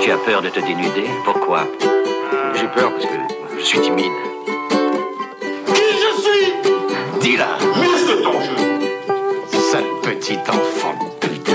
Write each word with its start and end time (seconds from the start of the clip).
Tu 0.00 0.10
as 0.10 0.16
peur 0.16 0.40
de 0.40 0.48
te 0.48 0.60
dénuder 0.60 1.04
Pourquoi 1.24 1.66
J'ai 2.54 2.66
peur 2.68 2.90
parce 2.92 3.04
que 3.04 3.12
je 3.58 3.64
suis 3.64 3.80
timide. 3.80 4.12
Qui 5.66 5.74
je 5.74 6.20
suis 6.22 6.52
Dis-la 7.20 7.58
Muscle 7.78 8.22
ton 8.22 8.40
jeu 8.40 9.58
Sale 9.60 9.84
petit 10.02 10.38
enfant 10.48 10.94
de 11.20 11.28
putain. 11.28 11.52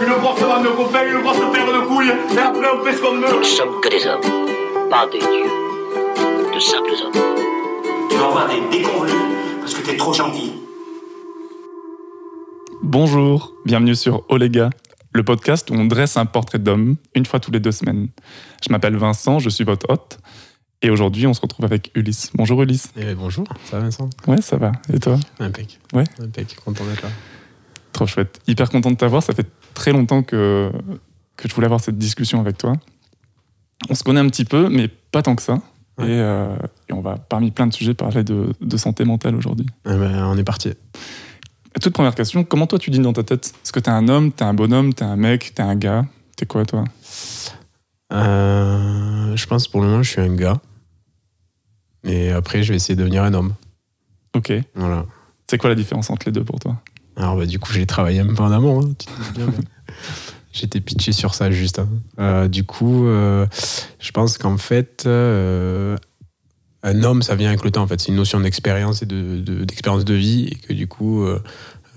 Une 0.00 0.14
grosse 0.22 0.40
bande 0.40 0.64
de 0.64 0.68
copains, 0.70 1.06
une 1.06 1.20
grosse 1.22 1.36
paire 1.52 1.66
de 1.66 1.86
couilles, 1.86 2.12
et 2.34 2.38
après 2.38 2.66
on 2.74 2.84
fait 2.84 2.94
ce 2.94 3.02
qu'on 3.02 3.12
Nous 3.12 3.26
veut 3.26 3.38
ne 3.38 3.42
sommes 3.42 3.80
que 3.82 3.88
des 3.90 4.06
hommes, 4.06 4.88
pas 4.88 5.06
des 5.12 5.18
dieux. 5.18 6.54
De 6.54 6.58
simples 6.58 6.92
hommes. 7.04 7.22
Tu 8.08 8.16
vas 8.16 8.24
avoir 8.24 8.48
des 8.48 8.76
déconvenus 8.76 9.14
parce 9.60 9.74
que 9.74 9.86
t'es 9.86 9.96
trop 9.96 10.14
gentil. 10.14 10.54
Bonjour, 12.82 13.52
bienvenue 13.64 13.94
sur 13.94 14.24
Olega, 14.28 14.70
le 15.12 15.22
podcast 15.22 15.70
où 15.70 15.74
on 15.74 15.84
dresse 15.84 16.16
un 16.16 16.26
portrait 16.26 16.58
d'homme 16.58 16.96
une 17.14 17.26
fois 17.26 17.40
tous 17.40 17.50
les 17.50 17.60
deux 17.60 17.72
semaines. 17.72 18.08
Je 18.64 18.70
m'appelle 18.70 18.96
Vincent, 18.96 19.38
je 19.38 19.48
suis 19.48 19.64
votre 19.64 19.90
hôte. 19.90 20.18
Et 20.84 20.90
aujourd'hui, 20.90 21.26
on 21.28 21.34
se 21.34 21.40
retrouve 21.40 21.64
avec 21.64 21.92
Ulysse. 21.94 22.32
Bonjour 22.34 22.60
Ulysse. 22.62 22.92
Eh, 22.96 23.14
bonjour, 23.14 23.46
ça 23.66 23.78
va 23.78 23.84
Vincent? 23.84 24.10
Ouais, 24.26 24.40
ça 24.40 24.56
va. 24.56 24.72
Et 24.92 24.98
toi? 24.98 25.18
Impec. 25.38 25.78
Ouais. 25.92 26.04
Impec, 26.20 26.56
content 26.64 26.84
d'être 26.84 27.02
là. 27.02 27.08
Trop 27.92 28.06
chouette. 28.06 28.40
Hyper 28.48 28.68
content 28.68 28.90
de 28.90 28.96
t'avoir. 28.96 29.22
Ça 29.22 29.32
fait 29.32 29.46
très 29.74 29.92
longtemps 29.92 30.22
que, 30.22 30.72
que 31.36 31.48
je 31.48 31.54
voulais 31.54 31.66
avoir 31.66 31.80
cette 31.80 31.98
discussion 31.98 32.40
avec 32.40 32.58
toi. 32.58 32.72
On 33.90 33.94
se 33.94 34.02
connaît 34.02 34.20
un 34.20 34.28
petit 34.28 34.44
peu, 34.44 34.68
mais 34.68 34.88
pas 34.88 35.22
tant 35.22 35.36
que 35.36 35.42
ça. 35.42 35.60
Ouais. 35.98 36.06
Et, 36.06 36.18
euh, 36.18 36.56
et 36.88 36.94
on 36.94 37.00
va, 37.00 37.16
parmi 37.16 37.50
plein 37.52 37.66
de 37.68 37.74
sujets, 37.74 37.94
parler 37.94 38.24
de, 38.24 38.52
de 38.60 38.76
santé 38.76 39.04
mentale 39.04 39.36
aujourd'hui. 39.36 39.66
Eh 39.86 39.94
ben, 39.94 40.24
on 40.24 40.36
est 40.36 40.44
parti. 40.44 40.72
Toute 41.80 41.94
première 41.94 42.14
question, 42.14 42.44
comment 42.44 42.66
toi 42.66 42.78
tu 42.78 42.90
dis 42.90 42.98
dans 42.98 43.12
ta 43.12 43.22
tête 43.22 43.52
Est-ce 43.64 43.72
que 43.72 43.80
t'es 43.80 43.90
un 43.90 44.08
homme, 44.08 44.30
t'es 44.30 44.44
un 44.44 44.54
bonhomme, 44.54 44.92
t'es 44.94 45.04
un 45.04 45.16
mec, 45.16 45.52
t'es 45.54 45.62
un 45.62 45.74
gars 45.74 46.04
T'es 46.36 46.46
quoi 46.46 46.64
toi? 46.64 46.84
Euh, 48.12 49.34
je 49.36 49.46
pense 49.46 49.68
pour 49.68 49.80
le 49.80 49.88
moment, 49.88 50.02
je 50.02 50.10
suis 50.10 50.20
un 50.20 50.34
gars. 50.34 50.60
Et 52.04 52.30
après, 52.30 52.62
je 52.62 52.70
vais 52.70 52.76
essayer 52.76 52.94
de 52.94 53.00
devenir 53.00 53.24
un 53.24 53.32
homme. 53.34 53.54
Ok. 54.34 54.52
Voilà. 54.74 55.06
C'est 55.48 55.58
quoi 55.58 55.70
la 55.70 55.76
différence 55.76 56.10
entre 56.10 56.26
les 56.26 56.32
deux 56.32 56.44
pour 56.44 56.60
toi? 56.60 56.80
Alors, 57.16 57.36
bah, 57.36 57.46
du 57.46 57.58
coup, 57.58 57.72
j'ai 57.72 57.86
travaillé 57.86 58.20
un 58.20 58.34
peu 58.34 58.42
en 58.42 58.52
amont. 58.52 58.82
hein, 58.84 58.90
tu 58.98 59.06
te 59.06 59.16
doutes 59.16 59.32
bien, 59.34 59.46
mais 59.46 59.64
J'étais 60.52 60.80
pitché 60.80 61.12
sur 61.12 61.34
ça 61.34 61.50
juste. 61.50 61.78
hein. 61.78 61.88
Euh, 62.18 62.48
du 62.48 62.64
coup, 62.64 63.06
euh, 63.06 63.46
je 63.98 64.10
pense 64.10 64.36
qu'en 64.36 64.58
fait, 64.58 65.04
euh, 65.06 65.96
un 66.82 67.02
homme, 67.04 67.22
ça 67.22 67.34
vient 67.36 67.48
avec 67.48 67.64
le 67.64 67.70
temps. 67.70 67.82
En 67.82 67.86
fait, 67.86 68.00
c'est 68.00 68.08
une 68.08 68.16
notion 68.16 68.40
d'expérience 68.40 69.02
et 69.02 69.06
de, 69.06 69.38
de- 69.40 69.64
d'expérience 69.64 70.04
de 70.04 70.14
vie, 70.14 70.48
et 70.50 70.54
que 70.56 70.72
du 70.72 70.86
coup, 70.88 71.24
euh, 71.24 71.40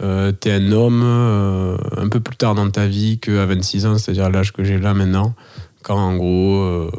euh, 0.01 0.31
t'es 0.31 0.51
un 0.51 0.71
homme 0.71 1.01
euh, 1.03 1.77
un 1.97 2.09
peu 2.09 2.19
plus 2.19 2.35
tard 2.37 2.53
dans 2.55 2.69
ta 2.69 2.85
vie 2.85 3.17
qu'à 3.19 3.45
26 3.45 3.85
ans, 3.85 3.97
c'est-à-dire 3.97 4.29
l'âge 4.29 4.51
que 4.53 4.63
j'ai 4.63 4.77
là 4.77 4.93
maintenant, 4.93 5.33
quand 5.83 5.97
en 5.97 6.15
gros, 6.15 6.55
euh, 6.61 6.91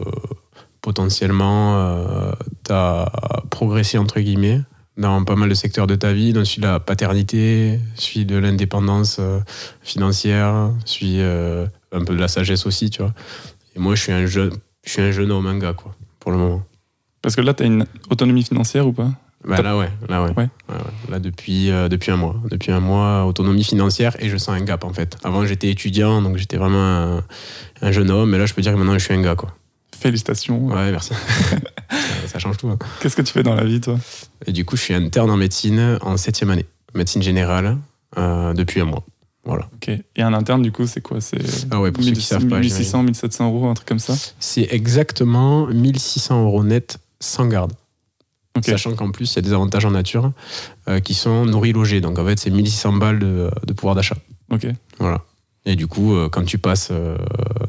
potentiellement, 0.80 1.76
euh, 1.78 2.32
t'as 2.62 3.06
progressé 3.50 3.98
entre 3.98 4.20
guillemets 4.20 4.60
dans 4.96 5.22
pas 5.24 5.36
mal 5.36 5.48
de 5.50 5.54
secteurs 5.54 5.86
de 5.86 5.94
ta 5.94 6.12
vie, 6.14 6.32
dans 6.32 6.44
celui 6.44 6.62
de 6.62 6.66
la 6.68 6.80
paternité, 6.80 7.78
celui 7.96 8.24
de 8.24 8.36
l'indépendance 8.36 9.20
financière, 9.82 10.70
celui 10.86 11.20
un 11.20 12.04
peu 12.04 12.14
de 12.14 12.18
la 12.20 12.28
sagesse 12.28 12.64
aussi, 12.64 12.88
tu 12.88 13.02
vois. 13.02 13.12
Et 13.74 13.78
moi, 13.78 13.94
je 13.94 14.02
suis 14.04 14.12
un 14.12 14.24
jeune, 14.24 14.54
je 14.84 14.90
suis 14.90 15.02
un 15.02 15.10
jeune 15.10 15.30
homme, 15.32 15.46
un 15.46 15.58
gars, 15.58 15.74
quoi, 15.74 15.94
pour 16.18 16.30
le 16.30 16.38
moment. 16.38 16.62
Parce 17.26 17.34
que 17.34 17.40
là, 17.40 17.54
t'as 17.54 17.64
une 17.64 17.86
autonomie 18.08 18.44
financière 18.44 18.86
ou 18.86 18.92
pas 18.92 19.10
Bah, 19.44 19.60
là, 19.60 19.76
ouais, 19.76 19.90
là, 20.08 20.22
ouais. 20.22 20.30
Ouais. 20.36 20.48
Là, 21.10 21.18
depuis, 21.18 21.72
euh, 21.72 21.88
depuis 21.88 22.12
un 22.12 22.16
mois. 22.16 22.36
Depuis 22.52 22.70
un 22.70 22.78
mois, 22.78 23.24
autonomie 23.24 23.64
financière 23.64 24.14
et 24.20 24.28
je 24.28 24.36
sens 24.36 24.50
un 24.50 24.60
gap, 24.62 24.84
en 24.84 24.92
fait. 24.92 25.16
Avant, 25.24 25.44
j'étais 25.44 25.68
étudiant, 25.68 26.22
donc 26.22 26.36
j'étais 26.36 26.56
vraiment 26.56 26.78
un, 27.16 27.24
un 27.82 27.90
jeune 27.90 28.12
homme, 28.12 28.30
mais 28.30 28.38
là, 28.38 28.46
je 28.46 28.54
peux 28.54 28.62
dire 28.62 28.70
que 28.72 28.78
maintenant, 28.78 28.94
je 28.96 29.02
suis 29.02 29.12
un 29.12 29.20
gars, 29.22 29.34
quoi. 29.34 29.52
Félicitations. 29.98 30.66
Ouais, 30.68 30.92
merci. 30.92 31.14
ça, 31.90 32.28
ça 32.28 32.38
change 32.38 32.58
tout. 32.58 32.68
hein. 32.68 32.78
Qu'est-ce 33.00 33.16
que 33.16 33.22
tu 33.22 33.32
fais 33.32 33.42
dans 33.42 33.56
la 33.56 33.64
vie 33.64 33.80
toi? 33.80 33.98
Et 34.46 34.52
du 34.52 34.64
coup, 34.64 34.76
je 34.76 34.82
suis 34.82 34.94
interne 34.94 35.28
en 35.32 35.36
médecine 35.36 35.98
en 36.02 36.16
septième 36.16 36.50
année, 36.50 36.66
médecine 36.94 37.24
générale, 37.24 37.76
euh, 38.18 38.54
depuis 38.54 38.80
un 38.80 38.84
mois. 38.84 39.04
Voilà. 39.44 39.68
Ok. 39.74 39.88
Et 40.16 40.22
un 40.22 40.32
interne, 40.32 40.62
du 40.62 40.70
coup, 40.70 40.86
c'est 40.86 41.00
quoi? 41.00 41.20
C'est 41.20 41.38
Ah 41.72 41.80
ouais, 41.80 41.90
pour 41.90 42.04
ceux 42.04 42.12
qui 42.12 42.20
savent 42.22 42.46
pas, 42.46 42.60
1600, 42.60 43.02
1700 43.02 43.46
euros, 43.52 43.66
un 43.68 43.74
truc 43.74 43.88
comme 43.88 43.98
ça? 43.98 44.14
C'est 44.38 44.68
exactement 44.70 45.66
1600 45.66 46.44
euros 46.44 46.62
net 46.62 46.98
sans 47.20 47.46
garde. 47.46 47.72
Sachant 48.62 48.94
qu'en 48.94 49.10
plus, 49.10 49.32
il 49.32 49.36
y 49.36 49.38
a 49.40 49.42
des 49.42 49.52
avantages 49.52 49.84
en 49.84 49.90
nature 49.90 50.32
euh, 50.88 50.98
qui 51.00 51.12
sont 51.12 51.44
nourris, 51.44 51.72
logés. 51.72 52.00
Donc 52.00 52.18
en 52.18 52.24
fait, 52.24 52.38
c'est 52.38 52.50
1600 52.50 52.94
balles 52.94 53.18
de, 53.18 53.50
de 53.66 53.72
pouvoir 53.74 53.94
d'achat. 53.94 54.16
Ok. 54.50 54.66
Voilà. 54.98 55.22
Et 55.66 55.74
du 55.74 55.88
coup, 55.88 56.14
euh, 56.14 56.28
quand 56.28 56.44
tu 56.44 56.58
passes 56.58 56.88
euh, 56.92 57.18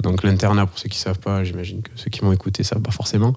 donc 0.04 0.24
l'internat, 0.24 0.68
pour 0.68 0.78
ceux 0.78 0.88
qui 0.88 1.00
savent 1.00 1.20
pas, 1.20 1.44
j'imagine 1.44 1.82
que 1.82 1.90
ceux 1.96 2.12
qui 2.12 2.24
m'ont 2.24 2.32
écouté 2.32 2.64
savent 2.64 2.82
pas 2.82 2.92
forcément, 2.92 3.36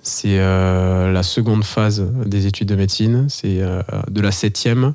c'est 0.00 0.38
euh, 0.38 1.10
la 1.10 1.24
seconde 1.24 1.64
phase 1.64 2.00
des 2.24 2.46
études 2.46 2.68
de 2.68 2.76
médecine, 2.76 3.26
c'est 3.28 3.58
de 3.58 4.20
la 4.20 4.30
septième 4.30 4.94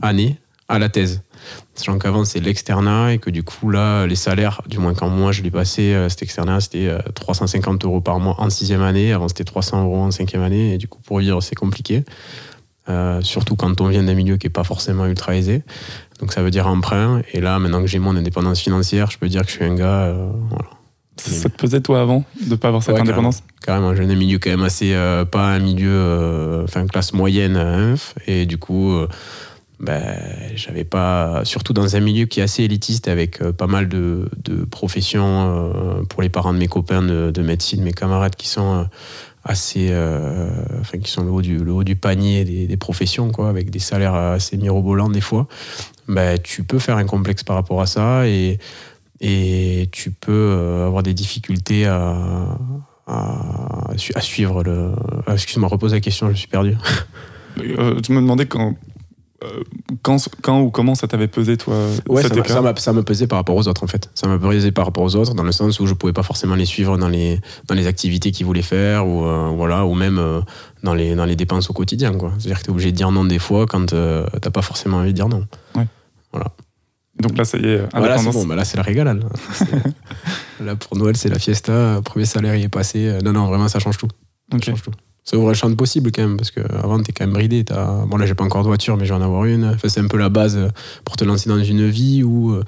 année 0.00 0.38
à 0.68 0.78
la 0.78 0.88
thèse. 0.88 1.20
Sachant 1.74 1.98
qu'avant 1.98 2.24
c'est 2.24 2.40
l'externat 2.40 3.12
et 3.14 3.18
que 3.18 3.30
du 3.30 3.42
coup 3.42 3.70
là, 3.70 4.06
les 4.06 4.16
salaires, 4.16 4.62
du 4.66 4.78
moins 4.78 4.94
quand 4.94 5.08
moi 5.08 5.32
je 5.32 5.42
l'ai 5.42 5.50
passé, 5.50 5.92
euh, 5.94 6.08
cet 6.08 6.22
externat, 6.22 6.60
c'était 6.60 6.88
euh, 6.88 6.98
350 7.14 7.84
euros 7.84 8.00
par 8.00 8.18
mois 8.18 8.34
en 8.38 8.48
sixième 8.50 8.82
année, 8.82 9.12
avant 9.12 9.28
c'était 9.28 9.44
300 9.44 9.84
euros 9.84 9.98
en 9.98 10.10
cinquième 10.10 10.42
année, 10.42 10.74
et 10.74 10.78
du 10.78 10.88
coup 10.88 11.00
pour 11.02 11.18
vivre 11.18 11.42
c'est 11.42 11.54
compliqué. 11.54 12.04
Euh, 12.88 13.20
surtout 13.20 13.56
quand 13.56 13.80
on 13.80 13.88
vient 13.88 14.04
d'un 14.04 14.14
milieu 14.14 14.36
qui 14.36 14.46
est 14.46 14.50
pas 14.50 14.62
forcément 14.62 15.06
ultra 15.06 15.34
aisé. 15.34 15.62
Donc 16.20 16.32
ça 16.32 16.40
veut 16.42 16.52
dire 16.52 16.68
emprunt. 16.68 17.20
Et 17.32 17.40
là, 17.40 17.58
maintenant 17.58 17.80
que 17.80 17.88
j'ai 17.88 17.98
mon 17.98 18.14
indépendance 18.16 18.60
financière, 18.60 19.10
je 19.10 19.18
peux 19.18 19.28
dire 19.28 19.42
que 19.42 19.48
je 19.48 19.56
suis 19.56 19.64
un 19.64 19.74
gars. 19.74 20.02
euh, 20.04 20.30
voilà. 20.50 20.68
Ça, 21.16 21.30
ça 21.32 21.48
te 21.48 21.56
pesait 21.56 21.80
toi 21.80 22.00
avant 22.00 22.24
de 22.46 22.54
pas 22.54 22.68
avoir 22.68 22.82
cette 22.84 22.94
Ouais, 22.94 23.00
indépendance? 23.00 23.42
Carrément, 23.60 23.92
je 23.94 23.98
viens 24.02 24.08
d'un 24.08 24.18
milieu 24.18 24.38
quand 24.38 24.50
même 24.50 24.62
assez. 24.62 24.92
euh, 24.94 25.24
pas 25.24 25.46
un 25.48 25.58
milieu. 25.58 25.90
euh, 25.90 26.62
Enfin, 26.62 26.86
classe 26.86 27.12
moyenne 27.12 27.56
à 27.56 27.66
inf. 27.66 28.14
Et 28.28 28.46
du 28.46 28.56
coup. 28.56 28.94
Ben, 29.78 30.18
j'avais 30.54 30.84
pas, 30.84 31.42
surtout 31.44 31.74
dans 31.74 31.96
un 31.96 32.00
milieu 32.00 32.24
qui 32.24 32.40
est 32.40 32.42
assez 32.42 32.62
élitiste 32.62 33.08
avec 33.08 33.42
euh, 33.42 33.52
pas 33.52 33.66
mal 33.66 33.88
de, 33.88 34.28
professions 34.70 35.22
euh, 35.24 36.02
pour 36.04 36.22
les 36.22 36.28
parents 36.30 36.54
de 36.54 36.58
mes 36.58 36.68
copains 36.68 37.02
de, 37.02 37.30
de 37.30 37.42
médecine, 37.42 37.82
mes 37.82 37.92
camarades 37.92 38.36
qui 38.36 38.48
sont 38.48 38.74
euh, 38.74 38.84
assez, 39.44 39.94
enfin 40.80 40.98
qui 40.98 41.10
sont 41.10 41.24
le 41.24 41.30
haut 41.30 41.42
du, 41.42 41.58
le 41.58 41.72
haut 41.72 41.84
du 41.84 41.94
panier 41.94 42.44
des, 42.44 42.76
professions, 42.76 43.30
quoi, 43.30 43.48
avec 43.48 43.70
des 43.70 43.78
salaires 43.78 44.14
assez 44.14 44.56
mirobolants 44.56 45.08
des 45.08 45.20
fois. 45.20 45.46
Ben, 46.08 46.38
tu 46.38 46.64
peux 46.64 46.78
faire 46.78 46.96
un 46.96 47.04
complexe 47.04 47.44
par 47.44 47.54
rapport 47.54 47.80
à 47.80 47.86
ça 47.86 48.26
et, 48.26 48.58
et 49.20 49.88
tu 49.92 50.10
peux 50.10 50.82
avoir 50.84 51.04
des 51.04 51.14
difficultés 51.14 51.86
à, 51.86 52.58
à, 53.06 53.92
su- 53.96 54.12
à 54.16 54.20
suivre 54.20 54.64
le. 54.64 54.90
Excuse-moi, 55.28 55.68
repose 55.68 55.92
la 55.92 56.00
question, 56.00 56.28
je 56.30 56.34
suis 56.36 56.48
perdu. 56.48 56.76
Je 57.56 58.12
me 58.12 58.20
demandais 58.20 58.46
quand, 58.46 58.74
quand, 60.02 60.16
quand 60.42 60.60
ou 60.62 60.70
comment 60.70 60.94
ça 60.94 61.06
t'avait 61.08 61.28
pesé 61.28 61.56
toi 61.56 61.74
Ouais, 62.08 62.22
ça, 62.22 62.28
m'a- 62.62 62.74
ça, 62.76 62.92
m'a- 62.92 63.02
pesait 63.02 63.26
par 63.26 63.38
rapport 63.38 63.54
aux 63.56 63.68
autres 63.68 63.84
en 63.84 63.86
fait. 63.86 64.10
Ça 64.14 64.26
m'a 64.28 64.38
pesé 64.38 64.72
par 64.72 64.86
rapport 64.86 65.04
aux 65.04 65.14
autres 65.16 65.34
dans 65.34 65.42
le 65.42 65.52
sens 65.52 65.78
où 65.80 65.86
je 65.86 65.94
pouvais 65.94 66.12
pas 66.14 66.22
forcément 66.22 66.54
les 66.54 66.64
suivre 66.64 66.96
dans 66.96 67.08
les, 67.08 67.40
dans 67.68 67.74
les 67.74 67.86
activités 67.86 68.30
qu'ils 68.32 68.46
voulaient 68.46 68.62
faire 68.62 69.06
ou, 69.06 69.24
euh, 69.26 69.50
voilà, 69.54 69.84
ou 69.84 69.94
même 69.94 70.18
euh, 70.18 70.40
dans, 70.82 70.94
les, 70.94 71.14
dans 71.14 71.24
les 71.26 71.36
dépenses 71.36 71.68
au 71.70 71.72
quotidien. 71.74 72.12
quoi. 72.14 72.32
C'est-à-dire 72.38 72.58
que 72.58 72.64
tu 72.64 72.70
es 72.70 72.72
obligé 72.72 72.92
de 72.92 72.96
dire 72.96 73.10
non 73.12 73.24
des 73.24 73.38
fois 73.38 73.66
quand 73.66 73.92
euh, 73.92 74.26
t'as 74.40 74.50
pas 74.50 74.62
forcément 74.62 74.98
envie 74.98 75.10
de 75.10 75.16
dire 75.16 75.28
non. 75.28 75.46
Donc 77.18 77.38
là, 77.38 77.44
ça 77.46 77.56
y 77.56 77.64
est, 77.64 77.78
Voilà, 77.94 78.18
c'est 78.18 78.30
bon, 78.30 78.44
bah 78.46 78.56
là 78.56 78.64
c'est 78.66 78.76
la 78.76 78.82
régalade. 78.82 79.24
là. 80.60 80.76
Pour 80.76 80.98
Noël 80.98 81.16
c'est 81.16 81.30
la 81.30 81.38
fiesta, 81.38 82.00
premier 82.04 82.26
salaire 82.26 82.54
il 82.56 82.64
est 82.64 82.68
passé. 82.68 83.06
Euh, 83.08 83.20
Non, 83.22 83.32
non, 83.32 83.46
vraiment 83.46 83.68
ça 83.68 83.78
change 83.78 83.96
tout. 83.96 84.08
Ça 84.52 84.58
change 84.60 84.82
tout. 84.82 84.90
Ça 85.28 85.36
ouvre 85.36 85.48
le 85.48 85.54
champ 85.54 85.68
de 85.68 85.74
possible 85.74 86.12
quand 86.12 86.22
même, 86.22 86.36
parce 86.36 86.52
qu'avant 86.52 87.02
t'es 87.02 87.10
quand 87.12 87.24
même 87.24 87.34
bridé. 87.34 87.64
T'as... 87.64 88.04
Bon 88.06 88.16
là 88.16 88.26
j'ai 88.26 88.34
pas 88.36 88.44
encore 88.44 88.62
de 88.62 88.68
voiture, 88.68 88.96
mais 88.96 89.04
je 89.06 89.12
vais 89.12 89.18
en 89.18 89.22
avoir 89.24 89.44
une. 89.44 89.64
Enfin, 89.64 89.88
c'est 89.88 89.98
un 89.98 90.06
peu 90.06 90.18
la 90.18 90.28
base 90.28 90.56
euh, 90.56 90.68
pour 91.04 91.16
te 91.16 91.24
lancer 91.24 91.48
dans 91.48 91.58
une 91.58 91.88
vie 91.88 92.22
où, 92.22 92.52
euh, 92.52 92.62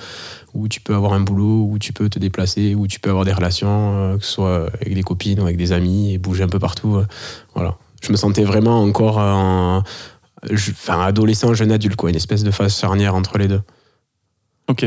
où 0.55 0.67
tu 0.67 0.81
peux 0.81 0.95
avoir 0.97 1.13
un 1.13 1.21
boulot, 1.21 1.69
où 1.71 1.79
tu 1.79 1.93
peux 1.93 2.09
te 2.09 2.19
déplacer, 2.19 2.75
où 2.75 2.89
tu 2.89 2.99
peux 2.99 3.11
avoir 3.11 3.25
des 3.25 3.33
relations, 3.33 3.69
euh, 3.97 4.19
que 4.19 4.25
ce 4.25 4.33
soit 4.33 4.67
avec 4.81 4.93
des 4.93 5.05
copines 5.05 5.39
ou 5.39 5.45
avec 5.45 5.57
des 5.57 5.71
amis, 5.71 6.13
et 6.15 6.19
bouger 6.19 6.43
un 6.43 6.49
peu 6.49 6.59
partout. 6.59 7.01
Voilà. 7.55 7.77
Je 8.03 8.11
me 8.11 8.17
sentais 8.17 8.43
vraiment 8.45 8.83
encore 8.83 9.19
en... 9.19 9.85
Enfin, 10.53 11.01
adolescent, 11.03 11.55
jeune 11.55 11.71
adulte, 11.73 11.95
quoi, 11.97 12.11
une 12.11 12.17
espèce 12.17 12.43
de 12.45 12.51
phase 12.51 12.77
charnière 12.77 13.15
entre 13.15 13.39
les 13.39 13.49
deux. 13.49 13.61
Ok. 14.69 14.85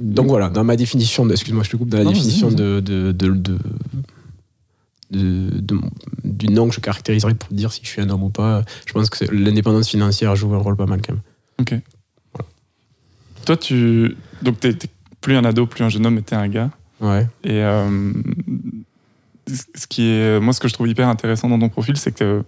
Donc 0.00 0.26
voilà, 0.26 0.48
dans 0.50 0.64
ma 0.64 0.76
définition, 0.76 1.28
excuse-moi, 1.30 1.62
je 1.64 1.70
te 1.70 1.76
coupe, 1.76 1.88
dans 1.88 1.98
la 1.98 2.04
Non, 2.04 2.10
définition 2.12 2.50
de- 2.50 2.80
de- 2.80 3.12
du 5.10 6.48
nom 6.48 6.68
que 6.68 6.74
je 6.74 6.80
caractériserais 6.80 7.34
pour 7.34 7.52
dire 7.52 7.72
si 7.72 7.80
je 7.82 7.88
suis 7.88 8.00
un 8.00 8.10
homme 8.10 8.24
ou 8.24 8.30
pas, 8.30 8.62
je 8.86 8.92
pense 8.92 9.10
que 9.10 9.24
l'indépendance 9.32 9.88
financière 9.88 10.34
joue 10.36 10.54
un 10.54 10.58
rôle 10.58 10.76
pas 10.76 10.86
mal 10.86 11.00
quand 11.02 11.14
même. 11.14 11.22
Ok. 11.60 11.80
Toi, 13.44 13.56
tu. 13.56 14.16
Donc, 14.42 14.60
t'es 14.60 14.72
t'es 14.74 14.88
plus 15.20 15.36
un 15.36 15.44
ado, 15.44 15.66
plus 15.66 15.84
un 15.84 15.88
jeune 15.88 16.06
homme, 16.06 16.14
mais 16.14 16.22
t'es 16.22 16.34
un 16.34 16.48
gars. 16.48 16.70
Ouais. 17.00 17.26
Et 17.44 17.62
euh, 17.62 18.12
ce 19.48 19.86
qui 19.86 20.08
est, 20.08 20.40
moi, 20.40 20.52
ce 20.52 20.60
que 20.60 20.68
je 20.68 20.74
trouve 20.74 20.88
hyper 20.88 21.08
intéressant 21.08 21.48
dans 21.48 21.58
ton 21.58 21.68
profil, 21.68 21.96
c'est 21.96 22.12
que 22.12 22.42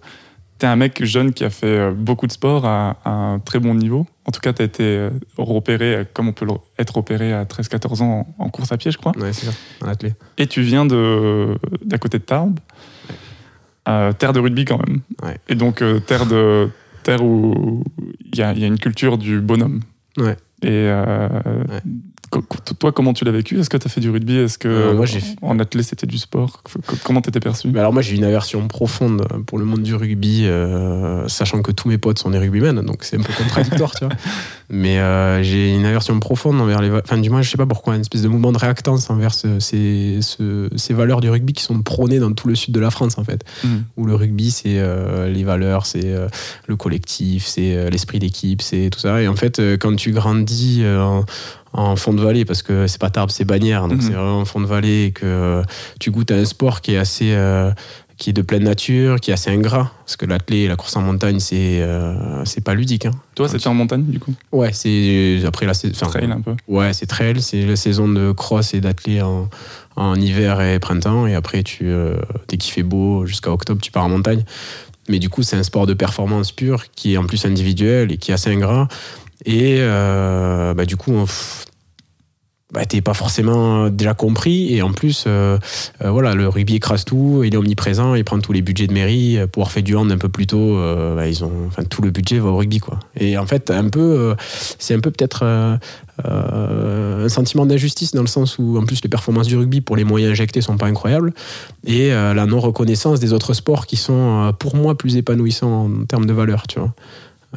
T'es 0.57 0.65
un 0.67 0.75
mec 0.75 1.03
jeune 1.03 1.33
qui 1.33 1.43
a 1.43 1.49
fait 1.49 1.67
euh, 1.67 1.91
beaucoup 1.91 2.25
de 2.27 2.31
sport 2.31 2.65
à, 2.65 2.97
à 3.05 3.11
un 3.11 3.39
très 3.39 3.59
bon 3.59 3.75
niveau. 3.75 4.07
En 4.25 4.31
tout 4.31 4.39
cas, 4.39 4.53
t'as 4.53 4.63
été 4.63 4.83
euh, 4.83 5.09
repéré 5.37 5.95
euh, 5.95 6.03
comme 6.13 6.27
on 6.29 6.33
peut 6.33 6.47
être 6.79 6.95
repéré 6.95 7.31
à 7.31 7.43
13-14 7.45 8.01
ans 8.01 8.27
en, 8.39 8.45
en 8.45 8.49
course 8.49 8.71
à 8.71 8.77
pied, 8.77 8.89
je 8.91 8.97
crois. 8.97 9.11
Ouais, 9.17 9.33
c'est 9.33 9.45
ça, 9.45 9.51
en 9.81 9.87
athlète. 9.87 10.15
Et 10.37 10.47
tu 10.47 10.61
viens 10.61 10.85
d'à 10.85 11.97
côté 11.99 12.17
de 12.19 12.23
Tarbes, 12.23 12.59
Euh, 13.87 14.11
terre 14.11 14.33
de 14.33 14.39
rugby 14.41 14.65
quand 14.65 14.79
même. 14.85 14.99
Ouais. 15.23 15.37
Et 15.47 15.55
donc 15.55 15.81
euh, 15.81 15.99
terre 16.01 16.25
de 16.25 16.67
terre 17.03 17.23
où 17.23 17.83
il 18.33 18.37
y 18.37 18.41
a, 18.41 18.51
il 18.51 18.59
y 18.59 18.65
a 18.65 18.67
une 18.67 18.77
culture 18.79 19.17
du 19.17 19.39
bonhomme. 19.39 19.79
Ouais. 20.17 20.35
Et 20.61 20.67
euh, 20.91 21.29
toi, 22.79 22.91
comment 22.91 23.13
tu 23.13 23.23
l'as 23.25 23.31
vécu? 23.31 23.59
Est-ce 23.59 23.69
que 23.69 23.77
tu 23.77 23.87
as 23.87 23.89
fait 23.89 24.01
du 24.01 24.09
rugby? 24.09 24.35
Est-ce 24.37 24.57
que 24.57 24.67
Euh, 24.67 24.93
moi, 24.93 25.05
j'ai 25.05 25.19
fait- 25.19 25.35
en 25.41 25.57
athlète 25.59 25.85
c'était 25.85 26.07
du 26.07 26.17
sport? 26.17 26.61
Co- 26.63 26.95
Comment 27.03 27.21
t'étais 27.21 27.39
perçu? 27.39 27.69
Alors 27.77 27.93
moi 27.93 28.01
j'ai 28.01 28.15
une 28.15 28.23
aversion 28.23 28.67
profonde 28.67 29.25
pour 29.45 29.57
le 29.57 29.65
monde 29.65 29.81
du 29.83 29.95
rugby, 29.95 30.45
euh, 30.45 31.27
sachant 31.27 31.61
que 31.61 31.71
tous 31.71 31.87
mes 31.87 31.97
potes 31.97 32.19
sont 32.19 32.29
des 32.29 32.37
rugbymen, 32.39 32.81
donc 32.81 33.03
c'est 33.03 33.17
un 33.17 33.21
peu 33.21 33.33
contradictoire, 33.33 33.93
tu 33.95 34.05
vois. 34.05 34.13
Mais 34.69 34.99
euh, 34.99 35.41
j'ai 35.43 35.73
une 35.73 35.85
aversion 35.85 36.19
profonde 36.19 36.59
envers 36.59 36.81
les... 36.81 36.91
Enfin 36.91 37.17
du 37.17 37.29
moins 37.29 37.41
je 37.41 37.49
sais 37.49 37.57
pas 37.57 37.65
pourquoi, 37.65 37.95
une 37.95 38.01
espèce 38.01 38.21
de 38.21 38.27
mouvement 38.27 38.51
de 38.51 38.57
réactance 38.57 39.09
envers 39.09 39.33
ce- 39.33 39.59
ces, 39.59 40.19
ce- 40.21 40.69
ces 40.75 40.93
valeurs 40.93 41.21
du 41.21 41.29
rugby 41.29 41.53
qui 41.53 41.63
sont 41.63 41.81
prônées 41.81 42.19
dans 42.19 42.33
tout 42.33 42.47
le 42.49 42.55
sud 42.55 42.73
de 42.73 42.79
la 42.81 42.91
France 42.91 43.17
en 43.17 43.23
fait. 43.23 43.45
Mhm. 43.63 43.83
Où 43.95 44.05
le 44.05 44.15
rugby 44.15 44.51
c'est 44.51 44.81
les 45.29 45.43
valeurs, 45.43 45.85
c'est 45.85 46.13
le 46.67 46.75
collectif, 46.75 47.45
c'est 47.45 47.89
l'esprit 47.89 48.19
d'équipe, 48.19 48.61
c'est 48.61 48.89
tout 48.91 48.99
ça. 48.99 49.21
Et 49.21 49.27
en 49.29 49.35
fait 49.35 49.61
quand 49.79 49.95
tu 49.95 50.11
grandis 50.11 50.83
en, 50.85 51.23
en 51.77 51.95
fond 51.95 52.13
de 52.13 52.21
vallée, 52.21 52.43
parce 52.45 52.61
que 52.63 52.87
c'est 52.87 52.99
pas 52.99 53.09
Tarbes, 53.09 53.29
c'est 53.29 53.45
Bagnères, 53.45 53.87
donc 53.87 53.99
Mhm. 53.99 54.01
c'est 54.01 54.13
vraiment 54.13 54.39
en 54.39 54.45
fond 54.45 54.59
de 54.59 54.65
vallée 54.65 55.05
et 55.05 55.11
que 55.11 55.25
euh, 55.25 55.63
tu 55.99 56.11
goûtes 56.11 56.31
à 56.31 56.35
un 56.35 56.45
sport 56.45 56.81
qui 56.81 56.93
est 56.93 56.97
assez... 56.97 57.31
euh, 57.33 57.71
qui 58.17 58.31
est 58.31 58.33
de 58.33 58.41
pleine 58.41 58.63
nature, 58.63 59.19
qui 59.19 59.29
est 59.29 59.33
assez 59.35 59.51
ingrat. 59.51 59.91
Parce 60.03 60.15
que 60.17 60.25
l'athlé 60.25 60.61
et 60.61 60.67
la 60.67 60.75
course 60.75 60.95
en 60.95 61.01
montagne, 61.01 61.39
c'est 61.39 61.83
euh, 61.83 62.43
c'est 62.45 62.63
pas 62.63 62.73
ludique. 62.73 63.05
Hein. 63.05 63.11
Toi, 63.35 63.47
c'était 63.47 63.67
en 63.67 63.75
montagne 63.75 64.05
du 64.05 64.19
coup? 64.19 64.33
Ouais, 64.51 64.73
c'est 64.73 65.39
après 65.45 65.67
la 65.67 65.75
saison. 65.75 66.07
Trail 66.07 66.31
un 66.31 66.41
peu. 66.41 66.55
Ouais, 66.67 66.93
c'est 66.93 67.05
trail, 67.05 67.39
c'est 67.43 67.63
la 67.63 67.75
saison 67.75 68.07
de 68.09 68.31
cross 68.31 68.73
et 68.73 68.81
d'athlé 68.81 69.21
en, 69.21 69.47
en 69.97 70.15
hiver 70.15 70.59
et 70.61 70.79
printemps. 70.79 71.27
Et 71.27 71.35
après, 71.35 71.61
tu, 71.61 71.89
euh, 71.89 72.15
dès 72.47 72.57
qu'il 72.57 72.73
fait 72.73 72.81
beau, 72.81 73.27
jusqu'à 73.27 73.51
octobre, 73.51 73.79
tu 73.83 73.91
pars 73.91 74.05
en 74.05 74.09
montagne. 74.09 74.43
Mais 75.09 75.19
du 75.19 75.29
coup, 75.29 75.43
c'est 75.43 75.55
un 75.55 75.61
sport 75.61 75.85
de 75.85 75.93
performance 75.93 76.51
pure 76.51 76.85
qui 76.95 77.13
est 77.13 77.17
en 77.17 77.25
plus 77.27 77.45
individuel 77.45 78.11
et 78.11 78.17
qui 78.17 78.31
est 78.31 78.33
assez 78.33 78.49
ingrat. 78.49 78.87
Et 79.45 79.75
euh, 79.77 80.73
bah, 80.73 80.85
du 80.87 80.97
coup, 80.97 81.11
on- 81.13 81.25
pff, 81.25 81.65
bah, 82.73 82.85
t'es 82.85 83.01
pas 83.01 83.13
forcément 83.13 83.89
déjà 83.89 84.13
compris. 84.13 84.73
Et 84.73 84.81
en 84.81 84.91
plus, 84.91 85.23
euh, 85.25 85.57
euh, 86.03 86.11
voilà, 86.11 86.35
le 86.35 86.49
rugby 86.49 86.75
écrase 86.75 87.05
tout, 87.05 87.41
il 87.45 87.53
est 87.53 87.57
omniprésent, 87.57 88.13
il 88.15 88.23
prend 88.25 88.39
tous 88.39 88.51
les 88.53 88.61
budgets 88.61 88.87
de 88.87 88.93
mairie. 88.93 89.37
Pour 89.51 89.61
avoir 89.61 89.71
fait 89.71 89.81
du 89.81 89.95
hand 89.95 90.11
un 90.11 90.17
peu 90.17 90.29
plus 90.29 90.47
tôt, 90.47 90.77
euh, 90.77 91.15
bah, 91.15 91.27
ils 91.27 91.43
ont, 91.45 91.51
enfin, 91.67 91.83
tout 91.83 92.01
le 92.01 92.11
budget 92.11 92.39
va 92.39 92.49
au 92.49 92.57
rugby. 92.57 92.79
Quoi. 92.79 92.99
Et 93.17 93.37
en 93.37 93.45
fait, 93.45 93.71
un 93.71 93.87
peu, 93.89 93.99
euh, 94.01 94.35
c'est 94.79 94.93
un 94.93 94.99
peu 94.99 95.11
peut-être. 95.11 95.41
euh, 95.43 95.77
euh, 96.25 97.25
un 97.25 97.29
sentiment 97.29 97.67
d'injustice 97.67 98.11
dans 98.13 98.21
le 98.21 98.27
sens 98.27 98.57
où 98.57 98.77
en 98.79 98.85
plus 98.85 99.03
les 99.03 99.09
performances 99.09 99.45
du 99.45 99.55
rugby 99.55 99.81
pour 99.81 99.95
les 99.95 100.03
moyens 100.03 100.31
injectés 100.31 100.61
sont 100.61 100.75
pas 100.77 100.87
incroyables 100.87 101.31
et 101.85 102.11
euh, 102.11 102.33
la 102.33 102.47
non 102.47 102.59
reconnaissance 102.59 103.19
des 103.19 103.33
autres 103.33 103.53
sports 103.53 103.85
qui 103.85 103.97
sont 103.97 104.47
euh, 104.47 104.51
pour 104.51 104.75
moi 104.75 104.97
plus 104.97 105.15
épanouissants 105.17 105.85
en 105.85 106.05
termes 106.05 106.25
de 106.25 106.33
valeur 106.33 106.65
tu 106.65 106.79
vois 106.79 106.93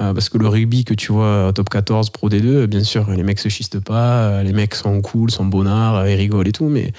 Euh, 0.00 0.14
parce 0.14 0.28
que 0.28 0.38
le 0.38 0.46
rugby 0.46 0.84
que 0.84 0.94
tu 0.94 1.10
vois 1.10 1.48
au 1.48 1.52
top 1.52 1.68
14 1.68 2.10
pro 2.10 2.28
D2 2.30 2.66
bien 2.66 2.84
sûr 2.84 3.10
les 3.10 3.24
mecs 3.24 3.40
se 3.40 3.48
schistent 3.48 3.80
pas 3.80 4.18
euh, 4.18 4.42
les 4.44 4.52
mecs 4.52 4.76
sont 4.76 5.00
cool 5.00 5.32
sont 5.32 5.44
bonnards 5.44 5.96
euh, 5.96 6.08
ils 6.10 6.14
rigolent 6.14 6.46
et 6.46 6.52
tout 6.52 6.68
mais 6.68 6.92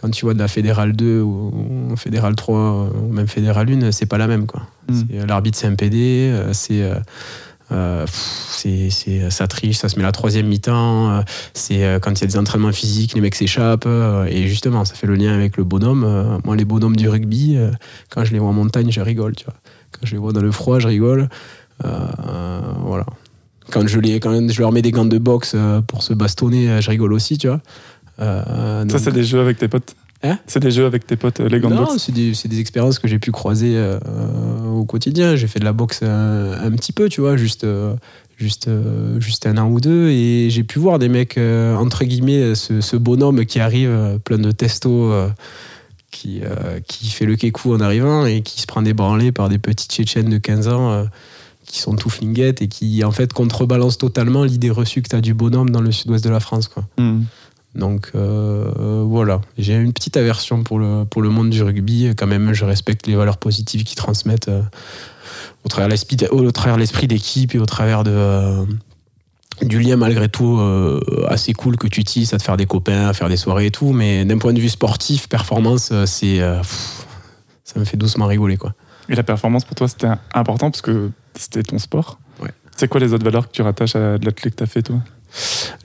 quand 0.00 0.08
tu 0.10 0.24
vois 0.24 0.32
de 0.32 0.38
la 0.38 0.48
fédérale 0.48 0.94
2 0.96 1.20
ou 1.20 1.52
ou 1.90 1.96
fédérale 1.96 2.34
3 2.36 2.88
ou 3.04 3.12
même 3.12 3.28
fédérale 3.28 3.68
1 3.70 3.92
c'est 3.92 4.06
pas 4.06 4.16
la 4.18 4.26
même 4.26 4.46
quoi 4.46 4.62
Mm. 4.88 5.26
L'arbitre 5.26 5.58
c'est 5.58 5.66
un 5.66 5.74
PD 5.74 6.30
euh, 6.32 6.54
c'est 6.54 6.80
euh, 6.82 6.94
euh, 7.70 8.06
c'est, 8.48 8.88
ça 9.28 9.46
triche, 9.46 9.76
ça 9.76 9.90
se 9.90 9.96
met 9.98 10.02
la 10.02 10.12
troisième 10.12 10.46
mi-temps. 10.46 11.10
euh, 11.10 11.20
C'est 11.52 11.84
euh, 11.84 11.98
quand 11.98 12.12
il 12.12 12.22
y 12.22 12.24
a 12.24 12.26
des 12.26 12.38
entraînements 12.38 12.72
physiques, 12.72 13.12
les 13.12 13.20
mecs 13.20 13.34
s'échappent. 13.34 13.84
euh, 13.86 14.24
Et 14.24 14.48
justement, 14.48 14.86
ça 14.86 14.94
fait 14.94 15.06
le 15.06 15.14
lien 15.16 15.34
avec 15.34 15.58
le 15.58 15.64
bonhomme. 15.64 16.02
Euh, 16.04 16.38
Moi, 16.46 16.56
les 16.56 16.64
bonhommes 16.64 16.96
du 16.96 17.06
rugby, 17.10 17.56
euh, 17.58 17.70
quand 18.08 18.24
je 18.24 18.32
les 18.32 18.38
vois 18.38 18.48
en 18.48 18.54
montagne, 18.54 18.90
je 18.90 19.02
rigole. 19.02 19.34
Tu 19.36 19.44
vois. 19.44 19.52
Quand 19.92 20.06
je 20.06 20.12
les 20.12 20.18
vois 20.18 20.32
dans 20.32 20.40
le 20.40 20.50
froid, 20.50 20.78
je 20.78 20.88
rigole. 20.88 21.28
Euh, 21.84 22.60
voilà. 22.84 23.06
Quand 23.70 23.86
je, 23.86 24.00
les, 24.00 24.18
quand 24.18 24.50
je 24.50 24.60
leur 24.60 24.72
mets 24.72 24.82
des 24.82 24.92
gants 24.92 25.04
de 25.04 25.18
boxe 25.18 25.52
euh, 25.54 25.80
pour 25.82 26.02
se 26.02 26.14
bastonner, 26.14 26.70
euh, 26.70 26.80
je 26.80 26.90
rigole 26.90 27.12
aussi, 27.12 27.36
tu 27.36 27.48
vois. 27.48 27.60
Euh, 28.20 28.84
Ça, 28.88 28.98
c'est 28.98 29.12
des 29.12 29.24
jeux 29.24 29.40
avec 29.40 29.58
tes 29.58 29.68
potes 29.68 29.94
Hein 30.24 30.38
C'est 30.48 30.58
des 30.58 30.72
jeux 30.72 30.84
avec 30.84 31.06
tes 31.06 31.14
potes, 31.14 31.38
les 31.38 31.60
gants 31.60 31.70
de 31.70 31.74
non, 31.76 31.84
boxe 31.84 31.98
c'est 31.98 32.12
des, 32.12 32.34
c'est 32.34 32.48
des 32.48 32.58
expériences 32.58 32.98
que 32.98 33.06
j'ai 33.06 33.20
pu 33.20 33.30
croiser 33.30 33.74
euh, 33.76 34.00
au 34.74 34.84
quotidien. 34.84 35.36
J'ai 35.36 35.46
fait 35.46 35.60
de 35.60 35.64
la 35.64 35.72
boxe 35.72 36.02
un, 36.02 36.52
un 36.54 36.70
petit 36.72 36.92
peu, 36.92 37.08
tu 37.08 37.20
vois, 37.20 37.36
juste, 37.36 37.64
juste, 38.36 38.68
juste 39.20 39.46
un 39.46 39.58
an 39.58 39.68
ou 39.68 39.80
deux. 39.80 40.08
Et 40.08 40.50
j'ai 40.50 40.64
pu 40.64 40.80
voir 40.80 40.98
des 40.98 41.08
mecs, 41.08 41.38
euh, 41.38 41.76
entre 41.76 42.04
guillemets, 42.04 42.56
ce, 42.56 42.80
ce 42.80 42.96
bonhomme 42.96 43.44
qui 43.46 43.60
arrive, 43.60 44.18
plein 44.24 44.38
de 44.38 44.50
testo, 44.50 45.12
qui, 46.10 46.40
qui 46.88 47.10
fait 47.10 47.26
le 47.26 47.36
kékou 47.36 47.72
en 47.72 47.80
arrivant 47.80 48.26
et 48.26 48.42
qui 48.42 48.60
se 48.60 48.66
prend 48.66 48.82
des 48.82 48.94
branlées 48.94 49.30
par 49.30 49.48
des 49.48 49.58
petits 49.58 49.86
Tchétchènes 49.86 50.30
de 50.30 50.38
15 50.38 50.66
ans. 50.66 51.06
Qui 51.68 51.80
sont 51.80 51.94
tout 51.94 52.10
flinguettes 52.10 52.62
et 52.62 52.68
qui 52.68 53.04
en 53.04 53.12
fait 53.12 53.32
contrebalancent 53.32 53.98
totalement 53.98 54.44
l'idée 54.44 54.70
reçue 54.70 55.02
que 55.02 55.08
tu 55.08 55.16
as 55.16 55.20
du 55.20 55.34
bonhomme 55.34 55.70
dans 55.70 55.80
le 55.80 55.92
sud-ouest 55.92 56.24
de 56.24 56.30
la 56.30 56.40
France. 56.40 56.68
Quoi. 56.68 56.84
Hmm. 56.98 57.22
Donc 57.74 58.10
euh, 58.14 59.04
voilà, 59.06 59.40
j'ai 59.56 59.74
une 59.74 59.92
petite 59.92 60.16
aversion 60.16 60.64
pour 60.64 60.78
le, 60.78 61.04
pour 61.04 61.22
le 61.22 61.28
monde 61.28 61.50
du 61.50 61.62
rugby. 61.62 62.10
Quand 62.16 62.26
même, 62.26 62.52
je 62.52 62.64
respecte 62.64 63.06
les 63.06 63.14
valeurs 63.14 63.36
positives 63.36 63.84
qu'ils 63.84 63.96
transmettent 63.96 64.48
euh, 64.48 64.62
au 65.64 65.68
travers 65.68 65.88
l'esprit, 65.88 66.16
au 66.30 66.50
travers 66.50 66.76
l'esprit 66.76 67.06
d'équipe 67.06 67.54
et 67.54 67.58
au 67.58 67.66
travers 67.66 68.04
de, 68.04 68.10
euh, 68.10 68.64
du 69.62 69.78
lien 69.78 69.96
malgré 69.96 70.28
tout 70.28 70.58
euh, 70.58 71.00
assez 71.28 71.52
cool 71.52 71.76
que 71.76 71.86
tu 71.86 72.00
utilises 72.00 72.32
à 72.34 72.38
te 72.38 72.42
faire 72.42 72.56
des 72.56 72.66
copains, 72.66 73.08
à 73.08 73.12
faire 73.12 73.28
des 73.28 73.36
soirées 73.36 73.66
et 73.66 73.70
tout. 73.70 73.92
Mais 73.92 74.24
d'un 74.24 74.38
point 74.38 74.52
de 74.52 74.60
vue 74.60 74.68
sportif, 74.68 75.28
performance, 75.28 75.92
c'est 76.06 76.40
euh, 76.40 76.62
ça 77.64 77.78
me 77.78 77.84
fait 77.84 77.96
doucement 77.96 78.26
rigoler 78.26 78.56
quoi. 78.56 78.74
Et 79.10 79.14
la 79.14 79.22
performance 79.22 79.64
pour 79.64 79.74
toi, 79.74 79.88
c'était 79.88 80.08
important 80.34 80.70
parce 80.70 80.82
que 80.82 81.10
c'était 81.38 81.62
ton 81.62 81.78
sport. 81.78 82.18
Ouais. 82.42 82.50
C'est 82.76 82.88
quoi 82.88 83.00
les 83.00 83.12
autres 83.12 83.24
valeurs 83.24 83.48
que 83.48 83.52
tu 83.52 83.62
rattaches 83.62 83.96
à 83.96 84.18
de 84.18 84.24
l'athlète 84.24 84.54
que 84.54 84.58
tu 84.58 84.62
as 84.62 84.66
fait, 84.66 84.82
toi? 84.82 84.96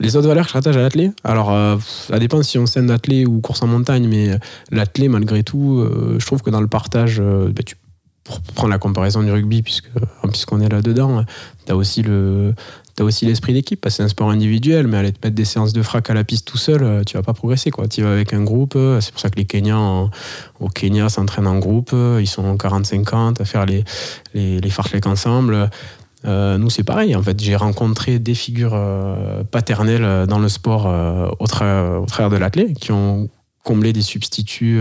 Les 0.00 0.16
autres 0.16 0.28
valeurs 0.28 0.44
que 0.44 0.50
je 0.50 0.54
rattache 0.54 0.76
à 0.76 0.80
l'athlé, 0.80 1.12
alors 1.22 1.52
euh, 1.52 1.76
ça 1.80 2.18
dépend 2.18 2.42
si 2.42 2.58
on 2.58 2.66
scène 2.66 2.86
d'athlé 2.86 3.26
ou 3.26 3.40
course 3.40 3.62
en 3.62 3.66
montagne, 3.66 4.08
mais 4.08 4.30
euh, 4.30 4.38
l'athlé, 4.70 5.08
malgré 5.08 5.42
tout, 5.42 5.80
euh, 5.80 6.16
je 6.18 6.26
trouve 6.26 6.42
que 6.42 6.50
dans 6.50 6.60
le 6.60 6.66
partage, 6.66 7.18
euh, 7.20 7.52
bah, 7.54 7.62
tu, 7.64 7.76
pour 8.24 8.40
prendre 8.40 8.70
la 8.70 8.78
comparaison 8.78 9.22
du 9.22 9.30
rugby, 9.30 9.62
puisque, 9.62 9.90
puisqu'on 10.30 10.60
est 10.60 10.68
là-dedans, 10.68 11.24
tu 11.66 11.72
as 11.72 11.76
aussi 11.76 12.02
le. 12.02 12.54
T'as 12.96 13.02
aussi 13.04 13.26
l'esprit 13.26 13.52
d'équipe, 13.52 13.80
parce 13.80 13.94
que 13.94 13.96
c'est 13.98 14.02
un 14.04 14.08
sport 14.08 14.30
individuel, 14.30 14.86
mais 14.86 14.96
aller 14.98 15.10
te 15.12 15.18
mettre 15.26 15.34
des 15.34 15.44
séances 15.44 15.72
de 15.72 15.82
frac 15.82 16.10
à 16.10 16.14
la 16.14 16.22
piste 16.22 16.46
tout 16.46 16.58
seul, 16.58 16.82
euh, 16.84 17.02
tu 17.04 17.16
vas 17.16 17.24
pas 17.24 17.32
progresser. 17.32 17.70
Tu 17.90 18.02
vas 18.02 18.12
avec 18.12 18.32
un 18.32 18.42
groupe, 18.44 18.74
euh, 18.76 19.00
c'est 19.00 19.10
pour 19.10 19.20
ça 19.20 19.30
que 19.30 19.36
les 19.36 19.46
Kenyans 19.46 19.78
en- 20.04 20.10
au 20.60 20.68
Kenya 20.68 21.08
s'entraînent 21.08 21.48
en 21.48 21.58
groupe, 21.58 21.90
euh, 21.92 22.18
ils 22.20 22.28
sont 22.28 22.56
40-50 22.56 23.40
à 23.40 23.44
faire 23.44 23.66
les, 23.66 23.82
les, 24.32 24.60
les 24.60 24.70
ensemble. 25.06 25.70
Nous, 26.26 26.70
c'est 26.70 26.84
pareil. 26.84 27.14
En 27.16 27.22
fait, 27.22 27.38
j'ai 27.42 27.54
rencontré 27.54 28.18
des 28.18 28.34
figures 28.34 28.80
paternelles 29.50 30.26
dans 30.26 30.38
le 30.38 30.48
sport 30.48 30.86
au, 31.38 31.44
tra- 31.44 31.98
au 31.98 32.06
travers 32.06 32.30
de 32.30 32.36
l'athlète 32.36 32.78
qui 32.78 32.92
ont 32.92 33.28
comblé 33.62 33.92
des 33.92 34.00
substituts, 34.00 34.80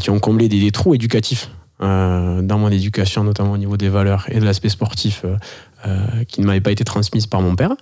qui 0.00 0.10
ont 0.10 0.20
comblé 0.20 0.48
des, 0.48 0.60
des 0.60 0.70
trous 0.70 0.94
éducatifs 0.94 1.50
dans 1.80 2.58
mon 2.58 2.68
éducation, 2.70 3.24
notamment 3.24 3.52
au 3.52 3.58
niveau 3.58 3.76
des 3.76 3.88
valeurs 3.88 4.26
et 4.28 4.38
de 4.38 4.44
l'aspect 4.44 4.68
sportif 4.68 5.24
qui 6.28 6.40
ne 6.40 6.46
m'avaient 6.46 6.60
pas 6.60 6.72
été 6.72 6.84
transmises 6.84 7.26
par 7.26 7.40
mon 7.42 7.54
père. 7.56 7.72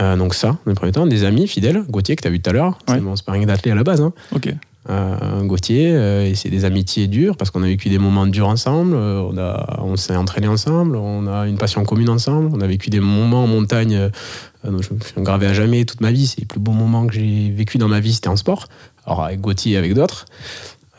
Euh, 0.00 0.16
donc 0.16 0.34
ça, 0.34 0.48
dans 0.48 0.58
le 0.66 0.74
premier 0.74 0.92
temps, 0.92 1.06
des 1.06 1.24
amis 1.24 1.48
fidèles, 1.48 1.82
Gauthier 1.88 2.14
que 2.16 2.22
tu 2.22 2.28
as 2.28 2.30
vu 2.30 2.40
tout 2.40 2.50
à 2.50 2.52
l'heure, 2.52 2.78
Ouais. 2.88 2.94
c'est 2.96 3.00
mon 3.00 3.16
sparring 3.16 3.46
d'athlète 3.46 3.72
à 3.72 3.76
la 3.76 3.84
base. 3.84 4.00
hein. 4.00 4.12
Ok. 4.34 4.52
Euh, 4.90 5.42
Gauthier, 5.42 5.90
euh, 5.92 6.24
et 6.26 6.34
c'est 6.34 6.48
des 6.48 6.64
amitiés 6.64 7.08
dures 7.08 7.36
parce 7.36 7.50
qu'on 7.50 7.62
a 7.62 7.66
vécu 7.66 7.88
des 7.90 7.98
moments 7.98 8.26
durs 8.26 8.48
ensemble, 8.48 8.94
euh, 8.94 9.20
on, 9.20 9.36
a, 9.36 9.80
on 9.82 9.96
s'est 9.96 10.16
entraîné 10.16 10.46
ensemble, 10.48 10.96
on 10.96 11.26
a 11.26 11.46
une 11.46 11.58
passion 11.58 11.84
commune 11.84 12.08
ensemble, 12.08 12.50
on 12.54 12.60
a 12.62 12.66
vécu 12.66 12.88
des 12.88 13.00
moments 13.00 13.44
en 13.44 13.46
montagne, 13.46 13.94
euh, 13.96 14.10
je 14.64 14.70
me 14.70 14.82
suis 14.82 14.94
gravé 15.18 15.46
à 15.46 15.52
jamais 15.52 15.84
toute 15.84 16.00
ma 16.00 16.10
vie. 16.10 16.26
C'est 16.26 16.40
les 16.40 16.46
plus 16.46 16.60
beaux 16.60 16.72
moments 16.72 17.06
que 17.06 17.12
j'ai 17.14 17.50
vécu 17.50 17.76
dans 17.78 17.88
ma 17.88 18.00
vie, 18.00 18.14
c'était 18.14 18.28
en 18.28 18.36
sport. 18.36 18.66
Alors 19.06 19.24
avec 19.24 19.40
Gauthier 19.40 19.72
et 19.74 19.76
avec 19.76 19.92
d'autres. 19.94 20.24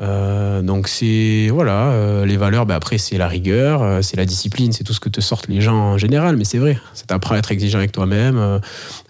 Euh, 0.02 0.62
donc 0.62 0.88
c'est 0.88 1.50
voilà 1.52 1.92
euh, 1.92 2.26
les 2.26 2.38
valeurs 2.38 2.66
ben 2.66 2.76
après 2.76 2.98
c'est 2.98 3.18
la 3.18 3.28
rigueur 3.28 3.84
euh, 3.84 4.02
c'est 4.02 4.16
la 4.16 4.24
discipline 4.24 4.72
c'est 4.72 4.86
tout 4.86 4.94
ce 4.94 5.02
que 5.02 5.10
te 5.10 5.20
sortent 5.20 5.50
les 5.50 5.60
gens 5.60 5.76
en 5.76 5.98
général 5.98 6.38
mais 6.38 6.46
c'est 6.46 6.58
vrai 6.58 6.80
ça 6.94 7.06
t'apprend 7.06 7.36
à 7.36 7.40
être 7.40 7.52
exigeant 7.52 7.80
avec 7.80 7.92
toi-même 7.92 8.62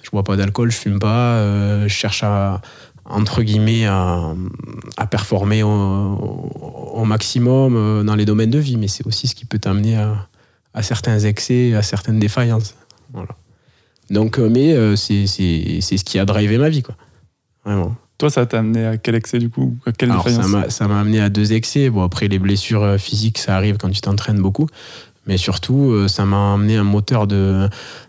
je 0.02 0.10
bois 0.10 0.24
pas 0.24 0.36
d'alcool 0.36 0.72
je 0.72 0.78
fume 0.78 0.98
pas 0.98 1.44
je 1.84 1.94
cherche 1.94 2.24
à 2.24 2.62
entre 3.06 3.44
guillemets 3.44 3.86
à, 3.86 4.34
performer 5.12 5.62
au, 5.62 7.04
maximum 7.06 8.04
dans 8.04 8.16
les 8.16 8.26
domaines 8.26 8.52
de 8.52 8.60
vie 8.60 8.78
mais 8.78 8.88
c'est 8.88 9.06
aussi 9.06 9.28
ce 9.28 9.36
qui 9.36 9.46
peut 9.46 9.60
t'amener 9.60 9.96
à, 9.96 10.82
certains 10.82 11.20
excès 11.20 11.76
à 11.76 11.84
certaines 11.84 12.20
défaillances 12.20 12.74
voilà. 13.14 13.36
Donc 14.10 14.40
mais 14.40 14.96
c'est 14.96 15.28
c'est 15.28 15.98
ce 15.98 16.04
qui 16.04 16.18
a 16.18 16.26
drivé 16.26 16.58
ma 16.58 16.70
vie 16.70 16.82
quoi. 16.82 16.96
Vraiment 17.64 17.96
Toi, 18.20 18.30
ça 18.30 18.46
t'a 18.46 18.60
amené 18.60 18.86
à 18.86 18.98
quel 18.98 19.16
excès 19.16 19.40
du 19.40 19.50
coup 19.50 19.78
À 19.86 19.92
quelle 19.94 20.12
Alors, 20.12 20.28
ça 20.30 20.88
m'a- 20.88 21.00
amené 21.00 21.22
à 21.22 21.30
deux 21.30 21.54
excès. 21.54 21.90
Bon, 21.90 22.04
après, 22.04 22.28
les 22.28 22.38
blessures 22.38 22.84
euh, 22.84 22.98
physiques, 22.98 23.38
ça 23.40 23.56
arrive 23.56 23.78
quand 23.78 23.90
tu 23.90 24.02
t'entraînes 24.02 24.42
beaucoup. 24.42 24.68
Mais 25.26 25.38
surtout, 25.38 25.92
euh, 25.92 26.08
ça 26.10 26.26
m'a 26.26 26.54
amené 26.54 26.76
un 26.76 26.84
moteur 26.84 27.28
de. 27.28 27.68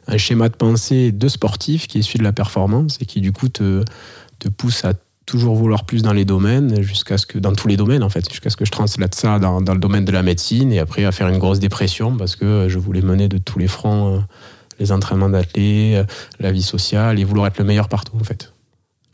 un 0.09 0.17
schéma 0.17 0.49
de 0.49 0.57
pensée 0.57 1.13
de 1.13 1.29
sportif 1.29 1.87
qui 1.87 1.99
est 1.99 2.03
celui 2.03 2.19
de 2.19 2.25
la 2.25 2.33
performance 2.33 2.99
et 3.01 3.07
qui, 3.07 3.21
du 3.21 3.31
coup, 3.33 3.49
te, 3.49 3.85
te 4.41 4.49
pousse 4.49 4.85
à 4.85 4.95
toujours 5.27 5.55
vouloir 5.55 5.85
plus 5.85 6.03
dans 6.03 6.13
les 6.13 6.25
domaines, 6.25 6.83
jusqu'à 6.83 7.17
ce 7.17 7.25
que. 7.27 7.39
dans 7.39 7.53
tous 7.53 7.69
les 7.69 7.77
domaines, 7.77 8.03
en 8.03 8.09
fait, 8.09 8.29
jusqu'à 8.29 8.51
ce 8.51 8.57
que 8.57 8.65
je 8.65 8.73
translate 8.73 9.15
ça 9.15 9.39
dans, 9.39 9.61
dans 9.61 9.75
le 9.75 9.81
domaine 9.81 10.05
de 10.05 10.13
la 10.13 10.25
médecine 10.25 10.73
et 10.73 10.81
après 10.81 11.05
à 11.05 11.13
faire 11.13 11.29
une 11.29 11.39
grosse 11.39 11.61
dépression 11.61 12.17
parce 12.17 12.35
que 12.35 12.45
euh, 12.45 12.69
je 12.69 12.79
voulais 12.81 13.03
mener 13.03 13.29
de 13.29 13.39
tous 13.39 13.61
les 13.61 13.69
fronts. 13.69 14.25
les 14.81 14.91
entraînements 14.91 15.29
d'athlètes, 15.29 16.05
la 16.41 16.51
vie 16.51 16.63
sociale 16.63 17.21
et 17.21 17.25
vouloir 17.25 17.47
être 17.47 17.59
le 17.59 17.65
meilleur 17.65 17.89
partout 17.89 18.17
en 18.21 18.25
fait. 18.25 18.53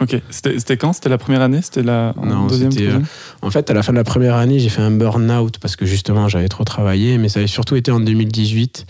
Ok, 0.00 0.21
c'était 0.31 0.76
quand? 0.76 0.93
C'était 0.93 1.09
la 1.09 1.17
première 1.19 1.41
année? 1.41 1.61
C'était 1.62 1.83
la 1.83 2.12
en 2.19 2.26
Non, 2.26 2.47
deuxième 2.47 2.69
troisième? 2.71 3.07
En 3.41 3.50
fait, 3.50 3.71
à 3.71 3.75
la 3.75 3.83
fin 3.83 3.93
de 3.93 3.99
la 3.99 4.05
première 4.05 4.35
année, 4.37 4.59
j'ai 4.59 4.69
fait 4.69 4.83
un 4.83 4.91
burn-out 4.91 5.59
parce 5.59 5.75
que 5.76 5.87
justement, 5.87 6.29
j'avais 6.29 6.49
trop 6.49 6.65
travaillé, 6.65 7.17
mais 7.17 7.29
ça 7.31 7.38
avait 7.41 7.47
surtout 7.47 7.76
été 7.76 7.91
en 7.91 8.00
2018. 8.00 8.87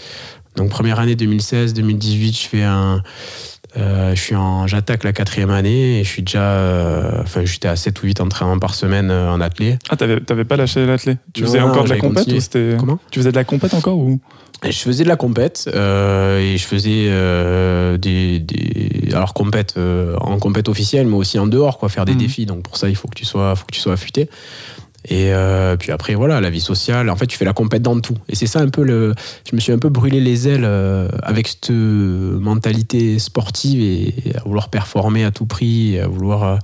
Donc, 0.57 0.71
première 0.71 0.99
année 0.99 1.15
2016, 1.15 1.75
2018, 1.75 2.33
je 2.37 2.49
fais 2.49 2.63
un. 2.65 3.03
euh, 3.77 4.15
je 4.17 4.21
suis 4.21 4.35
en, 4.35 4.67
j'attaque 4.67 5.05
la 5.05 5.13
quatrième 5.13 5.51
année 5.51 6.01
et 6.01 6.05
je 6.05 6.09
suis 6.09 6.23
déjà, 6.23 6.41
euh, 6.43 7.23
enfin, 7.23 7.45
j'étais 7.45 7.69
à 7.69 7.77
7 7.77 8.03
ou 8.03 8.07
8 8.07 8.21
entraînements 8.23 8.59
par 8.59 8.75
semaine 8.75 9.11
euh, 9.11 9.31
en 9.31 9.41
athlée. 9.41 9.79
Ah, 9.91 9.97
t'avais 9.97 10.45
pas 10.45 10.57
lâché 10.57 10.87
l'athlète 10.87 11.19
Tu 11.35 11.43
Non, 11.43 11.47
faisais 11.47 11.61
non, 11.61 11.69
encore 11.69 11.85
de 11.85 11.91
la 11.91 11.99
compète 11.99 12.27
ou 12.27 12.77
Comment? 12.81 12.99
Tu 13.11 13.21
faisais 13.21 13.31
de 13.33 13.37
la 13.37 13.45
compète 13.45 13.75
encore 13.75 13.99
ou? 13.99 14.19
Et 14.65 14.73
je 14.73 14.79
faisais 14.79 15.05
de 15.05 15.09
la 15.09 15.17
compète 15.17 15.69
euh, 15.75 16.41
et 16.41 16.57
je 16.57 16.65
faisais 16.67 17.07
euh, 17.09 17.99
des, 17.99 18.39
des, 18.41 19.13
alors 19.13 19.35
compète 19.35 19.75
euh, 19.77 20.17
en 20.21 20.39
compète 20.39 20.69
officielle, 20.69 21.07
mais 21.07 21.17
aussi 21.17 21.39
en 21.39 21.47
dehors, 21.47 21.79
quoi, 21.79 21.89
faire 21.89 22.05
des 22.07 22.13
Mhm. 22.13 22.19
défis. 22.19 22.47
Donc 22.47 22.63
pour 22.63 22.77
ça, 22.77 22.89
il 22.89 22.97
faut 22.97 23.07
que 23.07 23.15
tu 23.15 23.25
sois, 23.27 23.55
faut 23.55 23.67
que 23.67 23.75
tu 23.75 23.81
sois 23.81 23.93
affûté. 23.93 24.29
Et 25.09 25.33
euh, 25.33 25.77
puis 25.77 25.93
après, 25.93 26.15
voilà, 26.15 26.41
la 26.41 26.51
vie 26.51 26.61
sociale. 26.61 27.11
En 27.11 27.17
fait, 27.17 27.27
tu 27.27 27.39
fais 27.39 27.45
la 27.45 27.53
compète 27.53 27.83
dans 27.83 28.01
tout. 28.01 28.17
Et 28.29 28.35
c'est 28.35 28.47
ça 28.47 28.61
un 28.61 28.69
peu 28.69 28.83
le. 28.83 29.15
Je 29.49 29.55
me 29.55 29.61
suis 29.61 29.73
un 29.73 29.79
peu 29.79 29.89
brûlé 29.89 30.21
les 30.21 30.49
ailes 30.49 30.65
euh, 30.65 31.09
avec 31.23 31.47
cette 31.47 31.71
mentalité 31.71 33.19
sportive 33.21 33.81
et 33.81 34.37
à 34.37 34.43
vouloir 34.43 34.69
performer 34.69 35.25
à 35.25 35.31
tout 35.31 35.47
prix, 35.47 35.99
à 36.01 36.09
vouloir 36.09 36.43
euh, 36.43 36.57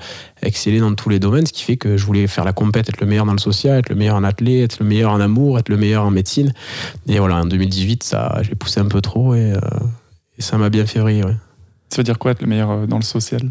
exceller 0.42 0.80
dans 0.80 0.92
tous 0.94 1.08
les 1.08 1.20
domaines, 1.20 1.46
ce 1.46 1.52
qui 1.52 1.62
fait 1.62 1.76
que 1.76 1.96
je 1.96 2.04
voulais 2.04 2.26
faire 2.26 2.44
la 2.44 2.52
compète, 2.52 2.88
être 2.88 3.00
le 3.00 3.06
meilleur 3.06 3.26
dans 3.26 3.32
le 3.32 3.38
social, 3.38 3.78
être 3.78 3.90
le 3.90 3.96
meilleur 3.96 4.16
en 4.16 4.24
athlète, 4.24 4.72
être 4.72 4.80
le 4.80 4.86
meilleur 4.86 5.12
en 5.12 5.20
amour, 5.20 5.58
être 5.58 5.68
le 5.68 5.76
meilleur 5.76 6.04
en 6.04 6.10
médecine. 6.10 6.52
Et 7.06 7.20
voilà, 7.20 7.36
en 7.36 7.44
2018, 7.44 8.02
ça, 8.02 8.40
j'ai 8.42 8.56
poussé 8.56 8.80
un 8.80 8.86
peu 8.86 9.00
trop 9.00 9.34
et, 9.34 9.52
ça 10.38 10.58
m'a 10.58 10.70
bien 10.70 10.86
fait 10.86 11.00
rire. 11.00 11.26
Ça 11.88 11.98
veut 11.98 12.02
dire 12.02 12.18
quoi 12.18 12.32
être 12.32 12.40
le 12.40 12.48
meilleur 12.48 12.88
dans 12.88 12.96
le 12.96 13.04
social? 13.04 13.42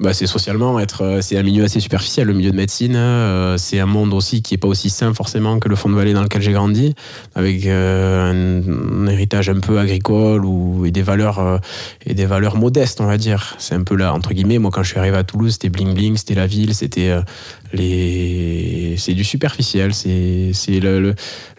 Bah, 0.00 0.14
c'est 0.14 0.26
socialement 0.26 0.80
être, 0.80 1.02
euh, 1.02 1.20
c'est 1.20 1.36
un 1.36 1.42
milieu 1.42 1.64
assez 1.64 1.78
superficiel, 1.78 2.26
le 2.26 2.32
milieu 2.32 2.50
de 2.50 2.56
médecine. 2.56 2.96
euh, 2.96 3.58
c'est 3.58 3.78
un 3.78 3.84
monde 3.84 4.14
aussi 4.14 4.40
qui 4.40 4.54
est 4.54 4.58
pas 4.58 4.66
aussi 4.66 4.88
sain 4.88 5.12
forcément 5.12 5.58
que 5.58 5.68
le 5.68 5.76
fond 5.76 5.90
de 5.90 5.94
vallée 5.94 6.14
dans 6.14 6.22
lequel 6.22 6.40
j'ai 6.40 6.52
grandi, 6.52 6.94
avec 7.34 7.66
euh, 7.66 8.62
un, 8.64 9.06
héritage 9.06 9.50
un 9.50 9.60
peu 9.60 9.78
agricole 9.78 10.46
ou 10.46 10.86
et 10.86 10.90
des 10.92 11.02
valeurs 11.02 11.60
et 12.06 12.14
des 12.14 12.24
valeurs 12.24 12.56
modestes, 12.56 13.02
on 13.02 13.06
va 13.06 13.18
dire. 13.18 13.54
C'est 13.58 13.74
un 13.74 13.82
peu 13.82 13.94
là 13.94 14.14
entre 14.14 14.32
guillemets. 14.32 14.58
Moi, 14.58 14.70
quand 14.72 14.82
je 14.82 14.88
suis 14.88 14.98
arrivé 14.98 15.18
à 15.18 15.24
Toulouse, 15.24 15.52
c'était 15.52 15.68
bling 15.68 15.92
bling, 15.92 16.16
c'était 16.16 16.34
la 16.34 16.46
ville, 16.46 16.74
c'était 16.74 17.14
les, 17.72 18.94
c'est 18.98 19.14
du 19.14 19.24
superficiel, 19.24 19.92
c'est 19.94 20.52
le, 20.80 21.00
le, 21.00 21.14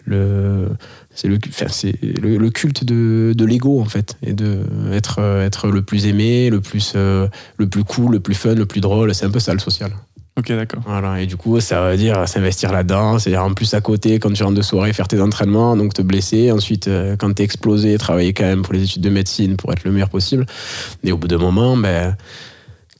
le- 0.06 0.68
c'est 1.16 1.28
le, 1.28 1.38
enfin, 1.48 1.66
c'est 1.68 1.94
le, 2.02 2.36
le 2.38 2.50
culte 2.50 2.82
de, 2.84 3.34
de 3.36 3.44
l'ego 3.44 3.80
en 3.80 3.84
fait 3.84 4.16
et 4.26 4.32
de 4.32 4.58
être 4.92 5.20
être 5.20 5.68
le 5.68 5.82
plus 5.82 6.06
aimé 6.06 6.50
le 6.50 6.60
plus 6.60 6.94
euh, 6.96 7.28
le 7.56 7.68
plus 7.68 7.84
cool 7.84 8.12
le 8.12 8.20
plus 8.20 8.34
fun 8.34 8.54
le 8.54 8.66
plus 8.66 8.80
drôle. 8.80 9.14
C'est 9.14 9.24
un 9.26 9.30
peu 9.30 9.38
ça 9.38 9.52
le 9.52 9.60
social. 9.60 9.92
Ok, 10.36 10.48
d'accord. 10.48 10.82
voilà 10.84 11.20
et 11.20 11.26
du 11.26 11.36
coup 11.36 11.60
ça 11.60 11.88
veut 11.90 11.96
dire 11.96 12.26
s'investir 12.28 12.72
là-dedans 12.72 13.20
c'est 13.20 13.36
en 13.36 13.54
plus 13.54 13.72
à 13.74 13.80
côté 13.80 14.18
quand 14.18 14.32
tu 14.32 14.42
rentres 14.42 14.56
de 14.56 14.62
soirée 14.62 14.92
faire 14.92 15.06
tes 15.06 15.20
entraînements 15.20 15.76
donc 15.76 15.94
te 15.94 16.02
blesser. 16.02 16.50
Ensuite 16.50 16.88
euh, 16.88 17.14
quand 17.16 17.32
t'es 17.32 17.44
explosé 17.44 17.96
travailler 17.98 18.32
quand 18.32 18.42
même 18.42 18.62
pour 18.62 18.74
les 18.74 18.82
études 18.82 19.02
de 19.02 19.10
médecine 19.10 19.56
pour 19.56 19.72
être 19.72 19.84
le 19.84 19.92
meilleur 19.92 20.10
possible. 20.10 20.46
Et 21.04 21.12
au 21.12 21.16
bout 21.16 21.28
d'un 21.28 21.38
moment 21.38 21.76
ben 21.76 22.16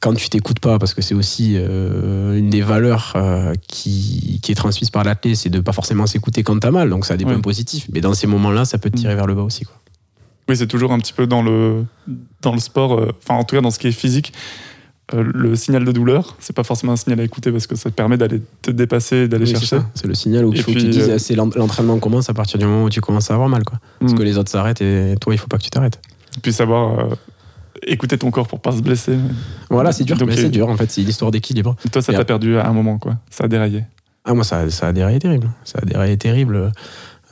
quand 0.05 0.13
tu 0.13 0.29
t'écoutes 0.29 0.59
pas, 0.59 0.77
parce 0.77 0.93
que 0.93 1.01
c'est 1.01 1.15
aussi 1.15 1.53
euh, 1.55 2.37
une 2.37 2.51
des 2.51 2.61
valeurs 2.61 3.13
euh, 3.15 3.53
qui, 3.67 4.39
qui 4.43 4.51
est 4.51 4.55
transmise 4.55 4.91
par 4.91 5.03
l'athlète, 5.03 5.35
c'est 5.35 5.49
de 5.49 5.59
pas 5.59 5.71
forcément 5.73 6.05
s'écouter 6.05 6.43
quand 6.43 6.59
t'as 6.59 6.69
mal, 6.69 6.91
donc 6.91 7.05
ça 7.07 7.15
a 7.15 7.17
des 7.17 7.25
Ouais. 7.25 7.33
points 7.33 7.41
positifs. 7.41 7.87
Mais 7.91 8.01
dans 8.01 8.13
ces 8.13 8.27
moments-là, 8.27 8.65
ça 8.65 8.77
peut 8.77 8.91
te 8.91 8.97
tirer 8.97 9.15
vers 9.15 9.25
le 9.25 9.33
bas 9.33 9.41
aussi. 9.41 9.65
Quoi. 9.65 9.75
Oui, 10.47 10.55
c'est 10.57 10.67
toujours 10.67 10.91
un 10.91 10.99
petit 10.99 11.11
peu 11.13 11.25
dans 11.25 11.41
le, 11.41 11.85
dans 12.43 12.53
le 12.53 12.59
sport, 12.59 12.99
euh, 12.99 13.11
enfin 13.23 13.33
en 13.39 13.43
tout 13.45 13.55
cas 13.55 13.61
dans 13.63 13.71
ce 13.71 13.79
qui 13.79 13.87
est 13.87 13.91
physique. 13.91 14.31
le 15.11 15.55
signal 15.55 15.85
de 15.85 15.91
douleur, 15.91 16.35
c'est 16.39 16.55
pas 16.55 16.63
forcément 16.63 16.93
un 16.93 16.97
signal 16.97 17.19
à 17.19 17.23
écouter 17.23 17.51
parce 17.51 17.65
que 17.67 17.75
ça 17.75 17.89
te 17.89 17.95
permet 17.95 18.17
d'aller 18.17 18.41
te 18.61 18.69
dépasser, 18.71 19.27
d'aller 19.27 19.45
Oui, 19.45 19.51
chercher. 19.51 19.79
C'est 19.95 20.07
le 20.07 20.13
signal 20.13 20.45
où 20.45 20.53
Et 20.53 20.57
il 20.57 20.61
faut 20.61 20.71
que 20.71 20.77
puis, 20.77 20.83
tu 20.85 20.89
dises 20.91 21.31
l'en- 21.35 21.49
l'entraînement 21.55 21.97
commence 21.99 22.29
à 22.29 22.33
partir 22.35 22.59
du 22.59 22.65
moment 22.65 22.83
où 22.85 22.89
tu 22.91 23.01
commences 23.01 23.29
à 23.31 23.33
avoir 23.35 23.49
mal. 23.49 23.63
Quoi. 23.63 23.79
Parce 23.99 24.13
Mm. 24.13 24.17
que 24.17 24.23
les 24.23 24.37
autres 24.37 24.51
s'arrêtent 24.51 24.81
et 24.81 25.15
toi, 25.21 25.33
il 25.33 25.37
faut 25.37 25.47
pas 25.47 25.57
que 25.57 25.63
tu 25.63 25.69
t'arrêtes. 25.71 25.99
Puis 26.43 26.53
savoir 26.53 27.07
écouter 27.85 28.17
ton 28.17 28.31
corps 28.31 28.47
pour 28.47 28.59
pas 28.59 28.71
se 28.71 28.81
blesser. 28.81 29.17
Voilà, 29.69 29.91
c'est 29.91 30.03
dur, 30.03 30.17
Donc, 30.17 30.29
mais 30.29 30.37
euh, 30.37 30.41
c'est 30.41 30.49
dur 30.49 30.69
en 30.69 30.77
fait, 30.77 30.89
c'est 30.91 31.01
l'histoire 31.01 31.31
d'équilibre. 31.31 31.75
Toi, 31.91 32.01
ça 32.01 32.13
t'a 32.13 32.25
perdu 32.25 32.57
à 32.57 32.67
un 32.67 32.73
moment, 32.73 32.97
quoi. 32.97 33.17
Ça 33.29 33.45
a 33.45 33.47
déraillé. 33.47 33.83
Ah, 34.25 34.33
moi, 34.33 34.43
ça, 34.43 34.69
ça 34.71 34.87
a 34.87 34.93
déraillé 34.93 35.19
terrible. 35.19 35.49
Ça 35.63 35.79
a 35.81 35.85
déraillé 35.85 36.17
terrible. 36.17 36.71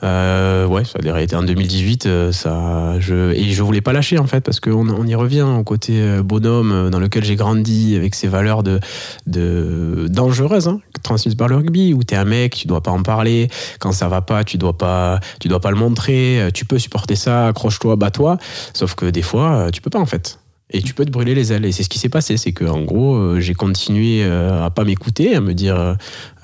Euh, 0.04 0.66
ouais, 0.66 0.84
ça 0.84 0.98
a 0.98 1.02
déraillé 1.02 1.34
en 1.34 1.42
2018. 1.42 2.06
euh, 2.06 2.32
Ça, 2.32 3.00
je, 3.00 3.32
et 3.32 3.50
je 3.50 3.62
voulais 3.62 3.80
pas 3.80 3.92
lâcher, 3.92 4.18
en 4.18 4.26
fait, 4.26 4.40
parce 4.42 4.60
qu'on 4.60 4.88
on 4.88 5.06
y 5.06 5.14
revient 5.14 5.42
au 5.42 5.64
côté 5.64 6.00
euh, 6.00 6.22
bonhomme 6.22 6.72
euh, 6.72 6.90
dans 6.90 6.98
lequel 7.00 7.24
j'ai 7.24 7.36
grandi, 7.36 7.96
avec 7.96 8.14
ces 8.14 8.28
valeurs 8.28 8.62
de, 8.62 8.80
de, 9.26 10.06
dangereuses, 10.08 10.68
hein, 10.68 10.80
transmises 11.02 11.34
par 11.34 11.48
le 11.48 11.56
rugby, 11.56 11.94
où 11.94 12.02
t'es 12.02 12.16
un 12.16 12.24
mec, 12.24 12.54
tu 12.54 12.66
dois 12.66 12.82
pas 12.82 12.90
en 12.90 13.02
parler. 13.02 13.48
Quand 13.80 13.92
ça 13.92 14.08
va 14.08 14.20
pas, 14.20 14.44
tu 14.44 14.58
dois 14.58 14.76
pas, 14.76 15.20
tu 15.40 15.48
dois 15.48 15.60
pas 15.60 15.70
le 15.70 15.76
montrer. 15.76 16.48
Tu 16.52 16.64
peux 16.64 16.78
supporter 16.78 17.16
ça, 17.16 17.48
accroche-toi, 17.48 17.96
bats-toi. 17.96 18.36
Sauf 18.74 18.94
que 18.94 19.06
des 19.06 19.22
fois, 19.22 19.68
tu 19.72 19.80
peux 19.80 19.90
pas, 19.90 20.00
en 20.00 20.06
fait. 20.06 20.38
Et 20.70 20.80
tu 20.80 20.94
peux 20.94 21.04
te 21.04 21.10
brûler 21.10 21.34
les 21.34 21.52
ailes. 21.52 21.66
Et 21.66 21.72
c'est 21.72 21.82
ce 21.82 21.90
qui 21.90 21.98
s'est 21.98 22.08
passé. 22.08 22.36
C'est 22.38 22.52
que, 22.52 22.64
en 22.64 22.82
gros, 22.82 23.16
euh, 23.16 23.40
j'ai 23.40 23.52
continué 23.54 24.24
euh, 24.24 24.64
à 24.64 24.70
pas 24.70 24.84
m'écouter, 24.84 25.36
à 25.36 25.40
me 25.40 25.52
dire, 25.52 25.78
euh, 25.78 25.94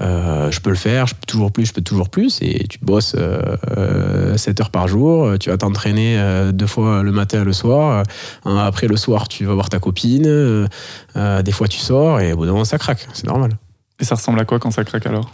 euh, 0.02 0.50
je 0.50 0.60
peux 0.60 0.68
le 0.70 0.76
faire, 0.76 1.06
je 1.06 1.14
peux 1.14 1.26
toujours 1.26 1.50
plus, 1.50 1.66
je 1.66 1.72
peux 1.72 1.80
toujours 1.80 2.10
plus. 2.10 2.38
Et 2.42 2.66
tu 2.68 2.78
bosses 2.82 3.14
euh, 3.18 3.40
euh, 3.78 4.36
7 4.36 4.60
heures 4.60 4.70
par 4.70 4.88
jour, 4.88 5.38
tu 5.38 5.48
vas 5.48 5.56
t'entraîner 5.56 6.18
deux 6.52 6.66
fois 6.66 7.02
le 7.02 7.12
matin 7.12 7.40
et 7.42 7.44
le 7.44 7.52
soir. 7.52 8.04
Après 8.44 8.88
le 8.88 8.96
soir, 8.96 9.26
tu 9.26 9.46
vas 9.46 9.54
voir 9.54 9.70
ta 9.70 9.78
copine. 9.78 10.68
des 11.14 11.52
fois, 11.52 11.66
tu 11.68 11.78
sors 11.78 12.20
et 12.20 12.32
au 12.32 12.36
bout 12.36 12.44
d'un 12.44 12.52
moment, 12.52 12.64
ça 12.64 12.78
craque. 12.78 13.08
C'est 13.14 13.26
normal. 13.26 13.52
Et 14.00 14.04
ça 14.04 14.14
ressemble 14.14 14.40
à 14.40 14.44
quoi 14.44 14.58
quand 14.58 14.70
ça 14.70 14.84
craque 14.84 15.06
alors? 15.06 15.30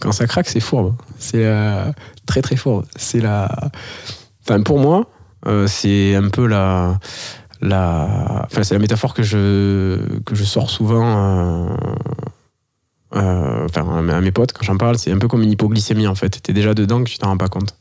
Quand 0.00 0.12
ça 0.12 0.26
craque, 0.26 0.48
c'est 0.48 0.60
fourbe. 0.60 0.94
C'est 1.18 1.48
très 2.26 2.42
très 2.42 2.56
fourbe. 2.56 2.84
C'est 2.96 3.20
la. 3.20 3.70
Enfin, 4.42 4.62
pour 4.62 4.80
moi, 4.80 5.08
c'est 5.66 6.16
un 6.16 6.28
peu 6.28 6.46
la. 6.46 6.98
Enfin, 7.72 8.62
c'est 8.62 8.74
la 8.74 8.80
métaphore 8.80 9.14
que 9.14 9.22
je, 9.22 10.20
que 10.20 10.34
je 10.34 10.44
sors 10.44 10.70
souvent. 10.70 11.04
euh, 11.04 11.76
euh, 13.14 13.64
enfin, 13.64 14.08
à 14.08 14.20
mes 14.20 14.32
potes, 14.32 14.52
quand 14.52 14.64
j'en 14.64 14.76
parle, 14.76 14.98
c'est 14.98 15.12
un 15.12 15.18
peu 15.18 15.28
comme 15.28 15.42
une 15.42 15.50
hypoglycémie 15.52 16.06
en 16.06 16.14
fait. 16.14 16.42
T'es 16.42 16.52
déjà 16.52 16.74
dedans 16.74 17.02
que 17.02 17.08
tu 17.10 17.18
t'en 17.18 17.28
rends 17.28 17.36
pas 17.36 17.48
compte. 17.48 17.76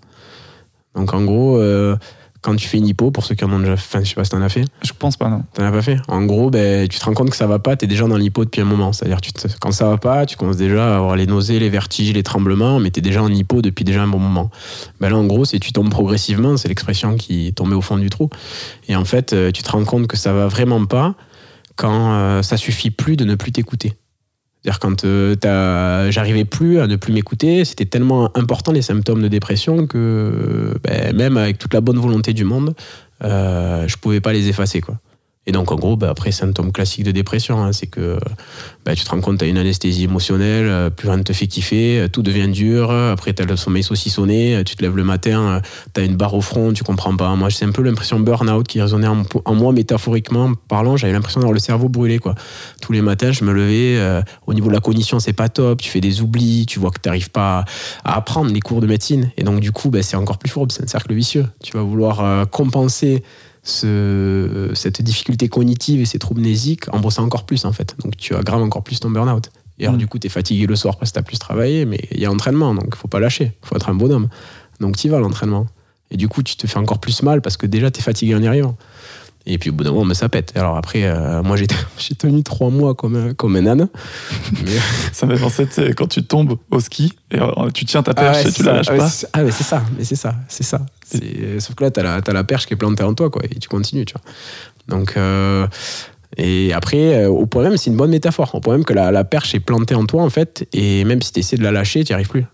Donc 0.95 1.13
en 1.13 1.23
gros, 1.23 1.57
euh, 1.57 1.97
quand 2.45 2.55
tu 2.55 2.67
fais 2.67 2.77
une 2.77 2.85
hypo, 2.87 3.09
pour 3.09 3.25
ceux 3.25 3.33
qui 3.33 3.43
en 3.43 3.51
ont 3.51 3.59
déjà 3.59 3.75
fait, 3.75 3.97
enfin, 3.97 4.03
je 4.03 4.09
sais 4.09 4.15
pas 4.15 4.23
si 4.23 4.29
t'en 4.29 4.41
as 4.43 4.49
fait, 4.49 4.65
Je 4.83 4.91
pense 4.97 5.17
pas, 5.17 5.29
non. 5.29 5.41
T'en 5.55 5.63
as 5.63 5.71
pas 5.71 5.81
fait? 5.81 5.97
En 6.07 6.23
gros, 6.25 6.51
ben, 6.51 6.87
tu 6.87 6.99
te 6.99 7.03
rends 7.05 7.15
compte 7.15 7.31
que 7.31 7.35
ça 7.35 7.47
va 7.47 7.57
pas, 7.57 7.75
t'es 7.75 7.87
déjà 7.87 8.05
dans 8.07 8.17
l'hypo 8.17 8.45
depuis 8.45 8.61
un 8.61 8.65
moment. 8.65 8.93
C'est-à-dire, 8.93 9.19
tu 9.19 9.33
te- 9.33 9.47
quand 9.59 9.71
ça 9.71 9.89
va 9.89 9.97
pas, 9.97 10.27
tu 10.27 10.37
commences 10.37 10.57
déjà 10.57 10.93
à 10.93 10.97
avoir 10.97 11.15
les 11.15 11.25
nausées, 11.25 11.57
les 11.57 11.69
vertiges, 11.69 12.13
les 12.13 12.21
tremblements, 12.21 12.79
mais 12.79 12.91
t'es 12.91 13.01
déjà 13.01 13.23
en 13.23 13.29
hypo 13.31 13.63
depuis 13.63 13.83
déjà 13.83 14.03
un 14.03 14.07
bon 14.07 14.19
moment. 14.19 14.51
Ben 14.99 15.09
là, 15.09 15.17
en 15.17 15.25
gros, 15.25 15.43
c'est 15.43 15.57
tu 15.59 15.73
tombes 15.73 15.89
progressivement, 15.89 16.55
c'est 16.55 16.67
l'expression 16.67 17.15
qui 17.15 17.47
est 17.47 17.51
tombée 17.53 17.75
au 17.75 17.81
fond 17.81 17.97
du 17.97 18.11
trou. 18.11 18.29
Et 18.87 18.95
en 18.95 19.05
fait, 19.05 19.33
euh, 19.33 19.51
tu 19.51 19.63
te 19.63 19.71
rends 19.71 19.83
compte 19.83 20.05
que 20.05 20.15
ça 20.17 20.31
va 20.31 20.45
vraiment 20.47 20.85
pas 20.85 21.15
quand 21.75 22.13
euh, 22.13 22.41
ça 22.43 22.57
suffit 22.57 22.91
plus 22.91 23.17
de 23.17 23.25
ne 23.25 23.35
plus 23.35 23.51
t'écouter. 23.51 23.93
C'est-à-dire 24.65 24.79
quand 24.79 25.05
euh, 25.05 26.09
j'arrivais 26.09 26.43
plus 26.43 26.79
à 26.79 26.87
ne 26.87 26.95
plus 26.95 27.13
m'écouter, 27.13 27.63
c'était 27.65 27.85
tellement 27.85 28.35
important 28.35 28.71
les 28.71 28.81
symptômes 28.81 29.21
de 29.21 29.27
dépression 29.27 29.85
que 29.85 30.73
ben, 30.83 31.15
même 31.15 31.37
avec 31.37 31.59
toute 31.59 31.75
la 31.75 31.81
bonne 31.81 31.99
volonté 31.99 32.33
du 32.33 32.45
monde, 32.45 32.73
euh, 33.23 33.87
je 33.87 33.95
pouvais 33.97 34.21
pas 34.21 34.33
les 34.33 34.49
effacer. 34.49 34.81
Et 35.47 35.51
donc 35.51 35.71
en 35.71 35.75
gros, 35.75 35.95
ben, 35.95 36.09
après 36.09 36.31
symptômes 36.31 36.71
classiques 36.71 37.03
de 37.03 37.11
dépression, 37.11 37.63
hein, 37.63 37.71
c'est 37.71 37.87
que 37.87 38.17
ben, 38.85 38.95
tu 38.95 39.03
te 39.03 39.09
rends 39.09 39.21
compte 39.21 39.39
t'as 39.39 39.47
une 39.47 39.57
anesthésie 39.57 40.03
émotionnelle, 40.03 40.67
euh, 40.67 40.89
plus 40.89 41.07
rien 41.07 41.17
ne 41.17 41.23
te 41.23 41.33
fait 41.33 41.47
kiffer, 41.47 41.99
euh, 41.99 42.07
tout 42.07 42.23
devient 42.23 42.47
dur. 42.47 42.91
Après 42.91 43.33
t'as 43.33 43.45
le 43.45 43.55
sommeil 43.55 43.83
saucissonné, 43.83 44.55
euh, 44.55 44.63
tu 44.63 44.75
te 44.75 44.81
lèves 44.81 44.95
le 44.95 45.03
matin, 45.03 45.41
euh, 45.41 45.59
t'as 45.93 46.03
une 46.03 46.15
barre 46.15 46.33
au 46.33 46.41
front, 46.41 46.73
tu 46.73 46.83
comprends 46.83 47.15
pas. 47.15 47.33
Moi 47.35 47.49
c'est 47.49 47.65
un 47.65 47.71
peu 47.71 47.81
l'impression 47.81 48.19
burn-out 48.19 48.67
qui 48.67 48.81
résonnait 48.81 49.07
en, 49.07 49.53
moi 49.53 49.71
métaphoriquement 49.71 50.53
parlant. 50.67 50.97
J'avais 50.97 51.13
l'impression 51.13 51.39
d'avoir 51.39 51.53
le 51.53 51.59
cerveau 51.59 51.89
brûlé 51.89 52.19
quoi. 52.19 52.35
Tous 52.81 52.91
les 52.91 53.01
matins 53.01 53.31
je 53.31 53.43
me 53.43 53.53
levais, 53.53 53.97
euh, 53.97 54.21
au 54.47 54.53
niveau 54.53 54.69
de 54.69 54.73
la 54.73 54.79
cognition 54.79 55.19
c'est 55.19 55.33
pas 55.33 55.49
top, 55.49 55.81
tu 55.81 55.89
fais 55.89 56.01
des 56.01 56.21
oublis, 56.21 56.65
tu 56.65 56.79
vois 56.79 56.91
que 56.91 56.99
t'arrives 56.99 57.31
pas 57.31 57.65
à, 58.03 58.17
apprendre 58.17 58.51
les 58.51 58.61
cours 58.61 58.81
de 58.81 58.87
médecine. 58.87 59.31
Et 59.37 59.43
donc 59.43 59.59
du 59.59 59.71
coup 59.71 59.89
ben, 59.89 60.01
c'est 60.01 60.17
encore 60.17 60.37
plus 60.37 60.49
fourbe, 60.49 60.71
c'est 60.71 60.83
un 60.83 60.87
cercle 60.87 61.13
vicieux. 61.13 61.45
Tu 61.63 61.73
vas 61.73 61.83
vouloir 61.83 62.23
euh, 62.23 62.45
compenser 62.45 63.23
ce, 63.65 64.69
cette 64.73 65.01
difficulté 65.01 65.49
cognitive 65.49 65.99
et 65.99 66.05
ces 66.05 66.19
troubles 66.19 66.41
mnésiques 66.41 66.85
en 66.93 66.99
bossant 66.99 67.23
encore 67.23 67.45
plus 67.45 67.65
en 67.65 67.73
fait. 67.73 67.95
Donc 68.03 68.15
tu 68.15 68.35
aggraves 68.35 68.61
encore 68.61 68.83
plus 68.83 68.99
ton 68.99 69.09
burn-out. 69.09 69.49
Et 69.79 69.83
alors 69.85 69.95
Mm. 69.95 69.99
du 69.99 70.07
coup, 70.07 70.19
tu 70.19 70.27
es 70.27 70.29
fatigué 70.29 70.67
le 70.67 70.75
soir 70.75 70.97
parce 70.97 71.11
que 71.11 71.19
tu 71.19 71.23
plus 71.25 71.39
travaillé, 71.39 71.85
mais 71.85 71.99
il 72.11 72.19
y 72.19 72.25
a 72.25 72.31
entraînement, 72.31 72.73
donc 72.73 72.85
il 72.87 72.95
faut 72.95 73.09
pas 73.09 73.19
lâcher. 73.19 73.51
Il 73.63 73.67
faut 73.67 73.75
être 73.75 73.89
un 73.89 73.95
bonhomme. 73.95 74.29
Donc 74.79 74.95
tu 74.95 75.09
vas 75.09 75.17
à 75.17 75.19
l'entraînement. 75.19 75.65
Et 76.11 76.17
du 76.17 76.27
coup, 76.27 76.43
tu 76.43 76.55
te 76.55 76.67
fais 76.67 76.77
encore 76.77 76.99
plus 76.99 77.23
mal 77.23 77.41
parce 77.41 77.57
que 77.57 77.65
déjà, 77.65 77.89
tu 77.91 77.99
es 77.99 78.03
fatigué 78.03 78.35
en 78.35 78.41
y 78.41 78.47
arrivant. 78.47 78.77
Et 79.47 79.57
puis 79.59 79.69
au 79.69 79.73
bout 79.73 79.83
d'un 79.83 79.91
moment, 79.91 80.05
mais 80.05 80.13
ça 80.15 80.27
pète. 80.27 80.53
Alors 80.55 80.75
après, 80.75 81.03
euh, 81.03 81.43
moi 81.43 81.55
j'ai 81.55 81.67
j'ai 81.99 82.15
tenu 82.15 82.41
trois 82.43 82.69
mois 82.71 82.95
comme 82.95 83.15
un, 83.15 83.33
comme 83.33 83.55
un 83.55 83.65
âne. 83.67 83.87
Mais- 84.63 84.71
Ça 85.13 85.27
tu 85.27 85.65
sais, 85.71 85.93
quand 85.93 86.07
tu 86.07 86.23
tombes 86.23 86.57
au 86.71 86.79
ski 86.79 87.13
et 87.31 87.39
euh, 87.39 87.69
tu 87.73 87.85
tiens 87.85 88.01
ta 88.01 88.11
Ah 88.15 88.21
perche 88.21 88.37
ouais, 88.45 88.49
et 88.49 88.53
tu 88.53 88.63
la 88.63 88.71
ça. 88.71 88.77
lâches 88.77 88.87
Ah 88.89 88.97
pas. 88.97 89.39
Ah, 89.39 89.43
mais 89.43 89.51
c'est 89.51 89.63
ça, 89.63 89.83
mais 89.97 90.03
c'est 90.03 90.15
ça, 90.15 90.35
c'est 90.47 90.63
ça. 90.63 90.81
C'est- 91.05 91.59
Sauf 91.59 91.75
que 91.75 91.83
là, 91.83 91.91
t'as 91.91 92.01
la, 92.03 92.21
t'as 92.21 92.33
la 92.33 92.43
perche 92.43 92.65
qui 92.65 92.73
est 92.73 92.77
plantée 92.77 93.03
en 93.03 93.13
toi, 93.13 93.29
quoi, 93.29 93.43
et 93.45 93.59
tu 93.59 93.69
continues, 93.69 94.05
tu 94.05 94.13
vois. 94.13 94.97
Donc, 94.97 95.13
euh, 95.17 95.67
et 96.37 96.73
après, 96.73 97.23
euh, 97.25 97.29
au 97.29 97.45
point 97.45 97.63
même, 97.63 97.77
c'est 97.77 97.89
une 97.91 97.97
bonne 97.97 98.11
métaphore. 98.11 98.53
Au 98.55 98.59
point 98.59 98.73
même 98.75 98.83
que 98.85 98.93
la, 98.93 99.11
la 99.11 99.23
perche 99.23 99.53
est 99.55 99.59
plantée 99.59 99.95
en 99.95 100.05
toi, 100.05 100.23
en 100.23 100.29
fait, 100.29 100.67
et 100.73 101.03
même 101.05 101.21
si 101.21 101.31
tu 101.31 101.39
essaies 101.39 101.57
de 101.57 101.63
la 101.63 101.71
lâcher, 101.71 102.03
tu 102.03 102.11
n'y 102.11 102.15
arrives 102.15 102.29
plus. 102.29 102.45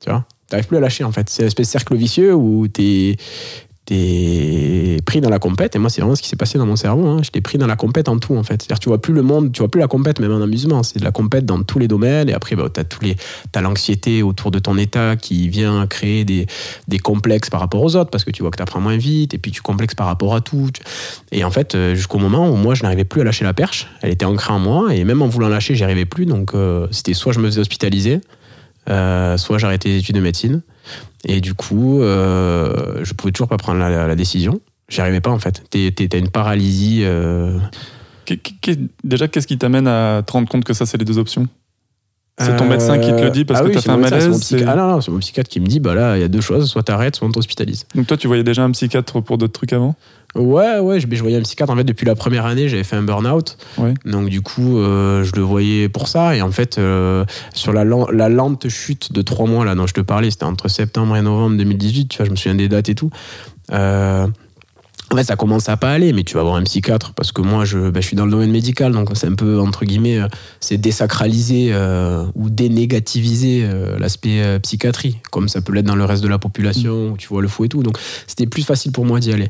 Tu 0.00 0.10
vois? 0.10 0.24
Tu 0.48 0.54
n'arrives 0.54 0.68
plus 0.68 0.76
à 0.76 0.80
lâcher, 0.80 1.04
en 1.04 1.10
fait. 1.12 1.28
C'est 1.30 1.42
une 1.42 1.48
espèce 1.48 1.68
de 1.68 1.72
cercle 1.72 1.96
vicieux 1.96 2.34
où 2.34 2.68
tu 2.68 2.82
es 2.82 3.16
pris 3.86 5.20
dans 5.20 5.28
la 5.28 5.38
compète 5.38 5.76
et 5.76 5.78
moi 5.78 5.90
c'est 5.90 6.00
vraiment 6.00 6.16
ce 6.16 6.22
qui 6.22 6.28
s'est 6.28 6.36
passé 6.36 6.56
dans 6.56 6.64
mon 6.64 6.76
cerveau 6.76 7.06
hein. 7.06 7.18
j'étais 7.22 7.42
pris 7.42 7.58
dans 7.58 7.66
la 7.66 7.76
compète 7.76 8.08
en 8.08 8.18
tout 8.18 8.34
en 8.34 8.42
fait. 8.42 8.62
C'est-à-dire 8.62 8.78
tu 8.78 8.88
vois 8.88 9.00
plus 9.00 9.12
le 9.12 9.22
monde 9.22 9.52
tu 9.52 9.58
vois 9.58 9.70
plus 9.70 9.80
la 9.80 9.88
compète 9.88 10.20
même 10.20 10.32
en 10.32 10.40
amusement. 10.40 10.82
C'est 10.82 10.98
de 10.98 11.04
la 11.04 11.12
compète 11.12 11.44
dans 11.44 11.62
tous 11.62 11.78
les 11.78 11.88
domaines 11.88 12.28
et 12.30 12.32
après 12.32 12.56
bah, 12.56 12.68
t'as 12.72 12.84
tous 12.84 13.02
les 13.02 13.16
t'as 13.52 13.60
l'anxiété 13.60 14.22
autour 14.22 14.50
de 14.50 14.58
ton 14.58 14.78
état 14.78 15.16
qui 15.16 15.48
vient 15.48 15.86
créer 15.86 16.24
des, 16.24 16.46
des 16.88 16.98
complexes 16.98 17.50
par 17.50 17.60
rapport 17.60 17.82
aux 17.82 17.94
autres 17.96 18.10
parce 18.10 18.24
que 18.24 18.30
tu 18.30 18.42
vois 18.42 18.50
que 18.50 18.56
tu 18.56 18.62
apprends 18.62 18.80
moins 18.80 18.96
vite 18.96 19.34
et 19.34 19.38
puis 19.38 19.50
tu 19.50 19.60
complexes 19.60 19.94
par 19.94 20.06
rapport 20.06 20.34
à 20.34 20.40
tout. 20.40 20.70
Et 21.30 21.44
en 21.44 21.50
fait 21.50 21.74
euh, 21.74 21.94
jusqu'au 21.94 22.18
moment 22.18 22.48
où 22.48 22.56
moi 22.56 22.74
je 22.74 22.82
n'arrivais 22.82 23.04
plus 23.04 23.20
à 23.20 23.24
lâcher 23.24 23.44
la 23.44 23.52
perche. 23.52 23.88
Elle 24.00 24.10
était 24.10 24.24
ancrée 24.24 24.52
en 24.52 24.58
moi 24.58 24.94
et 24.94 25.04
même 25.04 25.20
en 25.20 25.28
voulant 25.28 25.48
lâcher 25.48 25.74
j'y 25.74 25.84
arrivais 25.84 26.06
plus. 26.06 26.24
Donc 26.24 26.54
euh, 26.54 26.88
c'était 26.90 27.14
soit 27.14 27.32
je 27.32 27.40
me 27.40 27.46
faisais 27.46 27.60
hospitaliser 27.60 28.20
euh, 28.88 29.36
soit 29.36 29.58
j'arrêtais 29.58 29.88
les 29.88 29.98
études 29.98 30.16
de 30.16 30.20
médecine 30.20 30.62
et 31.24 31.40
du 31.40 31.54
coup 31.54 32.02
euh, 32.02 33.00
je 33.02 33.14
pouvais 33.14 33.32
toujours 33.32 33.48
pas 33.48 33.56
prendre 33.56 33.78
la, 33.80 34.14
décision. 34.14 34.60
J'y 34.88 35.00
arrivais 35.00 35.20
pas 35.20 35.30
en 35.30 35.38
fait. 35.38 35.62
T'as 35.70 36.18
une 36.18 36.28
paralysie 36.28 37.00
euh, 37.04 37.58
Déjà, 39.02 39.28
qu'est-ce 39.28 39.46
qui 39.46 39.58
t'amène 39.58 39.86
à 39.86 40.22
te 40.26 40.32
rendre 40.32 40.48
compte 40.48 40.64
que 40.64 40.72
ça, 40.72 40.86
c'est 40.86 40.98
les 40.98 41.04
deux 41.04 41.18
options? 41.18 41.46
C'est 42.36 42.56
ton 42.56 42.64
Euh, 42.64 42.68
médecin 42.68 42.98
qui 42.98 43.10
te 43.14 43.20
le 43.22 43.30
dit 43.30 43.44
parce 43.44 43.60
ah 43.60 43.62
que 43.62 43.68
oui, 43.68 43.74
t'as 43.76 43.80
fait 43.82 43.90
un 43.90 43.96
médecin, 43.96 44.16
malaise 44.18 44.56
Ah 44.66 44.74
non, 44.74 44.88
non, 44.88 45.00
c'est 45.00 45.12
mon 45.12 45.18
psychiatre 45.20 45.48
qui 45.48 45.60
me 45.60 45.66
dit 45.66 45.78
bah 45.78 45.94
là, 45.94 46.16
il 46.16 46.20
y 46.20 46.24
a 46.24 46.28
deux 46.28 46.40
choses, 46.40 46.68
soit 46.68 46.82
t'arrêtes, 46.82 47.14
soit 47.16 47.28
on 47.28 47.30
t'hospitalise. 47.30 47.86
Donc 47.94 48.08
toi, 48.08 48.16
tu 48.16 48.26
voyais 48.26 48.42
déjà 48.42 48.64
un 48.64 48.70
psychiatre 48.72 49.20
pour 49.22 49.38
d'autres 49.38 49.52
trucs 49.52 49.72
avant? 49.72 49.94
Ouais, 50.34 50.80
ouais, 50.80 50.98
je, 50.98 51.06
je 51.08 51.20
voyais 51.22 51.36
un 51.36 51.42
psychiatre. 51.42 51.72
En 51.72 51.76
fait, 51.76 51.84
depuis 51.84 52.04
la 52.06 52.16
première 52.16 52.44
année, 52.44 52.68
j'avais 52.68 52.82
fait 52.82 52.96
un 52.96 53.02
burn-out. 53.04 53.56
Ouais. 53.78 53.94
Donc, 54.04 54.30
du 54.30 54.40
coup, 54.40 54.78
euh, 54.78 55.22
je 55.22 55.30
le 55.36 55.42
voyais 55.42 55.88
pour 55.88 56.08
ça. 56.08 56.34
Et 56.34 56.42
en 56.42 56.50
fait, 56.50 56.76
euh, 56.78 57.24
sur 57.54 57.72
la, 57.72 57.84
len- 57.84 58.10
la 58.12 58.28
lente 58.28 58.68
chute 58.68 59.12
de 59.12 59.22
trois 59.22 59.46
mois 59.46 59.64
là 59.64 59.76
dont 59.76 59.86
je 59.86 59.94
te 59.94 60.00
parlais, 60.00 60.32
c'était 60.32 60.42
entre 60.42 60.66
septembre 60.66 61.14
et 61.16 61.22
novembre 61.22 61.56
2018. 61.56 62.08
Tu 62.08 62.16
vois, 62.16 62.26
je 62.26 62.32
me 62.32 62.36
souviens 62.36 62.56
des 62.56 62.68
dates 62.68 62.88
et 62.88 62.96
tout. 62.96 63.10
Euh, 63.72 64.26
fait, 65.16 65.24
ça 65.24 65.36
commence 65.36 65.68
à 65.68 65.76
pas 65.76 65.90
aller, 65.90 66.12
mais 66.12 66.24
tu 66.24 66.34
vas 66.34 66.42
voir 66.42 66.56
un 66.56 66.62
psychiatre 66.62 67.12
parce 67.14 67.32
que 67.32 67.42
moi, 67.42 67.64
je, 67.64 67.90
ben, 67.90 68.00
je 68.00 68.06
suis 68.06 68.16
dans 68.16 68.24
le 68.24 68.30
domaine 68.30 68.50
médical, 68.50 68.92
donc 68.92 69.10
c'est 69.14 69.26
un 69.26 69.34
peu 69.34 69.60
entre 69.60 69.84
guillemets, 69.84 70.18
euh, 70.18 70.28
c'est 70.60 70.76
désacraliser 70.76 71.70
euh, 71.72 72.24
ou 72.34 72.50
dénégativiser 72.50 73.62
euh, 73.64 73.98
l'aspect 73.98 74.58
psychiatrie, 74.60 75.18
comme 75.30 75.48
ça 75.48 75.60
peut 75.60 75.72
l'être 75.72 75.86
dans 75.86 75.96
le 75.96 76.04
reste 76.04 76.22
de 76.22 76.28
la 76.28 76.38
population 76.38 77.12
où 77.12 77.16
tu 77.16 77.28
vois 77.28 77.42
le 77.42 77.48
fou 77.48 77.64
et 77.64 77.68
tout. 77.68 77.82
Donc, 77.82 77.98
c'était 78.26 78.46
plus 78.46 78.62
facile 78.62 78.92
pour 78.92 79.04
moi 79.04 79.20
d'y 79.20 79.32
aller. 79.32 79.48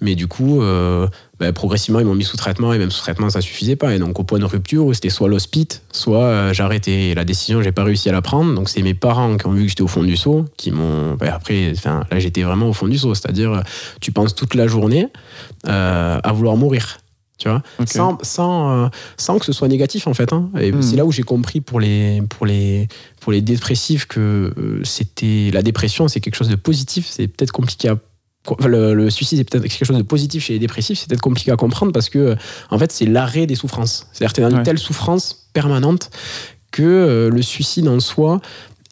Mais 0.00 0.14
du 0.14 0.26
coup, 0.26 0.62
ben, 1.42 1.52
progressivement, 1.52 1.98
ils 1.98 2.06
m'ont 2.06 2.14
mis 2.14 2.22
sous 2.24 2.36
traitement 2.36 2.72
et 2.72 2.78
même 2.78 2.92
sous 2.92 3.00
traitement, 3.00 3.28
ça 3.28 3.40
suffisait 3.40 3.74
pas. 3.76 3.94
Et 3.94 3.98
donc, 3.98 4.18
au 4.20 4.22
point 4.22 4.38
de 4.38 4.44
rupture, 4.44 4.86
où 4.86 4.94
c'était 4.94 5.10
soit 5.10 5.28
l'hospice, 5.28 5.82
soit 5.92 6.22
euh, 6.24 6.52
j'arrêtais. 6.52 7.08
Et 7.10 7.14
la 7.16 7.24
décision, 7.24 7.60
j'ai 7.62 7.72
pas 7.72 7.82
réussi 7.84 8.08
à 8.08 8.12
la 8.12 8.22
prendre. 8.22 8.54
Donc, 8.54 8.68
c'est 8.68 8.82
mes 8.82 8.94
parents 8.94 9.36
qui 9.36 9.46
ont 9.46 9.52
vu 9.52 9.62
que 9.64 9.68
j'étais 9.70 9.82
au 9.82 9.88
fond 9.88 10.04
du 10.04 10.16
seau 10.16 10.44
qui 10.56 10.70
m'ont. 10.70 11.14
ben, 11.14 11.32
après, 11.34 11.72
enfin, 11.76 12.04
là, 12.12 12.18
j'étais 12.20 12.42
vraiment 12.44 12.68
au 12.68 12.72
fond 12.72 12.86
du 12.86 12.96
seau. 12.96 13.14
C'est-à-dire, 13.14 13.62
tu 14.00 14.12
penses 14.12 14.34
toute 14.36 14.54
la 14.54 14.68
journée 14.68 15.08
euh, 15.68 16.18
à 16.22 16.32
vouloir 16.32 16.56
mourir. 16.56 16.98
Tu 17.38 17.48
vois 17.48 17.62
sans, 17.86 18.18
sans, 18.22 18.84
euh, 18.84 18.88
sans 19.16 19.38
que 19.40 19.44
ce 19.44 19.52
soit 19.52 19.66
négatif 19.66 20.06
en 20.06 20.14
fait. 20.14 20.32
hein. 20.32 20.48
Et 20.60 20.70
Mhm. 20.70 20.80
c'est 20.82 20.94
là 20.96 21.04
où 21.04 21.10
j'ai 21.10 21.24
compris 21.24 21.60
pour 21.60 21.80
les, 21.80 22.22
pour 22.28 22.46
les, 22.46 22.86
pour 23.20 23.32
les 23.32 23.40
dépressifs 23.40 24.06
que 24.06 24.52
euh, 24.56 24.80
c'était 24.84 25.50
la 25.52 25.62
dépression, 25.62 26.06
c'est 26.06 26.20
quelque 26.20 26.36
chose 26.36 26.50
de 26.50 26.54
positif. 26.54 27.08
C'est 27.10 27.26
peut-être 27.26 27.50
compliqué 27.50 27.88
à 27.88 27.96
le, 28.66 28.94
le 28.94 29.10
suicide 29.10 29.38
est 29.38 29.44
peut-être 29.44 29.62
quelque 29.64 29.84
chose 29.84 29.96
de 29.96 30.02
positif 30.02 30.44
chez 30.44 30.54
les 30.54 30.58
dépressifs, 30.58 30.98
c'est 30.98 31.08
peut-être 31.08 31.20
compliqué 31.20 31.50
à 31.52 31.56
comprendre 31.56 31.92
parce 31.92 32.08
que 32.08 32.18
euh, 32.18 32.34
en 32.70 32.78
fait 32.78 32.90
c'est 32.92 33.06
l'arrêt 33.06 33.46
des 33.46 33.54
souffrances. 33.54 34.06
C'est-à-dire 34.12 34.32
que 34.32 34.34
tu 34.36 34.40
es 34.40 34.44
dans 34.44 34.50
Ouais. 34.52 34.58
une 34.58 34.64
telle 34.64 34.78
souffrance 34.78 35.48
permanente 35.52 36.10
que 36.72 36.82
euh, 36.82 37.30
le 37.30 37.42
suicide 37.42 37.86
en 37.88 38.00
soi 38.00 38.40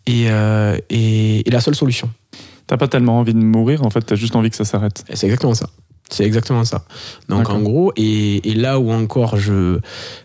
est, 0.06 0.28
euh, 0.28 0.76
est- 0.90 1.46
est 1.46 1.50
la 1.50 1.60
seule 1.60 1.74
solution. 1.74 2.10
T'as 2.66 2.76
pas 2.76 2.86
tellement 2.88 3.18
envie 3.18 3.34
de 3.34 3.38
mourir, 3.42 3.82
en 3.84 3.90
fait, 3.90 4.00
t'as 4.02 4.14
juste 4.14 4.36
envie 4.36 4.50
que 4.50 4.56
ça 4.56 4.64
s'arrête. 4.64 5.04
C'est 5.12 5.26
exactement 5.26 5.54
ça. 5.54 5.68
C'est 6.10 6.24
exactement 6.24 6.64
ça. 6.64 6.84
Donc 7.28 7.48
en 7.50 7.60
gros, 7.60 7.92
et, 7.96 8.50
et 8.50 8.54
là 8.54 8.78
où 8.80 8.90
encore 8.90 9.36
je, 9.36 9.78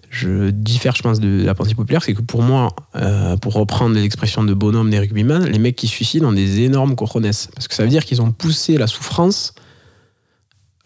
je 0.10 0.50
diffère, 0.50 0.96
je 0.96 1.04
pense, 1.04 1.20
de 1.20 1.44
la 1.44 1.54
pensée 1.54 1.76
populaire, 1.76 2.04
c'est 2.04 2.14
que 2.14 2.22
pour 2.22 2.42
moi, 2.42 2.70
euh, 2.96 3.38
pour 3.38 3.54
reprendre 3.54 3.96
les 3.96 4.04
expressions 4.04 4.44
de 4.44 4.54
bonhomme 4.54 4.90
des 4.90 5.00
rugbyman, 5.00 5.46
les 5.46 5.60
mecs 5.60 5.76
qui 5.76 5.88
suicident 5.88 6.30
ont 6.30 6.34
des 6.34 6.62
énormes 6.62 6.96
cojones. 6.96 7.24
Parce 7.24 7.68
que 7.68 7.76
ça 7.76 7.84
veut 7.84 7.90
dire 7.90 8.06
qu'ils 8.06 8.22
ont 8.22 8.32
poussé 8.32 8.78
la 8.78 8.88
souffrance 8.88 9.54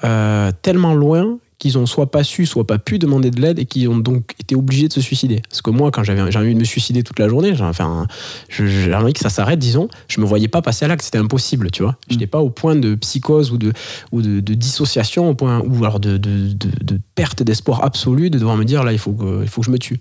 euh, 0.04 0.52
tellement 0.62 0.94
loin 0.94 1.38
qu'ils 1.60 1.78
ont 1.78 1.86
soit 1.86 2.10
pas 2.10 2.24
su, 2.24 2.46
soit 2.46 2.66
pas 2.66 2.80
pu 2.80 2.98
demander 3.00 3.32
de 3.32 3.42
l'aide 3.42 3.60
et 3.60 3.66
qui 3.66 3.88
ont 3.88 3.98
donc 3.98 4.34
été 4.40 4.56
obligés 4.56 4.88
de 4.88 4.94
se 4.94 5.02
suicider. 5.02 5.42
Parce 5.50 5.62
que 5.62 5.70
moi, 5.70 5.92
quand 5.92 6.04
j'avais 6.04 6.32
j'ai 6.32 6.40
envie 6.40 6.54
de 6.56 6.60
me 6.60 6.64
suicider 6.64 7.04
toute 7.04 7.20
la 7.20 7.28
journée, 7.28 7.54
j'ai 7.54 7.64
enfin, 7.64 8.08
je- 8.48 8.92
envie 8.94 9.14
que 9.14 9.20
ça 9.20 9.30
s'arrête, 9.30 9.60
disons, 9.60 9.90
je 10.08 10.22
me 10.22 10.26
voyais 10.26 10.48
pas 10.48 10.62
passer 10.62 10.86
à 10.86 10.88
l'acte, 10.88 11.04
c'était 11.04 11.18
impossible, 11.18 11.70
tu 11.70 11.84
vois. 11.84 11.98
J'étais 12.10 12.28
pas 12.28 12.40
au 12.40 12.50
point 12.50 12.76
de 12.76 12.96
psychose 12.96 13.52
ou 13.52 13.58
de, 13.58 13.74
ou 14.12 14.22
de, 14.22 14.40
de 14.40 14.54
dissociation, 14.54 15.30
au 15.30 15.36
point, 15.36 15.60
ou 15.60 15.84
alors 15.84 16.00
de, 16.00 16.18
de, 16.18 16.54
de, 16.54 17.00
perte 17.16 17.44
d'espoir 17.44 17.84
absolu, 17.84 18.30
de 18.30 18.40
devoir 18.40 18.56
me 18.56 18.64
dire 18.64 18.84
là, 18.86 18.94
il 18.94 18.98
faut, 19.00 19.12
que, 19.12 19.42
il 19.44 19.50
faut 19.50 19.60
que 19.62 19.68
je 19.68 19.72
me 19.72 19.78
tue. 19.80 20.00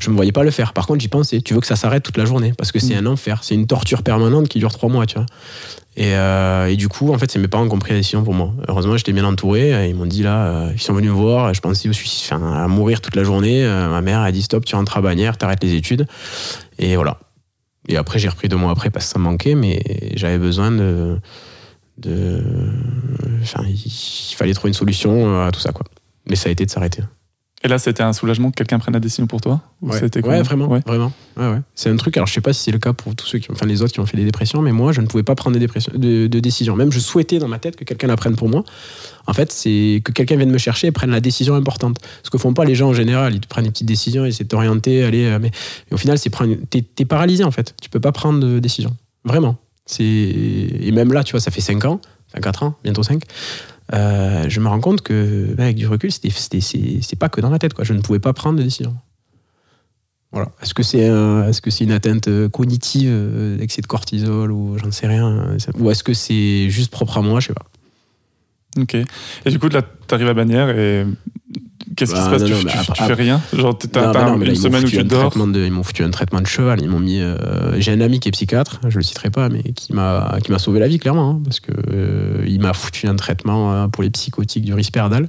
Je 0.00 0.08
me 0.08 0.16
voyais 0.16 0.32
pas 0.32 0.42
le 0.42 0.50
faire. 0.50 0.72
Par 0.72 0.86
contre, 0.86 1.00
j'y 1.00 1.08
pensais, 1.08 1.42
tu 1.42 1.52
veux 1.52 1.60
que 1.60 1.66
ça 1.66 1.76
s'arrête 1.76 2.02
toute 2.02 2.16
la 2.16 2.24
journée, 2.24 2.54
parce 2.56 2.72
que 2.72 2.78
c'est 2.78 2.94
un 2.96 3.04
enfer, 3.06 3.40
c'est 3.44 3.54
une 3.54 3.66
torture 3.66 4.02
permanente 4.02 4.48
qui 4.48 4.58
dure 4.58 4.72
trois 4.72 4.88
mois, 4.88 5.04
tu 5.04 5.16
vois. 5.16 5.26
Et, 5.96 6.16
euh, 6.16 6.66
et 6.66 6.76
du 6.76 6.88
coup, 6.88 7.12
en 7.12 7.18
fait, 7.18 7.30
c'est 7.30 7.38
mes 7.38 7.46
parents 7.48 7.68
qui 7.68 7.74
ont 7.74 7.78
pris 7.78 7.92
la 7.92 7.98
décision 7.98 8.24
pour 8.24 8.34
moi. 8.34 8.52
Heureusement, 8.68 8.96
j'étais 8.96 9.12
bien 9.12 9.24
entouré. 9.24 9.88
Ils 9.88 9.94
m'ont 9.94 10.06
dit 10.06 10.22
là, 10.22 10.46
euh, 10.46 10.72
ils 10.74 10.80
sont 10.80 10.92
venus 10.92 11.10
me 11.10 11.14
voir. 11.14 11.54
Je 11.54 11.60
pensais 11.60 11.88
au 11.88 11.92
suicide, 11.92 12.32
enfin, 12.32 12.52
à 12.52 12.66
mourir 12.66 13.00
toute 13.00 13.14
la 13.14 13.22
journée. 13.22 13.64
Euh, 13.64 13.88
ma 13.88 14.00
mère 14.00 14.20
a 14.20 14.32
dit 14.32 14.42
stop, 14.42 14.64
tu 14.64 14.74
rentres 14.74 14.96
à 14.96 15.00
Bagnères, 15.00 15.38
t'arrêtes 15.38 15.62
les 15.62 15.74
études. 15.74 16.06
Et 16.78 16.96
voilà. 16.96 17.18
Et 17.88 17.96
après, 17.96 18.18
j'ai 18.18 18.28
repris 18.28 18.48
deux 18.48 18.56
mois 18.56 18.72
après 18.72 18.90
parce 18.90 19.06
que 19.06 19.12
ça 19.12 19.18
manquait, 19.18 19.54
mais 19.54 19.82
j'avais 20.16 20.38
besoin 20.38 20.72
de. 20.72 21.20
il 22.04 23.90
fallait 24.36 24.54
trouver 24.54 24.70
une 24.70 24.74
solution 24.74 25.44
à 25.44 25.52
tout 25.52 25.60
ça, 25.60 25.72
quoi. 25.72 25.86
Mais 26.28 26.34
ça 26.34 26.48
a 26.48 26.52
été 26.52 26.64
de 26.64 26.70
s'arrêter. 26.70 27.02
Et 27.64 27.68
là, 27.68 27.78
c'était 27.78 28.02
un 28.02 28.12
soulagement 28.12 28.50
que 28.50 28.56
quelqu'un 28.56 28.78
prenne 28.78 28.92
la 28.92 29.00
décision 29.00 29.26
pour 29.26 29.40
toi 29.40 29.62
Ou 29.80 29.88
Ouais, 29.90 29.98
c'était 29.98 30.22
ouais 30.26 30.42
vraiment, 30.42 30.68
Ouais. 30.68 30.82
vraiment. 30.86 31.12
Ouais. 31.38 31.58
C'est 31.74 31.88
un 31.88 31.96
truc. 31.96 32.14
Alors, 32.18 32.26
je 32.26 32.34
sais 32.34 32.42
pas 32.42 32.52
si 32.52 32.62
c'est 32.62 32.70
le 32.72 32.78
cas 32.78 32.92
pour 32.92 33.14
tous 33.16 33.26
ceux 33.26 33.38
qui, 33.38 33.50
ont- 33.50 33.54
enfin, 33.54 33.64
les 33.64 33.80
autres 33.80 33.92
qui 33.94 34.00
ont 34.00 34.06
fait 34.06 34.18
des 34.18 34.24
dépressions, 34.26 34.60
mais 34.60 34.70
moi, 34.72 34.92
je 34.92 35.00
ne 35.00 35.06
pouvais 35.06 35.22
pas 35.22 35.34
prendre 35.34 35.58
des 35.58 35.66
de, 35.66 36.26
de 36.26 36.40
décisions. 36.40 36.76
Même, 36.76 36.92
je 36.92 36.98
souhaitais 37.00 37.38
dans 37.38 37.48
ma 37.48 37.58
tête 37.58 37.76
que 37.76 37.84
quelqu'un 37.84 38.06
la 38.08 38.16
prenne 38.16 38.36
pour 38.36 38.50
moi. 38.50 38.64
En 39.26 39.32
fait, 39.32 39.50
c'est 39.50 40.02
que 40.04 40.12
quelqu'un 40.12 40.36
vienne 40.36 40.50
me 40.50 40.58
chercher 40.58 40.88
et 40.88 40.92
prenne 40.92 41.10
la 41.10 41.20
décision 41.20 41.54
importante. 41.54 41.96
Ce 42.22 42.28
que 42.28 42.36
font 42.36 42.52
pas 42.52 42.66
les 42.66 42.74
gens 42.74 42.90
en 42.90 42.94
général. 42.94 43.34
Ils 43.34 43.40
te 43.40 43.48
prennent 43.48 43.64
des 43.64 43.70
petites 43.70 43.88
décisions, 43.88 44.26
ils 44.26 44.28
essaient 44.28 44.44
de 44.44 44.48
t'orienter, 44.50 45.02
aller. 45.02 45.24
euh, 45.24 45.38
Mais, 45.40 45.50
mais 45.90 45.94
au 45.94 45.98
final, 45.98 46.18
c'est 46.18 46.28
prendre. 46.28 46.54
T'es, 46.68 46.82
t'es 46.82 47.06
paralysé 47.06 47.44
en 47.44 47.50
fait. 47.50 47.74
Tu 47.80 47.88
peux 47.88 48.00
pas 48.00 48.12
prendre 48.12 48.40
de 48.40 48.58
décision. 48.58 48.94
Vraiment. 49.24 49.56
C'est 49.86 50.04
et 50.04 50.92
même 50.92 51.12
là, 51.14 51.24
tu 51.24 51.32
vois, 51.32 51.40
ça 51.40 51.50
fait 51.50 51.60
5 51.62 51.84
ans, 51.86 52.00
enfin 52.30 52.40
4 52.42 52.62
ans, 52.62 52.74
bientôt 52.84 53.02
5. 53.02 53.22
Euh, 53.92 54.46
je 54.48 54.60
me 54.60 54.68
rends 54.68 54.80
compte 54.80 55.02
que 55.02 55.54
avec 55.58 55.76
du 55.76 55.86
recul, 55.86 56.10
c'est, 56.10 57.16
pas 57.18 57.28
que 57.28 57.40
dans 57.40 57.50
ma 57.50 57.58
tête. 57.58 57.74
Quoi. 57.74 57.84
Je 57.84 57.92
ne 57.92 58.00
pouvais 58.00 58.20
pas 58.20 58.32
prendre 58.32 58.58
de 58.58 58.62
décision. 58.62 58.94
Voilà. 60.32 60.50
Est-ce 60.62 60.74
que 60.74 60.82
c'est 60.82 60.98
est-ce 60.98 61.62
que 61.62 61.70
c'est 61.70 61.84
une 61.84 61.92
atteinte 61.92 62.26
euh, 62.26 62.48
cognitive, 62.48 63.08
euh, 63.08 63.58
excès 63.60 63.82
de 63.82 63.86
cortisol 63.86 64.50
ou 64.50 64.76
j'en 64.78 64.90
sais 64.90 65.06
rien, 65.06 65.30
euh, 65.30 65.58
ou 65.78 65.90
est-ce 65.90 66.02
que 66.02 66.12
c'est 66.12 66.68
juste 66.70 66.90
propre 66.90 67.18
à 67.18 67.22
moi, 67.22 67.38
je 67.38 67.48
sais 67.48 67.54
pas. 67.54 67.66
Ok. 68.76 68.94
Et 68.94 69.50
du 69.50 69.60
coup, 69.60 69.68
là, 69.68 69.82
t'arrives 70.08 70.26
à 70.26 70.34
Bagnères 70.34 70.76
et 70.76 71.06
qu'est-ce 71.96 72.12
qui 72.12 72.18
Bah, 72.18 72.24
se 72.26 72.30
passe 72.30 72.40
non, 72.42 72.46
tu, 72.48 72.52
non, 72.52 72.58
tu- 72.60 72.66
mais 72.66 72.72
tu 72.72 72.78
après- 72.90 73.06
fais 73.06 73.14
rien 73.14 73.40
Genre, 73.52 73.78
t'as 73.78 74.12
bah 74.12 74.24
là, 74.26 74.36
une 74.44 74.54
semaine 74.54 74.84
où 74.84 74.88
tu 74.88 75.02
dors 75.04 75.30
de- 75.36 75.64
ils 75.64 75.70
m'ont 75.72 75.82
foutu 75.82 76.02
un 76.04 76.10
traitement 76.10 76.40
de 76.40 76.46
cheval. 76.46 76.80
Ils 76.82 76.88
m'ont 76.88 76.98
mis. 77.00 77.20
euh, 77.20 77.78
J'ai 77.80 77.92
un 77.92 78.00
ami 78.00 78.20
qui 78.20 78.28
est 78.28 78.32
psychiatre, 78.32 78.80
je 78.88 78.96
le 78.96 79.02
citerai 79.02 79.30
pas, 79.30 79.48
mais 79.48 79.62
qui 79.62 79.92
m'a 79.92 80.38
qui 80.44 80.50
m'a 80.52 80.58
sauvé 80.58 80.80
la 80.80 80.88
vie 80.88 80.98
clairement, 80.98 81.30
hein, 81.30 81.40
parce 81.44 81.60
que 81.60 81.72
euh, 81.92 82.44
il 82.46 82.60
m'a 82.60 82.72
foutu 82.72 83.06
un 83.08 83.16
traitement 83.16 83.72
euh, 83.72 83.88
pour 83.88 84.02
les 84.02 84.10
psychotiques 84.10 84.64
du 84.64 84.74
risperdal 84.74 85.28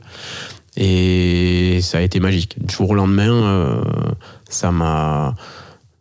et 0.78 1.80
ça 1.82 1.99
a 1.99 2.01
été 2.01 2.19
magique. 2.19 2.56
Du 2.63 2.73
jour 2.73 2.89
au 2.89 2.95
lendemain, 2.95 3.32
euh, 3.32 3.82
ça 4.49 4.71
m'a 4.71 5.36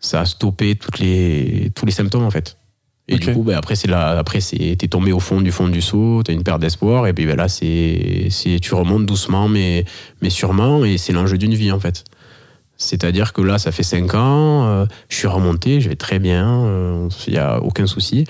ça 0.01 0.21
a 0.21 0.27
stoppé 0.27 0.75
toutes 0.77 0.99
les 0.99 1.71
tous 1.75 1.87
les 1.87 1.93
symptômes 1.93 2.25
en 2.25 2.31
fait. 2.31 2.57
Et 3.07 3.19
du 3.19 3.33
coup, 3.35 3.43
ben, 3.43 3.57
après, 3.57 3.77
c'est 3.77 3.89
là, 3.89 4.19
après, 4.19 4.41
c'est, 4.41 4.77
t'es 4.79 4.89
tombé 4.89 5.13
au 5.13 5.21
fond 5.21 5.43
du 5.43 5.53
fond 5.53 5.69
du 5.69 5.83
saut, 5.83 6.23
t'as 6.25 6.33
une 6.33 6.43
perte 6.43 6.61
d'espoir, 6.61 7.07
et 7.07 7.13
puis 7.13 7.27
ben, 7.27 7.37
là, 7.37 7.49
c'est, 7.49 8.29
c'est, 8.31 8.59
tu 8.61 8.75
remontes 8.75 9.05
doucement, 9.05 9.47
mais, 9.47 9.85
mais 10.23 10.31
sûrement, 10.31 10.85
et 10.85 10.97
c'est 10.97 11.13
l'enjeu 11.13 11.37
d'une 11.37 11.55
vie, 11.55 11.71
en 11.71 11.81
fait. 11.81 12.05
C'est-à-dire 12.77 13.33
que 13.33 13.41
là, 13.41 13.59
ça 13.59 13.73
fait 13.73 13.83
5 13.83 14.15
ans, 14.15 14.67
euh, 14.67 14.87
je 15.09 15.17
suis 15.17 15.29
remonté, 15.29 15.81
je 15.81 15.89
vais 15.89 15.97
très 15.97 16.19
bien, 16.19 17.09
il 17.27 17.33
n'y 17.33 17.39
a 17.39 17.61
aucun 17.61 17.87
souci. 17.87 18.25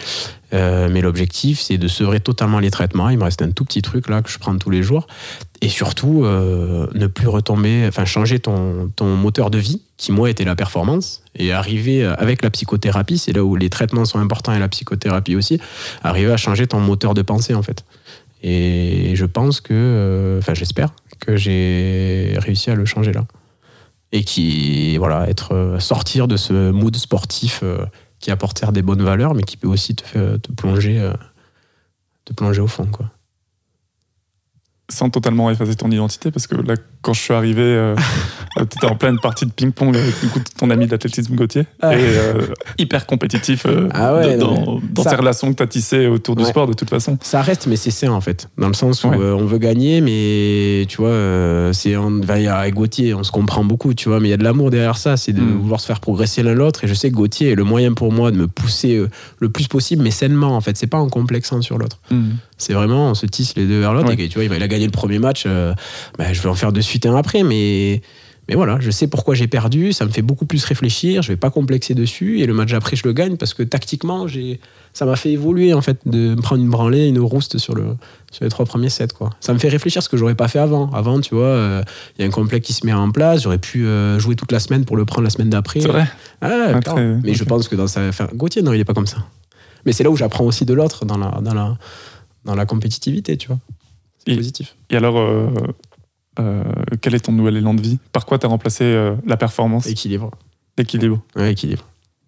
Euh, 0.53 0.89
mais 0.91 1.01
l'objectif, 1.01 1.61
c'est 1.61 1.79
de 1.79 1.89
sevrer 1.89 2.21
totalement 2.21 2.61
les 2.61 2.71
traitements. 2.71 3.09
Il 3.09 3.19
me 3.19 3.25
reste 3.25 3.43
un 3.43 3.51
tout 3.51 3.65
petit 3.65 3.83
truc 3.83 4.09
là 4.09 4.23
que 4.23 4.31
je 4.31 4.39
prends 4.39 4.57
tous 4.57 4.71
les 4.71 4.83
jours. 4.83 5.07
Et 5.65 5.69
surtout, 5.71 6.25
euh, 6.25 6.87
ne 6.95 7.07
plus 7.07 7.27
retomber, 7.27 7.87
enfin, 7.89 8.05
changer 8.05 8.39
ton, 8.39 8.91
ton 8.95 9.17
moteur 9.17 9.51
de 9.51 9.57
vie, 9.57 9.81
qui 9.97 10.13
moi 10.13 10.29
était 10.29 10.45
la 10.45 10.55
performance, 10.55 11.23
et 11.37 11.53
arriver 11.53 12.05
euh, 12.05 12.15
avec 12.17 12.43
la 12.43 12.51
psychothérapie, 12.51 13.17
c'est 13.17 13.33
là 13.33 13.43
où 13.43 13.57
les 13.57 13.71
traitements 13.71 14.05
sont 14.05 14.19
importants 14.19 14.53
et 14.53 14.59
la 14.59 14.69
psychothérapie 14.69 15.37
aussi, 15.37 15.59
arriver 16.03 16.31
à 16.31 16.37
changer 16.37 16.67
ton 16.67 16.81
moteur 16.81 17.15
de 17.15 17.23
pensée 17.23 17.55
en 17.55 17.63
fait. 17.63 17.85
Et 18.43 19.13
je 19.15 19.25
pense 19.25 19.63
que, 19.63 19.73
euh, 19.73 20.39
enfin, 20.39 20.53
j'espère 20.53 20.91
que 21.19 21.37
j'ai 21.37 22.35
réussi 22.37 22.71
à 22.71 22.75
le 22.75 22.85
changer 22.85 23.13
là. 23.13 23.25
Et 24.17 24.23
qui, 24.23 24.97
voilà, 24.97 25.29
être, 25.29 25.57
euh, 25.57 25.81
sortir 25.81 26.29
de 26.29 26.37
ce 26.37 26.71
mood 26.71 26.95
sportif 26.95 27.63
euh, 27.65 27.85
qui 28.21 28.31
apporte 28.31 28.57
certes 28.57 28.73
des 28.73 28.81
bonnes 28.81 29.03
valeurs, 29.03 29.35
mais 29.35 29.43
qui 29.43 29.57
peut 29.57 29.67
aussi 29.67 29.97
te, 29.97 30.37
te 30.37 30.53
plonger, 30.53 31.01
euh, 31.01 31.13
te 32.25 32.33
plonger 32.33 32.61
au 32.61 32.69
fond, 32.69 32.87
quoi. 32.87 33.11
Sans 34.91 35.09
totalement 35.09 35.51
effacer 35.51 35.75
ton 35.77 35.91
identité, 35.91 36.31
parce 36.31 36.47
que 36.47 36.57
là, 36.57 36.75
quand 37.01 37.15
je 37.15 37.21
suis 37.21 37.33
arrivé, 37.33 37.63
euh, 37.63 37.97
tu 38.59 38.63
étais 38.65 38.87
en 38.87 38.97
pleine 38.97 39.19
partie 39.19 39.47
de 39.47 39.51
ping-pong 39.51 39.97
avec 39.97 40.21
du 40.21 40.29
coup, 40.29 40.41
ton 40.59 40.69
ami 40.69 40.87
d'athlétisme 40.87 41.35
Gauthier, 41.35 41.65
Ah. 41.81 41.97
et 41.97 42.03
euh, 42.03 42.43
hyper 42.77 43.07
compétitif 43.07 43.65
euh, 43.65 43.89
Ah 43.95 44.15
ouais, 44.15 44.37
de- 44.37 44.43
non, 44.43 44.55
dans, 44.63 44.81
dans 44.93 45.03
ça- 45.03 45.11
ces 45.11 45.17
relations 45.17 45.51
que 45.51 45.57
tu 45.57 45.63
as 45.63 45.67
tissées 45.69 46.07
autour 46.07 46.37
du 46.37 46.43
Ouais. 46.43 46.51
sport 46.51 46.67
de 46.67 46.75
toute 46.75 46.91
façon. 46.91 47.17
Ça 47.23 47.41
reste, 47.41 47.67
mais 47.67 47.77
c'est 47.77 47.91
sain 47.91 48.11
en 48.13 48.21
fait, 48.21 48.51
dans 48.59 48.69
le 48.69 48.75
sens 48.75 49.05
où 49.05 49.09
Ouais. 49.09 49.17
euh, 49.19 49.35
on 49.35 49.47
veut 49.47 49.57
gagner, 49.57 50.03
mais 50.03 50.85
tu 50.87 50.99
vois, 50.99 51.09
euh, 51.09 51.73
c'est 51.73 51.97
en- 51.97 52.19
enfin, 52.21 52.37
il 52.37 52.43
y 52.45 52.49
a- 52.49 52.57
avec 52.59 52.75
Gauthier, 52.75 53.15
on 53.15 53.23
se 53.23 53.33
comprend 53.33 53.65
beaucoup, 53.65 53.95
tu 53.95 54.11
vois, 54.11 54.21
mais 54.21 54.29
il 54.29 54.33
y 54.33 54.35
a 54.35 54.39
de 54.39 54.45
l'amour 54.45 54.71
derrière 54.71 54.99
ça, 54.99 55.17
c'est 55.17 55.33
de 55.33 55.41
Mm. 55.41 55.59
vouloir 55.63 55.81
se 55.81 55.87
faire 55.87 56.01
progresser 56.01 56.43
l'un 56.43 56.53
l'autre. 56.53 56.85
Et 56.85 56.89
je 56.89 56.95
sais 56.95 57.11
que 57.11 57.17
Gauthier 57.17 57.53
est 57.53 57.55
le 57.55 57.65
moyen 57.65 57.95
pour 57.95 58.13
moi 58.13 58.31
de 58.31 58.37
me 58.37 58.49
pousser 58.49 58.97
euh, 58.97 59.09
le 59.39 59.49
plus 59.49 59.67
possible, 59.67 60.03
mais 60.03 60.11
sainement 60.11 60.55
en 60.57 60.61
fait. 60.61 60.77
C'est 60.77 60.87
pas 60.89 60.99
en 60.99 61.09
complexant 61.09 61.63
sur 61.63 61.79
l'autre. 61.79 61.99
C'est 62.59 62.73
vraiment, 62.73 63.11
on 63.11 63.15
se 63.15 63.27
tisse 63.27 63.57
les 63.57 63.67
deux 63.67 63.81
vers 63.81 63.93
l'autre. 63.95 64.09
Ouais. 64.09 64.23
Et 64.23 64.29
tu 64.29 64.39
vois, 64.39 64.45
il 64.45 64.63
a 64.63 64.69
gagné 64.69 64.85
le 64.85 64.93
premier 64.93 65.19
match, 65.19 65.45
euh, 65.47 65.75
bah, 66.19 66.33
je 66.33 66.41
vais 66.41 66.49
en 66.49 66.55
faire 66.55 66.73
de 66.73 66.81
suite 66.81 67.07
un 67.07 67.17
après, 67.17 67.43
mais. 67.43 68.03
Mais 68.49 68.57
voilà, 68.57 68.77
je 68.79 68.91
sais 68.91 69.07
pourquoi 69.07 69.35
j'ai 69.35 69.47
perdu, 69.47 69.95
ça 69.95 70.05
me 70.05 70.11
fait 70.11 70.21
beaucoup 70.21 70.45
plus 70.45 70.63
réfléchir, 70.67 71.23
je 71.23 71.29
vais 71.29 71.37
pas 71.37 71.49
complexer 71.49 71.95
dessus, 71.95 72.41
et 72.41 72.47
le 72.47 72.53
match 72.53 72.75
après, 72.75 72.95
je 72.95 73.05
le 73.07 73.15
gagne 73.15 73.39
parce 73.39 73.55
que 73.55 73.63
tactiquement, 73.63 74.29
j'ai, 74.29 74.61
ça 74.93 75.07
m'a 75.07 75.17
fait 75.17 75.31
évoluer 75.31 75.73
en 75.73 75.81
fait, 75.81 75.97
de 76.05 76.35
me 76.35 76.43
prendre 76.43 76.63
une 76.63 76.69
branlée, 76.69 77.07
une 77.07 77.19
rouste 77.21 77.57
sur, 77.57 77.75
le, 77.75 77.97
sur 78.31 78.45
les 78.45 78.51
trois 78.51 78.67
premiers 78.67 78.91
sets. 78.91 79.09
Quoi. 79.17 79.31
Ça 79.41 79.55
me 79.55 79.59
fait 79.59 79.71
réfléchir 79.71 80.03
ce 80.03 80.11
que 80.11 80.19
j'aurais 80.19 80.35
pas 80.35 80.49
fait 80.49 80.59
avant. 80.59 80.91
Avant, 80.93 81.21
tu 81.21 81.35
vois, 81.35 81.47
euh, 81.47 81.83
il 82.19 82.23
y 82.23 82.25
a 82.25 82.29
un 82.29 82.31
complexe 82.31 82.67
qui 82.67 82.75
se 82.75 82.85
met 82.85 82.93
en 82.93 83.11
place, 83.11 83.45
j'aurais 83.45 83.57
pu 83.57 83.87
euh, 83.87 84.19
jouer 84.19 84.37
toute 84.37 84.53
la 84.53 84.61
semaine 84.61 84.85
pour 84.85 84.99
le 84.99 85.07
prendre 85.07 85.25
la 85.25 85.31
semaine 85.31 85.49
d'après. 85.49 85.81
C'est 85.81 85.89
vrai 85.89 86.07
Ah, 86.43 86.79
Mais 87.23 87.33
je 87.33 87.45
pense 87.45 87.67
que 87.69 87.77
dans 87.77 87.87
sa. 87.87 88.09
Enfin, 88.09 88.29
Gauthier, 88.35 88.61
non, 88.61 88.75
il 88.75 88.81
est 88.81 88.85
pas 88.85 88.95
comme 88.95 89.07
ça. 89.07 89.19
Mais 89.87 89.93
c'est 89.93 90.05
là 90.05 90.11
où 90.11 90.17
j'apprends 90.17 90.45
aussi 90.45 90.65
de 90.65 90.75
l'autre 90.75 91.05
dans 91.05 91.19
la, 91.19 91.41
dans, 91.43 91.55
la, 91.55 91.77
dans 92.45 92.55
la 92.55 92.67
compétitivité, 92.67 93.37
tu 93.37 93.49
vois. 93.49 93.59
C'est 94.27 94.33
Et- 94.33 94.37
positif. 94.37 94.77
Et 94.91 94.97
alors, 94.97 95.19
euh, 95.19 95.49
euh, 96.39 96.63
quel 97.01 97.15
est 97.15 97.21
ton 97.21 97.33
nouvel 97.33 97.57
élan 97.57 97.75
de 97.75 97.81
vie? 97.83 97.99
Par 98.13 98.27
quoi 98.27 98.39
tu 98.39 98.47
as 98.47 98.49
remplacé 98.49 98.85
euh, 98.85 99.15
la 99.27 99.37
performance, 99.37 99.87
Équilibre. 99.87 100.31
l'équilibre 100.79 101.21
Ouais, 101.37 101.53
équilibre. 101.53 101.85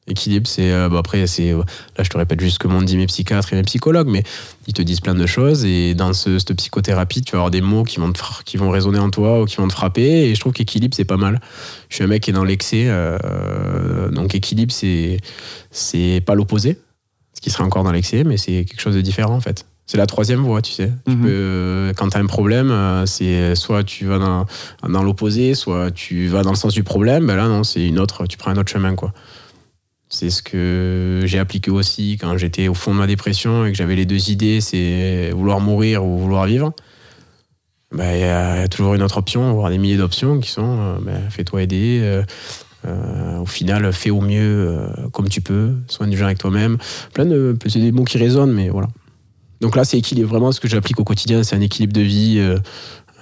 Équilibre, 0.09 0.47
c'est. 0.47 0.71
bah, 0.89 0.99
après, 0.99 1.27
c'est. 1.27 1.51
Là, 1.53 1.65
je 2.05 2.09
te 2.09 2.17
répète 2.17 2.39
juste 2.41 2.55
ce 2.55 2.59
que 2.61 2.69
m'ont 2.69 2.81
dit 2.83 2.97
mes 2.97 3.07
psychiatres 3.09 3.53
et 3.53 3.57
mes 3.57 3.63
psychologues, 3.65 4.07
mais 4.09 4.23
ils 4.69 4.73
te 4.73 4.81
disent 4.81 5.01
plein 5.01 5.17
de 5.17 5.27
choses. 5.27 5.65
Et 5.65 5.95
dans 5.95 6.13
ce, 6.13 6.39
cette 6.39 6.55
psychothérapie, 6.57 7.23
tu 7.23 7.33
vas 7.33 7.39
avoir 7.39 7.51
des 7.51 7.61
mots 7.61 7.83
qui 7.83 7.99
vont, 7.99 8.13
te, 8.13 8.21
qui 8.45 8.57
vont 8.57 8.71
résonner 8.71 9.01
en 9.01 9.11
toi 9.11 9.43
ou 9.43 9.47
qui 9.47 9.57
vont 9.57 9.67
te 9.67 9.73
frapper. 9.73 10.29
Et 10.31 10.35
je 10.37 10.39
trouve 10.41 10.53
qu'équilibre, 10.53 10.95
c'est 10.95 11.05
pas 11.05 11.17
mal. 11.17 11.41
Je 11.89 11.97
suis 11.97 12.05
un 12.05 12.07
mec 12.07 12.23
qui 12.23 12.31
est 12.31 12.33
dans 12.35 12.45
l'excès. 12.45 12.89
donc, 14.13 14.35
équilibre, 14.37 14.73
c'est. 14.73 15.19
C'est 15.73 16.23
pas 16.25 16.35
l'opposé, 16.37 16.79
ce 17.35 17.41
qui 17.41 17.51
serait 17.51 17.65
encore 17.65 17.83
dans 17.83 17.91
l'excès, 17.93 18.23
mais 18.23 18.37
c'est 18.37 18.65
quelque 18.65 18.81
chose 18.81 18.95
de 18.95 19.01
différent, 19.01 19.35
en 19.35 19.41
fait. 19.41 19.67
C'est 19.87 19.99
la 19.99 20.07
troisième 20.07 20.41
voie, 20.41 20.63
tu 20.63 20.73
sais. 20.73 20.91
Tu 21.07 21.13
Mhm. 21.15 21.23
peux, 21.23 21.29
euh, 21.31 21.93
quand 21.97 22.09
tu 22.09 22.17
as 22.17 22.21
un 22.21 22.27
problème, 22.27 22.71
euh, 22.73 23.07
c'est 23.07 23.55
soit 23.55 23.85
tu 23.85 24.07
vas 24.07 24.19
dans, 24.19 24.45
dans 24.89 25.03
l'opposé, 25.03 25.55
soit 25.55 25.91
tu 25.93 26.27
vas 26.27 26.43
dans 26.43 26.51
le 26.51 26.57
sens 26.57 26.73
du 26.75 26.83
problème. 26.83 27.27
Ben 27.27 27.37
là, 27.37 27.47
non, 27.49 27.63
c'est 27.63 27.87
une 27.87 27.99
autre. 28.01 28.27
Tu 28.27 28.37
prends 28.37 28.51
un 28.51 28.57
autre 28.57 28.71
chemin, 28.73 28.95
quoi. 28.97 29.13
C'est 30.09 30.31
ce 30.31 30.43
que 30.43 31.23
j'ai 31.25 31.39
appliqué 31.39 31.71
aussi 31.71 32.17
quand 32.21 32.37
j'étais 32.37 32.69
au 32.69 32.75
fond 32.75 32.93
de 32.95 32.99
ma 32.99 33.07
dépression 33.07 33.65
et 33.65 33.71
que 33.73 33.77
j'avais 33.79 33.97
les 33.97 34.07
deux 34.07 34.31
idées, 34.31 34.61
c'est 34.61 35.31
vouloir 35.33 35.61
mourir 35.61 36.05
ou 36.05 36.19
vouloir 36.19 36.47
vivre. 36.47 36.73
Ben, 37.93 38.13
Il 38.15 38.21
y 38.21 38.25
a 38.25 38.67
toujours 38.69 38.95
une 38.95 39.03
autre 39.03 39.19
option, 39.19 39.53
voire 39.53 39.71
des 39.71 39.79
milliers 39.79 39.97
d'options 39.97 40.41
qui 40.41 40.51
sont 40.51 40.79
euh, 40.81 40.97
ben, 41.01 41.21
fais-toi 41.31 41.63
aider. 41.63 42.01
euh, 42.03 42.23
euh, 42.87 43.39
au 43.39 43.47
final, 43.47 43.93
fais 43.93 44.11
au 44.11 44.21
mieux 44.21 44.41
euh, 44.43 44.89
comme 45.13 45.29
tu 45.29 45.41
peux, 45.41 45.75
soigne 45.89 46.11
du 46.11 46.17
gens 46.17 46.27
avec 46.27 46.39
toi-même. 46.39 46.79
Plein 47.15 47.25
de. 47.27 47.57
C'est 47.67 47.81
des 47.81 47.91
mots 47.93 48.05
qui 48.05 48.19
résonnent, 48.19 48.53
mais 48.53 48.69
voilà. 48.69 48.89
Donc 49.67 49.75
là, 49.75 49.85
c'est 49.85 49.99
équilibre. 49.99 50.29
Vraiment, 50.29 50.53
ce 50.53 50.61
que 50.61 50.69
j'applique 50.69 51.01
au 51.01 51.03
quotidien, 51.03 51.43
c'est 51.43 51.57
un 51.57 51.61
équilibre 51.61 51.93
de 51.93 52.01
vie. 52.01 52.37
euh, 52.39 52.57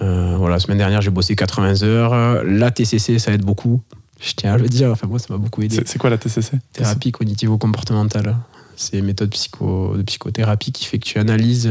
euh, 0.03 0.37
voilà, 0.37 0.57
la 0.57 0.61
semaine 0.61 0.77
dernière, 0.77 1.01
j'ai 1.01 1.09
bossé 1.09 1.35
80 1.35 1.83
heures. 1.85 2.45
La 2.45 2.71
TCC, 2.71 3.19
ça 3.19 3.33
aide 3.33 3.43
beaucoup. 3.47 3.81
Je 4.21 4.35
tiens 4.35 4.53
à 4.53 4.59
le 4.59 4.69
dire. 4.69 4.91
Enfin, 4.91 5.07
moi, 5.07 5.19
ça 5.19 5.29
m'a 5.31 5.39
beaucoup 5.39 5.63
aidé. 5.63 5.81
C'est 5.87 5.99
quoi 5.99 6.11
la 6.11 6.19
TCC 6.19 6.59
Thérapie 6.75 7.13
cognitivo-comportementale. 7.13 8.37
C'est 8.77 8.99
une 8.99 9.07
méthode 9.07 9.31
psycho, 9.31 9.97
de 9.97 10.03
psychothérapie 10.03 10.71
qui 10.71 10.85
fait 10.85 10.99
que 10.99 11.07
tu 11.07 11.19
analyses 11.19 11.71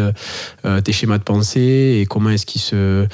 euh, 0.66 0.82
tes 0.82 0.92
schémas 0.92 1.20
de 1.20 1.24
pensée 1.24 2.00
et 2.02 2.08
comment 2.08 2.32
est-ce 2.32 2.48
qu'ils 2.48 2.62
se, 2.62 3.06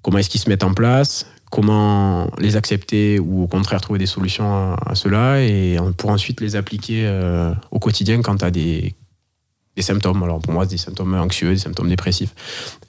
comment 0.00 0.16
est-ce 0.16 0.30
qu'ils 0.30 0.40
se 0.40 0.48
mettent 0.48 0.64
en 0.64 0.72
place, 0.72 1.26
comment 1.50 2.30
les 2.38 2.56
accepter 2.56 3.18
ou 3.18 3.42
au 3.42 3.46
contraire 3.48 3.82
trouver 3.82 3.98
des 3.98 4.06
solutions 4.06 4.46
à, 4.54 4.78
à 4.86 4.94
cela 4.94 5.42
et 5.42 5.76
pour 5.98 6.08
ensuite 6.08 6.40
les 6.40 6.56
appliquer 6.56 7.02
euh, 7.04 7.52
au 7.70 7.80
quotidien 7.80 8.22
quand 8.22 8.36
tu 8.36 8.44
as 8.46 8.50
des, 8.50 8.94
des 9.76 9.82
symptômes. 9.82 10.22
Alors 10.22 10.40
pour 10.40 10.52
moi, 10.52 10.64
c'est 10.64 10.72
des 10.72 10.76
symptômes 10.78 11.14
anxieux, 11.14 11.50
des 11.52 11.58
symptômes 11.58 11.88
dépressifs. 11.88 12.34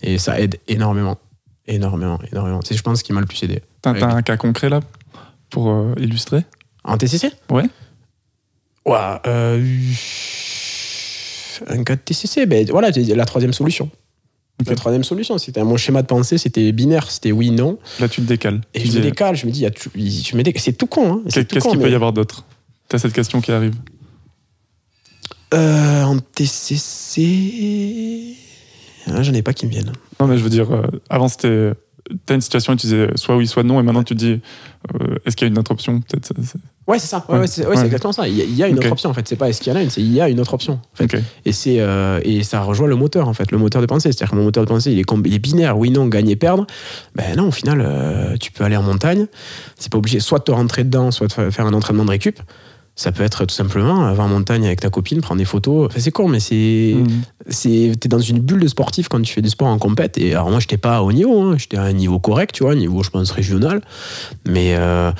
Et 0.01 0.17
ça 0.17 0.39
aide 0.39 0.59
énormément. 0.67 1.17
Énormément, 1.65 2.19
énormément. 2.31 2.59
C'est, 2.63 2.75
je 2.75 2.81
pense, 2.83 2.99
ce 2.99 3.03
qui 3.03 3.13
m'a 3.13 3.21
le 3.21 3.25
plus 3.25 3.41
aidé. 3.43 3.61
T'as 3.81 3.93
t'as 3.93 4.13
un 4.13 4.21
cas 4.21 4.35
concret 4.37 4.69
là 4.69 4.81
pour 5.49 5.69
euh, 5.71 5.93
illustrer? 5.97 6.43
En 6.83 6.97
TCC 6.97 7.31
Ouais. 7.49 7.63
Ouah, 8.85 9.21
euh, 9.27 9.63
un 11.67 11.83
cas 11.83 11.95
de 11.95 12.01
TCC, 12.01 12.45
ben 12.45 12.67
voilà, 12.69 12.91
c'est 12.91 13.03
la 13.15 13.25
troisième 13.25 13.53
solution. 13.53 13.89
La 14.67 14.75
troisième 14.75 15.03
solution, 15.03 15.37
c'était 15.37 15.63
mon 15.63 15.77
schéma 15.77 16.01
de 16.01 16.07
pensée, 16.07 16.37
c'était 16.37 16.71
binaire, 16.71 17.09
c'était 17.11 17.31
oui, 17.31 17.49
non. 17.51 17.79
Là, 17.99 18.07
tu 18.07 18.21
te 18.21 18.27
décales. 18.27 18.61
Et 18.73 18.81
Tu 18.81 18.87
je 18.87 18.91
me 18.97 19.01
dis, 19.01 19.09
décale, 19.09 19.35
je 19.35 19.45
me 19.45 19.51
dis, 19.51 19.61
y 19.61 19.65
a 19.65 19.69
dé- 19.69 20.53
c'est 20.57 20.73
tout 20.73 20.85
con. 20.87 21.13
Hein, 21.13 21.21
c'est 21.27 21.47
Qu'est-ce 21.47 21.67
qu'il 21.67 21.79
peut 21.79 21.89
y 21.89 21.95
avoir 21.95 22.13
d'autre? 22.13 22.45
T'as 22.87 22.99
cette 22.99 23.13
question 23.13 23.41
qui 23.41 23.51
arrive. 23.51 23.73
Euh, 25.53 26.03
en 26.03 26.17
TCC. 27.13 28.35
Ah, 29.07 29.21
J'en 29.21 29.33
ai 29.33 29.41
pas 29.41 29.53
qui 29.53 29.65
me 29.65 29.71
viennent. 29.71 29.91
Non, 30.19 30.27
mais 30.27 30.37
je 30.37 30.43
veux 30.43 30.49
dire, 30.49 30.71
euh, 30.71 30.83
avant, 31.09 31.27
c'était. 31.27 31.73
T'as 32.25 32.35
une 32.35 32.41
situation 32.41 32.73
et 32.73 32.75
tu 32.75 32.87
disais 32.87 33.07
soit 33.15 33.37
oui, 33.37 33.47
soit 33.47 33.63
non, 33.63 33.79
et 33.79 33.83
maintenant 33.83 34.03
tu 34.03 34.13
dis 34.13 34.41
euh, 35.01 35.15
est-ce 35.25 35.37
qu'il 35.37 35.47
y 35.47 35.49
a 35.49 35.51
une 35.53 35.57
autre 35.57 35.71
option 35.71 36.01
Peut-être. 36.01 36.33
Ouais, 36.85 36.99
c'est 36.99 37.07
ça. 37.07 37.23
Ouais, 37.29 37.35
Ouais. 37.35 37.39
ouais, 37.41 37.47
c'est 37.47 37.65
ouais, 37.65 37.79
exactement 37.85 38.11
ça. 38.11 38.27
Il 38.27 38.35
y 38.37 38.41
a, 38.41 38.43
il 38.43 38.53
y 38.55 38.61
a 38.61 38.67
une 38.67 38.77
autre 38.77 38.91
option 38.91 39.09
en 39.09 39.13
fait. 39.13 39.25
C'est 39.25 39.37
pas 39.37 39.47
est-ce 39.47 39.61
qu'il 39.61 39.71
y 39.71 39.75
en 39.75 39.79
a 39.79 39.83
une, 39.83 39.89
c'est 39.89 40.01
il 40.01 40.11
y 40.11 40.19
a 40.19 40.27
une 40.27 40.41
autre 40.41 40.53
option. 40.53 40.73
en 40.73 40.95
fait. 40.97 41.05
Ok. 41.05 41.15
Et, 41.45 41.53
c'est, 41.53 41.79
euh, 41.79 42.19
et 42.25 42.43
ça 42.43 42.61
rejoint 42.61 42.87
le 42.87 42.97
moteur, 42.97 43.29
en 43.29 43.33
fait, 43.33 43.53
le 43.53 43.57
moteur 43.57 43.81
de 43.81 43.85
pensée. 43.87 44.11
C'est-à-dire 44.11 44.31
que 44.31 44.35
mon 44.35 44.43
moteur 44.43 44.65
de 44.65 44.69
pensée, 44.69 44.91
il 44.91 44.99
est, 44.99 45.03
com- 45.03 45.23
il 45.25 45.33
est 45.33 45.39
binaire, 45.39 45.77
oui, 45.77 45.91
non, 45.91 46.07
gagner, 46.07 46.35
perdre. 46.35 46.67
Ben 47.15 47.37
non, 47.37 47.47
au 47.47 47.51
final, 47.51 47.81
euh, 47.81 48.35
tu 48.35 48.51
peux 48.51 48.65
aller 48.65 48.75
en 48.75 48.83
montagne. 48.83 49.27
C'est 49.79 49.89
pas 49.89 49.97
obligé 49.97 50.19
soit 50.19 50.39
de 50.39 50.43
te 50.43 50.51
rentrer 50.51 50.83
dedans, 50.83 51.09
soit 51.11 51.27
de 51.27 51.31
fa- 51.33 51.51
faire 51.51 51.65
un 51.65 51.73
entraînement 51.73 52.03
de 52.03 52.09
récup. 52.09 52.37
Ça 52.95 53.11
peut 53.11 53.23
être 53.23 53.45
tout 53.45 53.55
simplement 53.55 54.05
aller 54.05 54.19
en 54.19 54.27
montagne 54.27 54.65
avec 54.67 54.81
ta 54.81 54.89
copine, 54.91 55.19
prendre 55.21 55.39
des 55.39 55.45
photos. 55.45 55.87
Enfin, 55.87 55.99
c'est 55.99 56.11
con, 56.11 56.27
mais 56.27 56.39
c'est. 56.39 56.93
Mhm. 56.95 57.07
c'est 57.49 57.91
T'es 57.99 58.07
dans 58.07 58.19
une 58.19 58.39
bulle 58.39 58.59
de 58.61 58.67
sportif 58.67 59.07
quand 59.09 59.19
tu 59.21 59.33
fais 59.33 59.41
du 59.41 59.49
sport 59.49 59.67
en 59.67 59.79
compète. 59.79 60.17
Et 60.19 60.33
alors, 60.35 60.51
moi, 60.51 60.59
j'étais 60.59 60.77
pas 60.77 61.01
haut 61.01 61.11
niveau, 61.11 61.41
hein. 61.41 61.55
j'étais 61.57 61.77
à 61.77 61.83
un 61.83 61.93
niveau 61.93 62.19
correct, 62.19 62.53
tu 62.53 62.63
vois, 62.63 62.73
un 62.73 62.75
niveau, 62.75 63.01
je 63.03 63.09
pense, 63.09 63.31
régional. 63.31 63.81
Mais. 64.47 64.75
euh, 64.77 65.11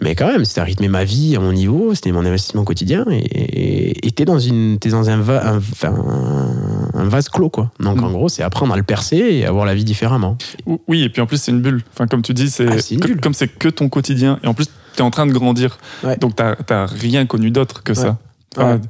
mais 0.00 0.14
quand 0.14 0.28
même, 0.28 0.44
c'était 0.44 0.60
à 0.60 0.64
rythmer 0.64 0.86
ma 0.86 1.02
vie 1.02 1.34
à 1.34 1.40
mon 1.40 1.52
niveau, 1.52 1.92
c'était 1.92 2.12
mon 2.12 2.24
investissement 2.24 2.62
quotidien, 2.62 3.04
et 3.10 4.06
et 4.06 4.10
t'es 4.12 4.24
dans, 4.24 4.38
une, 4.38 4.78
t'es 4.78 4.90
dans 4.90 5.10
un, 5.10 5.16
va- 5.20 5.44
un, 5.54 5.56
enfin, 5.58 5.92
un- 5.92 6.90
un 7.00 7.04
vase 7.08 7.28
clos, 7.28 7.50
quoi. 7.50 7.72
Donc 7.80 8.00
Mm. 8.00 8.04
en 8.04 8.10
gros, 8.12 8.28
c'est 8.28 8.44
apprendre 8.44 8.72
à 8.74 8.76
le 8.76 8.84
percer 8.84 9.16
et 9.16 9.44
avoir 9.44 9.66
la 9.66 9.74
vie 9.74 9.82
différemment. 9.84 10.38
Ou- 10.66 10.80
Oui, 10.86 11.02
et 11.02 11.08
puis 11.08 11.20
en 11.20 11.26
plus, 11.26 11.38
c'est 11.40 11.50
une 11.50 11.60
bulle. 11.60 11.82
Enfin, 11.92 12.06
comme 12.06 12.22
tu 12.22 12.32
dis, 12.32 12.48
c'est 12.48 12.68
Ah, 12.68 12.78
c'est 12.80 12.94
une 12.94 13.00
que- 13.00 13.08
bulle. 13.08 13.20
comme 13.20 13.34
c'est 13.34 13.48
que 13.48 13.68
ton 13.68 13.88
quotidien. 13.88 14.38
Et 14.44 14.46
en 14.46 14.54
plus, 14.54 14.68
tu 14.98 15.02
es 15.02 15.06
en 15.06 15.10
train 15.10 15.26
de 15.26 15.32
grandir. 15.32 15.78
Ouais. 16.04 16.16
Donc, 16.16 16.36
tu 16.36 16.42
n'as 16.42 16.86
rien 16.86 17.24
connu 17.26 17.50
d'autre 17.50 17.82
que 17.82 17.92
Ouais. 17.92 17.98
ça. 17.98 18.18
Enfin. 18.56 18.80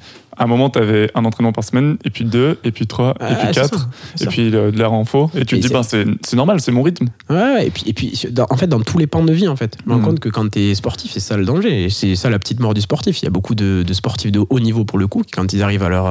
À 0.40 0.44
un 0.44 0.46
moment, 0.46 0.70
tu 0.70 0.78
avais 0.78 1.10
un 1.16 1.24
entraînement 1.24 1.50
par 1.52 1.64
semaine, 1.64 1.98
et 2.04 2.10
puis 2.10 2.24
deux, 2.24 2.60
et 2.62 2.70
puis 2.70 2.86
trois, 2.86 3.10
et 3.20 3.24
puis 3.34 3.34
c'est 3.48 3.54
quatre, 3.54 3.88
et 4.20 4.26
puis 4.26 4.50
le- 4.50 4.70
de 4.70 4.78
l'air 4.78 4.92
en 4.92 5.04
faux. 5.04 5.32
Et 5.34 5.44
tu 5.44 5.56
Et 5.56 5.58
te 5.58 5.62
dis, 5.62 5.62
c'est- 5.66 5.72
ben, 5.74 5.82
c'est 5.82 6.04
c'est 6.24 6.36
normal, 6.36 6.60
c'est 6.60 6.70
mon 6.70 6.82
rythme. 6.82 7.08
Ouais, 7.28 7.66
et 7.66 7.70
puis, 7.70 7.82
et 7.86 7.92
puis 7.92 8.16
dans- 8.30 8.46
en 8.48 8.56
fait, 8.56 8.68
dans 8.68 8.80
tous 8.80 8.98
les 8.98 9.08
pans 9.08 9.24
de 9.24 9.32
vie, 9.32 9.48
en 9.48 9.56
fait, 9.56 9.76
je 9.84 9.88
me 9.88 9.94
rends 9.96 10.00
Mm. 10.00 10.04
compte 10.04 10.20
que 10.20 10.28
quand 10.28 10.48
tu 10.48 10.60
es 10.60 10.74
sportif, 10.76 11.10
c'est 11.12 11.18
ça 11.18 11.36
le 11.36 11.44
danger. 11.44 11.86
Et 11.86 11.90
c'est 11.90 12.14
ça 12.14 12.30
la 12.30 12.38
petite 12.38 12.60
mort 12.60 12.72
du 12.72 12.80
sportif. 12.80 13.20
Il 13.20 13.24
y 13.24 13.26
a 13.28 13.32
beaucoup 13.32 13.56
de, 13.56 13.82
de 13.84 13.92
sportifs 13.94 14.30
de 14.30 14.40
haut 14.48 14.60
niveau, 14.60 14.84
pour 14.84 14.98
le 15.00 15.08
coup, 15.08 15.22
qui, 15.24 15.32
quand 15.32 15.52
ils 15.52 15.60
arrivent 15.64 15.82
à 15.82 15.88
leur, 15.88 16.06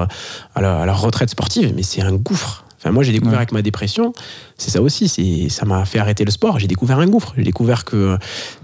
à 0.55 0.61
leur, 0.61 0.75
à 0.81 0.85
leur 0.85 0.99
retraite 0.99 1.29
sportive, 1.29 1.71
mais 1.73 1.83
c'est 1.83 2.01
un 2.01 2.11
gouffre. 2.11 2.65
Enfin, 2.79 2.91
moi, 2.91 3.03
j'ai 3.03 3.11
découvert 3.11 3.33
Ouais. 3.33 3.37
avec 3.39 3.51
ma 3.51 3.61
dépression, 3.61 4.13
c'est 4.57 4.69
ça 4.71 4.81
aussi, 4.81 5.07
c'est 5.07 5.49
ça 5.49 5.65
m'a 5.65 5.83
fait 5.85 5.99
arrêter 5.99 6.25
le 6.25 6.31
sport. 6.31 6.59
J'ai 6.59 6.67
découvert 6.67 6.99
un 6.99 7.07
gouffre. 7.07 7.33
J'ai 7.37 7.43
découvert 7.43 7.85
que 7.85 8.17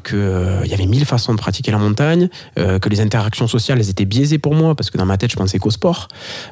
que 0.03 0.15
euh, 0.15 0.65
y 0.65 0.73
avait 0.73 0.85
mille 0.85 1.05
façons 1.05 1.33
de 1.33 1.39
pratiquer 1.39 1.71
la 1.71 1.77
montagne, 1.77 2.29
euh, 2.59 2.77
que 2.79 2.89
les 2.89 2.99
interactions 3.01 3.47
sociales, 3.47 3.79
elles 3.79 3.89
étaient 3.89 4.05
biaisées 4.05 4.37
pour 4.37 4.53
moi 4.55 4.75
parce 4.75 4.89
que 4.91 4.97
dans 4.97 5.05
ma 5.05 5.17
tête, 5.17 5.31
je 5.31 5.35
pensais 5.35 5.59
qu'au 5.59 5.71
sport. 5.71 6.07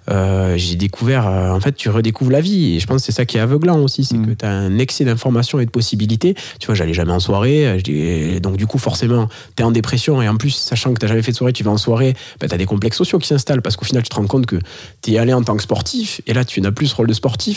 Euh, 0.09 0.55
j'ai 0.57 0.75
découvert, 0.75 1.25
en 1.27 1.59
fait, 1.59 1.73
tu 1.75 1.89
redécouvres 1.89 2.31
la 2.31 2.41
vie. 2.41 2.75
Et 2.75 2.79
je 2.79 2.87
pense 2.87 3.01
que 3.01 3.05
c'est 3.05 3.11
ça 3.11 3.25
qui 3.25 3.37
est 3.37 3.41
aveuglant 3.41 3.79
aussi, 3.79 4.05
c'est 4.05 4.15
Mm. 4.17 4.25
que 4.27 4.31
tu 4.31 4.45
as 4.45 4.49
un 4.51 4.77
excès 4.79 5.05
d'informations 5.05 5.59
et 5.59 5.65
de 5.65 5.71
possibilités. 5.71 6.35
Tu 6.59 6.65
vois, 6.67 6.75
j'allais 6.75 6.93
jamais 6.93 7.11
en 7.13 7.19
soirée, 7.19 7.81
donc 8.41 8.57
du 8.57 8.65
coup, 8.67 8.77
forcément, 8.79 9.27
tu 9.55 9.61
es 9.63 9.65
en 9.65 9.71
dépression 9.71 10.21
et 10.21 10.27
en 10.29 10.35
plus, 10.37 10.51
sachant 10.51 10.93
que 10.93 10.99
tu 10.99 11.07
jamais 11.07 11.21
fait 11.21 11.31
de 11.31 11.37
soirée, 11.37 11.53
tu 11.53 11.63
vas 11.63 11.71
en 11.71 11.77
soirée, 11.77 12.15
bah, 12.39 12.47
tu 12.47 12.53
as 12.55 12.57
des 12.57 12.65
complexes 12.65 12.97
sociaux 12.97 13.19
qui 13.19 13.27
s'installent 13.27 13.61
parce 13.61 13.75
qu'au 13.75 13.85
final, 13.85 14.01
tu 14.03 14.09
te 14.09 14.15
rends 14.15 14.27
compte 14.27 14.45
que 14.45 14.57
tu 15.01 15.11
es 15.13 15.17
allé 15.17 15.33
en 15.33 15.43
tant 15.43 15.55
que 15.57 15.63
sportif 15.63 16.21
et 16.27 16.33
là, 16.33 16.45
tu 16.45 16.61
n'as 16.61 16.71
plus 16.71 16.87
ce 16.87 16.95
rôle 16.95 17.07
de 17.07 17.13
sportif. 17.13 17.50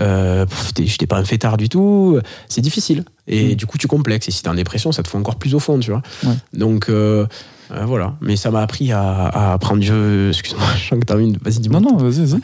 Euh, 0.00 0.46
pff, 0.46 0.74
t'es- 0.74 0.86
j'étais 0.86 1.06
pas 1.06 1.16
un 1.18 1.24
fêtard 1.24 1.56
du 1.56 1.68
tout. 1.68 2.18
C'est 2.48 2.60
difficile. 2.60 3.04
Et 3.28 3.52
Mm. 3.52 3.54
du 3.54 3.66
coup, 3.66 3.78
tu 3.78 3.86
complexes. 3.86 4.28
Et 4.28 4.30
si 4.30 4.42
t'es 4.42 4.48
en 4.48 4.54
dépression, 4.54 4.92
ça 4.92 5.02
te 5.02 5.08
fout 5.08 5.20
encore 5.20 5.36
plus 5.36 5.54
au 5.54 5.60
fond, 5.60 5.78
tu 5.78 5.90
vois. 5.90 6.02
Ouais. 6.24 6.34
Donc, 6.52 6.88
euh, 6.88 7.26
euh, 7.70 7.84
voilà. 7.84 8.14
Mais 8.20 8.34
ça 8.36 8.50
m'a 8.50 8.60
appris 8.62 8.90
à, 8.92 9.52
à 9.52 9.58
prendre 9.58 9.80
Dieu. 9.80 10.30
Excuse-moi, 10.30 10.66
je 10.76 10.88
sens 10.88 10.98
que 10.98 11.04
t'as 11.04 11.14
de. 11.16 11.38
Vas-y, 11.42 11.60
dis-moi. 11.60 11.80
Non, 11.80 11.92
non, 11.92 11.96
vas-y, 11.98 12.24
vas-y. 12.24 12.40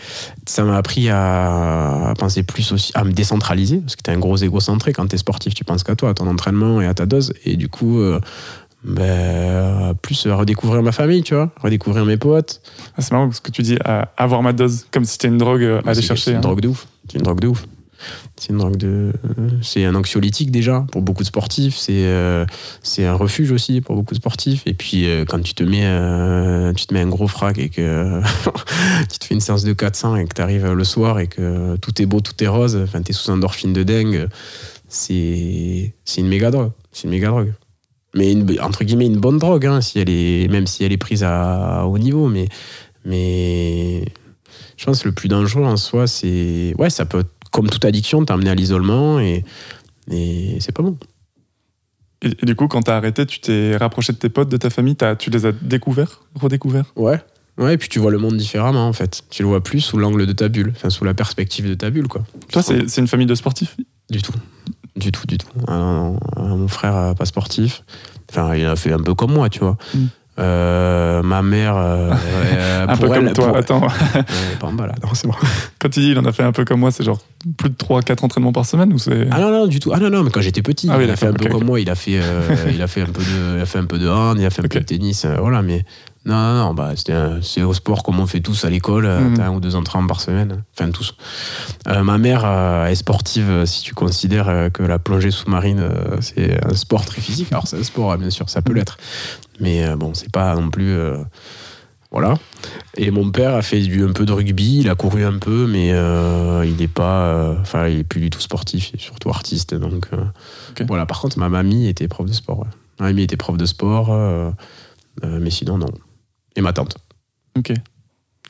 Ça 0.46 0.62
m'a 0.64 0.76
appris 0.76 1.08
à, 1.08 2.10
à 2.10 2.14
penser 2.14 2.42
plus 2.44 2.70
aussi, 2.72 2.92
à 2.94 3.02
me 3.04 3.12
décentraliser. 3.12 3.78
Parce 3.78 3.96
que 3.96 4.02
t'es 4.02 4.12
un 4.12 4.18
gros 4.18 4.36
égocentré. 4.36 4.92
Quand 4.92 5.06
t'es 5.08 5.18
sportif, 5.18 5.54
tu 5.54 5.64
penses 5.64 5.82
qu'à 5.82 5.96
toi, 5.96 6.10
à 6.10 6.14
ton 6.14 6.28
entraînement 6.28 6.80
et 6.80 6.86
à 6.86 6.94
ta 6.94 7.06
dose. 7.06 7.32
Et 7.44 7.56
du 7.56 7.68
coup. 7.68 7.98
euh, 8.00 8.20
ben, 8.84 9.94
plus 10.02 10.26
redécouvrir 10.26 10.82
ma 10.82 10.92
famille, 10.92 11.22
tu 11.22 11.34
vois, 11.34 11.50
redécouvrir 11.60 12.04
mes 12.04 12.16
potes. 12.16 12.60
Ah, 12.96 13.02
c'est 13.02 13.12
marrant 13.12 13.30
ce 13.32 13.40
que 13.40 13.50
tu 13.50 13.62
dis, 13.62 13.76
à 13.84 14.12
avoir 14.16 14.42
ma 14.42 14.52
dose, 14.52 14.86
comme 14.90 15.04
si 15.04 15.12
c'était 15.12 15.28
une 15.28 15.38
drogue 15.38 15.62
euh, 15.62 15.80
à 15.86 15.90
aller 15.90 16.02
chercher. 16.02 16.24
C'est 16.24 16.30
une 16.32 16.36
hein. 16.38 16.40
drogue 16.40 16.60
de 16.60 16.68
ouf. 16.68 16.86
C'est 17.08 17.18
une 17.18 17.24
drogue 17.24 17.40
de 17.40 17.48
ouf. 17.48 17.66
C'est 18.36 18.50
une 18.50 18.58
drogue 18.58 18.76
de. 18.76 19.12
C'est 19.62 19.84
un 19.84 19.94
anxiolytique 19.94 20.50
déjà 20.50 20.86
pour 20.92 21.02
beaucoup 21.02 21.22
de 21.22 21.28
sportifs. 21.28 21.76
C'est 21.76 22.04
euh, 22.04 22.44
c'est 22.82 23.06
un 23.06 23.14
refuge 23.14 23.50
aussi 23.50 23.80
pour 23.80 23.96
beaucoup 23.96 24.14
de 24.14 24.18
sportifs. 24.18 24.62
Et 24.66 24.74
puis 24.74 25.06
euh, 25.06 25.24
quand 25.24 25.42
tu 25.42 25.54
te 25.54 25.62
mets 25.62 25.84
euh, 25.84 26.72
tu 26.74 26.86
te 26.86 26.94
mets 26.94 27.00
un 27.00 27.08
gros 27.08 27.28
frac 27.28 27.58
et 27.58 27.68
que 27.68 28.20
tu 29.10 29.18
te 29.18 29.24
fais 29.24 29.34
une 29.34 29.40
séance 29.40 29.64
de 29.64 29.72
400 29.72 30.16
et 30.16 30.24
que 30.26 30.34
tu 30.34 30.42
arrives 30.42 30.70
le 30.70 30.84
soir 30.84 31.18
et 31.18 31.26
que 31.26 31.76
tout 31.76 32.00
est 32.00 32.06
beau, 32.06 32.20
tout 32.20 32.42
est 32.42 32.48
rose. 32.48 32.76
Enfin 32.76 33.00
t'es 33.02 33.12
sous 33.12 33.30
endorphine 33.30 33.72
de 33.72 33.82
dingue. 33.82 34.28
C'est 34.88 35.94
c'est 36.04 36.20
une 36.20 36.28
méga 36.28 36.50
drogue. 36.50 36.72
C'est 36.92 37.04
une 37.04 37.10
méga 37.10 37.28
drogue. 37.28 37.52
Mais 38.16 38.32
une- 38.32 38.60
entre 38.60 38.82
guillemets 38.82 39.06
une 39.06 39.18
bonne 39.18 39.38
drogue 39.38 39.66
hein, 39.66 39.80
si 39.80 39.98
elle 40.00 40.10
est 40.10 40.48
même 40.50 40.66
si 40.66 40.82
elle 40.84 40.92
est 40.92 40.96
prise 40.96 41.22
à, 41.22 41.80
à 41.80 41.84
haut 41.84 41.98
niveau. 41.98 42.28
Mais 42.28 42.48
mais 43.04 44.04
je 44.76 44.84
pense 44.84 45.02
que 45.02 45.08
le 45.08 45.14
plus 45.14 45.28
dangereux 45.28 45.64
en 45.64 45.76
soi, 45.76 46.06
c'est. 46.06 46.74
Ouais, 46.78 46.90
ça 46.90 47.04
peut, 47.06 47.24
comme 47.52 47.68
toute 47.70 47.84
addiction, 47.84 48.24
t'amener 48.24 48.50
à 48.50 48.54
l'isolement 48.54 49.20
et, 49.20 49.44
et 50.10 50.56
c'est 50.60 50.72
pas 50.72 50.82
bon. 50.82 50.98
Et, 52.22 52.28
et 52.28 52.46
du 52.46 52.54
coup, 52.56 52.66
quand 52.68 52.82
t'as 52.82 52.96
arrêté, 52.96 53.26
tu 53.26 53.40
t'es 53.40 53.76
rapproché 53.76 54.12
de 54.12 54.18
tes 54.18 54.28
potes, 54.28 54.48
de 54.48 54.56
ta 54.56 54.70
famille, 54.70 54.96
t'as- 54.96 55.16
tu 55.16 55.30
les 55.30 55.46
as 55.46 55.52
découverts, 55.52 56.22
redécouverts? 56.34 56.92
Ouais. 56.96 57.20
Ouais, 57.58 57.74
et 57.74 57.78
puis 57.78 57.88
tu 57.88 57.98
vois 58.00 58.10
le 58.10 58.18
monde 58.18 58.36
différemment 58.36 58.86
en 58.86 58.92
fait. 58.92 59.22
Tu 59.30 59.42
le 59.42 59.48
vois 59.48 59.62
plus 59.62 59.80
sous 59.80 59.96
l'angle 59.96 60.26
de 60.26 60.32
ta 60.32 60.48
bulle, 60.48 60.72
enfin 60.76 60.90
sous 60.90 61.04
la 61.04 61.14
perspective 61.14 61.66
de 61.66 61.74
ta 61.74 61.88
bulle 61.88 62.06
quoi. 62.08 62.22
Toi, 62.52 62.62
c'est 62.62 62.86
c'est 62.88 63.00
une 63.00 63.08
famille 63.08 63.26
de 63.26 63.34
sportifs? 63.34 63.76
Du 64.10 64.20
tout. 64.20 64.34
Du 64.96 65.12
tout, 65.12 65.26
du 65.26 65.38
tout. 65.38 65.48
Non, 65.68 66.18
non. 66.36 66.56
Mon 66.56 66.68
frère, 66.68 66.96
euh, 66.96 67.14
pas 67.14 67.26
sportif. 67.26 67.82
Enfin, 68.30 68.54
il 68.56 68.64
a 68.66 68.76
fait 68.76 68.92
un 68.92 68.98
peu 68.98 69.14
comme 69.14 69.32
moi, 69.32 69.48
tu 69.48 69.60
vois. 69.60 69.76
Mm. 69.94 69.98
Euh, 70.38 71.22
ma 71.22 71.40
mère. 71.42 71.76
euh, 71.76 72.12
euh, 72.54 72.86
Un 72.88 72.96
peu 72.96 73.08
comme 73.08 73.32
toi. 73.32 73.46
pour- 73.48 73.56
Attends, 73.56 73.80
pas 74.60 74.66
en 74.66 74.72
bas 74.72 74.86
là, 74.86 74.94
non, 75.02 75.10
c'est 75.14 75.26
bon. 75.26 75.34
quand 75.78 75.88
tu 75.88 76.00
dis 76.00 76.10
il 76.10 76.18
en 76.18 76.24
a 76.26 76.32
fait 76.32 76.42
un 76.42 76.52
peu 76.52 76.64
comme 76.66 76.80
moi, 76.80 76.90
c'est 76.90 77.04
genre 77.04 77.18
plus 77.56 77.70
de 77.70 77.74
3-4 77.74 78.22
entraînements 78.24 78.52
par 78.52 78.66
semaine 78.66 78.92
ou 78.92 78.98
c'est. 78.98 79.26
Ah 79.30 79.40
non, 79.40 79.50
non, 79.50 79.66
du 79.66 79.80
tout. 79.80 79.92
Ah 79.94 79.98
non, 79.98 80.10
non, 80.10 80.22
mais 80.22 80.30
quand 80.30 80.42
j'étais 80.42 80.60
petit, 80.62 80.88
Ah 80.90 80.96
oui, 80.98 81.04
il 81.04 81.10
a 81.10 81.16
fait 81.16 81.26
un 81.26 81.32
peu 81.32 81.48
comme 81.48 81.64
moi. 81.64 81.80
Il 81.80 81.88
a 81.88 81.94
fait, 81.94 82.20
il 82.72 82.82
a 82.82 82.86
fait 82.86 83.02
un 83.02 83.06
peu 83.06 83.22
de, 83.22 83.56
il 83.56 83.60
a 83.62 83.66
fait 83.66 83.78
un 83.78 83.84
peu 83.86 83.98
de 83.98 84.08
hand, 84.08 84.36
il 84.38 84.44
a 84.44 84.50
fait 84.50 84.60
un 84.62 84.68
peu 84.68 84.78
de 84.78 84.84
tennis, 84.84 85.24
voilà. 85.40 85.62
Mais 85.62 85.84
non, 86.26 86.34
non, 86.34 86.54
non, 86.66 86.74
bah 86.74 86.92
un- 87.08 87.40
c'est 87.40 87.62
au 87.62 87.72
sport 87.72 88.02
comme 88.02 88.20
on 88.20 88.26
fait 88.26 88.40
tous 88.40 88.64
à 88.64 88.70
l'école, 88.70 89.06
euh, 89.06 89.20
Mhm. 89.20 89.40
un 89.40 89.50
ou 89.52 89.60
deux 89.60 89.76
entraînements 89.76 90.08
par 90.08 90.20
semaine, 90.20 90.64
enfin 90.74 90.90
tous. 90.90 91.14
Euh, 91.88 92.02
ma 92.02 92.18
mère 92.18 92.42
euh, 92.44 92.86
est 92.86 92.94
sportive. 92.96 93.48
euh, 93.48 93.64
Si 93.66 93.82
tu 93.82 93.94
considères 93.94 94.48
euh, 94.48 94.68
que 94.68 94.82
la 94.82 94.98
plongée 94.98 95.30
sous-marine 95.30 95.80
euh, 95.80 96.16
c'est 96.20 96.62
un 96.64 96.74
sport 96.74 97.04
très 97.06 97.20
physique, 97.20 97.48
alors 97.52 97.66
c'est 97.66 97.78
un 97.78 97.82
sport, 97.84 98.12
hein, 98.12 98.18
bien 98.18 98.30
sûr, 98.30 98.50
ça 98.50 98.60
peut 98.60 98.72
Mhm. 98.72 98.78
l'être, 98.78 98.98
mais 99.60 99.84
euh, 99.84 99.96
bon, 99.96 100.12
c'est 100.14 100.30
pas 100.32 100.54
non 100.56 100.68
plus. 100.70 100.90
euh, 100.90 101.16
voilà. 102.12 102.34
Et 102.96 103.10
mon 103.10 103.30
père 103.30 103.54
a 103.54 103.62
fait 103.62 103.80
du, 103.80 104.02
un 104.04 104.12
peu 104.12 104.24
de 104.24 104.32
rugby, 104.32 104.78
il 104.78 104.88
a 104.88 104.94
couru 104.94 105.24
un 105.24 105.38
peu, 105.38 105.66
mais 105.66 105.90
euh, 105.92 106.64
il 106.64 106.76
n'est 106.76 106.88
pas. 106.88 107.26
euh, 107.26 107.54
Enfin, 107.60 107.88
il 107.88 107.98
est 108.00 108.04
plus 108.04 108.20
du 108.20 108.30
tout 108.30 108.40
sportif, 108.40 108.90
il 108.92 108.96
est 108.96 109.02
surtout 109.02 109.28
artiste. 109.28 109.74
Donc 109.74 110.08
euh, 110.12 110.24
voilà. 110.88 111.04
Par 111.04 111.20
contre, 111.20 111.38
ma 111.38 111.48
mamie 111.48 111.88
était 111.88 112.08
prof 112.08 112.26
de 112.26 112.32
sport. 112.32 112.60
ouais. 112.60 112.66
Ma 113.00 113.06
mamie 113.06 113.22
était 113.22 113.36
prof 113.36 113.56
de 113.58 113.66
sport, 113.66 114.12
euh, 114.12 114.50
euh, 115.24 115.38
mais 115.42 115.50
sinon, 115.50 115.78
non. 115.78 115.88
Et 116.56 116.60
ma 116.60 116.72
tante. 116.72 116.96
Ok. 117.56 117.72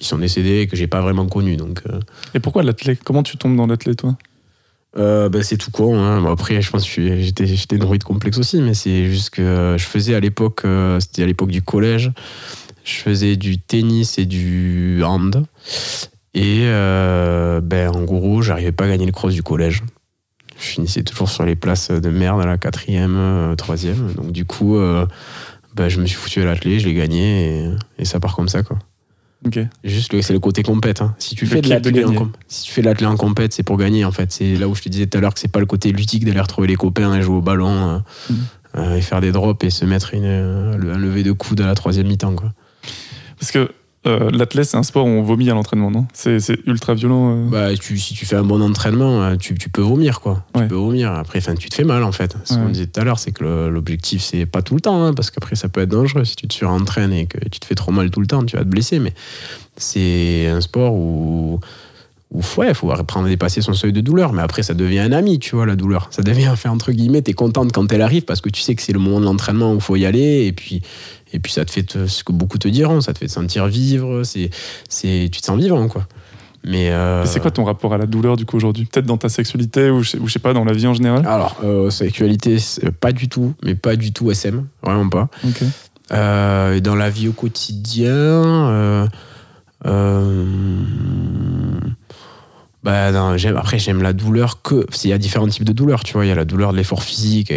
Ils 0.00 0.06
sont 0.06 0.18
décédés 0.18 0.60
et 0.60 0.66
que 0.66 0.76
j'ai 0.76 0.86
pas 0.86 1.00
vraiment 1.00 1.26
connu. 1.26 1.56
Donc 1.56 1.82
euh, 1.88 2.00
Et 2.34 2.40
pourquoi 2.40 2.62
l'athlète 2.62 3.00
Comment 3.04 3.22
tu 3.22 3.36
tombes 3.36 3.56
dans 3.56 3.66
l'athlète, 3.66 3.98
toi? 3.98 4.16
Euh, 4.96 5.28
bah, 5.28 5.42
c'est 5.42 5.56
tout 5.56 5.70
con. 5.70 5.98
hein. 5.98 6.20
Bon, 6.22 6.30
après, 6.30 6.60
je 6.62 6.70
pense 6.70 6.88
que 6.88 7.20
j'étais, 7.20 7.78
nourri 7.78 7.98
de 7.98 8.04
complexe 8.04 8.38
aussi, 8.38 8.60
mais 8.60 8.74
c'est 8.74 9.06
juste 9.06 9.30
que 9.30 9.76
je 9.78 9.84
faisais 9.84 10.14
à 10.14 10.20
l'époque, 10.20 10.62
euh, 10.64 11.00
c'était 11.00 11.22
à 11.22 11.26
l'époque 11.26 11.50
du 11.50 11.60
collège, 11.60 12.12
je 12.84 12.94
faisais 12.94 13.36
du 13.36 13.58
tennis 13.58 14.18
et 14.18 14.24
du 14.24 15.02
hand. 15.04 15.44
Et 16.32 16.60
euh, 16.64 17.60
ben, 17.60 17.90
en 17.90 18.02
gros, 18.04 18.42
j'arrivais 18.42 18.72
pas 18.72 18.84
à 18.84 18.88
gagner 18.88 19.06
le 19.06 19.12
cross 19.12 19.34
du 19.34 19.42
collège. 19.42 19.82
Je 20.58 20.64
finissais 20.64 21.02
toujours 21.02 21.28
sur 21.28 21.44
les 21.44 21.56
places 21.56 21.90
de 21.90 22.08
merde 22.08 22.40
à 22.40 22.46
la 22.46 22.56
quatrième, 22.56 23.16
euh, 23.16 23.54
troisième. 23.54 24.12
Donc 24.14 24.32
du 24.32 24.46
coup, 24.46 24.76
euh, 24.76 25.06
ben, 25.76 25.88
je 25.88 26.00
me 26.00 26.06
suis 26.06 26.16
foutu 26.16 26.40
à 26.40 26.44
l'athlé, 26.44 26.80
je 26.80 26.86
l'ai 26.86 26.94
gagné 26.94 27.64
et, 27.64 27.70
et 27.98 28.04
ça 28.04 28.18
part 28.20 28.34
comme 28.34 28.48
ça. 28.48 28.62
quoi. 28.62 28.78
Ok. 29.46 29.58
Juste, 29.84 30.20
c'est 30.22 30.32
le 30.32 30.40
côté 30.40 30.62
compète. 30.62 31.02
hein. 31.02 31.14
Si 31.18 31.34
tu 31.36 31.46
fais 31.46 31.60
de 31.60 31.68
l'athlé 31.68 32.02
en, 32.02 32.06
gagner. 32.08 32.16
com- 32.18 32.32
si 32.48 32.64
tu 32.64 32.72
fais 32.72 32.80
de 32.80 32.86
l'athlé 32.86 33.06
en 33.06 33.16
compète, 33.16 33.52
c'est 33.52 33.62
pour 33.62 33.76
gagner 33.76 34.04
en 34.04 34.10
fait. 34.10 34.32
C'est 34.32 34.56
là 34.56 34.66
où 34.66 34.74
je 34.74 34.82
te 34.82 34.88
disais 34.88 35.06
tout 35.06 35.18
à 35.18 35.20
l'heure 35.20 35.34
que 35.34 35.40
c'est 35.40 35.52
pas 35.52 35.60
le 35.60 35.66
côté 35.66 35.92
ludique 35.92 36.24
d'aller 36.24 36.40
retrouver 36.40 36.66
les 36.68 36.76
copains 36.76 37.14
et 37.14 37.22
jouer 37.22 37.36
au 37.36 37.42
ballon 37.42 37.68
euh, 37.70 37.98
Mhm. 38.30 38.36
euh, 38.78 38.96
et 38.96 39.00
faire 39.02 39.20
des 39.20 39.32
drops 39.32 39.64
et 39.64 39.70
se 39.70 39.84
mettre 39.84 40.14
une, 40.14 40.24
euh, 40.24 40.94
un 40.94 40.98
lever 40.98 41.22
de 41.22 41.32
coude 41.32 41.60
à 41.60 41.66
la 41.66 41.74
troisième 41.74 42.06
mi-temps. 42.08 42.34
Quoi. 42.34 42.52
Parce 43.38 43.52
que 43.52 43.70
euh, 44.06 44.30
l'athlète, 44.30 44.66
c'est 44.66 44.76
un 44.76 44.82
sport 44.82 45.04
où 45.06 45.08
on 45.08 45.22
vomit 45.22 45.50
à 45.50 45.54
l'entraînement, 45.54 45.90
non? 45.90 46.06
C'est 46.14 46.38
ultra 46.66 46.94
violent. 46.94 47.32
euh. 47.36 47.48
Bah, 47.50 47.76
tu- 47.76 47.98
si 47.98 48.14
tu 48.14 48.24
fais 48.26 48.36
un 48.36 48.44
bon 48.44 48.62
entraînement, 48.62 49.22
euh, 49.22 49.36
tu, 49.36 49.54
tu 49.56 49.68
peux 49.68 49.82
vomir 49.82 50.20
quoi. 50.20 50.44
Ouais. 50.54 50.62
Tu 50.62 50.68
peux 50.68 50.74
vomir. 50.76 51.12
Après, 51.12 51.38
enfin, 51.40 51.54
tu 51.54 51.68
te 51.68 51.74
fais 51.74 51.84
mal 51.84 52.02
en 52.04 52.12
fait. 52.12 52.36
Ce 52.44 52.54
Ouais. 52.54 52.60
qu'on 52.60 52.68
disait 52.70 52.86
tout 52.86 53.00
à 53.00 53.04
l'heure, 53.04 53.18
c'est 53.18 53.32
que 53.32 53.68
l'objectif 53.68 54.22
c'est 54.22 54.46
pas 54.46 54.62
tout 54.62 54.74
le 54.74 54.80
temps, 54.80 55.02
hein, 55.04 55.12
parce 55.14 55.30
qu'après 55.30 55.56
ça 55.56 55.68
peut 55.68 55.80
être 55.82 55.90
dangereux 55.90 56.24
si 56.24 56.36
tu 56.36 56.46
te 56.48 56.54
surentraînes 56.54 57.12
et 57.12 57.26
que 57.26 57.38
tu 57.48 57.58
te 57.60 57.66
fais 57.66 57.74
trop 57.74 57.92
mal 57.92 58.10
tout 58.10 58.20
le 58.20 58.26
temps, 58.26 58.42
tu 58.44 58.56
vas 58.56 58.62
te 58.62 58.68
blesser. 58.68 58.98
Mais 58.98 59.12
c'est 59.76 60.46
un 60.48 60.60
sport 60.60 60.94
où 60.94 61.60
où 62.36 62.60
ouais, 62.60 62.74
faut 62.74 62.90
apprendre 62.92 63.26
à 63.26 63.28
dépasser 63.30 63.62
son 63.62 63.72
seuil 63.72 63.92
de 63.92 64.00
douleur, 64.00 64.32
mais 64.32 64.42
après 64.42 64.62
ça 64.62 64.74
devient 64.74 64.98
un 65.00 65.12
ami, 65.12 65.38
tu 65.38 65.56
vois, 65.56 65.64
la 65.66 65.74
douleur. 65.76 66.08
Ça 66.10 66.22
devient, 66.22 66.48
enfin, 66.50 66.70
entre 66.70 66.92
guillemets, 66.92 67.22
t'es 67.22 67.32
contente 67.32 67.72
quand 67.72 67.90
elle 67.92 68.02
arrive 68.02 68.24
parce 68.24 68.40
que 68.40 68.50
tu 68.50 68.60
sais 68.60 68.74
que 68.74 68.82
c'est 68.82 68.92
le 68.92 68.98
moment 68.98 69.20
de 69.20 69.24
l'entraînement 69.24 69.72
où 69.72 69.76
il 69.76 69.80
faut 69.80 69.96
y 69.96 70.04
aller, 70.06 70.44
et 70.46 70.52
puis, 70.52 70.82
et 71.32 71.38
puis 71.38 71.52
ça 71.52 71.64
te 71.64 71.70
fait, 71.70 71.82
te- 71.84 72.06
ce 72.06 72.22
que 72.24 72.32
beaucoup 72.32 72.58
te 72.58 72.68
diront, 72.68 73.00
ça 73.00 73.12
te 73.14 73.18
fait 73.18 73.26
te 73.26 73.32
sentir 73.32 73.66
vivre, 73.66 74.22
c'est, 74.22 74.50
c'est, 74.88 75.28
tu 75.32 75.40
te 75.40 75.46
sens 75.46 75.58
vivant, 75.58 75.88
quoi. 75.88 76.06
Mais 76.68 76.90
euh, 76.90 77.24
c'est 77.26 77.38
quoi 77.38 77.52
ton 77.52 77.62
rapport 77.64 77.94
à 77.94 77.98
la 77.98 78.06
douleur, 78.06 78.36
du 78.36 78.44
coup, 78.44 78.56
aujourd'hui? 78.56 78.86
Peut-être 78.86 79.06
dans 79.06 79.16
ta 79.18 79.28
sexualité 79.28 79.88
ou 79.88 80.02
je, 80.02 80.10
sais, 80.10 80.18
ou 80.18 80.26
je 80.26 80.32
sais 80.32 80.38
pas, 80.40 80.52
dans 80.52 80.64
la 80.64 80.72
vie 80.72 80.88
en 80.88 80.94
général? 80.94 81.24
Alors, 81.26 81.56
euh, 81.62 81.90
sexualité, 81.90 82.56
pas 83.00 83.12
du 83.12 83.28
tout, 83.28 83.54
mais 83.64 83.76
pas 83.76 83.94
du 83.94 84.12
tout 84.12 84.30
SM, 84.32 84.66
vraiment 84.82 85.08
pas. 85.08 85.28
Euh, 86.12 86.80
dans 86.80 86.96
la 86.96 87.08
vie 87.08 87.28
au 87.28 87.32
quotidien, 87.32 89.08
bah, 92.86 93.10
après 93.58 93.78
j'aime 93.78 94.00
la 94.00 94.12
douleur 94.12 94.62
que 94.62 94.86
il 95.04 95.10
y 95.10 95.12
a 95.12 95.18
différents 95.18 95.48
types 95.48 95.64
de 95.64 95.72
douleurs, 95.72 96.04
tu 96.04 96.12
vois, 96.14 96.24
il 96.24 96.28
y 96.28 96.32
a 96.32 96.34
la 96.36 96.44
douleur 96.44 96.72
de 96.72 96.76
l'effort 96.78 97.02
physique, 97.02 97.52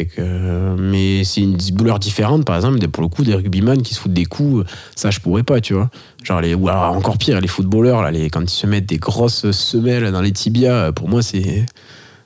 mais 0.78 1.24
c'est 1.24 1.42
une 1.42 1.56
douleur 1.56 2.00
différente, 2.00 2.44
par 2.46 2.56
exemple, 2.56 2.80
des- 2.80 2.88
pour 2.88 3.04
le 3.04 3.10
coup 3.10 3.24
des 3.24 3.36
rugbyman 3.36 3.82
qui 3.82 3.94
se 3.94 4.00
foutent 4.00 4.14
des 4.14 4.26
coups, 4.26 4.66
ça 4.96 5.12
je 5.12 5.20
pourrais 5.20 5.44
pas, 5.44 5.62
tu 5.62 5.74
vois. 5.74 5.90
Genre 6.24 6.42
ou 6.58 6.68
alors 6.68 6.94
encore 6.94 7.18
pire, 7.18 7.40
les 7.40 7.48
footballeurs 7.48 8.02
là, 8.02 8.12
quand 8.32 8.42
ils 8.42 8.50
se 8.50 8.68
mettent 8.68 8.88
des 8.88 8.98
grosses 8.98 9.50
semelles 9.52 10.12
dans 10.12 10.22
les 10.22 10.32
tibias, 10.32 10.92
pour 10.92 11.08
moi 11.08 11.22
c'est 11.22 11.66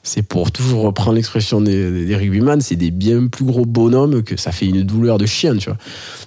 c'est 0.06 0.22
pour 0.22 0.52
toujours 0.52 0.84
reprendre 0.84 1.16
l'expression 1.16 1.62
des, 1.62 2.06
des 2.06 2.16
rugbyman, 2.18 2.60
c'est 2.60 2.76
des 2.76 2.92
bien 2.92 3.28
plus 3.28 3.46
gros 3.46 3.66
bonhommes 3.66 4.22
que 4.22 4.36
ça 4.36 4.52
fait 4.52 4.66
une 4.66 4.84
douleur 4.84 5.18
de 5.18 5.26
chien, 5.26 5.56
tu 5.56 5.70
vois. 5.70 5.78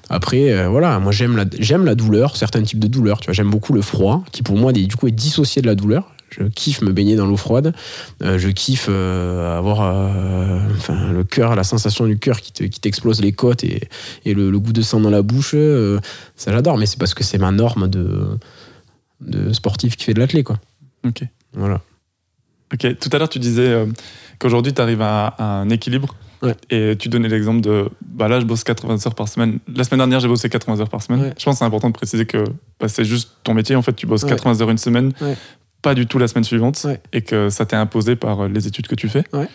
Après, 0.08 0.50
euh, 0.50 0.68
voilà, 0.68 0.98
moi 0.98 1.12
j'aime 1.12 1.36
la, 1.36 1.44
j'aime 1.58 1.84
la 1.84 1.94
douleur, 1.94 2.36
certains 2.36 2.62
types 2.62 2.78
de 2.78 2.86
douleurs, 2.86 3.20
tu 3.20 3.26
vois. 3.26 3.34
J'aime 3.34 3.50
beaucoup 3.50 3.74
le 3.74 3.82
froid, 3.82 4.24
qui 4.32 4.42
pour 4.42 4.56
moi, 4.56 4.72
du 4.72 4.96
coup, 4.96 5.08
est 5.08 5.12
dissocié 5.12 5.60
de 5.60 5.66
la 5.66 5.74
douleur. 5.74 6.10
Je 6.30 6.42
kiffe 6.44 6.82
me 6.82 6.92
baigner 6.92 7.16
dans 7.16 7.26
l'eau 7.26 7.36
froide. 7.36 7.72
Euh, 8.22 8.36
je 8.38 8.48
kiffe 8.48 8.86
euh, 8.90 9.56
avoir 9.56 9.80
euh, 9.82 10.60
enfin, 10.76 11.12
le 11.12 11.24
cœur, 11.24 11.54
la 11.54 11.64
sensation 11.64 12.04
du 12.06 12.18
cœur 12.18 12.40
qui, 12.40 12.52
te- 12.52 12.64
qui 12.64 12.80
t'explose 12.80 13.20
les 13.20 13.32
côtes 13.32 13.64
et, 13.64 13.88
et 14.24 14.34
le, 14.34 14.50
le 14.50 14.58
goût 14.58 14.72
de 14.72 14.82
sang 14.82 15.00
dans 15.00 15.10
la 15.10 15.22
bouche. 15.22 15.54
ça, 16.36 16.52
j'adore, 16.52 16.76
mais 16.78 16.86
c'est 16.86 16.98
parce 16.98 17.14
que 17.14 17.24
c'est 17.24 17.38
ma 17.38 17.52
norme 17.52 17.88
de, 17.88 18.38
de 19.20 19.52
sportif 19.52 19.96
qui 19.96 20.04
fait 20.04 20.14
de 20.14 20.20
l'athlé, 20.20 20.42
quoi. 20.42 20.58
Ok. 21.06 21.22
Voilà. 21.54 21.80
Ok, 22.74 22.98
tout 22.98 23.08
à 23.12 23.18
l'heure 23.18 23.28
tu 23.28 23.38
disais 23.38 23.86
qu'aujourd'hui 24.40 24.74
tu 24.74 24.82
arrives 24.82 25.00
à, 25.02 25.28
à 25.28 25.44
un 25.44 25.70
équilibre 25.70 26.14
Ouais. 26.42 26.54
et 26.68 26.96
tu 26.98 27.08
donnais 27.08 27.28
l'exemple 27.28 27.62
de 27.62 27.88
bah 28.04 28.28
là 28.28 28.40
je 28.40 28.44
bosse 28.44 28.62
80 28.62 29.06
heures 29.06 29.14
par 29.14 29.26
semaine. 29.26 29.58
La 29.74 29.84
semaine 29.84 30.00
dernière 30.00 30.20
j'ai 30.20 30.28
bossé 30.28 30.50
80 30.50 30.80
heures 30.80 30.88
par 30.90 31.00
semaine. 31.00 31.22
Ouais. 31.22 31.34
Je 31.38 31.44
pense 31.44 31.54
que 31.54 31.58
c'est 31.60 31.64
important 31.64 31.88
de 31.88 31.94
préciser 31.94 32.26
que 32.26 32.44
bah, 32.78 32.88
c'est 32.88 33.06
juste 33.06 33.30
ton 33.42 33.54
métier 33.54 33.74
en 33.74 33.80
fait, 33.80 33.94
tu 33.94 34.06
bosses 34.06 34.24
Ouais. 34.24 34.28
80 34.30 34.60
heures 34.60 34.70
une 34.70 34.76
semaine. 34.76 35.12
Pas 35.82 35.94
du 35.94 36.06
tout 36.06 36.18
la 36.18 36.28
semaine 36.28 36.44
suivante 36.44 36.80
Ouais. 36.84 37.00
et 37.12 37.22
que 37.22 37.48
ça 37.48 37.64
t'est 37.66 37.76
imposé 37.76 38.16
par 38.16 38.40
euh, 38.44 38.48
les 38.48 38.66
études 38.66 38.86
que 38.86 38.94
tu 38.94 39.08
fais. 39.08 39.24
Ouais. 39.32 39.48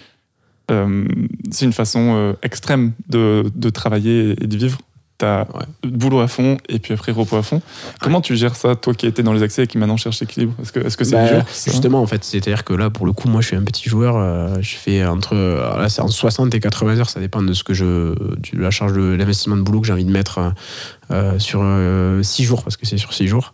Euh, 0.69 1.05
c'est 1.51 1.65
une 1.65 1.73
façon 1.73 2.15
euh, 2.15 2.33
extrême 2.43 2.93
de, 3.09 3.43
de 3.53 3.69
travailler 3.69 4.31
et 4.41 4.47
de 4.47 4.57
vivre. 4.57 4.79
T'as 5.21 5.41
Ouais. 5.41 5.65
boulot 5.89 6.19
à 6.21 6.27
fond 6.27 6.57
et 6.67 6.79
puis 6.79 6.95
après 6.95 7.11
repos 7.11 7.35
à 7.37 7.43
fond. 7.43 7.61
Comment 7.99 8.21
tu 8.21 8.35
gères 8.35 8.55
ça, 8.55 8.75
toi 8.75 8.93
qui 8.95 9.05
étais 9.05 9.21
dans 9.21 9.33
les 9.33 9.43
accès 9.43 9.63
et 9.63 9.67
qui 9.67 9.77
maintenant 9.77 9.97
cherche 9.97 10.19
l'équilibre? 10.19 10.53
Est-ce 10.61 10.71
que 10.71 10.79
est-ce 10.79 10.97
que 10.97 11.03
c'est 11.03 11.15
Bah, 11.15 11.27
dur? 11.31 11.43
Justement, 11.67 12.01
en 12.01 12.07
fait, 12.07 12.23
c'est-à-dire 12.23 12.63
que 12.63 12.73
là, 12.73 12.89
pour 12.89 13.05
le 13.05 13.13
coup, 13.13 13.27
moi, 13.27 13.39
je 13.41 13.47
suis 13.47 13.55
un 13.55 13.61
petit 13.63 13.87
joueur. 13.87 14.15
euh, 14.17 14.55
je 14.61 14.75
fais 14.75 15.05
entre, 15.05 15.35
là, 15.35 15.89
c'est 15.89 16.01
entre 16.01 16.11
60 16.13 16.55
et 16.55 16.59
80 16.59 16.97
heures. 16.97 17.09
Ça 17.09 17.19
dépend 17.19 17.43
de 17.43 17.53
ce 17.53 17.63
que 17.63 17.73
je, 17.75 17.85
de 18.15 18.59
la 18.59 18.71
charge 18.71 18.93
de 18.93 19.01
l'investissement 19.13 19.57
de 19.57 19.61
boulot 19.61 19.81
que 19.81 19.87
j'ai 19.87 19.93
envie 19.93 20.05
de 20.05 20.11
mettre 20.11 20.39
euh, 20.39 20.49
euh, 21.11 21.39
sur 21.39 21.61
6 22.23 22.43
jours, 22.43 22.63
parce 22.63 22.77
que 22.77 22.87
c'est 22.87 22.97
sur 22.97 23.13
6 23.13 23.27
jours. 23.27 23.51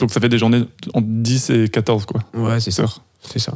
Donc 0.00 0.10
ça 0.10 0.20
fait 0.20 0.28
des 0.30 0.38
journées 0.38 0.64
entre 0.94 1.06
10 1.06 1.50
et 1.50 1.68
14 1.68 2.06
quoi. 2.06 2.20
Ouais, 2.34 2.60
c'est 2.60 2.70
ça. 2.70 2.82
heures. 2.84 3.02
C'est 3.22 3.38
ça. 3.38 3.54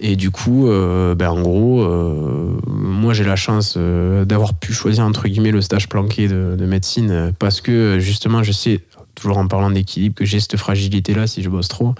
Et 0.00 0.16
du 0.16 0.30
coup, 0.30 0.68
euh, 0.68 1.14
ben, 1.14 1.30
en 1.30 1.42
gros, 1.42 1.82
euh, 1.82 2.58
moi 2.66 3.12
j'ai 3.12 3.24
la 3.24 3.36
chance 3.36 3.74
euh, 3.76 4.24
d'avoir 4.24 4.54
pu 4.54 4.72
choisir 4.72 5.04
entre 5.04 5.28
guillemets 5.28 5.50
le 5.50 5.60
stage 5.60 5.88
planqué 5.88 6.26
de, 6.26 6.56
de 6.58 6.66
médecine 6.66 7.32
parce 7.38 7.60
que 7.60 7.98
justement, 8.00 8.42
je 8.42 8.52
sais, 8.52 8.80
toujours 9.14 9.36
en 9.36 9.46
parlant 9.46 9.70
d'équilibre, 9.70 10.14
que 10.14 10.24
j'ai 10.24 10.40
cette 10.40 10.56
fragilité-là 10.56 11.26
si 11.26 11.42
je 11.42 11.50
bosse 11.50 11.68
trop. 11.68 11.94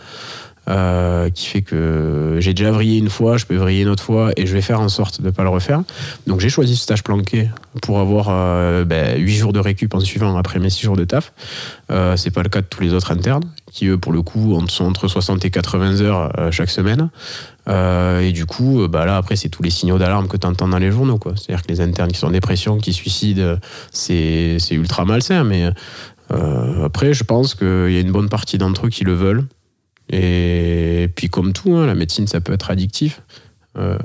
Euh, 0.70 1.30
qui 1.30 1.46
fait 1.46 1.62
que 1.62 2.36
j'ai 2.38 2.54
déjà 2.54 2.70
vrillé 2.70 2.98
une 2.98 3.10
fois, 3.10 3.36
je 3.36 3.44
peux 3.44 3.56
vriller 3.56 3.82
une 3.82 3.88
autre 3.88 4.04
fois 4.04 4.30
et 4.36 4.46
je 4.46 4.54
vais 4.54 4.62
faire 4.62 4.80
en 4.80 4.88
sorte 4.88 5.20
de 5.20 5.26
ne 5.26 5.30
pas 5.32 5.42
le 5.42 5.48
refaire. 5.48 5.82
Donc 6.28 6.38
j'ai 6.38 6.48
choisi 6.48 6.76
ce 6.76 6.82
stage 6.84 7.02
planqué 7.02 7.48
pour 7.82 7.98
avoir 7.98 8.28
euh, 8.30 8.84
ben, 8.84 9.18
8 9.18 9.34
jours 9.34 9.52
de 9.52 9.58
récup 9.58 9.94
en 9.94 10.00
suivant 10.00 10.36
après 10.36 10.60
mes 10.60 10.70
6 10.70 10.82
jours 10.82 10.96
de 10.96 11.04
taf. 11.04 11.32
Euh, 11.90 12.16
c'est 12.16 12.30
pas 12.30 12.44
le 12.44 12.48
cas 12.48 12.60
de 12.60 12.66
tous 12.66 12.82
les 12.82 12.94
autres 12.94 13.10
internes 13.10 13.42
qui 13.72 13.86
eux 13.86 13.98
pour 13.98 14.12
le 14.12 14.22
coup 14.22 14.60
sont 14.68 14.84
entre 14.84 15.08
60 15.08 15.44
et 15.44 15.50
80 15.50 16.00
heures 16.02 16.32
euh, 16.38 16.50
chaque 16.52 16.70
semaine. 16.70 17.10
Euh, 17.68 18.20
et 18.20 18.32
du 18.32 18.46
coup, 18.46 18.86
bah 18.88 19.06
là, 19.06 19.16
après, 19.16 19.36
c'est 19.36 19.48
tous 19.48 19.62
les 19.62 19.70
signaux 19.70 19.98
d'alarme 19.98 20.28
que 20.28 20.36
tu 20.36 20.46
entends 20.46 20.68
dans 20.68 20.78
les 20.78 20.90
journaux. 20.90 21.18
C'est-à-dire 21.36 21.62
que 21.62 21.68
les 21.68 21.80
internes 21.80 22.10
qui 22.10 22.18
sont 22.18 22.28
en 22.28 22.32
dépression, 22.32 22.78
qui 22.78 22.92
suicident, 22.92 23.56
c'est 23.92 24.58
ultra 24.70 25.04
malsain. 25.04 25.44
Mais 25.44 25.70
après, 26.30 27.12
je 27.12 27.22
pense 27.22 27.54
qu'il 27.54 27.92
y 27.92 27.96
a 27.96 28.00
une 28.00 28.12
bonne 28.12 28.28
partie 28.28 28.58
d'entre 28.58 28.86
eux 28.86 28.88
qui 28.88 29.04
le 29.04 29.14
veulent. 29.14 29.44
Et 30.12 31.08
puis, 31.14 31.28
comme 31.28 31.52
tout, 31.52 31.74
hein, 31.74 31.86
la 31.86 31.94
médecine, 31.94 32.26
ça 32.26 32.40
peut 32.40 32.52
être 32.52 32.70
addictif. 32.70 33.22
Euh, 33.78 33.96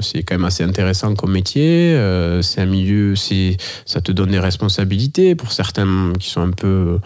c'est 0.00 0.24
quand 0.24 0.34
même 0.34 0.44
assez 0.44 0.64
intéressant 0.64 1.14
comme 1.14 1.32
métier. 1.32 1.94
Euh, 1.94 2.42
c'est 2.42 2.60
un 2.60 2.66
milieu, 2.66 3.14
ça 3.16 4.00
te 4.00 4.12
donne 4.12 4.30
des 4.30 4.40
responsabilités. 4.40 5.34
Pour 5.36 5.52
certains 5.52 6.12
qui 6.18 6.28
sont 6.30 6.40
un 6.40 6.50
peu, 6.50 6.98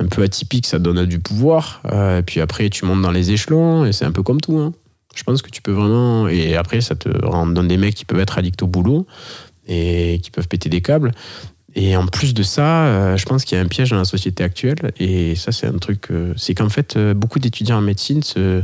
un 0.00 0.06
peu 0.06 0.22
atypiques, 0.22 0.66
ça 0.66 0.78
donne 0.78 1.06
du 1.06 1.20
pouvoir. 1.20 1.82
Euh, 1.92 2.18
et 2.18 2.22
puis 2.22 2.40
après, 2.40 2.68
tu 2.70 2.84
montes 2.84 3.02
dans 3.02 3.12
les 3.12 3.30
échelons 3.30 3.84
et 3.84 3.92
c'est 3.92 4.04
un 4.04 4.12
peu 4.12 4.22
comme 4.22 4.40
tout. 4.40 4.58
hein. 4.58 4.72
Je 5.14 5.22
pense 5.22 5.42
que 5.42 5.50
tu 5.50 5.62
peux 5.62 5.72
vraiment. 5.72 6.28
Et 6.28 6.56
après, 6.56 6.80
ça 6.80 6.94
te 6.96 7.08
rend- 7.24 7.46
donne 7.46 7.68
des 7.68 7.76
mecs 7.76 7.94
qui 7.94 8.04
peuvent 8.04 8.20
être 8.20 8.38
addicts 8.38 8.62
au 8.62 8.66
boulot 8.66 9.06
et 9.68 10.20
qui 10.22 10.30
peuvent 10.30 10.48
péter 10.48 10.68
des 10.68 10.80
câbles. 10.80 11.12
Et 11.76 11.96
en 11.96 12.06
plus 12.06 12.34
de 12.34 12.42
ça, 12.42 12.86
euh, 12.86 13.16
je 13.16 13.24
pense 13.26 13.44
qu'il 13.44 13.56
y 13.56 13.60
a 13.60 13.64
un 13.64 13.68
piège 13.68 13.90
dans 13.90 13.96
la 13.98 14.04
société 14.04 14.42
actuelle. 14.42 14.92
Et 14.98 15.34
ça, 15.36 15.52
c'est 15.52 15.66
un 15.68 15.78
truc. 15.78 16.08
euh, 16.10 16.32
c'est 16.36 16.54
qu'en 16.54 16.68
fait, 16.68 16.96
euh, 16.96 17.14
beaucoup 17.14 17.38
d'étudiants 17.38 17.78
en 17.78 17.82
médecine 17.82 18.22
se, 18.22 18.62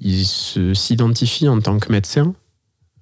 ils 0.00 0.24
s'identifient 0.26 1.48
en 1.48 1.60
tant 1.60 1.78
que 1.78 1.90
médecin, 1.90 2.34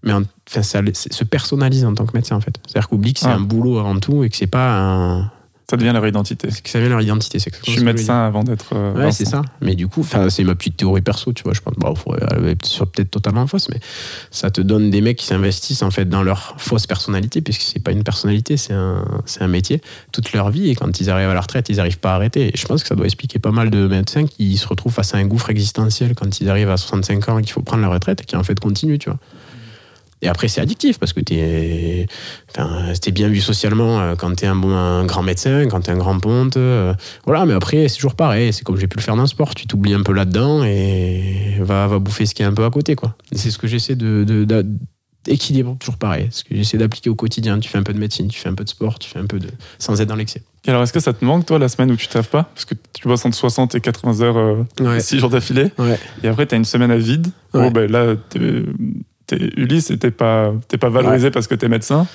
mais 0.02 0.12
en- 0.14 0.22
ça 0.48 0.62
se 0.62 1.24
personnalisent 1.24 1.84
en 1.84 1.94
tant 1.94 2.06
que 2.06 2.16
médecin, 2.16 2.36
en 2.36 2.40
fait. 2.40 2.54
C'est-à-dire 2.66 2.88
qu'oublient 2.88 3.14
que 3.14 3.20
c'est 3.20 3.26
Ah. 3.26 3.34
un 3.34 3.40
boulot 3.40 3.78
avant 3.78 3.98
tout 4.00 4.24
et 4.24 4.30
que 4.30 4.36
c'est 4.36 4.46
pas 4.46 4.78
un. 4.80 5.30
Ça 5.70 5.76
devient 5.76 5.92
leur 5.92 6.06
identité. 6.06 6.48
que 6.48 6.70
ça 6.70 6.80
vient 6.80 6.88
leur 6.88 7.02
identité. 7.02 7.38
C'est 7.38 7.50
Je 7.66 7.72
suis 7.72 7.84
médecin 7.84 8.24
avant 8.24 8.42
d'être. 8.42 8.70
euh, 8.74 8.94
Ouais, 8.94 9.12
c'est 9.12 9.26
ça. 9.26 9.42
Mais 9.60 9.74
du 9.74 9.86
coup, 9.86 10.02
c'est 10.30 10.42
ma 10.44 10.54
petite 10.54 10.78
théorie 10.78 11.02
perso, 11.02 11.34
tu 11.34 11.42
vois. 11.42 11.52
Je 11.52 11.60
pense, 11.60 11.74
faudrait- 11.98 12.26
elle 12.30 12.46
est 12.48 12.54
peut-être 12.56 13.10
totalement 13.10 13.46
fausse, 13.46 13.68
mais 13.68 13.78
ça 14.30 14.50
te 14.50 14.62
donne 14.62 14.90
des 14.90 15.02
mecs 15.02 15.18
qui 15.18 15.26
s'investissent 15.26 15.82
en 15.82 15.90
fait 15.90 16.06
dans 16.06 16.22
leur 16.22 16.54
fausse 16.56 16.86
personnalité, 16.86 17.42
puisque 17.42 17.60
c'est 17.60 17.80
pas 17.80 17.92
une 17.92 18.02
personnalité, 18.02 18.56
c'est 18.56 18.72
un, 18.72 19.04
c'est 19.26 19.42
un 19.42 19.48
métier 19.48 19.82
toute 20.10 20.32
leur 20.32 20.48
vie. 20.48 20.70
Et 20.70 20.74
quand 20.74 21.00
ils 21.00 21.10
arrivent 21.10 21.28
à 21.28 21.34
la 21.34 21.40
retraite, 21.42 21.68
ils 21.68 21.76
n'arrivent 21.76 21.98
pas 21.98 22.12
à 22.12 22.14
arrêter. 22.14 22.46
Et 22.48 22.52
je 22.56 22.64
pense 22.66 22.80
que 22.82 22.88
ça 22.88 22.94
doit 22.94 23.04
expliquer 23.04 23.38
pas 23.38 23.50
mal 23.50 23.68
de 23.68 23.86
médecins 23.86 24.24
qui 24.26 24.56
se 24.56 24.66
retrouvent 24.66 24.94
face 24.94 25.14
à 25.14 25.18
un 25.18 25.26
gouffre 25.26 25.50
existentiel 25.50 26.14
quand 26.14 26.40
ils 26.40 26.48
arrivent 26.48 26.70
à 26.70 26.78
65 26.78 27.28
ans 27.28 27.38
et 27.38 27.42
qu'il 27.42 27.52
faut 27.52 27.60
prendre 27.60 27.82
la 27.82 27.88
retraite 27.90 28.22
et 28.22 28.24
qui 28.24 28.36
en 28.36 28.42
fait 28.42 28.58
continuent, 28.58 28.98
tu 28.98 29.10
vois. 29.10 29.18
Et 30.22 30.28
après, 30.28 30.48
c'est 30.48 30.60
addictif 30.60 30.98
parce 30.98 31.12
que 31.12 31.20
t'es, 31.20 32.06
enfin, 32.50 32.92
bien 33.12 33.28
vu 33.28 33.40
socialement 33.40 34.00
euh, 34.00 34.14
quand 34.16 34.34
t'es 34.34 34.46
un, 34.46 34.56
bon, 34.56 34.70
un 34.74 35.04
grand 35.06 35.22
médecin, 35.22 35.66
quand 35.68 35.80
t'es 35.82 35.92
un 35.92 35.96
grand 35.96 36.18
ponte. 36.18 36.56
euh, 36.56 36.92
voilà, 37.24 37.46
mais 37.46 37.54
après, 37.54 37.88
c'est 37.88 37.96
toujours 37.96 38.14
pareil. 38.16 38.52
C'est 38.52 38.64
comme 38.64 38.76
j'ai 38.78 38.88
pu 38.88 38.96
le 38.96 39.02
faire 39.02 39.14
dans 39.16 39.22
le 39.22 39.28
sport. 39.28 39.54
Tu 39.54 39.66
t'oublies 39.66 39.94
un 39.94 40.02
peu 40.02 40.12
là-dedans 40.12 40.64
et 40.64 41.56
va, 41.60 41.86
va 41.86 41.98
bouffer 42.00 42.26
ce 42.26 42.34
qui 42.34 42.42
est 42.42 42.46
un 42.46 42.52
peu 42.52 42.64
à 42.64 42.70
côté, 42.70 42.96
quoi. 42.96 43.14
C'est 43.32 43.50
ce 43.52 43.58
que 43.58 43.66
j'essaie 43.68 43.94
de, 43.96 44.24
de- 44.24 44.44
toujours 45.78 45.98
pareil. 45.98 46.28
Ce 46.30 46.42
que 46.42 46.54
j'essaie 46.56 46.78
d'appliquer 46.78 47.10
au 47.10 47.14
quotidien. 47.14 47.58
Tu 47.60 47.68
fais 47.68 47.78
un 47.78 47.82
peu 47.82 47.92
de 47.92 47.98
médecine, 47.98 48.28
tu 48.28 48.40
fais 48.40 48.48
un 48.48 48.54
peu 48.54 48.64
de 48.64 48.68
sport, 48.70 48.98
tu 48.98 49.08
fais 49.10 49.18
un 49.18 49.26
peu 49.26 49.38
de. 49.38 49.48
sans 49.78 50.00
être 50.00 50.08
dans 50.08 50.16
l'excès. 50.16 50.42
Et 50.66 50.70
alors, 50.70 50.82
est-ce 50.82 50.92
que 50.92 51.00
ça 51.00 51.12
te 51.12 51.24
manque, 51.24 51.44
toi, 51.46 51.58
la 51.58 51.68
semaine 51.68 51.90
où 51.90 51.96
tu 51.96 52.08
taffes 52.08 52.30
pas? 52.30 52.44
Parce 52.54 52.64
que 52.64 52.74
tu 52.92 53.06
bosses 53.06 53.24
entre 53.24 53.36
60 53.36 53.74
et 53.74 53.80
80 53.80 54.20
heures, 54.22 54.36
euh, 54.36 54.64
Ouais. 54.80 55.00
6 55.00 55.18
jours 55.18 55.30
d'affilée. 55.30 55.70
Ouais. 55.78 55.98
Et 56.24 56.28
après, 56.28 56.46
tu 56.46 56.54
as 56.54 56.58
une 56.58 56.64
semaine 56.64 56.90
à 56.90 56.96
vide. 56.96 57.28
Ouais. 57.54 57.62
Bon, 57.62 57.70
ben 57.70 57.90
là, 57.90 58.14
Ulysse 59.36 59.90
et 59.90 59.98
t'es 59.98 60.10
pas, 60.10 60.52
t'es 60.68 60.78
pas 60.78 60.88
valorisé 60.88 61.30
parce 61.30 61.46
que 61.46 61.54
t'es 61.54 61.68
médecin. 61.68 62.06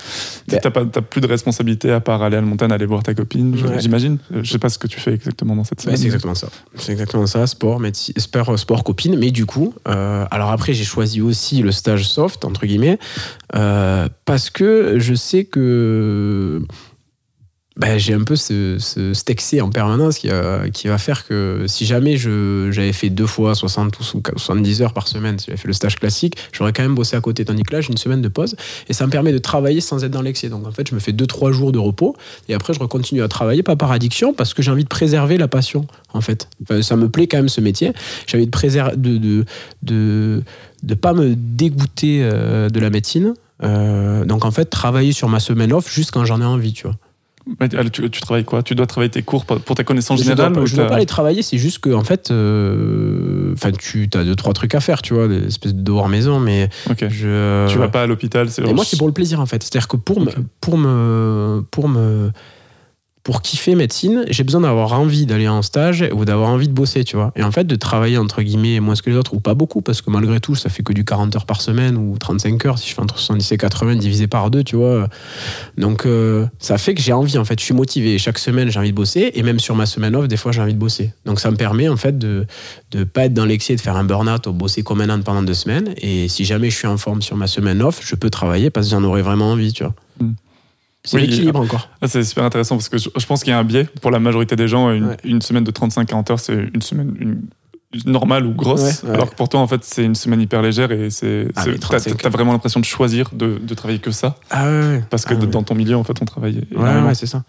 T'as 0.48 0.72
pas- 0.72 0.86
t'as 0.86 1.02
plus 1.02 1.22
de 1.22 1.28
responsabilité 1.28 1.92
à 1.92 2.00
part 2.00 2.22
aller 2.24 2.38
à 2.38 2.42
la 2.42 2.46
montagne, 2.48 2.72
aller 2.72 2.86
voir 2.86 3.04
ta 3.04 3.14
copine, 3.14 3.54
Ouais. 3.56 3.80
j'imagine. 3.80 4.18
Je 4.42 4.52
sais 4.52 4.60
pas 4.60 4.70
ce 4.70 4.78
que 4.78 4.88
tu 4.88 5.00
fais 5.00 5.14
exactement 5.14 5.56
dans 5.56 5.64
cette 5.64 5.82
semaine. 5.82 5.98
c'est 5.98 6.06
exactement 6.06 6.36
ça. 6.36 6.48
C'est 6.76 6.92
exactement 6.92 7.28
ça, 7.28 7.46
sport, 7.48 7.80
médecine, 7.80 8.14
sport, 8.18 8.58
sport 8.58 8.84
copine. 8.84 9.18
Mais 9.18 9.32
du 9.32 9.46
coup, 9.46 9.74
euh, 9.88 10.26
alors 10.32 10.50
après, 10.52 10.74
j'ai 10.74 10.84
choisi 10.86 11.22
aussi 11.22 11.62
le 11.62 11.72
stage 11.72 12.08
soft, 12.10 12.46
entre 12.46 12.66
guillemets, 12.66 12.98
euh, 13.56 14.08
parce 14.26 14.50
que 14.50 14.96
je 15.00 15.14
sais 15.14 15.46
que 15.46 16.62
ben, 17.76 17.98
j'ai 17.98 18.14
un 18.14 18.24
peu 18.24 18.36
ce, 18.36 18.78
ce, 18.80 19.14
cet 19.14 19.30
excès 19.30 19.62
en 19.62 19.70
permanence 19.70 20.20
qui, 20.20 20.30
qui 20.74 20.88
va 20.88 20.98
faire 20.98 21.26
que 21.26 21.66
si 21.68 21.86
jamais 21.86 22.18
j'avais 22.18 22.94
fait 22.94 23.10
deux 23.10 23.26
fois 23.26 23.56
60 23.56 24.00
ou 24.00 24.04
70 24.04 24.82
heures 24.82 24.94
par 24.94 25.08
semaine, 25.08 25.40
si 25.40 25.48
j'avais 25.48 25.58
fait 25.58 25.68
le 25.68 25.74
stage 25.74 25.96
classique, 25.96 26.38
j'aurais 26.52 26.74
quand 26.74 26.84
même 26.84 26.96
bossé 26.96 27.16
à 27.16 27.22
côté. 27.22 27.46
Tandis 27.46 27.64
que 27.64 27.74
là, 27.74 27.82
j'ai 27.82 27.90
une 27.92 27.98
semaine 27.98 28.22
de 28.22 28.28
pause 28.28 28.56
et 28.88 28.94
ça 28.94 29.06
me 29.06 29.12
permet 29.12 29.32
de 29.32 29.40
travailler 29.40 29.82
sans 29.82 30.04
être 30.04 30.12
dans 30.12 30.22
l'excès. 30.22 30.50
Donc 30.50 30.68
en 30.68 30.72
fait, 30.72 30.88
je 30.88 30.96
me 30.96 31.00
fais 31.00 31.14
deux, 31.14 31.28
trois 31.28 31.52
jours 31.52 31.72
de 31.72 31.80
repos 31.80 32.16
et 32.50 32.54
après, 32.54 32.74
je 32.74 32.80
recontinue 32.80 33.22
à 33.22 33.28
travailler, 33.28 33.64
pas 33.64 33.76
par 33.76 33.92
addiction, 33.92 34.34
parce 34.34 34.54
que 34.54 34.62
j'ai 34.62 34.72
envie 34.72 34.84
de 34.84 34.90
préserver 34.90 35.38
la 35.38 35.48
passion, 35.48 35.88
en 36.14 36.22
fait. 36.22 36.48
Ça 36.82 36.96
me 36.96 37.10
plaît 37.10 37.28
quand 37.28 37.38
même 37.38 37.50
ce 37.50 37.62
métier. 37.62 37.94
J'ai 38.28 38.38
envie 38.38 38.46
de 38.46 38.52
préserver, 38.52 38.96
de, 38.96 39.18
de, 39.18 39.46
de, 39.82 40.44
de 40.84 40.94
pas 40.94 41.14
me 41.14 41.36
dégoûter 41.36 42.20
euh, 42.22 42.70
de 42.70 42.80
la 42.80 42.90
médecine. 42.90 43.34
Euh, 43.64 44.26
donc 44.26 44.46
en 44.46 44.52
fait, 44.52 44.66
travailler 44.66 45.12
sur 45.12 45.30
ma 45.30 45.40
semaine 45.40 45.72
off 45.74 45.92
juste 45.92 46.12
quand 46.12 46.26
j'en 46.26 46.42
ai 46.42 46.46
envie, 46.46 46.74
tu 46.74 46.84
vois. 46.84 46.98
Mais 47.60 47.68
tu, 47.70 48.10
travailles 48.22 48.46
quoi? 48.46 48.64
Tu 48.64 48.74
dois 48.74 48.88
travailler 48.88 49.10
tes 49.12 49.22
cours 49.22 49.46
pour, 49.46 49.60
ta 49.76 49.84
connaissance 49.84 50.20
Je 50.20 50.24
dois, 50.26 50.36
générale 50.36 50.60
ou 50.64 50.66
je 50.66 50.76
dois 50.76 50.86
t'as- 50.86 50.92
pas 50.92 51.00
les 51.00 51.06
travailler, 51.06 51.42
c'est 51.42 51.58
juste 51.58 51.80
que 51.80 51.90
en 51.94 52.04
fait, 52.04 52.32
euh, 52.32 53.54
tu 53.80 54.10
as 54.14 54.24
deux 54.24 54.36
trois 54.36 54.54
trucs 54.54 54.76
à 54.76 54.80
faire, 54.80 55.02
tu 55.02 55.14
vois, 55.14 55.28
des 55.28 55.48
espèces 55.48 55.74
de 55.76 55.82
devoirs 55.82 56.08
maison, 56.10 56.40
mais 56.40 56.70
Ok. 56.90 57.06
je. 57.10 57.68
Tu 57.68 57.78
vas 57.78 57.90
pas 57.90 58.04
à 58.04 58.08
l'hôpital 58.08 58.50
c'est 58.50 58.62
moi, 58.74 58.86
c'est 58.86 58.98
pour 58.98 59.08
le 59.08 59.14
plaisir 59.14 59.40
en 59.42 59.46
fait. 59.46 59.62
C'est-à-dire 59.64 59.88
que 59.88 59.98
pour, 59.98 60.22
me, 60.22 60.32
pour 60.62 60.78
me, 60.78 61.64
pour 61.70 61.90
me, 61.90 62.32
pour 63.24 63.42
kiffer 63.42 63.76
médecine, 63.76 64.26
j'ai 64.30 64.44
besoin 64.44 64.62
d'avoir 64.62 64.92
envie 64.94 65.26
d'aller 65.26 65.48
en 65.48 65.62
stage 65.62 66.06
ou 66.14 66.26
d'avoir 66.26 66.50
envie 66.50 66.68
de 66.68 66.74
bosser, 66.74 67.06
tu 67.06 67.16
vois. 67.16 67.32
Et 67.38 67.44
en 67.44 67.52
fait, 67.52 67.64
de 67.64 67.76
travailler 67.76 68.18
entre 68.18 68.42
guillemets 68.42 68.82
moins 68.82 68.96
que 68.96 69.10
les 69.10 69.16
autres, 69.16 69.34
ou 69.34 69.40
pas 69.40 69.54
beaucoup, 69.54 69.82
parce 69.82 70.02
que 70.02 70.10
malgré 70.10 70.42
tout, 70.42 70.56
ça 70.56 70.70
fait 70.70 70.84
que 70.84 70.92
du 70.92 71.06
40 71.06 71.34
heures 71.36 71.46
par 71.46 71.62
semaine 71.62 71.96
ou 71.96 72.18
35 72.18 72.66
heures 72.66 72.78
si 72.78 72.90
je 72.90 72.96
fais 72.96 73.02
entre 73.02 73.18
70 73.18 73.52
et 73.54 73.58
80 73.58 73.96
divisé 73.96 74.28
par 74.28 74.52
deux, 74.52 74.64
tu 74.64 74.76
vois. 74.76 75.08
Donc, 75.78 76.06
euh, 76.06 76.46
ça 76.60 76.78
fait 76.78 76.94
que 76.94 77.02
j'ai 77.02 77.14
envie, 77.14 77.38
en 77.38 77.46
fait. 77.46 77.58
Je 77.60 77.64
suis 77.64 77.74
motivé. 77.74 78.18
Chaque 78.18 78.40
semaine, 78.40 78.70
j'ai 78.70 78.80
envie 78.80 78.92
de 78.92 78.96
bosser. 78.96 79.32
Et 79.36 79.44
même 79.44 79.60
sur 79.60 79.76
ma 79.76 79.86
semaine 79.86 80.16
off, 80.18 80.28
des 80.28 80.38
fois, 80.38 80.52
j'ai 80.52 80.62
envie 80.62 80.74
de 80.74 80.80
bosser. 80.80 81.14
Donc, 81.26 81.40
ça 81.40 81.50
me 81.50 81.56
permet, 81.56 81.88
en 81.88 81.98
fait, 81.98 82.18
de 82.18 82.46
ne 82.94 83.04
pas 83.06 83.26
être 83.26 83.34
dans 83.34 83.46
l'excès, 83.46 83.76
de 83.76 83.82
faire 83.82 83.96
un 83.96 84.04
burn-out 84.04 84.48
ou 84.48 84.52
bosser 84.52 84.84
comme 84.84 85.00
un 85.00 85.10
âne 85.10 85.24
pendant 85.24 85.44
deux 85.44 85.54
semaines. 85.54 85.94
Et 85.98 86.28
si 86.28 86.44
jamais 86.44 86.70
je 86.70 86.76
suis 86.76 86.88
en 86.88 86.98
forme 86.98 87.22
sur 87.22 87.38
ma 87.38 87.48
semaine 87.48 87.82
off, 87.82 88.02
je 88.04 88.16
peux 88.16 88.30
travailler 88.30 88.70
parce 88.70 88.88
que 88.88 88.92
j'en 88.92 89.04
aurais 89.04 89.22
vraiment 89.22 89.52
envie, 89.52 89.72
tu 89.72 89.84
vois. 89.84 89.94
Mm. 90.20 90.34
C'est 91.06 91.18
Oui, 91.18 91.24
l'équilibre 91.28 91.60
encore. 91.60 91.90
Ah, 92.02 92.08
c'est 92.08 92.24
super 92.24 92.46
intéressant 92.46 92.78
parce 92.78 92.88
que 92.90 92.98
je, 92.98 93.26
pense 93.26 93.44
qu'il 93.44 93.52
y 93.52 93.54
a 93.54 93.60
un 93.60 93.64
biais 93.66 93.86
pour 94.02 94.10
la 94.12 94.20
majorité 94.20 94.56
des 94.56 94.68
gens. 94.70 94.90
Une, 94.92 95.06
Ouais. 95.08 95.18
une 95.26 95.42
semaine 95.42 95.64
de 95.66 95.72
35-40 95.72 96.32
heures, 96.32 96.40
c'est 96.40 96.54
une 96.74 96.82
semaine 96.82 97.14
une- 97.20 97.42
normale 98.06 98.46
ou 98.48 98.54
grosse. 98.54 99.04
Ouais, 99.04 99.10
ouais. 99.10 99.16
Alors 99.16 99.30
que 99.30 99.36
pour 99.36 99.50
toi, 99.50 99.60
en 99.60 99.68
fait, 99.68 99.84
c'est 99.84 100.04
une 100.04 100.16
semaine 100.16 100.42
hyper 100.42 100.62
légère 100.64 100.92
et 100.92 101.10
c'est, 101.12 101.48
Ah, 101.56 101.64
c'est- 101.64 101.70
mais 101.72 101.78
t'as, 101.78 101.88
35 102.00 102.18
t'as 102.22 102.30
vraiment 102.30 102.52
l'impression 102.54 102.80
de 102.80 102.86
choisir 102.86 103.30
de, 103.34 103.60
de 103.62 103.74
travailler 103.76 104.00
que 104.00 104.10
ça. 104.12 104.38
Ah 104.50 104.68
ouais. 104.68 105.04
Parce 105.12 105.26
que 105.26 105.34
Ah 105.36 105.46
dans 105.46 105.62
ton 105.62 105.76
milieu, 105.76 105.96
en 105.98 106.04
fait, 106.04 106.20
on 106.22 106.26
travaille 106.26 106.56
Ouais, 106.56 106.66
énormément. 106.72 107.08
ouais, 107.08 107.14
c'est 107.16 107.28
ça. 107.28 107.44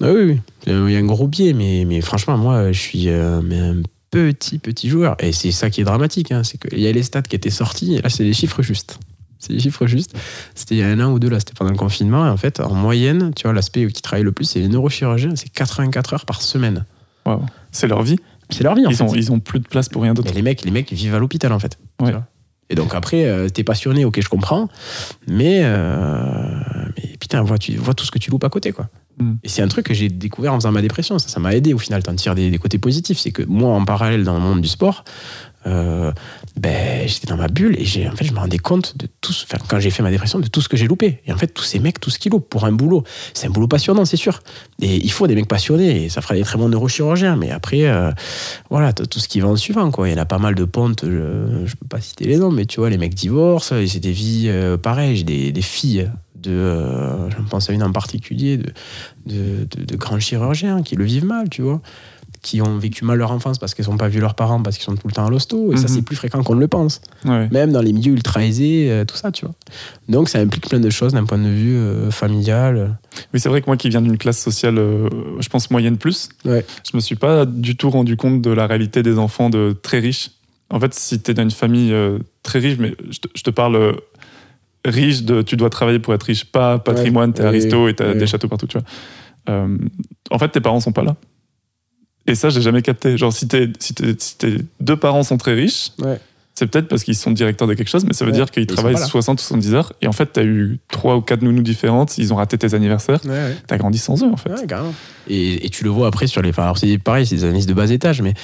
Ah 0.00 0.12
oui, 0.12 0.22
oui. 0.22 0.40
Il 0.68 0.90
y 0.92 0.96
a 0.96 0.98
un 1.00 1.04
gros 1.06 1.26
biais, 1.26 1.54
mais, 1.54 1.84
mais 1.88 2.00
franchement, 2.02 2.36
moi, 2.38 2.70
je 2.70 2.78
suis 2.78 3.08
euh, 3.08 3.40
mais 3.42 3.58
un 3.58 3.76
petit, 4.12 4.58
petit 4.60 4.88
joueur. 4.88 5.16
Et 5.18 5.32
c'est 5.32 5.50
ça 5.50 5.70
qui 5.70 5.80
est 5.80 5.84
dramatique. 5.84 6.30
hein, 6.30 6.42
c'est 6.44 6.56
qu'il 6.58 6.78
y 6.80 6.86
a 6.86 6.92
les 6.92 7.02
stats 7.02 7.22
qui 7.22 7.34
étaient 7.34 7.50
sortis, 7.50 7.96
et 7.96 8.02
là, 8.02 8.10
c'est 8.10 8.22
des 8.24 8.32
chiffres 8.34 8.62
justes. 8.62 9.00
C'est 9.46 9.52
des 9.52 9.60
chiffres 9.60 9.86
justes. 9.86 10.14
C'était 10.54 10.74
il 10.76 10.78
y 10.78 10.82
a 10.82 10.88
un 10.88 11.00
an 11.00 11.10
ou 11.12 11.18
deux, 11.18 11.28
là, 11.28 11.38
c'était 11.38 11.52
pendant 11.54 11.70
le 11.70 11.76
confinement. 11.76 12.26
Et 12.26 12.28
en 12.30 12.36
fait, 12.36 12.60
en 12.60 12.74
moyenne, 12.74 13.32
tu 13.36 13.42
vois, 13.44 13.52
l'aspect 13.52 13.86
qui 13.88 14.02
travaille 14.02 14.24
le 14.24 14.32
plus, 14.32 14.44
c'est 14.44 14.60
les 14.60 14.68
neurochirurgiens, 14.68 15.36
c'est 15.36 15.48
84 15.50 16.14
heures 16.14 16.24
par 16.26 16.40
semaine. 16.42 16.84
C'est 17.70 17.86
leur 17.86 18.02
vie. 18.02 18.16
C'est 18.50 18.62
leur 18.64 18.74
vie, 18.74 18.86
en 18.86 18.90
Ils 18.90 18.96
fait. 18.96 19.04
ont, 19.04 19.14
ils 19.14 19.32
ont 19.32 19.40
plus 19.40 19.60
de 19.60 19.66
place 19.66 19.88
pour 19.88 20.02
rien 20.02 20.14
d'autre. 20.14 20.32
Les 20.34 20.42
mecs, 20.42 20.64
les 20.64 20.70
mecs 20.70 20.92
vivent 20.92 21.14
à 21.14 21.18
l'hôpital, 21.18 21.52
en 21.52 21.58
fait. 21.58 21.78
tu 21.98 22.04
Ouais. 22.04 22.12
vois. 22.12 22.24
Et 22.70 22.74
donc 22.76 22.94
après, 22.94 23.26
euh, 23.26 23.48
t'es 23.50 23.62
passionné, 23.62 24.06
ok, 24.06 24.20
je 24.22 24.28
comprends, 24.28 24.68
mais, 25.28 25.60
euh, 25.64 26.60
mais 26.96 27.16
putain, 27.20 27.42
vois, 27.42 27.58
tu 27.58 27.72
vois 27.76 27.92
tout 27.94 28.04
ce 28.06 28.10
que 28.10 28.18
tu 28.18 28.30
loupes 28.30 28.44
à 28.44 28.48
côté, 28.48 28.72
quoi. 28.72 28.88
Mm. 29.18 29.32
Et 29.44 29.48
c'est 29.48 29.60
un 29.62 29.68
truc 29.68 29.86
que 29.86 29.94
j'ai 29.94 30.08
découvert 30.08 30.52
en 30.54 30.56
faisant 30.56 30.72
ma 30.72 30.80
dépression. 30.82 31.18
Ça, 31.18 31.28
ça 31.28 31.40
m'a 31.40 31.54
aidé 31.54 31.74
au 31.74 31.78
final. 31.78 32.02
T'en 32.02 32.14
tires 32.14 32.34
des, 32.34 32.50
des 32.50 32.58
côtés 32.58 32.78
positifs. 32.78 33.18
C'est 33.18 33.32
que 33.32 33.42
moi, 33.42 33.70
en 33.70 33.84
parallèle, 33.84 34.24
dans 34.24 34.34
le 34.34 34.40
monde 34.40 34.60
du 34.62 34.68
sport, 34.68 35.04
euh, 35.66 36.10
ben, 36.56 37.08
j'étais 37.08 37.26
dans 37.26 37.36
ma 37.36 37.48
bulle 37.48 37.76
et 37.78 38.08
en 38.08 38.14
fait, 38.14 38.24
je 38.24 38.32
me 38.32 38.38
rendais 38.38 38.58
compte 38.58 38.96
de 38.96 39.08
tout, 39.20 39.32
quand 39.68 39.80
j'ai 39.80 39.90
fait 39.90 40.02
ma 40.04 40.10
dépression, 40.10 40.38
de 40.38 40.46
tout 40.46 40.60
ce 40.60 40.68
que 40.68 40.76
j'ai 40.76 40.86
loupé. 40.86 41.20
Et 41.26 41.32
en 41.32 41.36
fait, 41.36 41.48
tous 41.48 41.64
ces 41.64 41.80
mecs, 41.80 41.98
tout 42.00 42.10
ce 42.10 42.18
qu'ils 42.18 42.30
loupent 42.30 42.48
pour 42.48 42.64
un 42.64 42.72
boulot, 42.72 43.02
c'est 43.34 43.48
un 43.48 43.50
boulot 43.50 43.66
passionnant, 43.66 44.04
c'est 44.04 44.16
sûr. 44.16 44.40
Et 44.80 44.96
il 44.96 45.10
faut 45.10 45.26
des 45.26 45.34
mecs 45.34 45.48
passionnés 45.48 46.04
et 46.04 46.08
ça 46.08 46.20
fera 46.20 46.34
des 46.34 46.42
très 46.42 46.56
bons 46.56 46.68
neurochirurgiens. 46.68 47.34
Mais 47.36 47.50
après, 47.50 47.86
euh, 47.86 48.12
voilà, 48.70 48.92
tout 48.92 49.18
ce 49.18 49.26
qui 49.28 49.40
va 49.40 49.48
en 49.48 49.56
suivant, 49.56 49.90
quoi. 49.90 50.08
Il 50.08 50.12
y 50.12 50.14
en 50.14 50.22
a 50.22 50.26
pas 50.26 50.38
mal 50.38 50.54
de 50.54 50.64
pontes, 50.64 51.00
je, 51.04 51.64
je 51.66 51.74
peux 51.74 51.88
pas 51.88 52.00
citer 52.00 52.24
les 52.26 52.36
noms, 52.36 52.52
mais 52.52 52.66
tu 52.66 52.78
vois, 52.78 52.88
les 52.88 52.98
mecs 52.98 53.14
divorcent, 53.14 53.74
c'est 53.86 54.00
des 54.00 54.12
vies 54.12 54.44
euh, 54.48 54.76
pareilles. 54.76 55.16
J'ai 55.16 55.24
des, 55.24 55.50
des 55.52 55.62
filles 55.62 56.08
de, 56.36 56.50
euh, 56.52 57.30
je 57.30 57.36
pense 57.48 57.68
à 57.70 57.72
une 57.72 57.82
en 57.82 57.90
particulier, 57.90 58.58
de, 58.58 58.72
de, 59.26 59.66
de- 59.76 59.84
de 59.84 59.96
grands 59.96 60.20
chirurgiens 60.20 60.82
qui 60.82 60.94
le 60.94 61.04
vivent 61.04 61.24
mal, 61.24 61.48
tu 61.48 61.62
vois, 61.62 61.80
qui 62.44 62.60
ont 62.60 62.76
vécu 62.78 63.04
mal 63.06 63.16
leur 63.18 63.32
enfance 63.32 63.58
parce 63.58 63.74
qu'ils 63.74 63.86
n'ont 63.88 63.96
pas 63.96 64.08
vu 64.08 64.20
leurs 64.20 64.34
parents, 64.34 64.62
parce 64.62 64.76
qu'ils 64.76 64.84
sont 64.84 64.94
tout 64.94 65.08
le 65.08 65.12
temps 65.14 65.26
à 65.26 65.30
l'hosto, 65.30 65.72
et 65.72 65.76
ça 65.76 65.84
Mhm. 65.84 65.88
c'est 65.88 66.02
plus 66.02 66.14
fréquent 66.14 66.42
qu'on 66.42 66.54
ne 66.54 66.60
le 66.60 66.68
pense, 66.68 67.00
Ouais. 67.24 67.48
même 67.50 67.72
dans 67.72 67.80
les 67.80 67.92
milieux 67.94 68.12
ultra 68.12 68.44
aisés, 68.44 68.88
euh, 68.90 69.04
tout 69.06 69.16
ça, 69.16 69.32
tu 69.32 69.46
vois. 69.46 69.54
Donc 70.10 70.28
ça 70.28 70.38
implique 70.40 70.68
plein 70.68 70.78
de 70.78 70.90
choses 70.90 71.14
d'un 71.14 71.24
point 71.24 71.38
de 71.38 71.48
vue 71.48 71.74
euh, 71.74 72.10
familial. 72.10 72.98
Oui, 73.32 73.40
c'est 73.40 73.48
vrai 73.48 73.62
que 73.62 73.66
moi 73.66 73.78
qui 73.78 73.88
viens 73.88 74.02
d'une 74.02 74.18
classe 74.18 74.38
sociale, 74.40 74.76
euh, 74.78 75.08
je 75.40 75.48
pense 75.48 75.70
moyenne 75.70 75.96
plus, 75.96 76.28
Ouais. 76.44 76.64
je 76.88 76.94
me 76.96 77.00
suis 77.00 77.16
pas 77.16 77.46
du 77.46 77.76
tout 77.76 77.88
rendu 77.88 78.16
compte 78.18 78.42
de 78.42 78.50
la 78.50 78.66
réalité 78.66 79.02
des 79.02 79.18
enfants 79.18 79.48
de 79.48 79.74
très 79.82 79.98
riches. 79.98 80.30
En 80.70 80.78
fait, 80.78 80.92
si 80.92 81.20
tu 81.22 81.30
es 81.30 81.34
dans 81.34 81.42
une 81.44 81.50
famille 81.50 81.94
très 82.42 82.58
riche, 82.58 82.76
mais 82.78 82.94
je 83.10 83.20
te, 83.20 83.28
je 83.34 83.42
te 83.42 83.50
parle 83.50 83.96
riche 84.84 85.22
de 85.22 85.40
tu 85.40 85.56
dois 85.56 85.70
travailler 85.70 85.98
pour 85.98 86.12
être 86.12 86.24
riche, 86.24 86.44
pas 86.44 86.78
patrimoine, 86.78 87.32
t'es 87.32 87.40
oui, 87.42 87.48
aristo 87.48 87.88
et 87.88 87.94
t'as 87.94 88.12
des 88.12 88.26
châteaux 88.26 88.48
partout, 88.48 88.66
tu 88.66 88.76
vois. 88.78 89.66
En 90.30 90.38
fait, 90.38 90.48
tes 90.50 90.60
parents 90.60 90.80
sont 90.80 90.92
pas 90.92 91.04
là. 91.04 91.16
Et 92.26 92.34
ça, 92.34 92.48
j'ai 92.50 92.60
jamais 92.62 92.82
capté. 92.82 93.16
Genre, 93.18 93.32
si, 93.32 93.46
t'es- 93.48 93.70
si, 93.78 93.94
si 94.18 94.36
deux 94.80 94.96
parents 94.96 95.22
sont 95.22 95.36
très 95.36 95.52
riches, 95.54 95.90
Ouais. 96.00 96.18
c'est 96.54 96.66
peut-être 96.66 96.88
parce 96.88 97.04
qu'ils 97.04 97.16
sont 97.16 97.30
directeurs 97.32 97.68
de 97.68 97.74
quelque 97.74 97.88
chose, 97.90 98.04
mais 98.06 98.14
ça 98.14 98.24
veut 98.24 98.30
Ouais. 98.30 98.36
dire 98.38 98.50
qu'ils 98.50 98.66
travaillent 98.66 98.94
pas 98.94 99.00
là. 99.00 99.06
60 99.06 99.40
ou 99.40 99.42
70 99.42 99.74
heures. 99.74 99.92
Et 100.00 100.06
en 100.06 100.12
fait, 100.12 100.32
tu 100.32 100.40
as 100.40 100.44
eu 100.44 100.78
trois 100.90 101.16
ou 101.16 101.20
quatre 101.20 101.42
nounous 101.42 101.62
différentes, 101.62 102.16
ils 102.16 102.32
ont 102.32 102.36
raté 102.36 102.56
tes 102.56 102.72
anniversaires. 102.74 103.20
Ouais, 103.24 103.30
ouais. 103.30 103.56
T'as 103.66 103.76
grandi 103.76 103.98
sans 103.98 104.22
eux, 104.24 104.30
en 104.32 104.36
fait. 104.38 104.50
Et, 105.28 105.66
et 105.66 105.70
tu 105.70 105.84
le 105.84 105.90
vois 105.90 106.06
après 106.08 106.26
sur 106.26 106.40
les. 106.42 106.50
enfin, 106.50 106.62
Alors, 106.64 106.78
c'est 106.78 106.96
pareil, 106.98 107.26
c'est 107.26 107.36
des 107.36 107.44
analyses 107.44 107.66
de 107.66 107.74
bas 107.74 107.90
étage, 107.90 108.22
mais. 108.22 108.34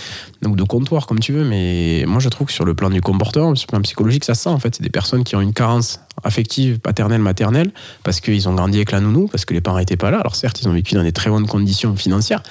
Donc, 0.43 0.57
de 0.57 0.63
comptoir, 0.65 1.07
comme 1.07 1.21
tu 1.21 1.33
veux. 1.33 1.45
Mais 1.45 2.05
moi, 2.07 2.21
je 2.21 2.29
trouve 2.29 2.47
que 2.49 2.53
sur 2.53 2.65
le 2.65 2.75
plan 2.75 2.91
du 2.91 3.01
comportement, 3.01 3.55
sur 3.55 3.67
le 3.69 3.71
plan 3.73 3.81
psychologique, 3.83 4.25
ça 4.25 4.35
se 4.35 4.43
sent, 4.43 4.49
en 4.51 4.59
fait. 4.59 4.75
C'est 4.77 4.83
des 4.83 4.91
personnes 4.91 5.25
qui 5.25 5.37
ont 5.37 5.41
une 5.41 5.53
carence 5.55 6.01
affective, 6.23 6.79
paternelle, 6.81 7.21
maternelle, 7.23 7.71
parce 8.03 8.21
qu'ils 8.21 8.49
ont 8.49 8.55
grandi 8.55 8.77
avec 8.79 8.93
la 8.93 9.01
nounou, 9.01 9.27
parce 9.29 9.45
que 9.45 9.55
les 9.55 9.61
parents 9.61 9.79
n'étaient 9.79 9.97
pas 9.97 10.11
là. 10.11 10.19
Alors, 10.19 10.37
certes, 10.37 10.61
ils 10.61 10.69
ont 10.69 10.73
vécu 10.73 10.95
dans 10.95 11.03
des 11.03 11.13
très 11.13 11.31
bonnes 11.31 11.47
conditions 11.47 11.97
financières, 11.97 12.43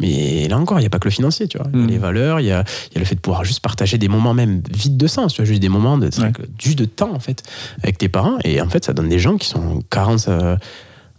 mais 0.00 0.46
là 0.48 0.58
encore, 0.58 0.78
il 0.78 0.82
n'y 0.82 0.86
a 0.86 0.90
pas 0.90 0.98
que 0.98 1.06
le 1.06 1.10
financier, 1.12 1.48
tu 1.48 1.56
vois. 1.58 1.66
Il 1.72 1.78
y 1.80 1.82
a 1.82 1.86
Mm. 1.86 1.90
les 1.90 1.98
valeurs, 1.98 2.40
il 2.40 2.46
y 2.46 2.52
a, 2.52 2.64
il 2.90 2.94
y 2.94 2.96
a 2.96 3.00
le 3.00 3.04
fait 3.06 3.14
de 3.14 3.20
pouvoir 3.20 3.44
juste 3.44 3.60
partager 3.60 3.96
des 3.98 4.08
moments 4.08 4.34
même 4.34 4.62
vides 4.70 4.96
de 4.96 5.06
sens, 5.06 5.32
tu 5.34 5.40
vois, 5.42 5.46
juste 5.46 5.60
des 5.62 5.68
moments 5.68 5.96
de, 5.98 6.06
Ouais. 6.20 6.32
juste 6.58 6.78
de 6.78 6.84
temps, 6.84 7.12
en 7.14 7.18
fait, 7.20 7.42
avec 7.82 7.98
tes 7.98 8.08
parents. 8.08 8.36
Et 8.44 8.60
en 8.60 8.68
fait, 8.68 8.84
ça 8.84 8.92
donne 8.92 9.08
des 9.08 9.18
gens 9.18 9.36
qui 9.36 9.48
sont 9.48 9.60
en 9.60 9.80
carence. 9.90 10.26
euh, 10.28 10.56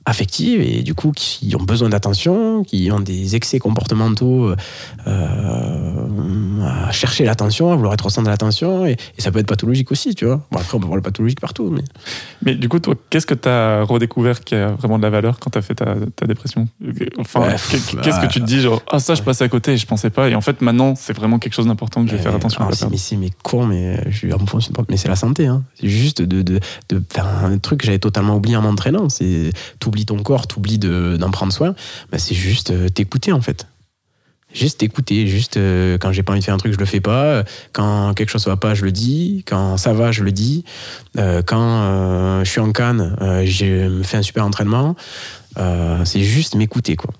affectives 0.05 0.61
et 0.61 0.83
du 0.83 0.93
coup 0.93 1.11
qui 1.15 1.55
ont 1.59 1.63
besoin 1.63 1.89
d'attention, 1.89 2.63
qui 2.63 2.89
ont 2.91 2.99
des 2.99 3.35
excès 3.35 3.59
comportementaux 3.59 4.53
euh, 5.07 6.61
à 6.63 6.91
chercher 6.91 7.25
l'attention, 7.25 7.71
à 7.71 7.75
vouloir 7.75 7.93
être 7.93 8.05
au 8.05 8.09
centre 8.09 8.25
de 8.25 8.29
l'attention 8.31 8.85
et, 8.85 8.91
et 9.17 9.21
ça 9.21 9.31
peut 9.31 9.39
être 9.39 9.47
pathologique 9.47 9.91
aussi, 9.91 10.15
tu 10.15 10.25
vois. 10.25 10.45
Bon, 10.51 10.59
après 10.59 10.75
on 10.77 10.79
peut 10.79 10.85
voir 10.85 10.95
le 10.95 11.01
pathologique 11.01 11.39
partout, 11.39 11.69
mais 11.71 11.83
Mais 12.43 12.55
du 12.55 12.69
coup, 12.69 12.79
toi, 12.79 12.95
qu'est-ce 13.09 13.25
que 13.25 13.33
tu 13.33 13.49
as 13.49 13.83
redécouvert 13.83 14.43
qui 14.43 14.55
a 14.55 14.71
vraiment 14.73 14.97
de 14.97 15.03
la 15.03 15.09
valeur 15.09 15.39
quand 15.39 15.49
tu 15.51 15.57
as 15.57 15.61
fait 15.61 15.75
ta, 15.75 15.95
ta 16.15 16.25
dépression? 16.27 16.67
Enfin, 17.17 17.41
Ouais, 17.41 17.55
qu'est-ce 18.03 18.19
que 18.19 18.27
tu 18.27 18.39
te 18.41 18.45
dis 18.45 18.61
genre, 18.61 18.81
ah, 18.91 18.99
ça, 18.99 19.15
je 19.15 19.21
passais 19.23 19.43
à 19.43 19.49
côté 19.49 19.73
et 19.73 19.77
je 19.77 19.85
pensais 19.85 20.09
pas. 20.09 20.29
Et 20.29 20.35
en 20.35 20.41
fait, 20.41 20.61
maintenant, 20.61 20.93
c'est 20.95 21.13
vraiment 21.15 21.39
quelque 21.39 21.53
chose 21.53 21.67
d'important 21.67 22.03
que 22.03 22.11
je 22.11 22.15
vais 22.15 22.21
faire 22.21 22.33
Euh, 22.33 22.37
attention 22.37 22.61
à 22.63 22.67
perdre. 22.67 22.87
mais 22.91 22.97
c'est 22.97 23.15
mais 23.17 23.29
con, 23.43 23.65
mais 23.65 23.99
je 24.11 24.27
enfonce 24.33 24.67
une 24.67 24.73
porte. 24.73 24.89
Mais 24.89 24.97
c'est 24.97 25.07
la 25.09 25.15
santé, 25.15 25.47
hein. 25.47 25.63
C'est 25.79 25.87
juste 25.89 26.21
de, 26.21 26.41
de, 26.41 26.59
de 26.89 27.03
faire 27.09 27.27
un 27.27 27.57
truc 27.57 27.79
que 27.81 27.85
j'avais 27.85 27.99
totalement 27.99 28.35
oublié 28.35 28.55
en 28.57 28.61
m'entraînant. 28.61 29.09
C'est 29.09 29.51
t'oublies 29.95 30.05
ton 30.05 30.21
corps, 30.23 30.47
t'oublies 30.47 30.77
de- 30.77 31.15
d'en 31.17 31.31
prendre 31.31 31.53
soin. 31.53 31.73
Bah, 32.11 32.17
c'est 32.19 32.35
juste 32.35 32.71
euh, 32.71 32.89
t'écouter 32.89 33.31
en 33.31 33.39
fait. 33.41 33.67
Juste 34.53 34.79
t'écouter. 34.79 35.27
Juste 35.27 35.57
euh, 35.57 35.97
quand 35.97 36.11
j'ai 36.13 36.23
pas 36.23 36.31
envie 36.31 36.39
de 36.39 36.45
faire 36.45 36.53
un 36.53 36.57
truc, 36.57 36.73
je 36.73 36.77
le 36.77 36.85
fais 36.85 37.01
pas. 37.01 37.43
Quand 37.73 38.13
quelque 38.13 38.29
chose 38.29 38.45
va 38.47 38.55
pas, 38.57 38.73
je 38.73 38.83
le 38.85 38.91
dis. 38.91 39.43
Quand 39.47 39.75
ça 39.77 39.91
va, 39.93 40.11
je 40.11 40.23
le 40.23 40.31
dis. 40.31 40.63
Euh, 41.17 41.41
quand 41.41 41.59
euh, 41.61 42.43
je 42.43 42.49
suis 42.49 42.61
en 42.61 42.71
canne, 42.71 43.15
euh, 43.21 43.43
je 43.45 43.87
me 43.89 44.03
fais 44.03 44.17
un 44.17 44.21
super 44.21 44.45
entraînement. 44.45 44.95
Euh, 45.57 46.03
c'est 46.03 46.21
juste 46.21 46.55
m'écouter 46.55 46.97
quoi. 46.97 47.11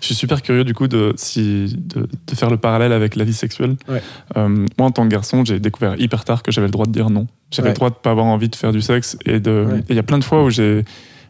Je 0.00 0.06
suis 0.06 0.14
super 0.14 0.40
curieux 0.40 0.64
du 0.64 0.72
coup 0.72 0.88
de, 0.88 1.12
si, 1.16 1.74
de, 1.76 2.08
de 2.26 2.34
faire 2.34 2.48
le 2.48 2.56
parallèle 2.56 2.92
avec 2.92 3.16
la 3.16 3.24
vie 3.24 3.34
sexuelle. 3.34 3.76
Ouais. 3.88 4.02
Euh, 4.38 4.48
moi, 4.78 4.88
en 4.88 4.90
tant 4.90 5.04
que 5.04 5.08
garçon, 5.10 5.44
j'ai 5.44 5.60
découvert 5.60 5.98
hyper 6.00 6.24
tard 6.24 6.42
que 6.42 6.50
j'avais 6.52 6.68
le 6.68 6.72
droit 6.72 6.86
de 6.86 6.92
dire 6.92 7.10
non. 7.10 7.26
J'avais 7.50 7.68
Ouais. 7.68 7.72
le 7.74 7.76
droit 7.76 7.90
de 7.90 7.94
pas 7.94 8.10
avoir 8.10 8.26
envie 8.26 8.48
de 8.48 8.56
faire 8.56 8.72
du 8.72 8.80
sexe. 8.82 9.16
Et 9.26 9.40
de- 9.40 9.66
Ouais. 9.70 9.78
et 9.80 9.84
il 9.90 9.96
y 9.96 9.98
a 9.98 10.02
plein 10.02 10.18
de 10.18 10.24
fois 10.24 10.42
où 10.44 10.48
j'ai 10.50 10.84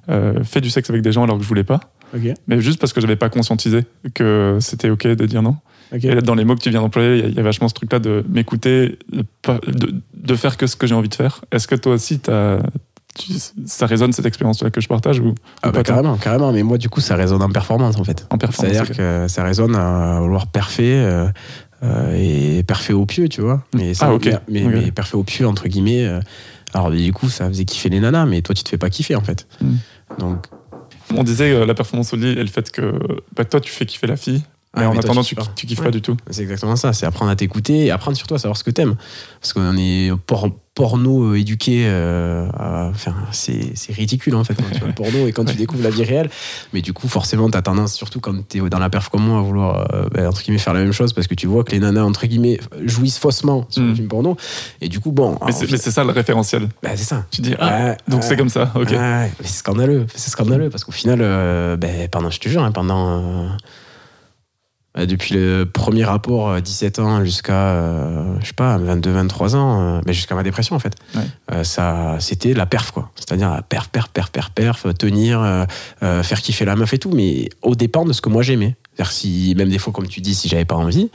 euh, 0.09 0.43
fait 0.45 0.61
du 0.61 0.71
sexe 0.71 0.91
avec 0.91 1.03
des 1.03 1.13
gens 1.13 1.25
alors 1.25 1.37
que 1.37 1.43
je 1.43 1.49
voulais 1.49 1.65
pas. 1.65 1.81
Mais 2.47 2.61
juste 2.61 2.79
parce 2.79 2.93
que 2.93 3.01
j'avais 3.01 3.17
pas 3.17 3.31
conscientisé 3.31 3.85
que 4.15 4.59
c'était 4.61 4.91
OK 4.91 5.07
de 5.07 5.25
dire 5.27 5.41
non. 5.43 5.57
Ok. 5.95 6.05
Et 6.05 6.15
là, 6.15 6.21
dans 6.21 6.35
les 6.35 6.45
mots 6.45 6.55
que 6.55 6.61
tu 6.61 6.69
viens 6.71 6.81
d'employer, 6.83 7.15
il 7.17 7.21
y 7.21 7.25
a- 7.25 7.29
il 7.29 7.35
y, 7.35 7.41
a 7.41 7.43
vachement 7.43 7.69
ce 7.69 7.75
truc-là 7.75 7.99
de 8.01 8.23
m'écouter, 8.29 8.99
de, 9.11 9.25
pas- 9.43 9.61
de, 9.67 9.95
de 10.15 10.35
faire 10.35 10.57
que 10.59 10.67
ce 10.67 10.77
que 10.77 10.87
j'ai 10.87 10.95
envie 10.95 11.09
de 11.09 11.15
faire. 11.15 11.43
Est-ce 11.53 11.67
que 11.69 11.75
toi 11.75 11.95
aussi, 11.95 12.19
tu- 12.19 12.31
ça 13.67 13.87
résonne 13.87 14.13
cette 14.13 14.25
expérience-là 14.27 14.71
que 14.71 14.81
je 14.81 14.89
partage 14.89 15.21
ou, 15.21 15.35
Ah 15.63 15.69
ou 15.69 15.73
bah 15.73 15.83
carrément, 15.83 16.17
carrément. 16.17 16.53
Mais 16.53 16.63
moi, 16.63 16.79
du 16.79 16.89
coup, 16.89 17.01
ça 17.01 17.15
résonne 17.17 17.43
en 17.43 17.51
performance, 17.51 17.97
en 17.99 18.05
fait. 18.05 18.27
en 18.31 18.39
performance 18.39 18.75
C'est-à-dire 18.75 18.97
que 18.97 19.29
ça 19.29 19.45
résonne 19.45 19.77
à 19.77 20.19
vouloir 20.21 20.47
parfait 20.47 20.95
euh, 20.97 21.27
euh, 21.83 22.15
et 22.59 22.63
parfait 22.63 22.93
au 22.95 23.05
pieu, 23.07 23.29
tu 23.29 23.41
vois. 23.43 23.65
Mais 23.75 23.93
ça, 23.95 24.07
Ah, 24.09 24.15
ok. 24.15 24.31
Mais, 24.49 24.65
Ok. 24.65 24.71
mais 24.73 24.91
parfait 24.93 25.17
au 25.17 25.25
pieu, 25.25 25.47
entre 25.47 25.69
guillemets. 25.69 26.07
Alors, 26.75 26.91
du 26.91 27.13
coup, 27.13 27.29
ça 27.29 27.49
faisait 27.49 27.65
kiffer 27.65 27.89
les 27.89 28.01
nanas, 28.01 28.27
mais 28.27 28.43
toi, 28.43 28.55
tu 28.55 28.63
te 28.63 28.69
fais 28.69 28.79
pas 28.79 28.91
kiffer, 28.91 29.17
en 29.17 29.23
fait. 29.23 29.47
Mm. 29.61 29.75
Donc, 30.19 30.47
On 31.15 31.23
disait 31.23 31.53
euh, 31.53 31.67
la 31.67 31.75
performance 31.75 32.13
au 32.15 32.17
lit 32.17 32.29
et 32.29 32.43
le 32.43 32.47
fait 32.47 32.71
que 32.71 32.99
bah, 33.37 33.45
toi, 33.45 33.61
tu 33.61 33.71
fais 33.71 33.87
kiffer 33.87 34.07
la 34.07 34.17
fille, 34.17 34.43
mais 34.77 34.85
Ah, 34.85 34.89
en 34.91 34.93
mais 34.93 34.99
attendant, 35.01 35.23
tu 35.23 35.35
tu, 35.35 35.35
kiffes 35.37 35.47
pas. 35.47 35.53
tu 35.55 35.67
kiffes 35.67 35.79
Ouais. 35.81 35.85
pas 35.87 35.91
du 35.91 36.01
tout. 36.03 36.17
c'est 36.31 36.43
exactement 36.43 36.77
ça. 36.77 36.93
C'est 36.93 37.07
apprendre 37.07 37.31
à 37.31 37.37
t'écouter 37.37 37.87
et 37.87 37.91
apprendre 37.91 38.17
surtout 38.17 38.35
à 38.35 38.39
savoir 38.39 38.57
ce 38.57 38.65
que 38.65 38.71
t'aimes. 38.71 38.95
Parce 39.41 39.53
qu'on 39.53 39.77
est, 39.77 40.11
porno 40.75 41.25
euh, 41.33 41.39
éduqué, 41.39 41.85
euh, 41.87 42.49
enfin, 42.91 43.15
c'est 43.31 43.75
ridicule 43.91 44.35
en 44.35 44.43
fait 44.45 44.55
quand 44.55 44.63
tu 44.73 44.79
vois 44.79 44.89
le 44.89 44.95
porno 44.95 45.27
et 45.27 45.33
quand 45.33 45.45
tu 45.45 45.55
découvres 45.55 45.83
la 45.83 45.91
vie 45.91 46.03
réelle. 46.05 46.31
Mais 46.73 46.81
du 46.81 46.95
coup, 46.95 47.09
forcément, 47.09 47.51
t'as 47.51 47.61
tendance, 47.61 47.93
surtout 47.93 48.21
quand 48.21 48.33
t'es 48.49 48.61
dans 48.61 48.79
la 48.79 48.89
perf 48.89 49.11
comme 49.11 49.23
moi, 49.25 49.41
à 49.41 49.43
vouloir 49.43 49.87
euh, 49.95 50.09
ben, 50.11 50.27
entre 50.29 50.41
guillemets 50.43 50.57
faire 50.57 50.73
la 50.73 50.81
même 50.81 50.93
chose 50.93 51.13
parce 51.13 51.27
que 51.27 51.35
tu 51.35 51.47
vois 51.47 51.63
que 51.65 51.73
les 51.73 51.79
nanas 51.79 52.05
entre 52.05 52.27
guillemets 52.27 52.59
jouissent 52.87 53.19
faussement 53.19 53.67
sur 53.69 53.83
Mm. 53.83 53.89
le 53.89 53.95
film 53.95 54.09
porno. 54.09 54.37
Et 54.81 54.89
du 54.89 54.99
coup, 55.01 55.13
bon, 55.13 55.37
Mais 55.45 55.53
c'est 55.53 55.91
ça 55.91 56.05
le 56.05 56.13
référentiel. 56.13 56.69
ben, 56.83 56.93
c'est 56.97 57.05
ça. 57.05 57.27
Tu 57.31 57.43
dis, 57.43 57.55
ah, 57.59 57.67
Ouais, 57.89 57.97
donc 58.09 58.23
c'est 58.25 58.39
comme 58.39 58.49
ça, 58.49 58.73
ok. 58.75 58.95
C'est 59.43 59.47
scandaleux, 59.59 60.07
c'est 60.15 60.31
scandaleux 60.31 60.71
parce 60.71 60.85
qu'au 60.85 60.93
final, 60.93 61.19
euh, 61.21 61.77
ben, 61.77 62.09
pendant, 62.09 62.31
je 62.31 62.41
te 62.41 62.49
jure, 62.49 62.63
hein, 62.63 62.73
pendant 62.73 63.51
depuis 64.95 65.35
le 65.35 65.65
premier 65.65 66.05
rapport, 66.05 66.51
euh, 66.51 66.61
17 66.61 66.99
ans 66.99 67.25
jusqu'à, 67.25 67.53
euh, 67.71 68.37
je 68.41 68.47
sais 68.49 68.53
pas, 68.53 68.77
22, 68.77 69.11
23 69.11 69.57
ans, 69.57 69.81
euh, 69.81 70.01
ben, 70.05 70.13
jusqu'à 70.13 70.35
ma 70.35 70.43
dépression 70.43 70.77
en 70.77 70.79
fait, 70.79 70.95
Ouais. 71.15 71.23
Euh, 71.53 71.65
ça, 71.65 72.17
c'était 72.21 72.53
la 72.53 72.67
perf 72.67 72.91
quoi. 72.91 73.11
C'est-à-dire 73.17 73.51
la 73.51 73.63
perf, 73.63 73.89
perf, 73.89 74.09
perf, 74.09 74.31
perf, 74.31 74.51
perf, 74.51 74.87
euh, 74.87 74.93
tenir, 74.93 75.41
euh, 75.41 75.65
euh, 76.03 76.23
faire 76.23 76.43
kiffer 76.43 76.65
la 76.67 76.77
meuf 76.77 76.93
et 76.93 76.99
tout, 76.99 77.11
mais 77.11 77.49
au 77.63 77.75
dépend 77.75 78.05
de 78.05 78.13
ce 78.13 78.21
que 78.21 78.29
moi 78.29 78.43
j'aimais. 78.43 78.77
C'est-à-dire 78.95 79.13
si, 79.13 79.55
même 79.57 79.71
des 79.71 79.79
fois, 79.79 79.93
comme 79.93 80.07
tu 80.07 80.21
dis, 80.21 80.35
si 80.35 80.49
j'avais 80.49 80.67
pas 80.67 80.75
envie, 80.75 81.09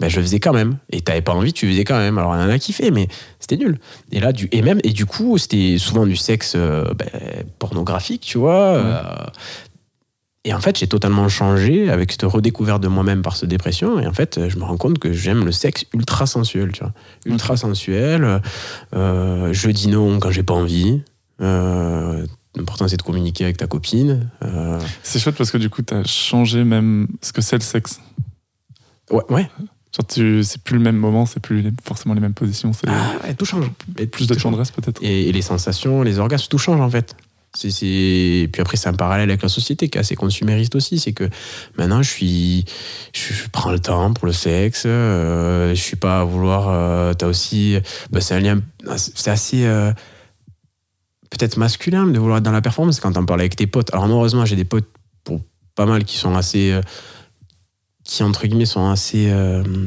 ben, 0.00 0.08
je 0.08 0.20
faisais 0.20 0.40
quand 0.40 0.52
même. 0.52 0.78
Et 0.90 1.00
t'avais 1.00 1.20
pas 1.20 1.32
envie, 1.32 1.52
tu 1.52 1.68
faisais 1.70 1.84
quand 1.84 1.98
même. 1.98 2.18
Alors, 2.18 2.34
il 2.34 2.40
y 2.40 2.44
en 2.44 2.48
a 2.48 2.58
qui 2.58 2.72
fait, 2.72 2.90
mais 2.90 3.06
c'était 3.38 3.56
nul. 3.56 3.78
Et 4.10 4.18
là, 4.18 4.32
du, 4.32 4.48
et 4.50 4.62
même, 4.62 4.80
et 4.82 4.90
du 4.90 5.06
coup, 5.06 5.38
c'était 5.38 5.76
souvent 5.78 6.06
du 6.06 6.16
sexe 6.16 6.54
euh, 6.56 6.92
ben, 6.94 7.08
pornographique, 7.60 8.22
tu 8.22 8.38
vois. 8.38 8.54
euh, 8.74 9.02
et 10.44 10.54
en 10.54 10.60
fait, 10.60 10.78
j'ai 10.78 10.86
totalement 10.86 11.28
changé 11.28 11.90
avec 11.90 12.12
cette 12.12 12.22
redécouverte 12.22 12.82
de 12.82 12.88
moi-même 12.88 13.20
par 13.22 13.36
cette 13.36 13.48
dépression. 13.50 13.98
Et 14.00 14.06
en 14.06 14.12
fait, 14.12 14.48
je 14.48 14.56
me 14.58 14.64
rends 14.64 14.76
compte 14.78 14.98
que 14.98 15.12
j'aime 15.12 15.44
le 15.44 15.52
sexe 15.52 15.84
ultra 15.92 16.26
sensuel, 16.26 16.72
tu 16.72 16.80
vois. 16.80 16.92
Ultra 17.26 17.56
sensuel. 17.58 18.40
euh, 18.94 19.52
je 19.52 19.70
dis 19.70 19.88
non 19.88 20.18
quand 20.18 20.30
j'ai 20.30 20.42
pas 20.42 20.54
envie. 20.54 21.02
Euh, 21.40 22.24
L'important, 22.56 22.88
c'est 22.88 22.96
de 22.96 23.02
communiquer 23.02 23.44
avec 23.44 23.58
ta 23.58 23.66
copine. 23.68 24.28
Euh, 24.42 24.80
C'est 25.04 25.20
chouette 25.20 25.36
parce 25.36 25.50
que 25.52 25.58
du 25.58 25.70
coup, 25.70 25.82
t'as 25.82 26.02
changé 26.04 26.64
même 26.64 27.06
ce 27.22 27.32
que 27.32 27.42
c'est 27.42 27.56
le 27.56 27.62
sexe. 27.62 28.00
ouais, 29.10 29.22
ouais. 29.30 29.48
Genre, 29.96 30.06
tu- 30.08 30.42
c'est 30.44 30.62
plus 30.62 30.76
le 30.76 30.82
même 30.82 30.96
moment, 30.96 31.26
c'est 31.26 31.40
plus 31.40 31.62
les- 31.62 31.72
forcément 31.84 32.14
les 32.14 32.20
mêmes 32.20 32.34
positions, 32.34 32.72
Ah, 32.86 33.12
ouais, 33.24 33.34
tout 33.34 33.44
change. 33.44 33.70
Et 33.98 34.06
plus 34.06 34.26
de 34.26 34.34
tendresse 34.34 34.70
peut-être. 34.72 35.00
Et, 35.02 35.28
et 35.28 35.32
les 35.32 35.42
sensations, 35.42 36.02
les 36.02 36.18
orgasmes, 36.18 36.46
tout 36.48 36.58
change 36.58 36.80
en 36.80 36.88
fait. 36.90 37.14
Puis 37.52 38.48
après, 38.58 38.76
c'est 38.76 38.88
un 38.88 38.94
parallèle 38.94 39.28
avec 39.28 39.42
la 39.42 39.48
société 39.48 39.88
qui 39.88 39.98
est 39.98 40.00
assez 40.00 40.14
consumériste 40.14 40.74
aussi. 40.76 40.98
C'est 40.98 41.12
que 41.12 41.28
maintenant, 41.76 42.02
je 42.02 42.08
suis, 42.08 42.64
je, 43.12 43.48
prends 43.50 43.72
le 43.72 43.80
temps 43.80 44.12
pour 44.12 44.26
le 44.26 44.32
sexe. 44.32 44.84
euh, 44.86 45.70
je 45.70 45.80
suis 45.80 45.96
pas 45.96 46.20
à 46.20 46.24
vouloir. 46.24 46.68
euh, 46.68 47.12
t'as 47.12 47.26
aussi, 47.26 47.76
bah, 48.10 48.20
c'est 48.20 48.34
un 48.34 48.40
lien, 48.40 48.60
c'est 48.96 49.30
assez 49.30 49.66
euh, 49.66 49.92
peut-être 51.30 51.56
masculin 51.56 52.06
de 52.06 52.18
vouloir 52.18 52.38
être 52.38 52.44
dans 52.44 52.52
la 52.52 52.62
performance 52.62 53.00
quand 53.00 53.12
t'en 53.12 53.24
parles 53.24 53.40
avec 53.40 53.56
tes 53.56 53.66
potes. 53.66 53.92
Alors 53.92 54.06
malheureusement, 54.06 54.44
j'ai 54.44 54.56
des 54.56 54.64
potes 54.64 54.88
pour 55.24 55.40
pas 55.74 55.86
mal 55.86 56.04
qui 56.04 56.18
sont 56.18 56.36
assez 56.36 56.70
euh, 56.70 56.80
qui 58.04 58.22
entre 58.22 58.46
guillemets 58.46 58.64
sont 58.64 58.90
assez 58.90 59.32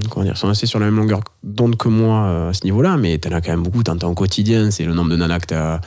comment 0.10 0.24
dire 0.24 0.38
sont 0.38 0.48
assez 0.48 0.66
sur 0.66 0.80
la 0.80 0.86
même 0.86 0.96
longueur 0.96 1.22
d'onde 1.44 1.76
que 1.76 1.90
moi 1.90 2.50
à 2.50 2.54
ce 2.54 2.64
niveau-là 2.64 2.96
mais 2.96 3.18
t'en 3.18 3.32
as 3.32 3.42
quand 3.42 3.52
même 3.52 3.64
beaucoup 3.64 3.84
t'entends 3.84 4.12
au 4.12 4.14
quotidien 4.14 4.72
c'est 4.72 4.86
le 4.86 4.94
nombre 4.94 5.10
de 5.10 5.18
nanas 5.18 5.40
que 5.40 5.48
t'as 5.48 5.82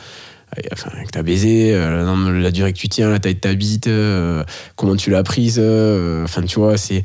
enfin, 0.73 0.91
que 1.05 1.11
t'as 1.11 1.23
baisé 1.23 1.73
euh, 1.75 2.41
la 2.41 2.51
durée 2.51 2.73
que 2.73 2.79
tu 2.79 2.89
tiens 2.89 3.11
la 3.11 3.19
taille 3.19 3.35
de 3.35 3.41
ta 3.41 3.53
bite 3.55 3.89
euh, 3.89 4.43
comment 4.77 4.97
tu 4.97 5.11
l'as 5.11 5.23
prise 5.23 5.59
euh, 5.63 6.25
enfin 6.25 6.43
tu 6.43 6.59
vois 6.59 6.77
c'est 6.77 7.03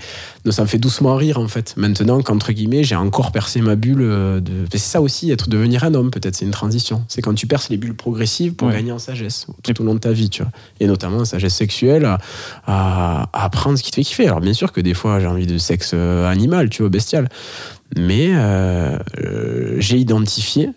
ça 0.49 0.61
me 0.61 0.67
fait 0.67 0.77
doucement 0.77 1.15
rire 1.15 1.37
en 1.39 1.47
fait 1.47 1.73
maintenant 1.75 2.21
qu'entre 2.21 2.51
guillemets 2.53 2.83
j'ai 2.83 2.95
encore 2.95 3.31
percé 3.31 3.59
ma 3.61 3.75
bulle 3.75 4.01
euh, 4.01 4.39
de 4.39 4.51
c'est 4.71 4.77
ça 4.77 5.01
aussi 5.01 5.31
être 5.31 5.49
devenir 5.49 5.83
un 5.83 5.93
homme 5.93 6.11
peut-être 6.11 6.35
c'est 6.35 6.45
une 6.45 6.51
transition 6.51 7.03
c'est 7.07 7.21
quand 7.21 7.33
tu 7.33 7.47
perces 7.47 7.69
les 7.69 7.77
bulles 7.77 7.95
progressives 7.95 8.53
pour 8.53 8.67
Ouais. 8.69 8.75
gagner 8.75 8.91
en 8.91 8.99
sagesse 8.99 9.47
tout 9.63 9.81
au 9.81 9.85
long 9.85 9.95
de 9.95 9.99
ta 9.99 10.11
vie 10.11 10.29
tu 10.29 10.43
vois 10.43 10.51
et 10.79 10.87
notamment 10.87 11.17
en 11.17 11.25
sagesse 11.25 11.55
sexuelle 11.55 12.05
à, 12.05 12.19
à, 12.67 13.27
à 13.33 13.45
apprendre 13.45 13.77
ce 13.77 13.83
qui 13.83 13.91
te 13.91 13.95
fait 13.95 14.03
kiffer. 14.03 14.27
Alors 14.27 14.39
bien 14.39 14.53
sûr 14.53 14.71
que 14.71 14.81
des 14.81 14.93
fois 14.93 15.19
j'ai 15.19 15.27
envie 15.27 15.47
de 15.47 15.57
sexe 15.57 15.93
animal, 15.93 16.69
tu 16.69 16.81
vois, 16.83 16.89
bestial. 16.89 17.27
Mais 17.97 18.29
euh, 18.31 18.97
j'ai 19.79 19.97
identifié 19.97 20.69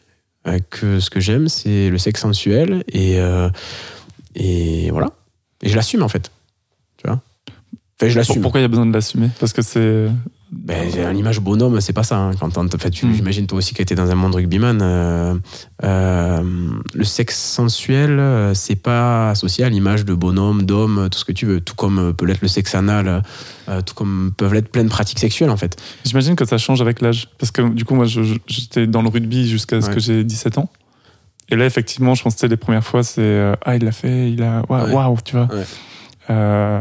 que 0.71 1.01
ce 1.01 1.11
que 1.11 1.21
j'aime, 1.21 1.49
c'est 1.49 1.91
le 1.91 1.99
sexe 1.99 2.21
sensuel 2.21 2.85
et, 2.89 3.19
euh, 3.19 3.49
et 4.35 4.91
voilà. 4.91 5.11
Et 5.63 5.69
je 5.69 5.77
l'assume 5.77 6.03
en 6.03 6.09
fait. 6.09 6.31
Tu 6.99 7.07
vois? 7.07 7.21
Enfin, 7.97 8.09
je 8.09 8.17
l'assume. 8.17 8.43
pourquoi 8.43 8.61
il 8.61 8.65
y 8.65 8.67
a 8.67 8.69
besoin 8.69 8.87
de 8.87 8.93
l'assumer? 8.93 9.31
Parce 9.41 9.53
que 9.53 9.63
c'est. 9.63 10.09
Ben, 10.57 10.89
j'ai 10.93 11.05
une 11.05 11.19
image 11.19 11.41
bonhomme, 11.41 11.81
c'est 11.81 11.93
pas 11.93 12.05
ça. 12.05 12.17
hein. 12.17 12.31
Quand 12.39 12.57
en 12.57 12.69
fait, 12.79 12.91
tu, 12.91 13.07
Mm. 13.07 13.15
j'imagine 13.15 13.47
toi 13.47 13.59
aussi 13.59 13.75
qui 13.75 13.83
été 13.83 13.95
dans 13.95 14.11
un 14.11 14.15
monde 14.15 14.35
rugbyman, 14.35 14.79
euh, 14.83 15.35
euh, 15.83 16.43
le 16.95 17.05
sexe 17.05 17.37
sensuel, 17.39 18.19
euh, 18.19 18.55
c'est 18.55 18.77
pas 18.77 19.31
associé 19.31 19.65
à 19.65 19.69
l'image 19.69 20.05
de 20.05 20.15
bonhomme, 20.15 20.63
d'homme, 20.63 21.09
tout 21.11 21.19
ce 21.19 21.25
que 21.25 21.33
tu 21.33 21.45
veux. 21.45 21.61
Tout 21.61 21.75
comme 21.75 22.15
peut 22.15 22.25
l'être 22.25 22.41
le 22.41 22.49
sexe 22.49 22.75
anal, 22.75 23.23
euh, 23.69 23.81
tout 23.83 23.95
comme 23.95 24.33
peuvent 24.37 24.55
l'être 24.55 24.69
plein 24.71 24.85
de 24.85 24.89
pratiques 24.89 25.19
sexuelles 25.19 25.51
en 25.51 25.57
fait. 25.57 25.77
J'imagine 26.05 26.37
que 26.37 26.45
ça 26.45 26.57
change 26.59 26.81
avec 26.81 27.01
l'âge. 27.01 27.29
Parce 27.39 27.51
que 27.51 27.63
du 27.69 27.85
coup, 27.85 27.95
moi, 27.95 28.07
j'étais 28.07 28.87
dans 28.87 29.03
le 29.03 29.09
rugby 29.09 29.49
jusqu'à 29.49 29.81
ce 29.81 29.89
Ouais. 29.89 29.95
que 29.95 30.01
j'ai 30.01 30.25
17 30.25 30.59
ans. 30.59 30.71
Et 31.51 31.57
là, 31.57 31.67
effectivement, 31.67 32.15
je 32.15 32.23
pense 32.23 32.35
que 32.35 32.41
c'était 32.41 32.51
les 32.53 32.57
premières 32.57 32.85
fois, 32.85 33.03
c'est 33.03 33.53
Ah, 33.65 33.77
il 33.77 33.85
l'a 33.85 33.93
fait, 33.93 34.31
il 34.33 34.43
a. 34.43 34.63
Waouh, 34.69 35.13
Ouais. 35.15 35.19
tu 35.25 35.37
vois. 35.37 35.49
Ouais. 35.53 36.81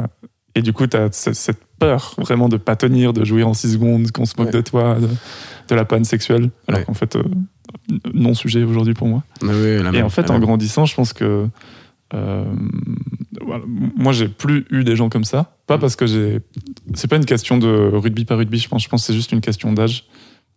Et 0.55 0.61
du 0.61 0.71
coup, 0.74 0.86
tu 0.88 0.95
as 0.95 1.09
cette 1.11 1.57
peur 1.88 2.13
vraiment 2.17 2.49
de 2.49 2.57
pas 2.57 2.75
tenir, 2.75 3.13
de 3.13 3.23
jouir 3.25 3.47
en 3.47 3.53
6 3.53 3.73
secondes, 3.73 4.11
qu'on 4.11 4.25
se 4.25 4.34
moque 4.38 4.47
Ouais. 4.47 4.53
de 4.53 4.61
toi, 4.61 4.95
de, 4.99 5.07
de 5.69 5.75
la 5.75 5.86
panne 5.86 6.05
sexuelle. 6.05 6.49
Alors 6.67 6.79
Ouais. 6.79 6.86
qu'en 6.86 6.93
fait, 6.93 7.15
euh, 7.15 7.23
non-sujet 8.13 8.63
aujourd'hui 8.63 8.93
pour 8.93 9.07
moi. 9.07 9.23
Oui, 9.41 9.49
oui, 9.51 9.67
Et 9.67 9.84
même- 9.84 10.05
en 10.05 10.09
fait, 10.09 10.29
en 10.29 10.34
même. 10.34 10.41
grandissant, 10.43 10.86
je 10.86 10.95
pense 10.95 11.13
que. 11.13 11.47
euh, 12.13 12.45
voilà, 13.45 13.63
moi, 13.67 14.13
j'ai 14.13 14.27
plus 14.27 14.65
eu 14.71 14.84
des 14.84 14.95
gens 14.95 15.09
comme 15.09 15.23
ça. 15.23 15.55
Pas 15.67 15.77
parce 15.77 15.95
que 15.95 16.05
j'ai. 16.05 16.39
C'est 16.93 17.07
pas 17.09 17.15
une 17.17 17.25
question 17.25 17.57
de 17.57 17.67
rugby 17.93 18.23
par 18.25 18.38
rugby, 18.38 18.59
je 18.59 18.67
pense. 18.69 18.84
Je 18.84 18.89
pense 18.89 19.01
que 19.01 19.07
c'est 19.07 19.13
juste 19.15 19.31
une 19.31 19.41
question 19.41 19.73
d'âge. 19.73 20.05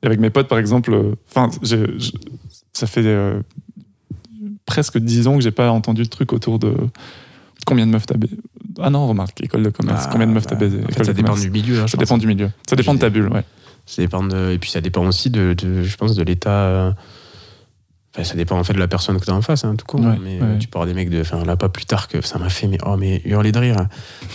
Et 0.03 0.07
avec 0.07 0.21
mes 0.21 0.31
potes, 0.31 0.49
par 0.49 0.59
exemple, 0.59 0.93
euh, 0.93 1.15
enfin, 1.31 1.49
ça 2.73 2.87
fait 2.87 3.07
presque 4.67 4.99
10 4.99 5.27
ans 5.29 5.37
que 5.37 5.43
j'ai 5.43 5.51
pas 5.53 5.71
entendu 5.71 6.03
de 6.03 6.09
truc 6.09 6.33
autour 6.33 6.59
de 6.59 6.75
combien 7.67 7.87
de 7.87 7.93
meufs 7.93 8.07
t'as 8.07 8.17
baisé. 8.17 8.37
Ah 8.81 8.89
non, 8.89 9.07
remarque, 9.07 9.39
école 9.43 9.63
de 9.63 9.69
commerce, 9.71 10.05
Ah, 10.07 10.09
combien 10.11 10.27
de 10.27 10.33
meufs 10.33 10.45
bah, 10.45 10.51
t'as 10.51 10.57
baisé 10.57 10.79
En 10.79 10.87
fait, 10.87 10.93
école 10.93 11.07
ça 11.07 11.13
dépend 11.13 11.35
du 11.37 11.51
milieu. 11.51 11.81
hein, 11.83 11.87
Ça 11.87 11.99
dépend 11.99 12.17
du 12.19 12.27
milieu. 12.27 12.51
Ça 12.69 12.77
dépend 12.77 12.95
de 12.95 12.99
ta 13.01 13.11
bulle, 13.11 13.29
ouais. 13.29 13.45
Ça 13.85 14.01
dépend 14.03 14.23
de, 14.25 14.53
et 14.53 14.59
puis 14.59 14.71
ça 14.71 14.81
dépend 14.81 15.07
aussi 15.07 15.29
de, 15.31 15.53
de- 15.55 15.83
je 15.83 15.97
pense, 15.97 16.15
de 16.17 16.23
l'état. 16.25 16.51
euh, 16.51 16.91
enfin, 18.15 18.25
ça 18.25 18.35
dépend 18.35 18.59
en 18.59 18.65
fait 18.65 18.73
de 18.73 18.79
la 18.81 18.89
personne 18.89 19.19
que 19.21 19.25
tu 19.25 19.31
as 19.31 19.35
en 19.35 19.43
face, 19.43 19.65
hein, 19.65 19.77
tout 19.77 19.87
con. 19.87 20.03
Ouais, 20.03 20.17
mais 20.23 20.41
ouais. 20.41 20.43
euh, 20.43 20.59
tu 20.59 20.67
avoir 20.73 20.87
des 20.87 20.95
mecs 20.95 21.09
de. 21.11 21.21
Enfin, 21.21 21.45
là, 21.45 21.57
pas 21.57 21.69
plus 21.69 21.85
tard 21.87 22.09
que. 22.09 22.21
Ça 22.21 22.39
m'a 22.39 22.49
fait, 22.49 22.67
mais 22.67 22.79
oh, 22.85 22.97
mais 22.97 23.23
hurler 23.25 23.53
de 23.53 23.59
rire. 23.61 23.77
hein. 23.79 23.89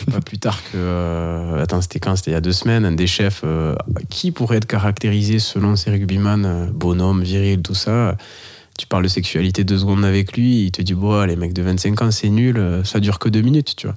pas 0.11 0.21
plus 0.21 0.37
tard 0.37 0.57
que. 0.63 0.69
euh, 0.77 1.61
attends, 1.61 1.81
c'était 1.81 1.99
quand? 1.99 2.15
C'était 2.15 2.31
il 2.31 2.33
y 2.35 2.37
a 2.37 2.41
deux 2.41 2.53
semaines. 2.53 2.85
Un 2.85 2.93
des 2.93 3.07
chefs 3.07 3.41
euh, 3.43 3.75
qui 4.09 4.31
pourrait 4.31 4.57
être 4.57 4.67
caractérisé 4.67 5.39
selon 5.39 5.75
ses 5.75 5.91
rugbyman, 5.91 6.45
euh, 6.45 6.65
bonhomme, 6.73 7.21
viril, 7.21 7.61
tout 7.61 7.75
ça. 7.75 8.15
Tu 8.81 8.87
parles 8.87 9.03
de 9.03 9.09
sexualité 9.09 9.63
deux 9.63 9.77
secondes 9.77 10.03
avec 10.03 10.35
lui, 10.35 10.65
il 10.65 10.71
te 10.71 10.81
dit, 10.81 10.95
bon, 10.95 11.23
les 11.27 11.35
mecs 11.35 11.53
de 11.53 11.61
25 11.61 12.01
ans, 12.01 12.09
c'est 12.09 12.29
nul, 12.29 12.57
euh, 12.57 12.83
ça 12.83 12.99
dure 12.99 13.19
que 13.19 13.29
deux 13.29 13.41
minutes, 13.41 13.75
tu 13.75 13.85
vois. 13.85 13.95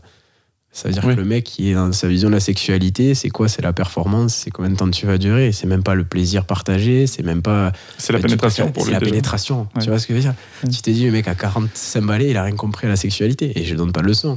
Ça 0.72 0.88
veut 0.88 0.92
dire 0.92 1.02
Oui. 1.06 1.14
que 1.14 1.20
le 1.20 1.24
mec, 1.24 1.44
qui 1.44 1.70
est 1.70 1.74
dans 1.74 1.90
sa 1.92 2.06
vision 2.06 2.28
de 2.28 2.34
la 2.34 2.40
sexualité, 2.40 3.14
c'est 3.14 3.30
quoi 3.30 3.48
C'est 3.48 3.62
la 3.62 3.72
performance, 3.72 4.34
c'est 4.34 4.50
combien 4.50 4.70
de 4.70 4.76
temps 4.76 4.90
tu 4.90 5.06
vas 5.06 5.16
durer. 5.16 5.52
C'est 5.52 5.66
même 5.66 5.82
pas 5.82 5.94
le 5.94 6.04
plaisir 6.04 6.44
partagé, 6.44 7.06
c'est 7.06 7.22
même 7.22 7.40
pas. 7.40 7.72
C'est 7.96 8.12
la 8.12 8.18
pénétration 8.18 8.70
pour 8.72 8.84
C'est 8.84 8.90
la 8.90 9.00
pénétration. 9.00 9.68
Ouais. 9.74 9.82
Tu 9.82 9.88
vois 9.88 9.98
ce 9.98 10.06
que 10.06 10.12
je 10.12 10.18
veux 10.18 10.22
dire 10.22 10.34
Ouais. 10.62 10.68
Tu 10.68 10.82
t'es 10.82 10.92
dit, 10.92 11.06
le 11.06 11.12
mec 11.12 11.28
à 11.28 11.34
45 11.34 12.04
balais, 12.04 12.28
il 12.28 12.36
a 12.36 12.42
rien 12.42 12.54
compris 12.54 12.86
à 12.86 12.90
la 12.90 12.96
sexualité. 12.96 13.58
Et 13.58 13.64
je 13.64 13.74
donne 13.76 13.92
pas 13.92 14.02
de 14.02 14.08
leçon. 14.08 14.36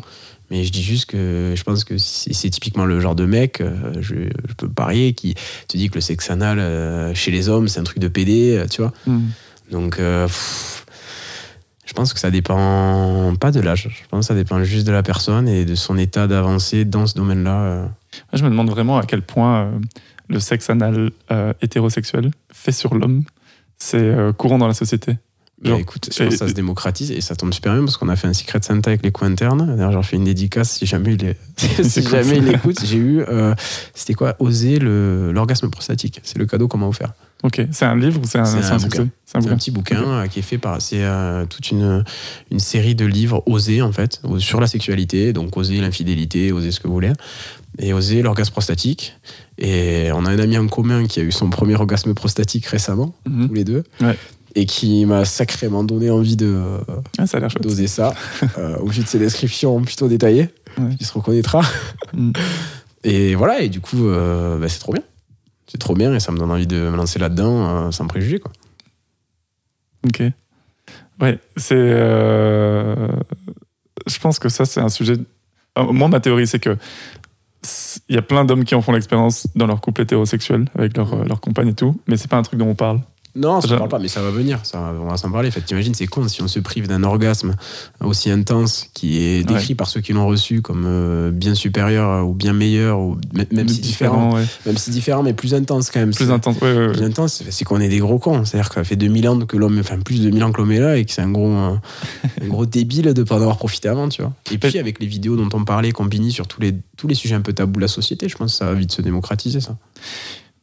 Mais 0.50 0.64
je 0.64 0.72
dis 0.72 0.82
juste 0.82 1.08
que 1.08 1.56
je 1.58 1.64
pense 1.64 1.84
que 1.84 1.98
c'est 1.98 2.50
typiquement 2.50 2.86
le 2.86 3.02
genre 3.02 3.16
de 3.16 3.26
mec, 3.26 3.60
euh, 3.60 3.76
je, 4.00 4.16
je 4.48 4.54
peux 4.56 4.70
parier, 4.70 5.12
qui 5.12 5.34
te 5.68 5.76
dit 5.76 5.90
que 5.90 5.96
le 5.96 6.02
sexe 6.02 6.30
anal 6.30 6.60
euh, 6.60 7.14
chez 7.14 7.32
les 7.32 7.50
hommes, 7.50 7.68
c'est 7.68 7.82
un 7.82 7.84
truc 7.84 8.00
de 8.00 8.08
PD, 8.08 8.64
tu 8.72 8.82
vois. 8.82 8.94
Hmm. 9.08 9.24
Donc, 9.72 10.00
euh, 10.00 10.26
pff, 10.28 10.86
je 11.86 11.94
pense 11.94 12.14
que 12.14 12.20
ça 12.20 12.32
dépend 12.32 13.34
pas 13.40 13.52
de 13.52 13.60
l'âge. 13.60 13.90
Je 13.92 14.08
pense 14.10 14.22
que 14.22 14.28
ça 14.28 14.36
dépend 14.36 14.64
juste 14.64 14.86
de 14.88 14.92
la 14.92 15.04
personne 15.04 15.48
et 15.48 15.66
de 15.66 15.76
son 15.76 15.98
état 15.98 16.28
d'avancée 16.28 16.86
dans 16.86 17.08
ce 17.08 17.16
domaine-là. 17.16 17.62
euh. 17.62 17.86
Je 18.34 18.44
me 18.44 18.50
demande 18.50 18.70
vraiment 18.70 18.98
à 18.98 19.06
quel 19.06 19.22
point 19.22 19.64
euh, 19.66 19.72
le 20.30 20.40
sexe 20.40 20.70
anal 20.70 21.12
euh, 21.32 21.54
hétérosexuel 21.62 22.32
fait 22.52 22.72
sur 22.72 22.96
l'homme, 22.96 23.24
c'est 23.78 23.98
euh, 24.00 24.34
courant 24.34 24.58
dans 24.58 24.68
la 24.68 24.74
société. 24.74 25.18
Bah, 25.64 25.72
écoute, 25.80 26.10
je 26.16 26.24
pense 26.24 26.34
que 26.34 26.38
ça 26.38 26.48
se 26.48 26.54
démocratise 26.54 27.10
et 27.12 27.20
ça 27.20 27.36
tombe 27.36 27.52
super 27.52 27.74
bien 27.74 27.84
parce 27.84 27.98
qu'on 27.98 28.10
a 28.10 28.16
fait 28.16 28.28
un 28.28 28.34
Secret 28.34 28.60
Santa 28.62 28.92
avec 28.92 29.02
les 29.04 29.12
co-internes. 29.12 29.66
D'ailleurs, 29.76 29.92
j'en 29.92 30.04
fais 30.04 30.16
une 30.18 30.24
dédicace 30.26 30.70
si 30.72 30.86
jamais 30.86 31.14
il, 31.16 31.26
est- 31.26 31.38
si 31.84 32.04
jamais 32.04 32.38
il 32.38 32.48
écoute. 32.50 32.78
J'ai 32.86 32.98
eu, 32.98 33.22
euh, 33.22 33.56
c'était 33.96 34.14
quoi? 34.14 34.36
Oser 34.40 34.78
l'orgasme 34.80 35.70
prostatique. 35.72 36.20
C'est 36.24 36.38
le 36.38 36.46
cadeau 36.46 36.68
qu'on 36.68 36.78
m'a 36.78 36.86
offert. 36.88 37.14
Ok, 37.44 37.62
c'est 37.72 37.86
un 37.86 37.96
livre 37.96 38.20
ou 38.20 38.26
c'est 38.26 38.40
un, 38.40 38.46
C'est 38.46 38.64
c'est 38.64 38.72
un 38.72 38.76
un 38.76 38.80
succès 38.80 39.00
bouquin. 39.00 39.12
C'est 39.26 39.38
un 39.38 39.56
petit 39.56 39.72
bouquin 39.72 40.04
euh, 40.04 40.28
qui 40.28 40.40
est 40.40 40.42
fait 40.42 40.58
par. 40.58 40.82
C'est 40.82 41.04
euh, 41.04 41.46
toute 41.46 41.70
une, 41.70 42.04
une 42.52 42.60
série 42.60 42.96
de 42.96 43.06
livres 43.06 43.44
osés, 43.46 43.82
en 43.84 43.92
fait, 43.92 44.22
sur 44.40 44.60
la 44.60 44.66
sexualité. 44.68 45.34
Donc, 45.34 45.56
oser 45.56 45.80
l'infidélité, 45.80 46.52
oser 46.52 46.72
ce 46.72 46.80
que 46.80 46.88
vous 46.88 46.94
voulez. 46.94 47.14
Et 47.78 47.94
oser 47.94 48.24
l'orgasme 48.24 48.52
prostatique. 48.52 49.14
Et 49.60 50.10
on 50.14 50.26
a 50.26 50.32
un 50.32 50.40
ami 50.40 50.58
en 50.58 50.68
commun 50.68 51.06
qui 51.06 51.20
a 51.20 51.24
eu 51.24 51.32
son 51.32 51.50
premier 51.52 51.76
orgasme 51.76 52.14
prostatique 52.16 52.66
récemment, 52.66 53.14
Mhm. 53.28 53.48
tous 53.50 53.54
les 53.54 53.64
deux. 53.64 53.84
Ouais. 54.02 54.18
et 54.56 54.66
qui 54.66 55.06
m'a 55.06 55.24
sacrément 55.24 55.84
donné 55.84 56.10
envie 56.10 56.36
de 56.36 56.60
Ah, 57.20 57.28
ça 57.28 57.38
a 57.38 57.40
l'air 57.42 57.52
chouette. 57.52 57.62
d'oser 57.62 57.86
ça, 57.86 58.16
euh, 58.58 58.76
au 58.80 58.88
vu 58.88 59.04
de 59.04 59.08
ses 59.08 59.20
descriptions 59.20 59.80
plutôt 59.84 60.08
détaillées. 60.08 60.50
Ouais. 60.80 60.96
Il 61.00 61.06
se 61.06 61.14
reconnaîtra. 61.14 61.62
Mm. 62.14 62.32
Et 63.04 63.36
voilà, 63.36 63.62
et 63.62 63.70
du 63.70 63.80
coup, 63.80 63.98
bah, 64.08 64.68
c'est 64.68 64.80
trop 64.80 64.94
bien. 64.94 65.04
C'est 65.70 65.78
trop 65.78 65.94
bien 65.96 66.14
et 66.14 66.20
ça 66.20 66.32
me 66.32 66.38
donne 66.38 66.52
envie 66.52 66.68
de 66.68 66.78
me 66.78 66.96
lancer 66.96 67.20
là-dedans 67.20 67.68
euh, 67.88 67.92
sans 67.92 68.08
préjugés. 68.08 68.40
Quoi. 68.40 68.52
Ok. 70.06 70.24
Ouais, 71.20 71.40
c'est. 71.58 71.76
euh, 71.76 73.08
Je 74.08 74.20
pense 74.20 74.40
que 74.40 74.50
ça, 74.50 74.66
c'est 74.66 74.80
un 74.80 74.90
sujet. 74.90 75.16
Euh, 75.78 75.92
Moi, 75.92 76.08
ma 76.08 76.20
théorie, 76.20 76.48
c'est 76.48 76.60
que. 76.60 76.78
Il 78.08 78.16
y 78.16 78.18
a 78.18 78.22
plein 78.22 78.46
d'hommes 78.46 78.64
qui 78.64 78.76
en 78.76 78.82
font 78.82 78.94
l'expérience 78.94 79.48
dans 79.56 79.66
leur 79.66 79.82
couple 79.82 80.02
hétérosexuel 80.04 80.70
avec 80.78 80.96
leur, 80.96 81.14
euh, 81.14 81.24
leur 81.26 81.42
compagne 81.42 81.70
et 81.70 81.74
tout, 81.74 82.00
mais 82.08 82.16
c'est 82.16 82.30
pas 82.30 82.38
un 82.38 82.44
truc 82.44 82.60
dont 82.60 82.68
on 82.70 82.76
parle. 82.76 83.02
Non, 83.36 83.62
ça 83.62 83.68
ne 83.68 83.78
parle 83.78 83.90
pas, 83.90 84.00
mais 84.00 84.08
ça 84.08 84.22
va 84.22 84.32
venir. 84.32 84.60
Ça, 84.64 84.94
on 85.00 85.08
va 85.08 85.18
s'en 85.18 85.32
parler. 85.32 85.50
En 85.50 85.52
fait, 85.52 85.62
t'imagines, 85.62 85.94
c'est 85.94 86.08
con 86.08 86.28
si 86.28 86.42
on 86.42 86.48
se 86.48 86.60
prive 86.60 86.88
d'un 86.88 87.04
orgasme 87.04 87.56
aussi 88.04 88.32
intense 88.32 88.88
qui 88.94 89.20
est 89.20 89.44
décrit 89.44 89.76
par 89.76 89.88
ceux 89.88 90.02
qui 90.02 90.14
l'ont 90.14 90.26
reçu 90.26 90.62
comme 90.62 90.86
euh, 90.86 91.32
bien 91.32 91.54
supérieur 91.54 92.28
ou 92.28 92.34
bien 92.34 92.54
meilleur, 92.54 93.00
ou 93.00 93.18
même 93.52 93.68
si 93.68 93.80
différent, 93.80 94.36
ouais. 94.36 94.46
même 94.66 94.78
si 94.78 94.90
différent, 94.90 95.24
mais 95.24 95.34
plus 95.34 95.54
intense 95.54 95.92
quand 95.92 96.00
même. 96.00 96.14
Plus 96.14 96.32
intense. 96.32 96.60
Ouais, 96.62 96.92
plus 96.94 97.04
intense, 97.04 97.44
c'est 97.50 97.66
qu'on 97.66 97.80
est 97.80 97.90
des 97.90 98.00
gros 98.00 98.18
cons. 98.18 98.44
C'est-à-dire 98.46 98.70
que 98.70 98.76
ça 98.76 98.84
fait 98.84 98.96
2000 98.96 99.30
ans 99.30 99.40
que 99.46 99.58
l'homme, 99.58 99.78
enfin 99.80 100.00
plus 100.00 100.20
de 100.20 100.30
2000 100.30 100.44
ans 100.44 100.52
que 100.52 100.58
l'homme 100.58 100.72
est 100.72 100.80
là 100.80 100.98
et 100.98 101.06
que 101.06 101.12
c'est 101.12 101.22
un 101.22 101.32
gros, 101.32 101.52
un, 101.52 101.82
un 102.42 102.48
gros 102.48 102.66
débile 102.66 103.14
de 103.14 103.24
pas 103.24 103.36
en 103.36 103.42
avoir 103.42 103.58
profité 103.58 103.90
avant, 103.90 104.10
tu 104.10 104.22
vois. 104.22 104.34
Et 104.52 104.58
puis 104.58 104.80
avec 104.80 105.00
les 105.00 105.08
vidéos 105.08 105.36
dont 105.36 105.50
on 105.54 105.64
parlait, 105.64 105.92
combinées 105.92 106.32
sur 106.32 106.48
tous 106.48 106.62
les, 106.62 106.76
tous 106.98 107.08
les 107.08 107.16
sujets 107.16 107.36
un 107.36 107.42
peu 107.42 107.54
tabous 107.54 107.78
de 107.78 107.82
la 107.82 107.88
société, 107.88 108.28
je 108.30 108.36
pense 108.36 108.54
que 108.54 108.58
ça 108.58 108.66
va 108.66 108.74
vite 108.74 108.92
se 108.92 109.02
démocratiser, 109.02 109.60
ça. 109.60 109.78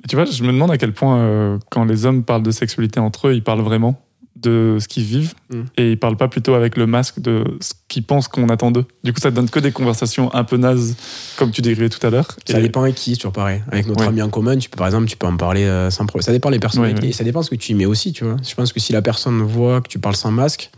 Et 0.05 0.09
Tu 0.09 0.17
vois, 0.17 0.25
je 0.27 0.43
me 0.43 0.49
demande 0.53 0.71
à 0.71 0.79
quel 0.79 0.93
point, 0.93 1.19
euh, 1.19 1.59
quand 1.71 1.85
les 1.85 2.05
hommes 2.07 2.25
parlent 2.25 2.43
de 2.43 2.51
sexualité 2.51 3.01
entre 3.01 3.29
eux, 3.29 3.35
ils 3.35 3.43
parlent 3.43 3.63
vraiment 3.63 4.01
de 4.37 4.77
ce 4.81 4.89
qu'ils 4.89 5.05
vivent 5.05 5.33
Mm. 5.51 5.63
et 5.79 5.93
ils 5.93 5.99
parlent 5.99 6.17
pas 6.19 6.29
plutôt 6.29 6.53
avec 6.55 6.77
le 6.77 6.87
masque 6.87 7.21
de 7.21 7.45
ce 7.61 7.73
qu'ils 7.89 8.03
pensent 8.03 8.29
qu'on 8.29 8.49
attend 8.49 8.71
d'eux. 8.71 8.85
Du 9.03 9.13
coup, 9.15 9.21
ça 9.21 9.31
donne 9.31 9.49
que 9.49 9.61
des 9.61 9.73
conversations 9.73 10.35
un 10.35 10.45
peu 10.45 10.57
nazes, 10.59 10.97
comme 11.39 11.51
tu 11.51 11.63
décrivais 11.63 11.89
tout 11.89 12.05
à 12.07 12.11
l'heure. 12.11 12.37
Ça 12.47 12.59
Et- 12.59 12.63
dépend 12.63 12.83
avec 12.83 12.97
qui, 12.97 13.17
toujours 13.17 13.33
pareil. 13.33 13.63
Avec 13.71 13.87
notre 13.87 14.01
Ouais. 14.01 14.09
ami 14.09 14.21
en 14.21 14.29
commun, 14.29 14.59
tu 14.59 14.69
peux, 14.69 14.77
par 14.77 14.89
exemple, 14.89 15.07
tu 15.07 15.17
peux 15.17 15.27
en 15.29 15.37
parler 15.37 15.65
euh, 15.65 15.89
sans 15.91 16.05
problème. 16.05 16.25
Ça 16.25 16.33
dépend 16.33 16.51
des 16.51 16.59
personnalités 16.59 16.99
Ouais, 17.01 17.05
ouais. 17.07 17.11
et 17.11 17.13
ça 17.15 17.25
dépend 17.25 17.43
ce 17.43 17.49
que 17.49 17.55
tu 17.55 17.73
y 17.73 17.75
mets 17.75 17.87
aussi, 17.87 18.13
tu 18.13 18.25
vois. 18.25 18.37
Je 18.47 18.55
pense 18.55 18.73
que 18.75 18.81
si 18.81 18.93
la 18.93 19.01
personne 19.01 19.41
voit 19.41 19.81
que 19.81 19.89
tu 19.89 19.99
parles 19.99 20.17
sans 20.17 20.33
masque, 20.33 20.71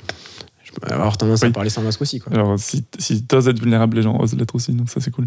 je 0.63 0.71
peux 0.71 0.87
avoir 0.93 1.17
tendance 1.17 1.43
à 1.43 1.47
Oui. 1.47 1.53
parler 1.53 1.71
sans 1.71 1.83
masque 1.83 2.03
aussi, 2.03 2.21
quoi. 2.21 2.33
Alors, 2.35 2.57
si, 2.61 2.85
si 2.99 3.25
t'oses 3.25 3.49
être 3.49 3.59
vulnérable, 3.59 3.97
les 3.97 4.03
gens 4.03 4.17
osent 4.21 4.35
l'être 4.37 4.55
aussi, 4.55 4.73
donc 4.73 4.91
ça 4.91 5.01
c'est 5.01 5.11
cool. 5.11 5.27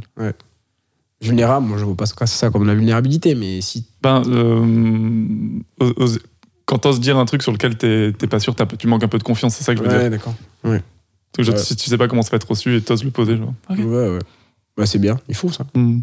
Vulnérable, 1.22 1.66
moi 1.68 1.78
je 1.78 1.84
vois 1.84 1.96
pas 1.98 2.06
ça 2.06 2.50
comme 2.50 2.66
la 2.66 2.74
vulnérabilité, 2.76 3.36
mais 3.36 3.60
si 3.62 3.86
Ben, 4.02 4.22
euh, 4.28 5.60
quand 6.66 6.78
t'oses 6.80 7.00
dire 7.02 7.18
un 7.18 7.26
truc 7.26 7.42
sur 7.44 7.52
lequel 7.52 7.78
t'es 7.78 8.14
t'es 8.18 8.28
pas 8.28 8.40
sûr, 8.40 8.56
t'as- 8.56 8.66
tu 8.66 8.88
manques 8.88 9.04
un 9.04 9.08
peu 9.10 9.18
de 9.18 9.24
confiance, 9.24 9.56
c'est 9.56 9.64
ça 9.64 9.74
que 9.74 9.80
je 9.80 9.84
veux 9.84 9.90
Ouais, 9.94 10.02
dire. 10.04 10.12
d'accord. 10.12 10.34
Donc, 10.64 10.74
ouais. 10.74 11.58
Si 11.58 11.76
tu 11.76 11.90
sais 11.90 11.98
pas 11.98 12.08
comment 12.08 12.22
ça 12.22 12.32
va 12.32 12.38
être 12.38 12.50
reçu 12.50 12.76
et 12.76 12.82
t'oses 12.82 13.04
le 13.04 13.12
poser, 13.12 13.38
genre. 13.38 13.54
ok. 13.70 13.78
Ouais, 13.80 13.86
ouais. 13.86 14.20
Bah, 14.78 14.86
c'est 14.86 15.00
bien, 15.00 15.20
il 15.28 15.36
faut 15.36 15.50
ça. 15.52 15.66
Hmm. 15.76 16.00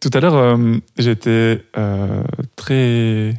Tout 0.00 0.10
à 0.14 0.20
l'heure, 0.20 0.34
euh, 0.36 0.76
j'ai 0.96 1.10
été 1.10 1.60
euh, 1.76 2.22
très 2.56 3.34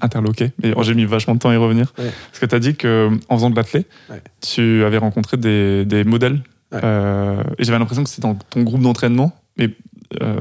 interloqué, 0.00 0.52
mais 0.62 0.74
j'ai 0.82 0.94
mis 0.94 1.06
vachement 1.06 1.34
de 1.34 1.38
temps 1.40 1.48
à 1.50 1.54
y 1.54 1.56
revenir. 1.56 1.92
Ouais. 1.98 2.10
Parce 2.30 2.38
que 2.38 2.46
tu 2.46 2.54
as 2.54 2.58
dit 2.58 2.74
qu'en 2.76 3.18
faisant 3.36 3.50
de 3.50 3.56
l'athlé, 3.56 3.86
Ouais. 4.10 4.22
tu 4.40 4.84
avais 4.84 4.98
rencontré 4.98 5.36
des, 5.38 5.84
des 5.84 6.04
modèles. 6.04 6.42
Ouais. 6.72 6.80
Euh, 6.84 7.42
et 7.58 7.64
j'avais 7.64 7.78
l'impression 7.78 8.04
que 8.04 8.10
c'était 8.10 8.22
dans 8.22 8.34
ton 8.34 8.62
groupe 8.62 8.82
d'entraînement. 8.82 9.32
Mais, 9.58 9.70
euh, 10.22 10.36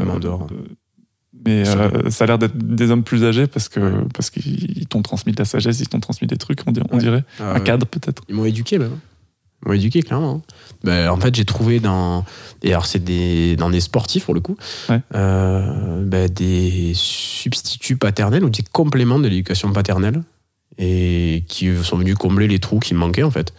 mais 1.46 1.66
Ça 1.66 1.78
euh, 1.80 2.10
ça 2.10 2.24
a 2.24 2.28
l'air 2.28 2.38
d'être 2.38 2.58
des 2.58 2.92
hommes 2.92 3.04
plus 3.04 3.24
âgés 3.24 3.48
parce 3.48 3.70
que 3.70 4.04
parce 4.14 4.30
qu'ils 4.30 4.88
t'ont 4.88 5.02
transmis 5.02 5.32
de 5.34 5.38
la 5.38 5.46
sagesse, 5.46 5.80
ils 5.80 5.88
t'ont 5.88 6.00
transmis 6.00 6.28
des 6.28 6.38
trucs, 6.38 6.60
on 6.66 6.72
dirait. 6.72 6.86
on 6.92 6.96
Ouais. 6.96 7.02
dirait. 7.02 7.24
Ah, 7.40 7.54
Un 7.56 7.60
cadre 7.60 7.86
peut-être. 7.86 8.24
Ils 8.30 8.36
m'ont 8.36 8.46
éduqué 8.46 8.78
même. 8.80 8.98
Ils 9.64 9.68
m'ont 9.70 9.74
éduqué 9.74 10.02
clairement. 10.02 10.42
Ben, 10.84 11.10
en 11.10 11.18
fait, 11.18 11.34
j'ai 11.36 11.46
trouvé 11.46 11.80
dans 11.80 12.26
et 12.64 12.72
alors 12.72 12.86
c'est 12.86 13.04
des 13.04 13.56
dans 13.56 13.70
des 13.70 13.80
sportifs 13.80 14.26
pour 14.26 14.34
le 14.34 14.40
coup, 14.42 14.58
Ouais. 14.90 15.00
euh, 15.16 16.04
ben, 16.04 16.30
des 16.30 16.94
substituts 16.96 17.98
paternels 17.98 18.44
ou 18.44 18.50
des 18.50 18.64
compléments 18.72 19.20
de 19.20 19.28
l'éducation 19.28 19.72
paternelle 19.72 20.24
et 20.78 21.44
qui 21.48 21.70
sont 21.84 21.98
venus 21.98 22.16
combler 22.16 22.48
les 22.48 22.60
trous 22.60 22.80
qui 22.80 22.94
me 22.94 23.00
manquaient 23.00 23.24
en 23.24 23.32
fait 23.32 23.54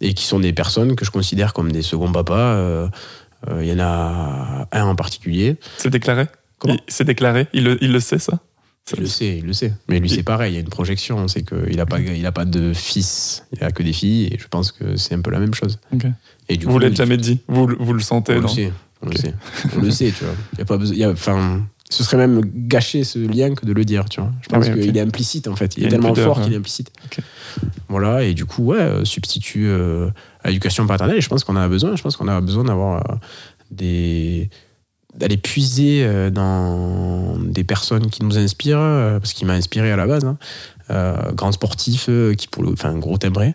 et 0.00 0.14
qui 0.14 0.24
sont 0.24 0.38
des 0.40 0.52
personnes 0.52 0.94
que 0.96 1.04
je 1.04 1.10
considère 1.10 1.52
comme 1.52 1.72
des 1.72 1.82
seconds 1.82 2.10
papas. 2.12 2.88
Euh, 3.48 3.64
Il 3.64 3.68
y 3.68 3.72
en 3.72 3.78
a 3.80 4.68
un 4.72 4.84
en 4.84 4.94
particulier. 4.96 5.56
C'est 5.78 5.90
déclaré? 5.90 6.26
Comment? 6.58 6.74
Il- 6.74 6.80
C'est 6.88 7.04
déclaré? 7.04 7.46
Il 7.52 7.64
le, 7.64 7.78
il 7.82 7.92
le 7.92 8.00
sait, 8.00 8.18
ça? 8.18 8.40
Il 8.96 9.00
le 9.00 9.06
sait, 9.06 9.38
il 9.38 9.46
le 9.46 9.52
sait. 9.52 9.72
Mais 9.88 10.00
lui, 10.00 10.10
c'est 10.10 10.22
pareil, 10.24 10.52
il 10.52 10.54
y 10.54 10.58
a 10.58 10.60
une 10.60 10.68
projection. 10.68 11.28
C'est 11.28 11.42
qu'il 11.44 11.76
n'a 11.76 11.86
pas, 11.86 12.00
il 12.00 12.26
a 12.26 12.32
pas 12.32 12.44
de 12.44 12.72
fils, 12.72 13.44
il 13.52 13.62
a 13.62 13.70
que 13.70 13.82
des 13.84 13.92
filles, 13.92 14.24
et 14.32 14.38
je 14.38 14.48
pense 14.48 14.72
que 14.72 14.96
c'est 14.96 15.14
un 15.14 15.20
peu 15.20 15.30
la 15.30 15.38
même 15.38 15.54
chose. 15.54 15.78
Ok. 15.94 16.06
Et 16.48 16.56
du 16.56 16.66
Vous 16.66 16.72
coup, 16.72 16.78
l'avez 16.80 16.96
jamais 16.96 17.16
dit? 17.16 17.40
Vous, 17.46 17.66
le- 17.68 17.76
vous 17.78 17.92
le 17.92 18.00
sentez, 18.00 18.36
on 18.36 18.40
le 18.40 18.48
sait, 18.48 18.72
on 19.02 19.08
le 19.08 19.16
sait, 19.16 19.34
on 19.76 19.80
le 19.80 19.90
sait, 19.92 20.10
tu 20.10 20.24
vois. 20.24 20.34
Il 20.54 20.58
y 20.58 20.62
a 20.62 20.64
pas 20.64 20.76
besoin, 20.76 20.96
il 20.96 21.00
y 21.00 21.04
a- 21.04 21.10
enfin, 21.10 21.62
ce 21.88 22.02
serait 22.02 22.16
même 22.16 22.40
gâcher 22.44 23.04
ce 23.04 23.18
lien 23.20 23.54
que 23.54 23.64
de 23.64 23.72
le 23.72 23.84
dire, 23.84 24.08
tu 24.08 24.20
vois. 24.20 24.32
Je 24.42 24.48
Ah 24.50 24.54
pense 24.56 24.66
oui, 24.66 24.72
ok. 24.72 24.80
qu'il 24.80 24.96
est 24.96 25.00
implicite 25.00 25.46
en 25.46 25.54
fait. 25.54 25.76
Il, 25.76 25.84
est 25.84 25.88
tellement 25.88 26.12
pudeur, 26.12 26.34
fort 26.34 26.42
qu'il 26.44 26.52
est 26.52 26.56
implicite. 26.56 26.90
Voilà, 27.88 28.24
et 28.24 28.34
du 28.34 28.44
coup, 28.44 28.64
ouais, 28.64 28.78
euh, 28.80 29.04
substitut 29.04 29.66
euh, 29.68 30.10
à 30.42 30.48
l'éducation 30.48 30.86
paternelle. 30.86 31.18
Et 31.18 31.20
je 31.20 31.28
pense 31.28 31.44
qu'on 31.44 31.56
en 31.56 31.60
a 31.60 31.68
besoin. 31.68 31.96
Je 31.96 32.02
pense 32.02 32.16
qu'on 32.16 32.28
a 32.28 32.40
besoin 32.40 32.64
d'avoir 32.64 32.96
euh, 32.98 33.14
des 33.70 34.50
d'aller 35.16 35.36
puiser 35.36 36.04
euh, 36.04 36.30
dans 36.30 37.36
des 37.38 37.64
personnes 37.64 38.10
qui 38.10 38.24
nous 38.24 38.38
inspirent, 38.38 38.78
euh, 38.78 39.18
parce 39.18 39.32
qu'il 39.32 39.46
m'a 39.46 39.54
inspiré 39.54 39.90
à 39.90 39.96
la 39.96 40.06
base, 40.06 40.24
hein. 40.24 40.38
Euh, 40.90 41.32
grand 41.32 41.52
sportif, 41.52 42.08
qui 42.36 42.48
pour 42.48 42.64
le, 42.64 42.72
enfin 42.72 42.94
gros 42.94 43.16
timbré, 43.16 43.54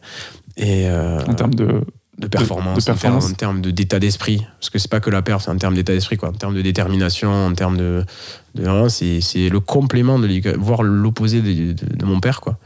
et 0.57 0.87
euh, 0.89 1.19
En 1.27 1.33
termes 1.33 1.53
de. 1.53 1.81
de 2.17 2.27
performance, 2.27 2.79
de 2.79 2.85
performance. 2.85 3.29
En, 3.29 3.33
termes, 3.33 3.61
de 3.61 3.71
d'état 3.71 3.99
d'esprit, 3.99 4.45
parce 4.59 4.69
que 4.69 4.79
c'est 4.79 4.89
pas 4.89 5.01
que 5.01 5.09
la 5.09 5.21
perf, 5.21 5.43
c'est 5.43 5.51
en 5.51 5.57
termes 5.57 5.75
d'état 5.75 5.93
d'esprit, 5.93 6.15
quoi, 6.15 6.29
en 6.29 6.33
termes 6.33 6.55
de 6.55 6.61
détermination, 6.61 7.47
en 7.47 7.53
termes 7.53 7.77
de, 7.77 8.03
de 8.55 8.87
c'est 8.89 9.49
le 9.49 9.59
complément 9.59 10.17
de 10.17 10.57
voire 10.57 10.81
l'opposé 10.83 11.41
de 11.41 12.05
mon 12.05 12.21
père, 12.21 12.39
quoi. 12.39 12.57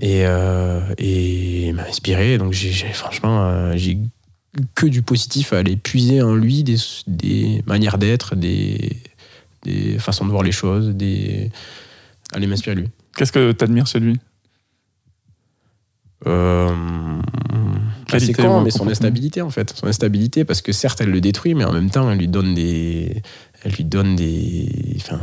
Et, 0.00 0.26
euh, 0.26 0.80
et 0.98 1.68
il 1.68 1.74
m'a 1.74 1.82
inspiré, 1.84 2.38
donc 2.38 2.52
j'ai 2.52 2.72
j'ai- 2.72 2.92
franchement, 2.92 3.44
euh, 3.46 3.72
j'ai 3.76 3.98
que 4.74 4.86
du 4.86 5.02
positif 5.02 5.52
à 5.52 5.58
aller 5.58 5.76
puiser 5.76 6.22
en 6.22 6.34
lui 6.34 6.62
des, 6.64 6.76
des 7.06 7.62
manières 7.66 7.98
d'être, 7.98 8.34
des, 8.36 8.96
des 9.64 9.98
façons 9.98 10.24
de 10.24 10.30
voir 10.30 10.42
les 10.42 10.52
choses, 10.52 10.90
des 10.90 11.50
aller 12.32 12.46
m'inspirer 12.46 12.76
lui. 12.76 12.88
Qu'est-ce 13.16 13.32
que 13.32 13.52
t'admires 13.52 13.86
chez 13.86 14.00
lui? 14.00 14.18
Euh, 16.26 16.68
Qualité 18.06 18.34
c'est 18.34 18.42
con, 18.42 18.60
mais 18.62 18.70
son 18.70 18.88
instabilité 18.88 19.40
en 19.42 19.50
fait. 19.50 19.74
Son 19.76 19.86
instabilité, 19.86 20.44
parce 20.44 20.62
que 20.62 20.72
certes, 20.72 21.00
elle 21.00 21.10
le 21.10 21.20
détruit, 21.20 21.54
mais 21.54 21.64
en 21.64 21.72
même 21.72 21.90
temps, 21.90 22.10
elle 22.10 22.18
lui 22.18 22.28
donne 22.28 22.54
des. 22.54 23.22
Elle 23.64 23.72
lui 23.72 23.84
donne 23.84 24.16
des. 24.16 24.96
Enfin, 24.96 25.20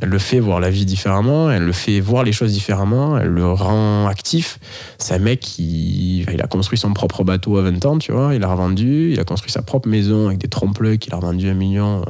elle 0.00 0.08
le 0.08 0.18
fait 0.18 0.40
voir 0.40 0.60
la 0.60 0.70
vie 0.70 0.84
différemment, 0.84 1.50
elle 1.50 1.64
le 1.64 1.72
fait 1.72 2.00
voir 2.00 2.22
les 2.22 2.32
choses 2.32 2.52
différemment, 2.52 3.18
elle 3.18 3.28
le 3.28 3.52
rend 3.52 4.06
actif. 4.06 4.58
C'est 4.98 5.14
un 5.14 5.18
mec 5.18 5.40
qui. 5.40 6.22
Il 6.32 6.40
a 6.42 6.46
construit 6.46 6.78
son 6.78 6.92
propre 6.92 7.24
bateau 7.24 7.56
à 7.58 7.62
20 7.62 7.86
ans, 7.86 7.98
tu 7.98 8.12
vois, 8.12 8.34
il 8.34 8.40
l'a 8.40 8.48
revendu, 8.48 9.12
il 9.12 9.20
a 9.20 9.24
construit 9.24 9.50
sa 9.50 9.62
propre 9.62 9.88
maison 9.88 10.28
avec 10.28 10.38
des 10.38 10.48
trompe-l'œil 10.48 10.98
qu'il 10.98 11.12
a 11.14 11.16
revendu 11.16 11.48
un 11.48 11.54
million, 11.54 12.04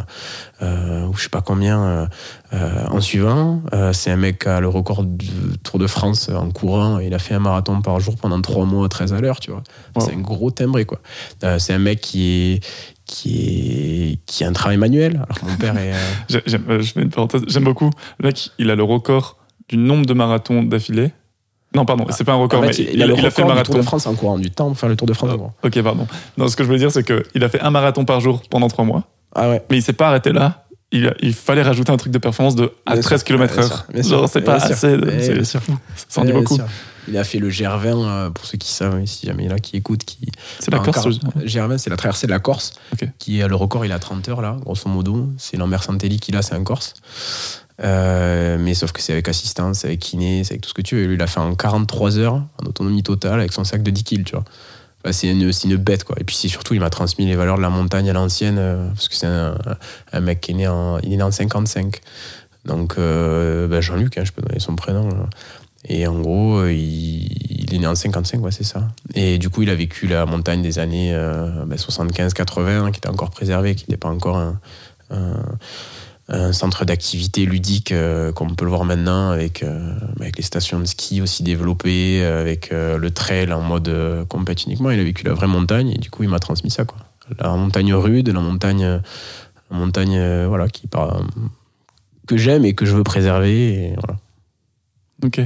euh, 0.62 1.06
ou 1.06 1.14
je 1.14 1.22
sais 1.22 1.28
pas 1.28 1.40
combien, 1.40 1.82
euh, 1.82 2.06
euh, 2.54 2.86
en 2.88 3.00
suivant. 3.00 3.62
Euh, 3.74 3.92
c'est 3.92 4.10
un 4.10 4.16
mec 4.16 4.40
qui 4.40 4.48
a 4.48 4.60
le 4.60 4.68
record 4.68 5.04
du 5.04 5.28
Tour 5.62 5.78
de 5.78 5.86
France 5.86 6.30
en 6.30 6.50
courant, 6.50 6.98
il 6.98 7.12
a 7.14 7.18
fait 7.18 7.34
un 7.34 7.40
marathon 7.40 7.82
par 7.82 8.00
jour 8.00 8.16
pendant 8.16 8.40
3 8.40 8.64
mois 8.64 8.86
à 8.86 8.88
13 8.88 9.12
à 9.12 9.20
l'heure, 9.20 9.40
tu 9.40 9.50
vois. 9.50 9.62
Wow. 9.94 10.06
C'est 10.06 10.14
un 10.14 10.20
gros 10.20 10.50
timbré, 10.50 10.84
quoi. 10.84 11.00
Euh, 11.44 11.58
c'est 11.58 11.74
un 11.74 11.78
mec 11.78 12.00
qui 12.00 12.30
est. 12.30 12.64
Qui, 13.08 14.12
est, 14.12 14.18
qui 14.26 14.44
a 14.44 14.48
un 14.48 14.52
travail 14.52 14.76
manuel. 14.76 15.14
Alors 15.16 15.40
que 15.40 15.46
mon 15.46 15.56
père 15.56 15.76
est. 15.78 15.92
euh, 15.94 16.40
j'aime- 16.46 16.62
euh, 16.68 16.80
Je 16.82 16.92
fais 16.92 17.00
une 17.02 17.08
parenthèse. 17.10 17.42
J'aime 17.48 17.64
beaucoup. 17.64 17.90
Le 18.20 18.26
mec, 18.28 18.50
il 18.58 18.70
a 18.70 18.76
le 18.76 18.82
record 18.84 19.38
du 19.68 19.76
nombre 19.78 20.04
de 20.06 20.12
marathons 20.12 20.62
d'affilée. 20.62 21.12
Non, 21.74 21.84
pardon, 21.84 22.06
c'est 22.10 22.24
pas 22.24 22.32
un 22.32 22.36
record, 22.36 22.60
en 22.60 22.62
fait, 22.64 22.78
mais 22.78 22.90
il, 22.94 23.02
a 23.02 23.06
le 23.06 23.14
il 23.18 23.26
a 23.26 23.30
fait 23.30 23.42
le 23.42 23.62
Tour 23.62 23.74
de 23.76 23.82
France 23.82 24.06
en 24.06 24.14
courant, 24.14 24.38
du 24.38 24.50
temps 24.50 24.68
pour 24.68 24.78
faire 24.78 24.88
le 24.88 24.96
Tour 24.96 25.06
de 25.06 25.12
France 25.14 25.32
courant. 25.34 25.54
Ok, 25.62 25.82
pardon. 25.82 26.06
Non, 26.38 26.48
ce 26.48 26.56
que 26.56 26.62
je 26.62 26.66
voulais 26.68 26.78
dire, 26.78 26.90
c'est 26.92 27.02
qu'il 27.04 27.42
a 27.44 27.48
fait 27.48 27.60
un 27.60 27.70
marathon 27.70 28.04
par 28.06 28.20
jour 28.20 28.42
pendant 28.50 28.68
trois 28.68 28.84
mois, 28.86 29.04
Ah 29.34 29.50
ouais. 29.50 29.62
mais 29.70 29.76
il 29.78 29.82
s'est 29.82 29.92
pas 29.92 30.08
arrêté 30.08 30.32
là. 30.32 30.64
Il, 30.90 31.06
a- 31.08 31.14
il 31.20 31.34
fallait 31.34 31.62
rajouter 31.62 31.92
un 31.92 31.96
truc 31.98 32.12
de 32.12 32.18
performance 32.18 32.56
de 32.56 32.72
à 32.86 32.94
Bien 32.94 33.02
13 33.02 33.20
sûr, 33.20 33.26
km 33.26 33.62
sûr, 33.62 33.84
Genre, 34.02 34.28
c'est 34.28 34.40
pas 34.40 34.54
assez. 34.54 34.74
c'est- 34.74 35.58
fou. 35.60 35.76
Ça 36.08 36.20
en 36.22 36.24
dit 36.24 36.32
beaucoup. 36.32 36.54
sûr. 36.56 36.66
Il 37.08 37.16
a 37.16 37.24
fait 37.24 37.38
le 37.38 37.48
GR20, 37.50 38.04
euh, 38.06 38.30
pour 38.30 38.44
ceux 38.46 38.58
qui 38.58 38.70
savent, 38.70 39.02
si 39.06 39.26
jamais 39.26 39.44
il 39.44 39.48
y 39.48 39.52
en 39.52 39.56
a 39.56 39.58
qui 39.58 39.76
écoutent, 39.76 40.04
qui, 40.04 40.18
C'est 40.60 40.70
la 40.70 40.78
Corse. 40.78 41.02
car- 41.04 41.10
je- 41.40 41.46
GR20, 41.46 41.78
c'est 41.78 41.88
la 41.90 41.96
traversée 41.96 42.26
de 42.26 42.32
la 42.32 42.38
Corse, 42.38 42.72
qui 43.18 43.40
est 43.40 43.48
le 43.48 43.54
record, 43.54 43.84
il 43.86 43.92
a 43.92 43.98
30 43.98 44.28
heures 44.28 44.40
là, 44.42 44.56
grosso 44.60 44.88
modo. 44.90 45.28
C'est 45.38 45.56
Lambert 45.56 45.82
Santelli 45.84 46.18
qui 46.20 46.32
l'a, 46.32 46.42
c'est 46.42 46.54
un 46.54 46.64
Corse. 46.64 46.94
Euh, 47.82 48.56
mais 48.58 48.74
sauf 48.74 48.92
que 48.92 49.00
c'est 49.00 49.12
avec 49.12 49.28
assistance, 49.28 49.84
avec 49.84 50.00
kiné, 50.00 50.42
c'est 50.44 50.54
avec 50.54 50.62
tout 50.62 50.68
ce 50.70 50.74
que 50.74 50.82
tu 50.82 50.96
veux. 50.96 51.02
Et 51.02 51.06
lui, 51.06 51.14
il 51.14 51.22
a 51.22 51.26
fait 51.26 51.40
en 51.40 51.54
43 51.54 52.18
heures, 52.18 52.42
en 52.62 52.66
autonomie 52.66 53.02
totale, 53.02 53.38
avec 53.40 53.52
son 53.52 53.64
sac 53.64 53.82
de 53.82 53.90
10 53.90 54.04
kilos, 54.04 54.24
tu 54.26 54.32
vois. 54.34 54.44
Enfin, 55.04 55.12
c'est 55.12 55.30
une, 55.30 55.50
une 55.64 55.76
bête, 55.76 56.04
quoi. 56.04 56.16
Et 56.20 56.24
puis 56.24 56.34
c'est 56.34 56.48
surtout, 56.48 56.74
il 56.74 56.80
m'a 56.80 56.90
transmis 56.90 57.26
les 57.26 57.36
valeurs 57.36 57.56
de 57.56 57.62
la 57.62 57.70
montagne 57.70 58.10
à 58.10 58.12
l'ancienne, 58.12 58.56
euh, 58.58 58.88
parce 58.88 59.08
que 59.08 59.14
c'est 59.14 59.26
un, 59.26 60.20
mec 60.20 60.40
qui 60.40 60.52
est 60.52 60.54
né 60.54 60.68
en, 60.68 60.98
il 60.98 61.12
est 61.12 61.16
né 61.16 61.22
en 61.22 61.30
55. 61.30 62.00
Donc, 62.64 62.94
euh, 62.98 63.68
ben, 63.68 63.80
Jean-Luc, 63.80 64.18
hein, 64.18 64.24
je 64.24 64.32
peux 64.32 64.42
donner 64.42 64.58
son 64.58 64.76
prénom. 64.76 65.08
Et 65.86 66.06
en 66.06 66.20
gros, 66.20 66.58
euh, 66.58 66.72
il, 66.72 67.72
est 67.72 67.78
né 67.78 67.86
en 67.86 67.94
55, 67.94 68.42
ouais, 68.42 68.50
c'est 68.50 68.64
ça. 68.64 68.88
Et 69.14 69.38
du 69.38 69.48
coup, 69.48 69.62
il 69.62 69.70
a 69.70 69.74
vécu 69.74 70.06
la 70.06 70.26
montagne 70.26 70.62
des 70.62 70.78
années 70.78 71.14
euh, 71.14 71.64
ben, 71.64 71.76
75-80, 71.76 72.90
qui 72.90 72.98
était 72.98 73.08
encore 73.08 73.30
préservée, 73.30 73.74
qui 73.74 73.84
n'était 73.88 73.96
pas 73.98 74.08
encore 74.08 74.36
un- 74.36 74.60
un 76.30 76.52
centre 76.52 76.84
d'activité 76.84 77.46
ludique 77.46 77.90
euh, 77.90 78.32
comme 78.32 78.50
on 78.50 78.54
peut 78.54 78.64
le 78.64 78.70
voir 78.70 78.84
maintenant, 78.84 79.30
avec, 79.30 79.62
euh, 79.62 79.94
avec 80.20 80.36
les 80.36 80.42
stations 80.42 80.78
de 80.78 80.84
ski 80.84 81.22
aussi 81.22 81.42
développées, 81.42 82.22
euh, 82.22 82.40
avec 82.40 82.70
euh, 82.70 82.98
le 82.98 83.10
trail 83.10 83.50
en 83.52 83.62
mode 83.62 83.88
euh, 83.88 84.24
compète 84.26 84.64
uniquement. 84.64 84.90
Il 84.90 85.00
a 85.00 85.04
vécu 85.04 85.24
la 85.24 85.32
vraie 85.32 85.46
montagne, 85.46 85.90
et 85.90 85.98
du 85.98 86.10
coup, 86.10 86.22
il 86.22 86.28
m'a 86.28 86.38
transmis 86.38 86.70
ça. 86.70 86.84
Quoi. 86.84 86.98
La 87.38 87.50
montagne 87.50 87.94
rude, 87.94 88.28
la 88.28 88.40
montagne, 88.40 88.84
la 88.84 89.76
montagne 89.76 90.16
euh, 90.18 90.46
voilà, 90.48 90.68
qui, 90.68 90.86
que 92.26 92.36
j'aime 92.36 92.64
et 92.64 92.74
que 92.74 92.84
je 92.84 92.94
veux 92.94 93.04
préserver. 93.04 93.72
Et 93.72 93.94
voilà. 93.94 94.18
Ok. 95.24 95.40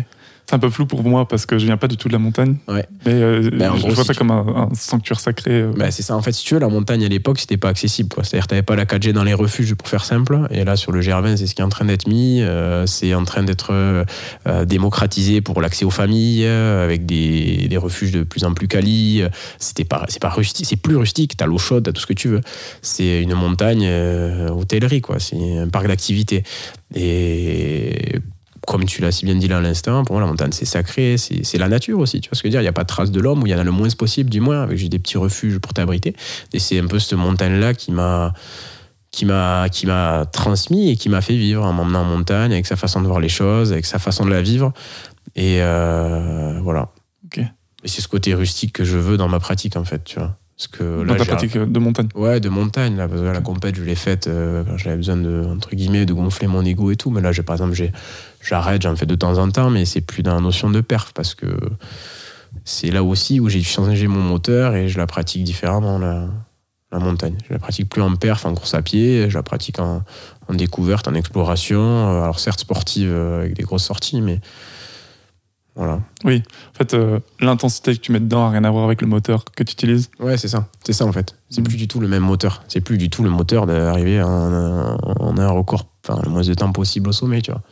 C'est 0.47 0.57
un 0.57 0.59
peu 0.59 0.69
flou 0.71 0.85
pour 0.87 1.03
moi 1.05 1.27
parce 1.27 1.47
que 1.47 1.57
je 1.59 1.65
viens 1.65 1.77
pas 1.79 1.89
du 1.89 1.97
tout 1.97 2.09
de 2.09 2.13
la 2.13 2.19
montagne. 2.19 2.57
Ouais. 2.69 2.85
Mais 3.07 3.13
euh, 3.13 3.43
je 3.43 3.57
vois 3.87 3.91
si 3.97 4.05
ça 4.05 4.13
tu- 4.13 4.19
comme 4.19 4.31
un, 4.31 4.69
un 4.71 4.75
sanctuaire 4.75 5.19
sacré. 5.21 5.51
euh. 5.63 5.73
Bah, 5.75 5.91
c'est 5.91 6.03
ça, 6.03 6.15
en 6.17 6.21
fait, 6.21 6.33
si 6.33 6.45
tu 6.45 6.55
veux, 6.55 6.61
la 6.61 6.69
montagne 6.69 7.05
à 7.05 7.09
l'époque, 7.09 7.39
c'était 7.39 7.57
pas 7.57 7.69
accessible. 7.69 8.11
C'est-à-dire 8.23 8.43
que 8.45 8.49
t'avais 8.51 8.63
pas 8.63 8.77
la 8.77 8.85
4G 8.85 9.13
dans 9.13 9.25
les 9.25 9.33
refuges 9.35 9.75
pour 9.75 9.89
faire 9.89 10.05
simple. 10.05 10.41
Et 10.51 10.65
là, 10.65 10.77
sur 10.77 10.93
le 10.93 11.01
GR20, 11.01 11.37
c'est 11.37 11.47
ce 11.47 11.55
qui 11.55 11.63
est 11.63 11.65
en 11.65 11.69
train 11.71 11.85
d'être 11.87 12.07
mis. 12.07 12.43
euh, 12.43 12.87
c'est 12.87 13.15
en 13.15 13.25
train 13.25 13.45
d'être 13.45 13.71
euh, 13.73 14.05
démocratisé 14.67 15.41
pour 15.41 15.61
l'accès 15.63 15.85
aux 15.85 15.91
familles, 15.91 16.45
avec 16.47 17.07
des, 17.07 17.69
des 17.69 17.77
refuges 17.79 18.11
de 18.11 18.23
plus 18.23 18.45
en 18.45 18.53
plus 18.53 18.69
quali. 18.69 19.23
C'était 19.59 19.85
pas, 19.85 20.05
c'est 20.09 20.21
pas 20.21 20.29
rustique, 20.31 20.67
c'est 20.67 20.77
plus 20.77 20.97
rustique. 20.97 21.37
T'as 21.37 21.47
l'eau 21.47 21.59
chaude, 21.59 21.85
t'as 21.85 21.93
tout 21.93 22.01
ce 22.03 22.07
que 22.07 22.13
tu 22.13 22.29
veux. 22.29 22.41
C'est 22.83 23.23
une 23.23 23.35
montagne 23.35 23.89
hôtellerie, 24.51 25.01
quoi. 25.01 25.19
C'est 25.19 25.59
un 25.59 25.69
parc 25.69 25.87
d'activités. 25.87 26.43
Et 26.95 28.19
comme 28.67 28.85
tu 28.85 29.03
l'as 29.03 29.13
si 29.13 29.25
bien 29.25 29.35
dit 29.35 29.49
là 29.49 29.59
à 29.59 29.61
l'instant, 29.61 30.05
pour 30.05 30.15
moi, 30.15 30.23
la 30.23 30.29
montagne, 30.29 30.53
c'est 30.53 30.65
sacré, 30.65 31.17
c'est 31.19 31.59
la 31.59 31.69
nature 31.69 31.99
aussi. 31.99 32.21
Tu 32.21 32.29
vois 32.29 32.37
ce 32.37 32.43
que 32.43 32.49
je 32.49 32.51
veux 32.51 32.53
dire 32.53 32.61
Il 32.61 32.65
n'y 32.65 32.69
a 32.69 32.73
pas 32.73 32.85
de 32.85 32.89
trace 32.89 33.11
de 33.11 33.21
l'homme, 33.21 33.43
ou 33.43 33.47
il 33.47 33.51
y 33.51 33.55
en 33.55 33.59
a 33.59 33.65
le 33.65 33.71
moins 33.71 33.89
possible, 33.91 34.31
du 34.31 34.41
moins, 34.41 34.63
avec 34.63 34.79
juste 34.79 34.93
des 34.93 34.99
petits 34.99 35.19
refuges 35.19 35.59
pour 35.59 35.73
t'abriter. 35.73 36.15
Et 36.53 36.59
c'est 36.59 36.79
un 36.79 36.87
peu 36.87 36.99
cette 36.99 37.19
montagne-là 37.19 37.75
qui 37.75 37.93
m'a 37.93 38.33
qui 39.11 39.27
m'a 39.27 39.69
qui 39.69 39.87
m'a 39.87 40.25
transmis 40.27 40.91
et 40.91 40.97
qui 40.97 41.09
m'a 41.09 41.21
fait 41.21 41.37
vivre 41.37 41.65
en 41.65 41.73
m'emmenant 41.73 42.01
en 42.01 42.05
montagne 42.05 42.53
avec 42.53 42.67
sa 42.67 42.77
façon 42.77 43.03
de 43.03 43.07
voir 43.07 43.21
les 43.21 43.29
choses 43.29 43.71
avec 43.71 43.85
sa 43.85 43.99
façon 43.99 44.25
de 44.25 44.31
la 44.31 44.41
vivre 44.41 44.73
et 45.37 45.59
euh, 45.61 46.59
voilà 46.63 46.89
et 47.37 47.89
c'est 47.89 48.01
ce 48.01 48.09
côté 48.09 48.33
rustique 48.33 48.73
que 48.73 48.85
je 48.85 48.97
veux 48.97 49.19
dans 49.19 49.29
ma 49.29 49.39
pratique 49.39 49.77
en 49.77 49.85
fait 49.85 50.03
tu 50.03 50.19
vois 50.19 50.39
parce 50.57 50.69
que 50.69 51.05
Dans 51.05 51.15
là 51.15 51.19
ta 51.19 51.25
pratique 51.25 51.57
euh, 51.57 51.67
de 51.67 51.79
montagne. 51.79 52.09
Ouais, 52.15 52.39
de 52.41 52.49
montagne, 52.49 52.97
là, 52.97 53.09
parce 53.09 53.21
que 53.21 53.27
la 53.27 53.41
compète, 53.41 53.77
je 53.77 53.83
l'ai 53.83 53.95
faite 53.95 54.27
euh, 54.27 54.63
quand 54.65 54.77
j'avais 54.77 54.97
besoin 54.97 55.17
de, 55.17 55.45
entre 55.49 55.75
guillemets, 55.75 56.07
de 56.07 56.13
gonfler 56.13 56.47
mon 56.47 56.65
ego 56.65 56.91
et 56.91 56.97
tout. 56.97 57.11
Mais 57.11 57.21
là, 57.21 57.31
par 57.45 57.55
exemple, 57.55 57.75
j'arrête, 58.41 58.83
j'en 58.83 58.95
fais 58.95 59.07
de 59.07 59.15
temps 59.15 59.39
en 59.39 59.51
temps, 59.51 59.71
mais 59.71 59.85
c'est 59.85 60.03
plus 60.03 60.23
dans 60.23 60.35
la 60.35 60.41
notion 60.41 60.71
de 60.71 60.81
perf, 60.81 61.13
parce 61.15 61.35
que 61.35 61.47
c'est 62.65 62.91
là 62.91 63.03
aussi 63.03 63.41
où 63.41 63.49
j'ai 63.49 63.63
changé 63.63 64.07
mon 64.07 64.21
moteur 64.21 64.75
et 64.75 64.89
je 64.89 64.99
la 64.99 65.07
pratique 65.07 65.43
différemment, 65.43 65.99
la, 65.99 66.29
la 66.93 66.99
montagne. 66.99 67.37
Je 67.49 67.53
la 67.53 67.59
pratique 67.59 67.89
plus 67.89 68.03
en 68.03 68.15
perf, 68.15 68.45
en 68.45 68.55
course 68.55 68.75
à 68.75 68.83
pied, 68.83 69.31
je 69.31 69.35
la 69.35 69.43
pratique 69.43 69.79
en, 69.79 70.03
en 70.49 70.55
découverte, 70.55 71.09
en 71.09 71.15
exploration. 71.15 71.81
Euh, 71.81 72.23
Alors, 72.23 72.39
certes, 72.39 72.61
sportive, 72.61 73.11
euh, 73.11 73.41
avec 73.41 73.55
des 73.55 73.63
grosses 73.63 73.85
sorties, 73.85 74.21
mais 74.21 74.41
voilà. 75.75 76.01
En 76.25 76.29
fait, 76.77 76.95
euh, 76.95 77.19
l'intensité 77.41 77.95
que 77.95 78.01
tu 78.01 78.13
mets 78.13 78.21
dedans 78.21 78.47
a 78.47 78.51
rien 78.51 78.65
à 78.65 78.71
voir 78.71 78.85
avec 78.85 79.01
le 79.01 79.07
moteur 79.07 79.45
que 79.45 79.63
tu 79.63 79.73
utilises. 79.73 80.11
Ouais, 80.21 80.37
c'est 80.37 80.49
ça. 80.49 80.69
C'est 80.85 80.93
ça 80.93 81.07
en 81.07 81.13
fait. 81.13 81.35
C'est 81.51 81.61
Mm. 81.61 81.65
plus 81.65 81.77
du 81.77 81.89
tout 81.89 81.99
le 82.01 82.09
même 82.09 82.23
moteur. 82.23 82.63
C'est 82.69 82.81
plus 82.83 82.99
du 82.99 83.09
tout 83.11 83.23
le 83.23 83.31
moteur 83.31 83.67
d'arriver 83.67 84.23
en 84.23 85.37
un 85.39 85.49
record, 85.49 85.87
enfin, 86.07 86.21
le 86.25 86.31
moins 86.31 86.43
de 86.43 86.55
temps 86.55 86.73
possible 86.73 87.09
au 87.09 87.13
sommet, 87.13 87.41
tu 87.43 87.51
vois. 87.53 87.63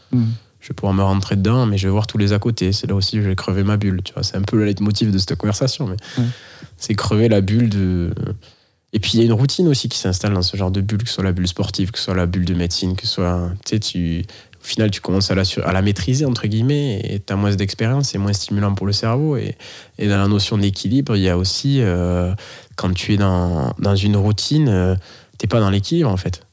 Je 0.61 0.69
vais 0.69 0.75
pouvoir 0.75 0.93
me 0.95 1.03
rentrer 1.03 1.37
dedans, 1.37 1.65
mais 1.67 1.79
je 1.79 1.87
vais 1.87 1.93
voir 1.93 2.07
tous 2.07 2.19
les 2.19 2.33
à 2.35 2.39
côté. 2.39 2.73
C'est 2.73 2.87
là 2.87 2.95
aussi 2.95 3.19
où 3.19 3.23
je 3.23 3.29
vais 3.29 3.37
crever 3.37 3.65
ma 3.65 3.77
bulle, 3.79 4.03
tu 4.03 4.13
vois. 4.13 4.23
C'est 4.23 4.37
un 4.37 4.43
peu 4.43 4.57
le 4.59 4.65
leitmotiv 4.67 5.11
de 5.11 5.17
cette 5.19 5.35
conversation, 5.37 5.87
mais 5.87 5.97
Mm. 6.23 6.29
c'est 6.77 6.95
crever 6.95 7.29
la 7.29 7.41
bulle 7.41 7.69
de. 7.71 8.13
Et 8.93 8.99
puis 8.99 9.13
il 9.15 9.21
y 9.21 9.23
a 9.23 9.25
une 9.27 9.33
routine 9.33 9.69
aussi 9.69 9.89
qui 9.89 9.97
s'installe 9.99 10.35
dans 10.35 10.43
ce 10.43 10.57
genre 10.57 10.71
de 10.73 10.81
bulle, 10.81 11.03
que 11.05 11.09
ce 11.09 11.15
soit 11.15 11.25
la 11.25 11.33
bulle 11.33 11.47
sportive, 11.49 11.93
que 11.93 11.99
ce 11.99 12.07
soit 12.07 12.15
la 12.15 12.27
bulle 12.27 12.45
de 12.45 12.55
médecine, 12.55 12.97
que 12.97 13.07
ce 13.07 13.15
soit. 13.15 13.51
Tu 13.65 13.71
sais, 13.77 13.79
tu. 13.81 14.25
Au 14.63 14.67
final, 14.67 14.91
tu 14.91 15.01
commences 15.01 15.31
à 15.31 15.35
la, 15.35 15.43
à 15.65 15.73
la 15.73 15.81
maîtriser, 15.83 16.27
entre 16.27 16.47
guillemets, 16.47 17.01
et 17.03 17.21
tu 17.21 17.33
as 17.33 17.37
moins 17.37 17.55
d'expérience, 17.55 18.11
c'est 18.11 18.19
moins 18.19 18.33
stimulant 18.35 18.75
pour 18.75 18.87
le 18.87 18.93
cerveau. 18.93 19.37
Et, 19.37 19.57
et 19.99 20.07
dans 20.09 20.19
la 20.19 20.29
notion 20.29 20.59
d'équilibre, 20.59 21.17
il 21.17 21.23
y 21.23 21.29
a 21.31 21.39
aussi, 21.39 21.79
euh, 21.81 22.35
quand 22.77 22.93
tu 22.93 23.15
es 23.15 23.17
dans, 23.17 23.73
dans 23.79 23.97
une 23.97 24.17
routine, 24.17 24.69
euh, 24.69 24.95
t'es 25.39 25.47
pas 25.47 25.61
dans 25.61 25.71
l'équilibre, 25.71 26.11
en 26.11 26.17
fait. 26.19 26.47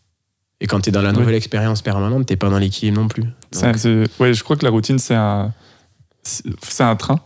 Et 0.61 0.67
quand 0.67 0.79
tu 0.79 0.89
es 0.89 0.91
dans 0.91 1.01
la 1.01 1.11
Oui. 1.11 1.17
nouvelle 1.19 1.35
expérience 1.35 1.81
permanente, 1.81 2.25
t'es 2.25 2.37
pas 2.37 2.49
dans 2.49 2.57
l'équilibre 2.59 2.99
non 3.01 3.07
plus. 3.07 3.23
Donc, 3.23 4.09
ouais, 4.19 4.33
je 4.33 4.43
crois 4.43 4.55
que 4.55 4.63
la 4.63 4.71
routine, 4.71 4.97
c'est 4.99 5.13
un, 5.15 5.53
c'est 6.23 6.83
un 6.83 6.95
train 6.95 7.19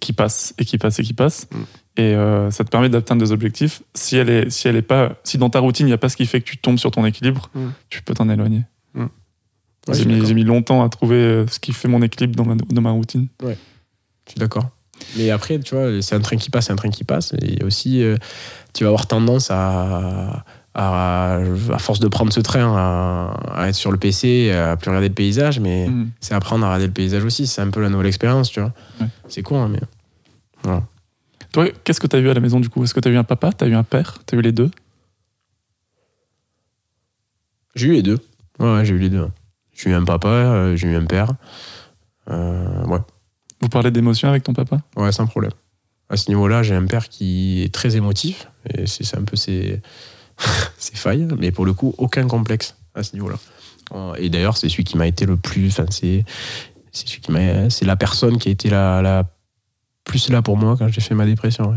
qui 0.00 0.12
passe 0.12 0.54
et 0.58 0.64
qui 0.64 0.76
passe 0.78 0.98
et 0.98 1.02
qui 1.02 1.14
passe. 1.14 1.46
Mm. 1.50 1.56
Et 1.96 2.14
euh, 2.14 2.50
ça 2.50 2.64
te 2.64 2.70
permet 2.70 2.88
d'atteindre 2.88 3.22
des 3.24 3.32
objectifs. 3.32 3.82
Si 3.94 4.16
elle 4.16 4.28
est, 4.30 4.50
si 4.50 4.68
elle 4.68 4.76
est 4.76 4.82
pas, 4.82 5.14
si 5.24 5.38
dans 5.38 5.50
ta 5.50 5.58
routine 5.60 5.86
il 5.86 5.90
n'y 5.90 5.94
a 5.94 5.98
pas 5.98 6.08
ce 6.08 6.16
qui 6.16 6.26
fait 6.26 6.40
que 6.40 6.46
tu 6.48 6.58
tombes 6.58 6.78
sur 6.78 6.90
ton 6.90 7.04
équilibre, 7.06 7.48
Mm. 7.54 7.68
tu 7.88 8.02
peux 8.02 8.14
t'en 8.14 8.28
éloigner. 8.28 8.62
Ouais, 9.88 9.94
j'ai 9.94 10.34
mis, 10.34 10.44
longtemps 10.44 10.82
à 10.84 10.88
trouver 10.88 11.16
euh, 11.16 11.46
ce 11.48 11.58
qui 11.58 11.72
fait 11.72 11.88
mon 11.88 12.02
équilibre 12.02 12.36
dans 12.36 12.44
ma, 12.44 12.54
dans 12.54 12.82
ma 12.82 12.90
routine. 12.90 13.28
Je 13.42 13.48
suis 14.32 14.38
d'accord. 14.38 14.68
Mais 15.16 15.30
après, 15.30 15.58
tu 15.60 15.74
vois, 15.74 16.02
c'est 16.02 16.14
un 16.14 16.20
train 16.20 16.36
qui 16.36 16.50
passe, 16.50 16.66
c'est 16.66 16.72
un 16.72 16.76
train 16.76 16.90
qui 16.90 17.04
passe. 17.04 17.32
Et 17.40 17.62
aussi, 17.64 18.02
euh, 18.02 18.16
tu 18.74 18.84
vas 18.84 18.88
avoir 18.88 19.06
tendance 19.06 19.50
à, 19.50 20.44
à, 20.74 21.36
à 21.36 21.78
force 21.78 22.00
de 22.00 22.08
prendre 22.08 22.32
ce 22.32 22.40
train, 22.40 22.74
à, 22.76 23.34
à 23.54 23.68
être 23.68 23.74
sur 23.74 23.90
le 23.92 23.98
PC, 23.98 24.50
à 24.50 24.76
plus 24.76 24.88
regarder 24.90 25.08
le 25.08 25.14
paysage, 25.14 25.60
mais 25.60 25.88
Mm. 25.88 26.10
c'est 26.20 26.34
apprendre 26.34 26.64
à 26.64 26.68
regarder 26.68 26.86
le 26.88 26.92
paysage 26.92 27.24
aussi. 27.24 27.46
C'est 27.46 27.62
un 27.62 27.70
peu 27.70 27.80
la 27.80 27.88
nouvelle 27.88 28.08
expérience, 28.08 28.50
tu 28.50 28.60
vois. 28.60 28.72
Ouais. 29.00 29.06
C'est 29.28 29.42
con, 29.42 29.62
hein, 29.62 29.68
mais. 29.68 29.80
Toi, 31.52 31.68
qu'est-ce 31.84 32.00
que 32.00 32.06
tu 32.06 32.14
as 32.16 32.18
eu 32.18 32.28
à 32.28 32.34
la 32.34 32.40
maison 32.40 32.60
du 32.60 32.68
coup? 32.68 32.84
Est-ce 32.84 32.92
que 32.92 33.00
tu 33.00 33.08
as 33.08 33.10
eu 33.12 33.16
un 33.16 33.24
papa? 33.24 33.52
Tu 33.52 33.64
as 33.64 33.68
eu 33.68 33.74
un 33.74 33.84
père? 33.84 34.18
Tu 34.26 34.34
as 34.34 34.38
eu 34.38 34.42
les 34.42 34.52
deux? 34.52 34.70
J'ai 37.74 37.86
eu 37.88 37.92
les 37.92 38.02
deux. 38.02 38.18
Ouais, 38.58 38.74
ouais, 38.74 38.84
j'ai 38.84 38.94
eu 38.94 38.98
les 38.98 39.08
deux. 39.08 39.28
J'ai 39.78 39.90
eu 39.90 39.94
un 39.94 40.04
papa, 40.04 40.74
j'ai 40.76 40.88
eu 40.88 40.96
un 40.96 41.04
père. 41.06 41.32
Ouais. 42.28 42.98
Vous 43.60 43.68
parlez 43.68 43.90
d'émotions 43.90 44.28
avec 44.28 44.42
ton 44.42 44.52
papa? 44.52 44.80
Ouais, 44.96 45.12
sans 45.12 45.26
problème. 45.26 45.52
À 46.10 46.16
ce 46.16 46.28
niveau-là, 46.30 46.62
j'ai 46.62 46.74
un 46.74 46.86
père 46.86 47.08
qui 47.08 47.62
est 47.62 47.72
très 47.72 47.96
émotif, 47.96 48.48
et 48.74 48.86
c'est 48.86 49.16
un 49.16 49.22
peu 49.24 49.36
ses, 49.36 49.80
ses 50.78 50.96
failles, 50.96 51.28
mais 51.38 51.50
pour 51.52 51.64
le 51.66 51.72
coup, 51.74 51.94
aucun 51.98 52.26
complexe 52.26 52.76
à 52.94 53.02
ce 53.02 53.14
niveau-là. 53.14 53.36
Euh, 53.94 54.14
Et 54.18 54.30
d'ailleurs, 54.30 54.56
c'est 54.56 54.68
celui 54.68 54.84
qui 54.84 54.96
m'a 54.96 55.06
été 55.06 55.26
le 55.26 55.36
plus. 55.36 55.68
Enfin, 55.68 55.86
c'est 55.90 56.24
c'est 56.92 57.84
la 57.84 57.96
personne 57.96 58.38
qui 58.38 58.48
a 58.48 58.52
été 58.52 58.70
la, 58.70 59.02
la 59.02 59.24
plus 60.04 60.30
là 60.30 60.42
pour 60.42 60.56
moi 60.56 60.76
quand 60.78 60.88
j'ai 60.88 61.00
fait 61.00 61.14
ma 61.14 61.26
dépression. 61.26 61.70
ouais. 61.70 61.76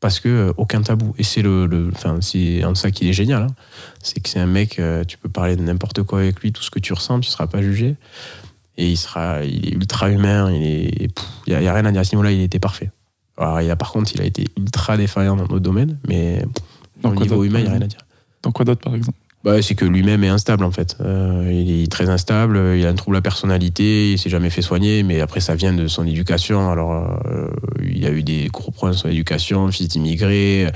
Parce 0.00 0.18
que 0.18 0.28
euh, 0.28 0.52
aucun 0.56 0.80
tabou. 0.82 1.14
Et 1.18 1.22
c'est 1.24 1.42
le, 1.42 1.66
le- 1.66 1.90
enfin, 1.94 2.18
c'est 2.22 2.64
en 2.64 2.74
ça 2.74 2.90
qu'il 2.90 3.06
est 3.08 3.12
génial. 3.12 3.42
hein. 3.42 3.54
C'est 4.02 4.20
que 4.20 4.28
c'est 4.28 4.40
un 4.40 4.46
mec, 4.46 4.78
euh, 4.78 5.04
tu 5.04 5.18
peux 5.18 5.28
parler 5.28 5.56
de 5.56 5.62
n'importe 5.62 6.02
quoi 6.04 6.20
avec 6.20 6.40
lui, 6.40 6.52
tout 6.52 6.62
ce 6.62 6.70
que 6.70 6.78
tu 6.78 6.92
ressens, 6.94 7.20
tu 7.20 7.28
seras 7.30 7.46
pas 7.46 7.60
jugé. 7.60 7.96
Et 8.78 8.88
il 8.88 8.96
sera, 8.96 9.44
il 9.44 9.68
est 9.68 9.72
ultra 9.72 10.08
humain. 10.10 10.50
Il 10.50 10.62
est, 10.64 11.08
pff, 11.14 11.26
il 11.46 11.52
y 11.52 11.56
a, 11.56 11.60
il 11.60 11.64
y 11.64 11.68
a 11.68 11.74
rien 11.74 11.84
à 11.84 11.92
dire 11.92 12.00
à 12.00 12.04
ce 12.04 12.14
niveau-là. 12.14 12.32
Il 12.32 12.40
était 12.40 12.58
parfait. 12.58 12.90
Alors, 13.36 13.60
il 13.60 13.70
a, 13.70 13.76
par 13.76 13.92
contre, 13.92 14.10
il 14.14 14.22
a 14.22 14.24
été 14.24 14.46
ultra 14.56 14.96
défaillant 14.96 15.36
dans 15.36 15.44
d'autres 15.46 15.58
domaines, 15.60 15.98
mais 16.08 16.42
Dans 17.02 17.10
au 17.10 17.14
niveau 17.14 17.44
humain, 17.44 17.58
il 17.58 17.64
n'y 17.64 17.68
a 17.68 17.72
rien 17.72 17.82
à 17.82 17.86
dire. 17.86 18.00
Dans 18.42 18.52
quoi 18.52 18.64
d'autre 18.64 18.80
par 18.80 18.94
exemple 18.94 19.18
Bah, 19.42 19.62
c'est 19.62 19.74
que 19.74 19.86
lui-même 19.86 20.22
est 20.22 20.28
instable 20.28 20.64
en 20.64 20.70
fait. 20.70 20.96
Euh, 21.00 21.48
il 21.50 21.82
est 21.82 21.90
très 21.90 22.10
instable, 22.10 22.60
il 22.76 22.84
a 22.84 22.90
un 22.90 22.94
trouble 22.94 23.16
à 23.16 23.22
personnalité, 23.22 24.12
il 24.12 24.18
s'est 24.18 24.28
jamais 24.28 24.50
fait 24.50 24.60
soigner, 24.60 25.02
mais 25.02 25.22
après 25.22 25.40
ça 25.40 25.54
vient 25.54 25.72
de 25.72 25.86
son 25.86 26.06
éducation. 26.06 26.70
Alors 26.70 26.92
euh, 26.92 27.48
il 27.82 28.04
a 28.04 28.10
eu 28.10 28.22
des 28.22 28.48
gros 28.52 28.70
problèmes 28.70 28.98
sur 28.98 29.08
l'éducation, 29.08 29.70
fils 29.72 29.88
d'immigré. 29.88 30.66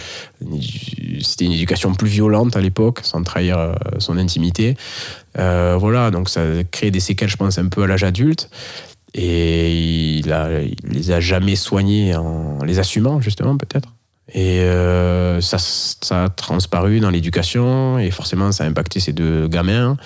édu- 0.42 1.20
C'était 1.22 1.44
une 1.44 1.52
éducation 1.52 1.92
plus 1.94 2.08
violente 2.08 2.56
à 2.56 2.62
l'époque, 2.62 3.00
sans 3.02 3.22
trahir 3.22 3.58
euh, 3.58 3.74
son 3.98 4.16
intimité. 4.16 4.76
Euh, 5.38 5.76
voilà, 5.78 6.10
donc 6.10 6.30
ça 6.30 6.40
a 6.40 6.64
créé 6.64 6.90
des 6.90 7.00
séquelles, 7.00 7.28
je 7.28 7.36
pense, 7.36 7.58
un 7.58 7.68
peu 7.68 7.82
à 7.82 7.86
l'âge 7.86 8.04
adulte. 8.04 8.48
Et 9.16 10.16
il, 10.18 10.32
a, 10.32 10.48
les 10.90 11.10
a 11.12 11.20
jamais 11.20 11.54
soignés 11.54 12.16
en 12.16 12.58
les 12.64 12.78
assumant, 12.78 13.20
justement, 13.20 13.56
peut-être. 13.58 13.90
Et 14.32 14.60
euh, 14.62 15.23
ça, 15.44 15.58
ça 15.58 16.24
a 16.24 16.28
transparu 16.28 17.00
dans 17.00 17.10
l'éducation, 17.10 17.98
et 17.98 18.10
forcément, 18.10 18.52
ça 18.52 18.64
a 18.64 18.66
impacté 18.66 19.00
ces 19.00 19.12
deux 19.12 19.46
gamins, 19.48 19.96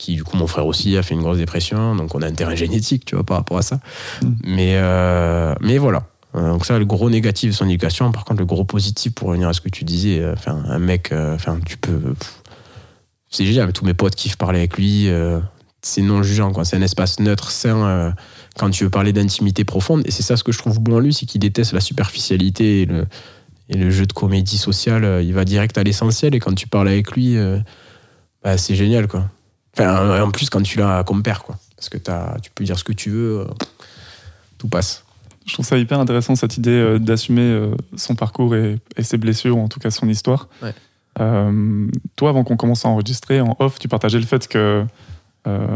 qui, 0.00 0.14
du 0.14 0.24
coup, 0.24 0.36
mon 0.36 0.46
frère 0.46 0.66
aussi 0.66 0.96
a 0.96 1.02
fait 1.02 1.14
une 1.14 1.20
grosse 1.20 1.38
dépression, 1.38 1.94
donc 1.94 2.14
on 2.14 2.22
a 2.22 2.26
un 2.26 2.32
terrain 2.32 2.54
génétique, 2.54 3.04
tu 3.04 3.14
vois, 3.14 3.24
par 3.24 3.36
rapport 3.36 3.58
à 3.58 3.62
ça. 3.62 3.80
Mm. 4.22 4.28
Mais, 4.44 4.72
euh, 4.76 5.54
mais 5.60 5.78
voilà. 5.78 6.04
Euh, 6.34 6.52
Donc 6.52 6.64
ça, 6.64 6.78
le 6.78 6.86
gros 6.86 7.10
négatif 7.10 7.50
de 7.50 7.54
son 7.54 7.66
éducation. 7.66 8.10
Par 8.10 8.24
contre, 8.24 8.40
le 8.40 8.46
gros 8.46 8.64
positif, 8.64 9.12
pour 9.12 9.28
revenir 9.28 9.48
à 9.48 9.52
ce 9.52 9.60
que 9.60 9.68
tu 9.68 9.84
disais, 9.84 10.20
euh, 10.20 10.32
enfin, 10.32 10.62
un 10.68 10.78
mec, 10.78 11.12
enfin, 11.12 11.58
tu 11.66 11.76
peux... 11.76 12.14
C'est 13.28 13.44
génial, 13.44 13.72
tous 13.72 13.84
mes 13.84 13.94
potes 13.94 14.16
kiffent 14.16 14.38
parler 14.38 14.60
avec 14.60 14.76
lui. 14.76 15.08
c'est 15.82 16.02
non 16.02 16.22
jugeant, 16.22 16.50
quoi. 16.50 16.64
C'est 16.64 16.76
un 16.76 16.82
espace 16.82 17.20
neutre, 17.20 17.50
sain, 17.50 18.12
quand 18.58 18.70
tu 18.70 18.84
veux 18.84 18.90
parler 18.90 19.12
d'intimité 19.12 19.64
profonde. 19.64 20.02
Et 20.04 20.10
c'est 20.10 20.24
ça 20.24 20.36
ce 20.36 20.42
que 20.42 20.50
je 20.50 20.58
trouve 20.58 20.80
bon 20.80 20.96
en 20.96 20.98
lui, 20.98 21.12
c'est 21.12 21.26
qu'il 21.26 21.40
déteste 21.40 21.72
la 21.72 21.80
superficialité 21.80 22.82
et 22.82 22.86
le, 22.86 23.06
et 23.70 23.78
le 23.78 23.88
jeu 23.90 24.04
de 24.04 24.12
comédie 24.12 24.58
sociale. 24.58 25.04
euh, 25.04 25.22
Il 25.22 25.32
va 25.32 25.44
direct 25.46 25.78
à 25.78 25.82
l'essentiel. 25.82 26.34
Et 26.34 26.38
quand 26.40 26.54
tu 26.54 26.66
parles 26.68 26.88
avec 26.88 27.12
lui, 27.12 27.38
euh, 27.38 27.58
bah, 28.44 28.58
c'est 28.58 28.74
génial, 28.74 29.08
quoi. 29.08 29.24
Enfin, 29.78 30.22
en 30.22 30.30
plus, 30.30 30.50
quand 30.50 30.60
tu 30.62 30.78
l'as 30.78 31.02
comme 31.04 31.22
père, 31.22 31.42
quoi. 31.44 31.56
Parce 31.76 31.88
que 31.88 31.96
tu 31.96 32.50
peux 32.54 32.64
dire 32.64 32.78
ce 32.78 32.84
que 32.84 32.92
tu 32.92 33.08
veux. 33.10 33.40
euh, 33.40 33.44
tout 34.58 34.68
passe. 34.68 35.04
Je 35.46 35.54
trouve 35.54 35.64
ça 35.64 35.78
hyper 35.78 35.98
intéressant 35.98 36.36
cette 36.36 36.58
idée 36.58 36.70
euh, 36.70 36.98
d'assumer 36.98 37.40
euh, 37.40 37.74
son 37.96 38.14
parcours 38.14 38.54
et, 38.54 38.76
et 38.96 39.02
ses 39.02 39.16
blessures, 39.16 39.56
ou 39.56 39.62
en 39.62 39.68
tout 39.68 39.80
cas 39.80 39.90
son 39.90 40.06
histoire. 40.08 40.48
Ouais. 40.62 40.74
Euh, 41.18 41.86
toi, 42.16 42.28
avant 42.28 42.44
qu'on 42.44 42.56
commence 42.56 42.84
à 42.84 42.88
enregistrer, 42.88 43.40
en 43.40 43.56
off, 43.58 43.78
tu 43.78 43.88
partageais 43.88 44.18
le 44.18 44.26
fait 44.26 44.46
que 44.46 44.84
euh, 45.46 45.66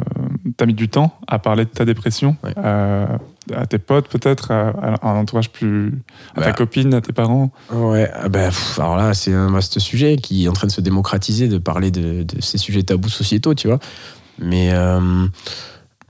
tu 0.59 0.63
as 0.63 0.67
mis 0.67 0.75
du 0.75 0.89
temps 0.91 1.19
à 1.27 1.39
parler 1.39 1.65
de 1.65 1.71
ta 1.71 1.85
dépression 1.87 2.37
Ouais. 2.45 2.53
euh, 2.59 3.07
à 3.53 3.67
tes 3.67 3.79
potes, 3.79 4.09
peut-être, 4.09 4.51
à, 4.51 4.69
à 4.71 5.09
un 5.11 5.17
entourage 5.17 5.51
plus. 5.51 5.93
à 6.37 6.41
ta 6.41 6.47
Bah. 6.49 6.53
copine, 6.53 6.95
à 6.95 7.01
tes 7.01 7.13
parents? 7.13 7.51
Ouais, 7.73 8.11
ah 8.15 8.29
pff, 8.31 8.79
alors 8.79 8.97
là, 8.97 9.13
c'est 9.15 9.33
un 9.35 9.51
vaste 9.51 9.79
sujet 9.79 10.17
qui 10.17 10.45
est 10.45 10.49
en 10.49 10.53
train 10.53 10.67
de 10.67 10.73
se 10.73 10.81
démocratiser, 10.81 11.49
de 11.49 11.59
parler 11.59 11.91
de, 11.91 12.23
de 12.23 12.41
ces 12.41 12.59
sujets 12.59 12.83
tabous 12.83 13.09
sociétaux, 13.09 13.55
tu 13.55 13.69
vois. 13.69 13.79
Mais 14.39 14.71
euh, 14.73 15.27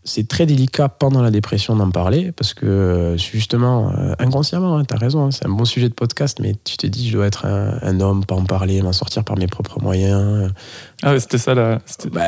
c'est 0.07 0.29
très 0.29 0.45
délicat 0.45 0.89
pendant 0.91 1.23
la 1.23 1.31
dépression 1.31 1.75
d'en 1.77 1.91
parler 1.91 2.31
parce 2.33 2.53
que 2.53 2.67
euh, 2.67 3.17
justement, 3.17 3.91
euh, 3.97 4.15
inconsciemment, 4.19 4.85
tu 4.85 4.95
as 4.95 4.99
raison, 4.99 5.25
hein, 5.27 5.31
c'est 5.31 5.47
un 5.47 5.51
bon 5.51 5.65
sujet 5.65 5.89
de 5.89 5.95
podcast, 5.95 6.39
mais 6.43 6.55
tu 6.65 6.77
te 6.77 6.87
dis, 6.87 7.09
je 7.09 7.15
dois 7.17 7.27
être 7.27 7.47
un, 7.47 7.79
un 7.83 8.01
homme, 8.01 8.25
pas 8.25 8.35
en 8.35 8.45
parler, 8.45 8.83
m'en 8.83 8.93
sortir 8.93 9.25
par 9.25 9.39
mes 9.39 9.47
propres 9.47 9.81
moyens. 9.83 10.53
Ah 11.03 11.13
ouais, 11.13 11.21
c'était 11.21 11.39
ça 11.39 11.55
là. 11.55 11.81
Bah, 12.13 12.23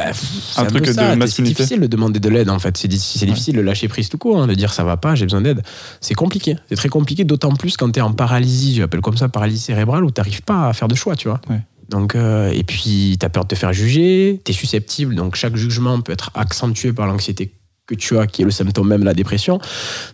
Un 0.56 0.64
peu 0.64 0.70
truc 0.70 0.86
de 0.86 0.92
ça. 0.92 1.10
C'est 1.10 1.16
masculinité. 1.16 1.62
difficile 1.62 1.80
de 1.80 1.86
demander 1.86 2.18
de 2.18 2.28
l'aide 2.28 2.48
en 2.50 2.58
fait. 2.58 2.76
C'est 2.76 2.88
di- 2.88 2.98
c'est 2.98 3.26
difficile 3.26 3.56
de 3.56 3.60
lâcher 3.60 3.88
prise 3.88 4.08
tout 4.08 4.18
court, 4.18 4.40
hein, 4.40 4.46
de 4.46 4.54
dire 4.54 4.72
ça 4.72 4.84
va 4.84 4.96
pas, 4.96 5.14
j'ai 5.14 5.26
besoin 5.26 5.42
d'aide. 5.42 5.62
C'est 6.00 6.14
compliqué. 6.14 6.56
C'est 6.68 6.76
très 6.76 6.88
compliqué, 6.88 7.24
d'autant 7.24 7.54
plus 7.54 7.76
quand 7.76 7.90
tu 7.92 7.98
es 7.98 8.02
en 8.02 8.12
paralysie, 8.12 8.74
j'appelle 8.76 9.00
comme 9.02 9.16
ça 9.16 9.28
paralysie 9.28 9.60
cérébrale, 9.60 10.04
où 10.04 10.10
tu 10.10 10.18
n'arrives 10.20 10.42
pas 10.42 10.68
à 10.68 10.72
faire 10.72 10.88
de 10.88 10.94
choix, 10.94 11.14
tu 11.16 11.28
vois. 11.28 11.40
Ouais. 11.50 11.60
Donc, 11.88 12.16
euh, 12.16 12.50
et 12.52 12.64
puis, 12.64 13.16
tu 13.20 13.24
as 13.24 13.28
peur 13.28 13.44
de 13.44 13.48
te 13.48 13.54
faire 13.54 13.72
juger, 13.72 14.40
tu 14.44 14.50
es 14.50 14.54
susceptible, 14.54 15.14
donc 15.14 15.36
chaque 15.36 15.54
jugement 15.54 16.00
peut 16.00 16.10
être 16.12 16.30
accentué 16.34 16.92
par 16.92 17.06
l'anxiété 17.06 17.52
que 17.86 17.94
tu 17.94 18.18
as, 18.18 18.26
qui 18.26 18.42
est 18.42 18.44
le 18.44 18.50
symptôme 18.50 18.88
même 18.88 19.00
de 19.00 19.04
la 19.06 19.14
dépression. 19.14 19.58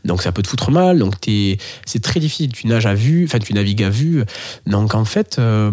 Donc 0.04 0.22
ça 0.22 0.32
peut 0.32 0.42
te 0.42 0.48
foutre 0.48 0.70
mal, 0.70 0.98
donc 0.98 1.20
t'es- 1.20 1.58
c'est 1.86 2.02
très 2.02 2.20
difficile. 2.20 2.52
Tu 2.52 2.66
nages 2.66 2.86
à 2.86 2.94
vue, 2.94 3.24
enfin 3.24 3.38
tu 3.38 3.54
navigues 3.54 3.82
à 3.82 3.90
vue. 3.90 4.24
Donc 4.66 4.94
en 4.94 5.04
fait, 5.04 5.36
euh, 5.38 5.72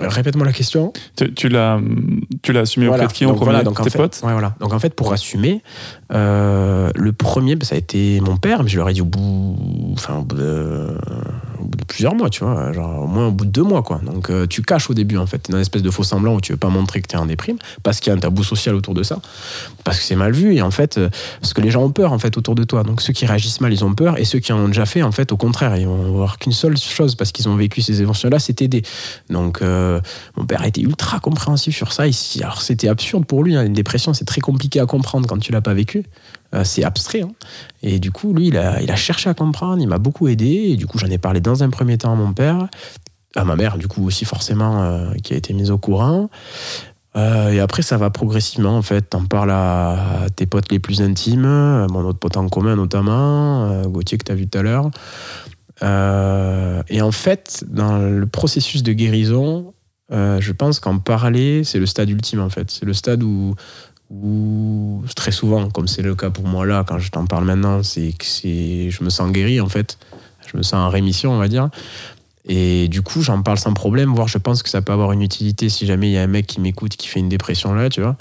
répète-moi 0.00 0.44
la 0.44 0.52
question. 0.52 0.92
Tu, 1.16 1.32
tu 1.34 1.48
l'as, 1.48 1.80
tu 2.42 2.52
l'as 2.52 2.60
assumé 2.60 2.88
auprès 2.88 3.06
de 3.06 3.12
qui 3.12 3.24
en 3.24 3.28
premier 3.34 3.44
voilà, 3.44 3.62
donc 3.62 3.78
en 3.78 3.84
Tes 3.84 3.90
fait, 3.90 3.98
potes? 3.98 4.20
ouais, 4.24 4.32
voilà. 4.32 4.56
Donc 4.60 4.72
en 4.72 4.78
fait, 4.80 4.94
pour 4.94 5.12
assumer, 5.12 5.62
euh, 6.12 6.90
le 6.94 7.12
premier, 7.12 7.56
bah, 7.56 7.66
ça 7.66 7.74
a 7.74 7.78
été 7.78 8.20
mon 8.20 8.36
père, 8.36 8.62
mais 8.62 8.70
je 8.70 8.76
leur 8.76 8.88
ai 8.88 8.92
dit 8.92 9.02
au 9.02 9.06
bout, 9.06 9.56
enfin, 9.92 10.16
au 10.16 10.22
bout, 10.22 10.36
de, 10.36 10.96
de 11.60 11.84
plusieurs 11.86 12.14
mois, 12.14 12.30
tu 12.30 12.44
vois, 12.44 12.72
genre 12.72 13.04
au 13.04 13.06
moins 13.06 13.28
au 13.28 13.30
bout 13.30 13.44
de 13.44 13.50
deux 13.50 13.62
mois, 13.62 13.82
quoi. 13.82 14.00
Donc 14.04 14.30
euh, 14.30 14.46
tu 14.46 14.62
caches 14.62 14.88
au 14.88 14.94
début, 14.94 15.18
en 15.18 15.26
fait, 15.26 15.50
dans 15.50 15.58
une 15.58 15.62
espèce 15.62 15.82
de 15.82 15.90
faux 15.90 16.04
semblant 16.04 16.34
où 16.34 16.40
tu 16.40 16.52
veux 16.52 16.58
pas 16.58 16.68
montrer 16.68 17.02
que 17.02 17.08
t'es 17.08 17.16
en 17.16 17.26
déprime, 17.26 17.58
parce 17.82 18.00
qu'il 18.00 18.10
y 18.10 18.14
a 18.14 18.16
un 18.16 18.20
tabou 18.20 18.42
social 18.42 18.74
autour 18.74 18.94
de 18.94 19.02
ça, 19.02 19.20
parce 19.84 19.98
que 19.98 20.04
c'est 20.04 20.16
mal 20.16 20.32
vu, 20.32 20.54
et 20.54 20.62
en 20.62 20.70
fait, 20.70 20.96
euh, 20.96 21.10
parce 21.40 21.52
que 21.52 21.60
les 21.60 21.70
gens 21.70 21.82
ont 21.82 21.90
peur, 21.90 22.12
en 22.12 22.18
fait, 22.18 22.36
autour 22.36 22.54
de 22.54 22.64
toi. 22.64 22.84
Donc 22.84 23.02
ceux 23.02 23.12
qui 23.12 23.26
réagissent 23.26 23.60
mal, 23.60 23.72
ils 23.72 23.84
ont 23.84 23.94
peur, 23.94 24.18
et 24.18 24.24
ceux 24.24 24.38
qui 24.38 24.52
en 24.52 24.58
ont 24.58 24.68
déjà 24.68 24.86
fait, 24.86 25.02
en 25.02 25.12
fait, 25.12 25.30
au 25.32 25.36
contraire, 25.36 25.76
ils 25.76 25.86
vont 25.86 26.12
voir 26.12 26.38
qu'une 26.38 26.52
seule 26.52 26.78
chose, 26.78 27.16
parce 27.16 27.32
qu'ils 27.32 27.48
ont 27.48 27.56
vécu 27.56 27.82
ces 27.82 28.00
émotions-là, 28.00 28.38
c'est 28.38 28.54
t'aider. 28.54 28.82
Donc 29.28 29.60
mon 29.60 30.46
père 30.46 30.64
été 30.64 30.80
ultra 30.80 31.20
compréhensif 31.20 31.76
sur 31.76 31.92
ça. 31.92 32.04
Alors 32.40 32.62
c'était 32.62 32.88
absurde 32.88 33.26
pour 33.26 33.42
lui, 33.44 33.56
hein. 33.56 33.64
une 33.64 33.72
dépression, 33.72 34.14
c'est 34.14 34.24
très 34.24 34.40
compliqué 34.40 34.80
à 34.80 34.86
comprendre 34.86 35.26
quand 35.26 35.38
tu 35.38 35.52
l'as 35.52 35.60
pas 35.60 35.74
vécu. 35.74 35.97
Euh, 36.54 36.64
c'est 36.64 36.84
abstrait. 36.84 37.22
hein. 37.22 37.32
Et 37.82 37.98
du 37.98 38.10
coup, 38.10 38.32
lui, 38.32 38.48
il 38.48 38.56
a, 38.56 38.80
il 38.80 38.90
a 38.90 38.96
cherché 38.96 39.28
à 39.28 39.34
comprendre, 39.34 39.82
il 39.82 39.88
m'a 39.88 39.98
beaucoup 39.98 40.28
aidé. 40.28 40.46
Et 40.70 40.76
du 40.76 40.86
coup, 40.86 40.98
j'en 40.98 41.08
ai 41.08 41.18
parlé 41.18 41.40
dans 41.40 41.62
un 41.62 41.70
premier 41.70 41.98
temps 41.98 42.12
à 42.12 42.16
mon 42.16 42.32
père, 42.32 42.68
à 43.36 43.44
ma 43.44 43.56
mère, 43.56 43.78
du 43.78 43.88
coup 43.88 44.04
aussi 44.06 44.24
forcément, 44.24 44.82
euh, 44.82 45.12
qui 45.22 45.34
a 45.34 45.36
été 45.36 45.52
mise 45.52 45.70
au 45.70 45.78
courant. 45.78 46.30
Euh, 47.16 47.50
et 47.50 47.60
après, 47.60 47.82
ça 47.82 47.96
va 47.96 48.10
progressivement, 48.10 48.76
en 48.76 48.82
fait. 48.82 49.10
T'en 49.10 49.24
parles 49.24 49.50
à 49.50 50.26
tes 50.36 50.46
potes 50.46 50.70
les 50.70 50.78
plus 50.78 51.02
intimes, 51.02 51.86
mon 51.90 52.00
autre 52.04 52.18
pote 52.18 52.36
en 52.36 52.48
commun 52.48 52.76
notamment, 52.76 53.82
Gauthier 53.86 54.18
que 54.18 54.24
tu 54.24 54.32
as 54.32 54.34
vu 54.34 54.46
tout 54.46 54.58
à 54.58 54.62
l'heure. 54.62 54.90
Et 56.88 57.02
en 57.02 57.12
fait, 57.12 57.64
dans 57.68 57.98
le 57.98 58.26
processus 58.26 58.82
de 58.82 58.92
guérison, 58.92 59.74
je 60.10 60.52
pense 60.52 60.80
qu'en 60.80 60.98
parler, 60.98 61.64
c'est 61.64 61.78
le 61.78 61.86
stade 61.86 62.10
ultime, 62.10 62.40
en 62.40 62.50
fait. 62.50 62.70
C'est 62.70 62.84
le 62.84 62.92
stade 62.92 63.22
où, 63.22 63.54
où 64.10 65.02
très 65.14 65.32
souvent, 65.32 65.68
comme 65.70 65.88
c'est 65.88 66.02
le 66.02 66.14
cas 66.14 66.30
pour 66.30 66.46
moi 66.46 66.64
là, 66.66 66.84
quand 66.86 66.98
je 66.98 67.10
t'en 67.10 67.26
parle 67.26 67.44
maintenant, 67.44 67.82
c'est 67.82 68.12
que 68.12 68.24
c'est, 68.24 68.90
je 68.90 69.04
me 69.04 69.10
sens 69.10 69.30
guéri, 69.30 69.60
en 69.60 69.68
fait. 69.68 69.98
Je 70.50 70.56
me 70.56 70.62
sens 70.62 70.74
en 70.74 70.88
rémission, 70.88 71.32
on 71.32 71.38
va 71.38 71.48
dire. 71.48 71.68
Et 72.46 72.88
du 72.88 73.02
coup, 73.02 73.20
j'en 73.20 73.42
parle 73.42 73.58
sans 73.58 73.74
problème, 73.74 74.14
voire 74.14 74.28
je 74.28 74.38
pense 74.38 74.62
que 74.62 74.70
ça 74.70 74.80
peut 74.80 74.92
avoir 74.92 75.12
une 75.12 75.20
utilité 75.20 75.68
si 75.68 75.84
jamais 75.84 76.08
il 76.08 76.12
y 76.12 76.18
a 76.18 76.22
un 76.22 76.28
mec 76.28 76.46
qui 76.46 76.60
m'écoute 76.60 76.96
qui 76.96 77.06
fait 77.06 77.20
une 77.20 77.28
dépression 77.28 77.74
là, 77.74 77.90
tu 77.90 78.00
vois. 78.00 78.16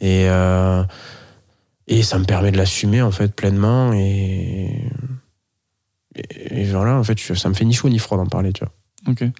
Et, 0.00 0.28
euh, 0.30 0.82
et 1.86 2.02
ça 2.02 2.18
me 2.18 2.24
permet 2.24 2.50
de 2.50 2.56
l'assumer 2.56 3.02
en 3.02 3.10
fait 3.10 3.34
pleinement. 3.34 3.92
Et, 3.92 4.82
et, 6.16 6.62
et 6.62 6.64
voilà, 6.64 6.94
en 6.94 7.04
fait, 7.04 7.18
ça 7.18 7.48
me 7.50 7.54
fait 7.54 7.66
ni 7.66 7.74
chaud 7.74 7.90
ni 7.90 7.98
froid 7.98 8.16
d'en 8.16 8.26
parler, 8.26 8.54
tu 8.54 8.64
vois. 8.64 8.72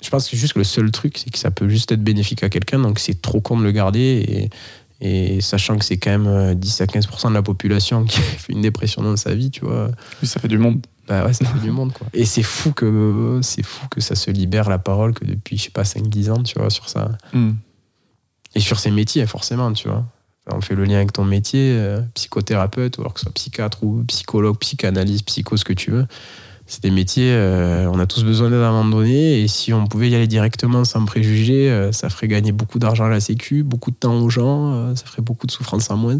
Je 0.03 0.11
pense 0.11 0.28
que 0.28 0.36
juste 0.36 0.55
que 0.55 0.59
le 0.59 0.64
seul 0.64 0.91
truc, 0.91 1.18
c'est 1.18 1.30
que 1.30 1.39
ça 1.39 1.51
peut 1.51 1.68
juste 1.68 1.93
être 1.93 2.03
bénéfique 2.03 2.43
à 2.43 2.49
quelqu'un, 2.49 2.78
donc 2.78 2.99
c'est 2.99 3.20
trop 3.20 3.41
con 3.41 3.59
de 3.59 3.64
le 3.64 3.72
garder. 3.72 4.24
Et, 4.28 4.51
et 5.01 5.40
sachant 5.40 5.78
que 5.78 5.84
c'est 5.84 5.96
quand 5.99 6.11
même 6.11 6.26
euh, 6.26 6.55
10 6.55 6.80
à 6.80 6.86
15% 6.86 7.28
de 7.28 7.34
la 7.34 7.42
population 7.42 8.05
qui 8.05 8.20
fait 8.20 8.53
une 8.53 8.62
dépression 8.62 9.03
dans 9.03 9.16
sa 9.16 9.34
vie, 9.34 9.51
tu 9.51 9.64
vois. 9.64 9.90
Oui, 10.22 10.28
ça 10.28 10.40
fait 10.40 10.49
du 10.49 10.59
monde. 10.59 10.84
Bah 11.07 11.24
ouais, 11.24 11.32
ça 11.32 11.44
fait 11.44 11.61
du 11.61 11.70
monde, 11.70 11.92
quoi. 11.92 12.07
Et 12.12 12.24
c'est 12.24 12.42
fou 12.42 12.72
que 12.72 13.40
c'est 13.42 13.62
fou 13.62 13.86
que 13.88 14.01
ça 14.01 14.14
se 14.14 14.30
libère 14.30 14.68
la 14.68 14.78
parole 14.78 15.14
que 15.14 15.24
depuis, 15.24 15.57
je 15.57 15.64
sais 15.64 15.70
pas, 15.70 15.84
5-10 15.84 16.30
ans, 16.30 16.42
tu 16.42 16.59
vois, 16.59 16.68
sur 16.68 16.88
ça. 16.88 17.16
Hmm. 17.32 17.53
Et 18.55 18.61
sur 18.61 18.78
ces 18.78 18.90
métiers, 18.90 19.26
forcément, 19.26 19.72
tu 19.72 19.88
vois. 19.88 20.05
On 20.51 20.61
fait 20.61 20.74
le 20.74 20.84
lien 20.84 20.96
avec 20.96 21.12
ton 21.12 21.24
métier, 21.24 21.76
euh, 21.76 22.01
psychothérapeute, 22.14 22.99
ou 22.99 23.03
alors 23.03 23.14
que 23.14 23.20
ce 23.20 23.24
soit 23.24 23.34
psychiatre 23.34 23.84
ou 23.84 24.03
psychologue, 24.05 24.59
psychanalyse, 24.59 25.22
psycho, 25.22 25.57
ce 25.57 25.64
que 25.64 25.74
tu 25.74 25.90
veux. 25.90 26.07
C'est 26.70 26.82
des 26.82 26.90
métiers, 26.90 27.32
euh, 27.32 27.88
on 27.90 27.98
a 27.98 28.06
tous 28.06 28.24
besoin 28.24 28.50
d'aide 28.50 28.60
à 28.60 28.68
un 28.68 28.72
moment 28.72 28.96
donné, 28.98 29.40
et 29.40 29.48
si 29.48 29.72
on 29.72 29.86
pouvait 29.86 30.10
y 30.10 30.14
aller 30.14 30.26
directement 30.26 30.84
sans 30.84 31.04
préjugés, 31.06 31.70
euh, 31.70 31.92
ça 31.92 32.10
ferait 32.10 32.28
gagner 32.28 32.52
beaucoup 32.52 32.78
d'argent 32.78 33.06
à 33.06 33.08
la 33.08 33.20
Sécu, 33.20 33.62
beaucoup 33.62 33.90
de 33.90 33.96
temps 33.96 34.14
aux 34.20 34.28
gens, 34.28 34.74
euh, 34.74 34.94
ça 34.94 35.06
ferait 35.06 35.22
beaucoup 35.22 35.46
de 35.46 35.50
souffrance 35.52 35.90
en 35.90 35.96
moins. 35.96 36.18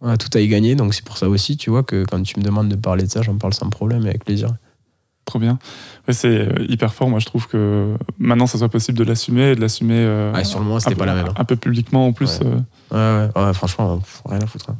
On 0.00 0.08
a 0.08 0.16
tout 0.16 0.30
à 0.34 0.40
y 0.40 0.48
gagner, 0.48 0.74
donc 0.74 0.94
c'est 0.94 1.04
pour 1.04 1.18
ça 1.18 1.28
aussi, 1.28 1.56
tu 1.58 1.68
vois, 1.70 1.82
que 1.82 2.04
quand 2.10 2.22
tu 2.22 2.38
me 2.40 2.44
demandes 2.44 2.68
de 2.70 2.76
parler 2.76 3.04
de 3.04 3.10
ça, 3.10 3.20
j'en 3.22 3.36
parle 3.36 3.52
sans 3.54 3.68
problème 3.68 4.04
et 4.06 4.08
avec 4.08 4.24
plaisir. 4.24 4.48
Trop 5.26 5.38
bien. 5.38 5.58
Ouais, 6.08 6.12
c'est 6.14 6.48
hyper 6.68 6.92
fort. 6.92 7.08
Moi, 7.08 7.18
je 7.18 7.24
trouve 7.26 7.46
que 7.48 7.96
maintenant, 8.18 8.46
ça 8.46 8.58
soit 8.58 8.68
possible 8.68 8.98
de 8.98 9.04
l'assumer 9.04 9.52
et 9.52 9.54
de 9.54 9.60
l'assumer 9.60 10.30
Ouais, 10.34 10.44
sur 10.44 10.58
le 10.58 10.64
moment, 10.66 10.80
c'était 10.80 10.92
un 10.92 10.96
pas 10.96 11.04
peu- 11.04 11.06
la 11.10 11.14
même. 11.14 11.26
hein. 11.28 11.34
Un 11.36 11.44
peu 11.44 11.56
publiquement 11.56 12.06
en 12.06 12.12
plus. 12.12 12.40
Ouais. 12.90 13.28
Ouais, 13.36 13.52
franchement, 13.54 14.02
rien 14.26 14.40
à 14.40 14.46
foutre. 14.46 14.70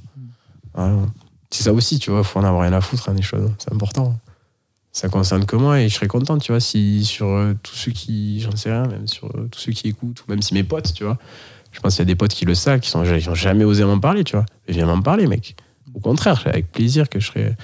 hein. 0.77 1.07
C'est 1.55 1.63
ça 1.63 1.73
aussi, 1.73 2.01
tu 2.01 2.11
vois, 2.11 2.25
faut 2.25 2.41
en 2.41 2.45
avoir 2.45 2.63
rien 2.63 2.73
à 2.73 2.81
foutre, 2.81 3.09
hein, 3.09 3.15
des 3.15 3.23
choses. 3.23 3.49
C'est 3.59 3.73
important. 3.73 4.19
Ça 4.91 5.09
concerne 5.09 5.47
que 5.47 5.55
moi 5.55 5.81
et 5.81 5.89
je 5.89 5.95
serais 5.95 6.09
content, 6.09 6.37
tu 6.39 6.51
vois, 6.51 6.59
si 6.59 7.05
sur 7.05 7.29
euh, 7.29 7.55
tous 7.63 7.77
ceux 7.77 7.93
qui, 7.93 8.41
j'en 8.41 8.57
sais 8.57 8.73
rien, 8.73 8.89
même 8.89 9.07
sur 9.07 9.27
euh, 9.27 9.47
tous 9.53 9.61
ceux 9.61 9.71
qui 9.71 9.87
écoutent, 9.87 10.21
ou 10.23 10.31
même 10.33 10.43
si 10.43 10.53
mes 10.53 10.65
potes, 10.65 10.93
tu 10.93 11.05
vois, 11.05 11.17
je 11.71 11.79
pense 11.79 11.95
qu'il 11.95 12.01
y 12.01 12.03
a 12.03 12.07
des 12.07 12.17
potes 12.17 12.35
qui 12.35 12.45
le 12.45 12.57
savent, 12.57 12.81
qui 12.81 12.91
sont, 12.91 13.05
ils 13.05 13.31
ont 13.31 13.37
jamais 13.37 13.63
osé 13.63 13.85
m'en 13.85 14.01
parler, 14.01 14.25
tu 14.25 14.35
vois. 14.35 14.47
Viens 14.67 14.87
m'en 14.87 15.01
parler, 15.01 15.29
mec. 15.29 15.55
Au 15.95 16.01
contraire, 16.01 16.43
avec 16.47 16.73
plaisir 16.73 17.09
que 17.09 17.21
je 17.21 17.29
serais, 17.29 17.55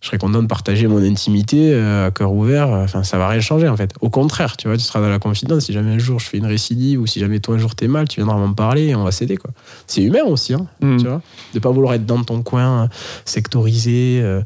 je 0.00 0.06
serais 0.06 0.18
content 0.18 0.42
de 0.42 0.46
partager 0.46 0.86
mon 0.86 1.02
intimité 1.02 1.72
euh, 1.72 2.06
à 2.06 2.10
cœur 2.10 2.32
ouvert. 2.32 2.68
Enfin, 2.68 3.02
ça 3.02 3.18
va 3.18 3.28
rien 3.28 3.40
changer, 3.40 3.68
en 3.68 3.76
fait. 3.76 3.92
Au 4.00 4.10
contraire, 4.10 4.56
tu 4.56 4.68
vois, 4.68 4.76
tu 4.76 4.84
seras 4.84 5.00
dans 5.00 5.08
la 5.08 5.18
confidence. 5.18 5.64
Si 5.64 5.72
jamais 5.72 5.92
un 5.92 5.98
jour 5.98 6.20
je 6.20 6.26
fais 6.26 6.38
une 6.38 6.46
récidive 6.46 7.00
ou 7.00 7.06
si 7.06 7.18
jamais 7.18 7.40
toi 7.40 7.56
un 7.56 7.58
jour 7.58 7.74
t'es 7.74 7.88
mal, 7.88 8.08
tu 8.08 8.20
viendras 8.20 8.36
m'en 8.36 8.54
parler 8.54 8.86
et 8.86 8.94
on 8.94 9.04
va 9.04 9.10
s'aider, 9.10 9.36
quoi. 9.36 9.50
C'est 9.86 10.02
humain 10.02 10.22
aussi, 10.24 10.54
hein 10.54 10.66
hmm. 10.80 10.98
tu 10.98 11.06
vois 11.06 11.22
de 11.54 11.58
pas 11.58 11.70
vouloir 11.70 11.94
être 11.94 12.06
dans 12.06 12.22
ton 12.22 12.42
coin 12.42 12.84
euh, 12.84 12.88
sectorisé 13.24 14.20
euh, 14.22 14.42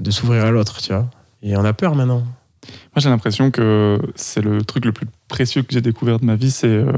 de 0.00 0.10
s'ouvrir 0.10 0.44
à 0.44 0.50
l'autre 0.50 0.80
tu 0.80 0.92
vois 0.92 1.08
et 1.42 1.56
on 1.56 1.64
a 1.64 1.72
peur 1.72 1.94
maintenant 1.94 2.20
Moi, 2.20 2.98
j'ai 2.98 3.08
l'impression 3.08 3.50
que 3.50 3.98
c'est 4.14 4.40
le 4.40 4.62
truc 4.62 4.84
le 4.84 4.92
plus 4.92 5.06
précieux 5.28 5.62
que 5.62 5.72
j'ai 5.72 5.80
découvert 5.80 6.20
de 6.20 6.24
ma 6.24 6.36
vie. 6.36 6.50
C'est 6.50 6.68
euh, 6.68 6.92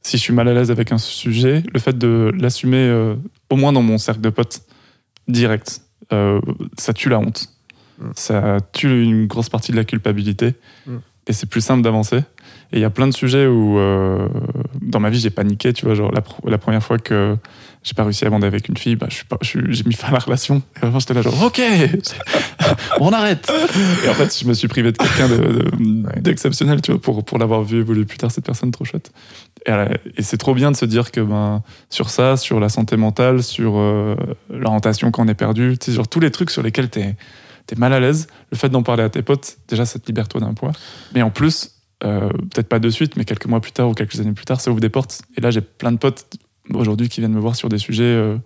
si 0.00 0.16
je 0.16 0.22
suis 0.22 0.32
mal 0.32 0.48
à 0.48 0.54
l'aise 0.54 0.70
avec 0.70 0.90
un 0.90 0.98
sujet, 0.98 1.62
le 1.72 1.78
fait 1.78 1.96
de 1.96 2.32
l'assumer, 2.38 2.78
euh, 2.78 3.14
au 3.50 3.56
moins 3.56 3.72
dans 3.72 3.82
mon 3.82 3.98
cercle 3.98 4.22
de 4.22 4.30
potes, 4.30 4.62
direct. 5.28 5.82
Euh, 6.12 6.40
ça 6.78 6.92
tue 6.92 7.08
la 7.08 7.18
honte. 7.18 7.48
Mm. 7.98 8.10
Ça 8.14 8.56
tue 8.72 9.02
une 9.02 9.26
grosse 9.26 9.48
partie 9.48 9.72
de 9.72 9.76
la 9.76 9.84
culpabilité. 9.84 10.54
Mm. 10.86 10.96
Et 11.28 11.32
c'est 11.32 11.48
plus 11.48 11.60
simple 11.60 11.82
d'avancer. 11.82 12.18
Et 12.72 12.78
il 12.78 12.80
y 12.80 12.84
a 12.84 12.90
plein 12.90 13.06
de 13.06 13.12
sujets 13.12 13.46
où, 13.46 13.78
euh, 13.78 14.28
dans 14.80 14.98
ma 14.98 15.10
vie, 15.10 15.20
j'ai 15.20 15.30
paniqué. 15.30 15.72
Tu 15.72 15.84
vois, 15.84 15.94
genre 15.94 16.10
la, 16.12 16.20
pr- 16.20 16.48
la 16.48 16.58
première 16.58 16.82
fois 16.82 16.98
que 16.98 17.36
j'ai 17.82 17.94
pas 17.94 18.04
réussi 18.04 18.24
à 18.24 18.30
bander 18.30 18.46
avec 18.46 18.68
une 18.68 18.76
fille, 18.76 18.96
bah, 18.96 19.08
j'ai 19.42 19.60
mis 19.84 19.94
fin 19.94 20.08
à 20.08 20.12
la 20.12 20.18
relation. 20.20 20.62
Et 20.76 20.80
vraiment, 20.80 20.98
j'étais 21.00 21.14
là, 21.14 21.22
genre, 21.22 21.42
ok, 21.44 21.60
on 23.00 23.12
arrête. 23.12 23.50
Et 24.04 24.08
en 24.08 24.14
fait, 24.14 24.36
je 24.38 24.46
me 24.46 24.54
suis 24.54 24.68
privé 24.68 24.92
de 24.92 24.96
quelqu'un 24.98 25.28
de- 25.28 25.36
de- 25.36 26.06
Ouais. 26.06 26.20
d'exceptionnel, 26.20 26.80
tu 26.82 26.92
vois, 26.92 27.00
pour, 27.00 27.24
pour 27.24 27.38
l'avoir 27.38 27.62
vu 27.62 27.78
évoluer 27.80 28.04
plus 28.04 28.18
tard, 28.18 28.30
cette 28.30 28.44
personne 28.44 28.70
trop 28.70 28.84
chouette. 28.84 29.12
Et, 29.66 29.70
euh, 29.70 29.86
et 30.16 30.22
c'est 30.22 30.36
trop 30.38 30.54
bien 30.54 30.70
de 30.70 30.76
se 30.76 30.84
dire 30.84 31.10
que 31.10 31.20
ben, 31.20 31.62
sur 31.90 32.10
ça, 32.10 32.36
sur 32.36 32.60
la 32.60 32.68
santé 32.68 32.96
mentale, 32.96 33.42
sur 33.42 33.74
euh, 33.76 34.16
l'orientation 34.50 35.10
quand 35.10 35.24
on 35.24 35.28
est 35.28 35.34
perdu, 35.34 35.76
tu 35.78 35.86
sais, 35.86 35.92
genre 35.96 36.08
tous 36.08 36.20
les 36.20 36.30
trucs 36.30 36.50
sur 36.50 36.62
lesquels 36.62 36.88
t'es 36.88 37.16
es 37.70 37.74
mal 37.76 37.92
à 37.92 38.00
l'aise, 38.00 38.26
le 38.50 38.56
fait 38.58 38.68
d'en 38.68 38.82
parler 38.82 39.02
à 39.02 39.08
tes 39.08 39.22
potes, 39.22 39.56
déjà, 39.68 39.86
ça 39.86 39.98
te 39.98 40.06
libère 40.06 40.28
toi 40.28 40.40
d'un 40.40 40.52
poids. 40.52 40.72
Mais 41.14 41.22
en 41.22 41.30
plus, 41.30 41.70
euh, 42.04 42.28
peut-être 42.28 42.68
pas 42.68 42.78
de 42.80 42.90
suite, 42.90 43.16
mais 43.16 43.24
quelques 43.24 43.46
mois 43.46 43.60
plus 43.60 43.72
tard 43.72 43.88
ou 43.88 43.94
quelques 43.94 44.20
années 44.20 44.32
plus 44.32 44.44
tard, 44.44 44.60
ça 44.60 44.70
ouvre 44.70 44.80
des 44.80 44.88
portes. 44.90 45.22
Et 45.38 45.40
là, 45.40 45.50
j'ai 45.50 45.60
plein 45.62 45.92
de 45.92 45.96
potes 45.96 46.26
aujourd'hui 46.74 47.08
qui 47.08 47.20
viennent 47.20 47.34
me 47.34 47.40
voir 47.40 47.56
sur 47.56 47.68
des 47.68 47.78
sujets 47.78 48.02
euh, 48.04 48.36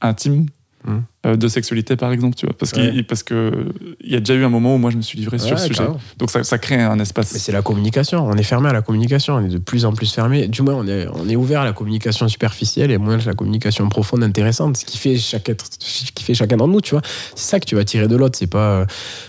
intimes 0.00 0.46
Mm. 0.86 0.98
euh, 1.24 1.36
de 1.36 1.48
sexualité, 1.48 1.96
par 1.96 2.12
exemple, 2.12 2.34
tu 2.36 2.44
vois. 2.44 2.54
Parce 2.58 2.70
qu'il 2.72 2.82
Ouais. 2.82 3.02
parce 3.04 3.22
que 3.22 3.68
il 4.02 4.12
y 4.12 4.16
a 4.16 4.18
déjà 4.18 4.34
eu 4.34 4.44
un 4.44 4.50
moment 4.50 4.74
où 4.74 4.78
moi 4.78 4.90
je 4.90 4.98
me 4.98 5.00
suis 5.00 5.18
livré 5.18 5.38
sur 5.38 5.58
ce 5.58 5.68
sujet. 5.68 5.86
Donc 6.18 6.30
ça, 6.30 6.44
ça 6.44 6.58
crée 6.58 6.78
un 6.78 6.98
espace. 6.98 7.32
Mais 7.32 7.38
c'est 7.38 7.52
la 7.52 7.62
communication. 7.62 8.18
On 8.26 8.34
est 8.34 8.42
fermé 8.42 8.68
à 8.68 8.74
la 8.74 8.82
communication. 8.82 9.32
On 9.36 9.40
est 9.42 9.48
de 9.48 9.56
plus 9.56 9.86
en 9.86 9.94
plus 9.94 10.12
fermé. 10.12 10.46
Du 10.46 10.60
moins, 10.60 10.74
on 10.74 10.86
est, 10.86 11.06
on 11.14 11.26
est 11.26 11.36
ouvert 11.36 11.62
à 11.62 11.64
la 11.64 11.72
communication 11.72 12.28
superficielle 12.28 12.90
et 12.90 12.98
moins 12.98 13.18
à 13.18 13.24
la 13.24 13.32
communication 13.32 13.88
profonde, 13.88 14.22
intéressante. 14.24 14.76
Ce 14.76 14.84
qui 14.84 14.98
fait, 14.98 15.16
chaque 15.16 15.48
être, 15.48 15.64
ce 15.78 16.12
qui 16.12 16.22
fait 16.22 16.34
chacun 16.34 16.58
d'entre 16.58 16.74
nous, 16.74 16.82
tu 16.82 16.90
vois. 16.90 17.00
C'est 17.34 17.48
ça 17.52 17.60
que 17.60 17.64
tu 17.64 17.76
vas 17.76 17.84
tirer 17.86 18.06
de 18.06 18.16
l'autre. 18.16 18.36
C'est 18.38 18.46
pas, 18.46 18.80
euh, 18.80 18.86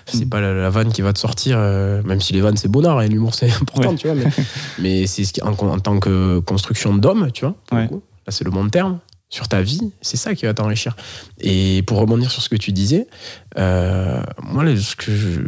c'est 0.07 0.25
Mm. 0.25 0.29
pas 0.29 0.41
la, 0.41 0.53
la 0.53 0.69
vanne 0.69 0.91
qui 0.91 1.03
va 1.03 1.13
te 1.13 1.19
sortir, 1.19 1.55
euh, 1.57 2.03
même 2.03 2.19
si 2.19 2.33
les 2.33 2.41
vannes, 2.41 2.57
c'est 2.57 2.67
bonnard 2.69 3.01
et 3.01 3.07
l'humour, 3.07 3.33
c'est 3.33 3.49
important, 3.61 3.91
Ouais. 3.91 3.95
tu 3.95 4.07
vois. 4.09 4.15
Mais, 4.17 4.25
mais 4.79 5.07
c'est 5.07 5.23
ce 5.23 5.31
qui, 5.31 5.41
en, 5.41 5.53
en 5.53 5.79
tant 5.79 5.99
que 6.01 6.39
construction 6.39 6.93
d'homme, 6.97 7.29
tu 7.33 7.45
vois. 7.45 7.55
Là, 8.25 8.31
c'est 8.31 8.43
le 8.43 8.51
bon 8.51 8.69
terme. 8.69 8.99
Sur 9.27 9.47
ta 9.47 9.63
vie, 9.63 9.91
c'est 10.01 10.17
ça 10.17 10.35
qui 10.35 10.45
va 10.45 10.53
t'enrichir. 10.53 10.95
Et 11.41 11.81
pour 11.87 11.97
rebondir 11.97 12.29
sur 12.29 12.43
ce 12.43 12.47
que 12.47 12.55
tu 12.55 12.71
disais, 12.71 13.07
euh, 13.57 14.21
moi, 14.43 14.63
ce 14.77 14.95
que 14.95 15.11
je, 15.15 15.41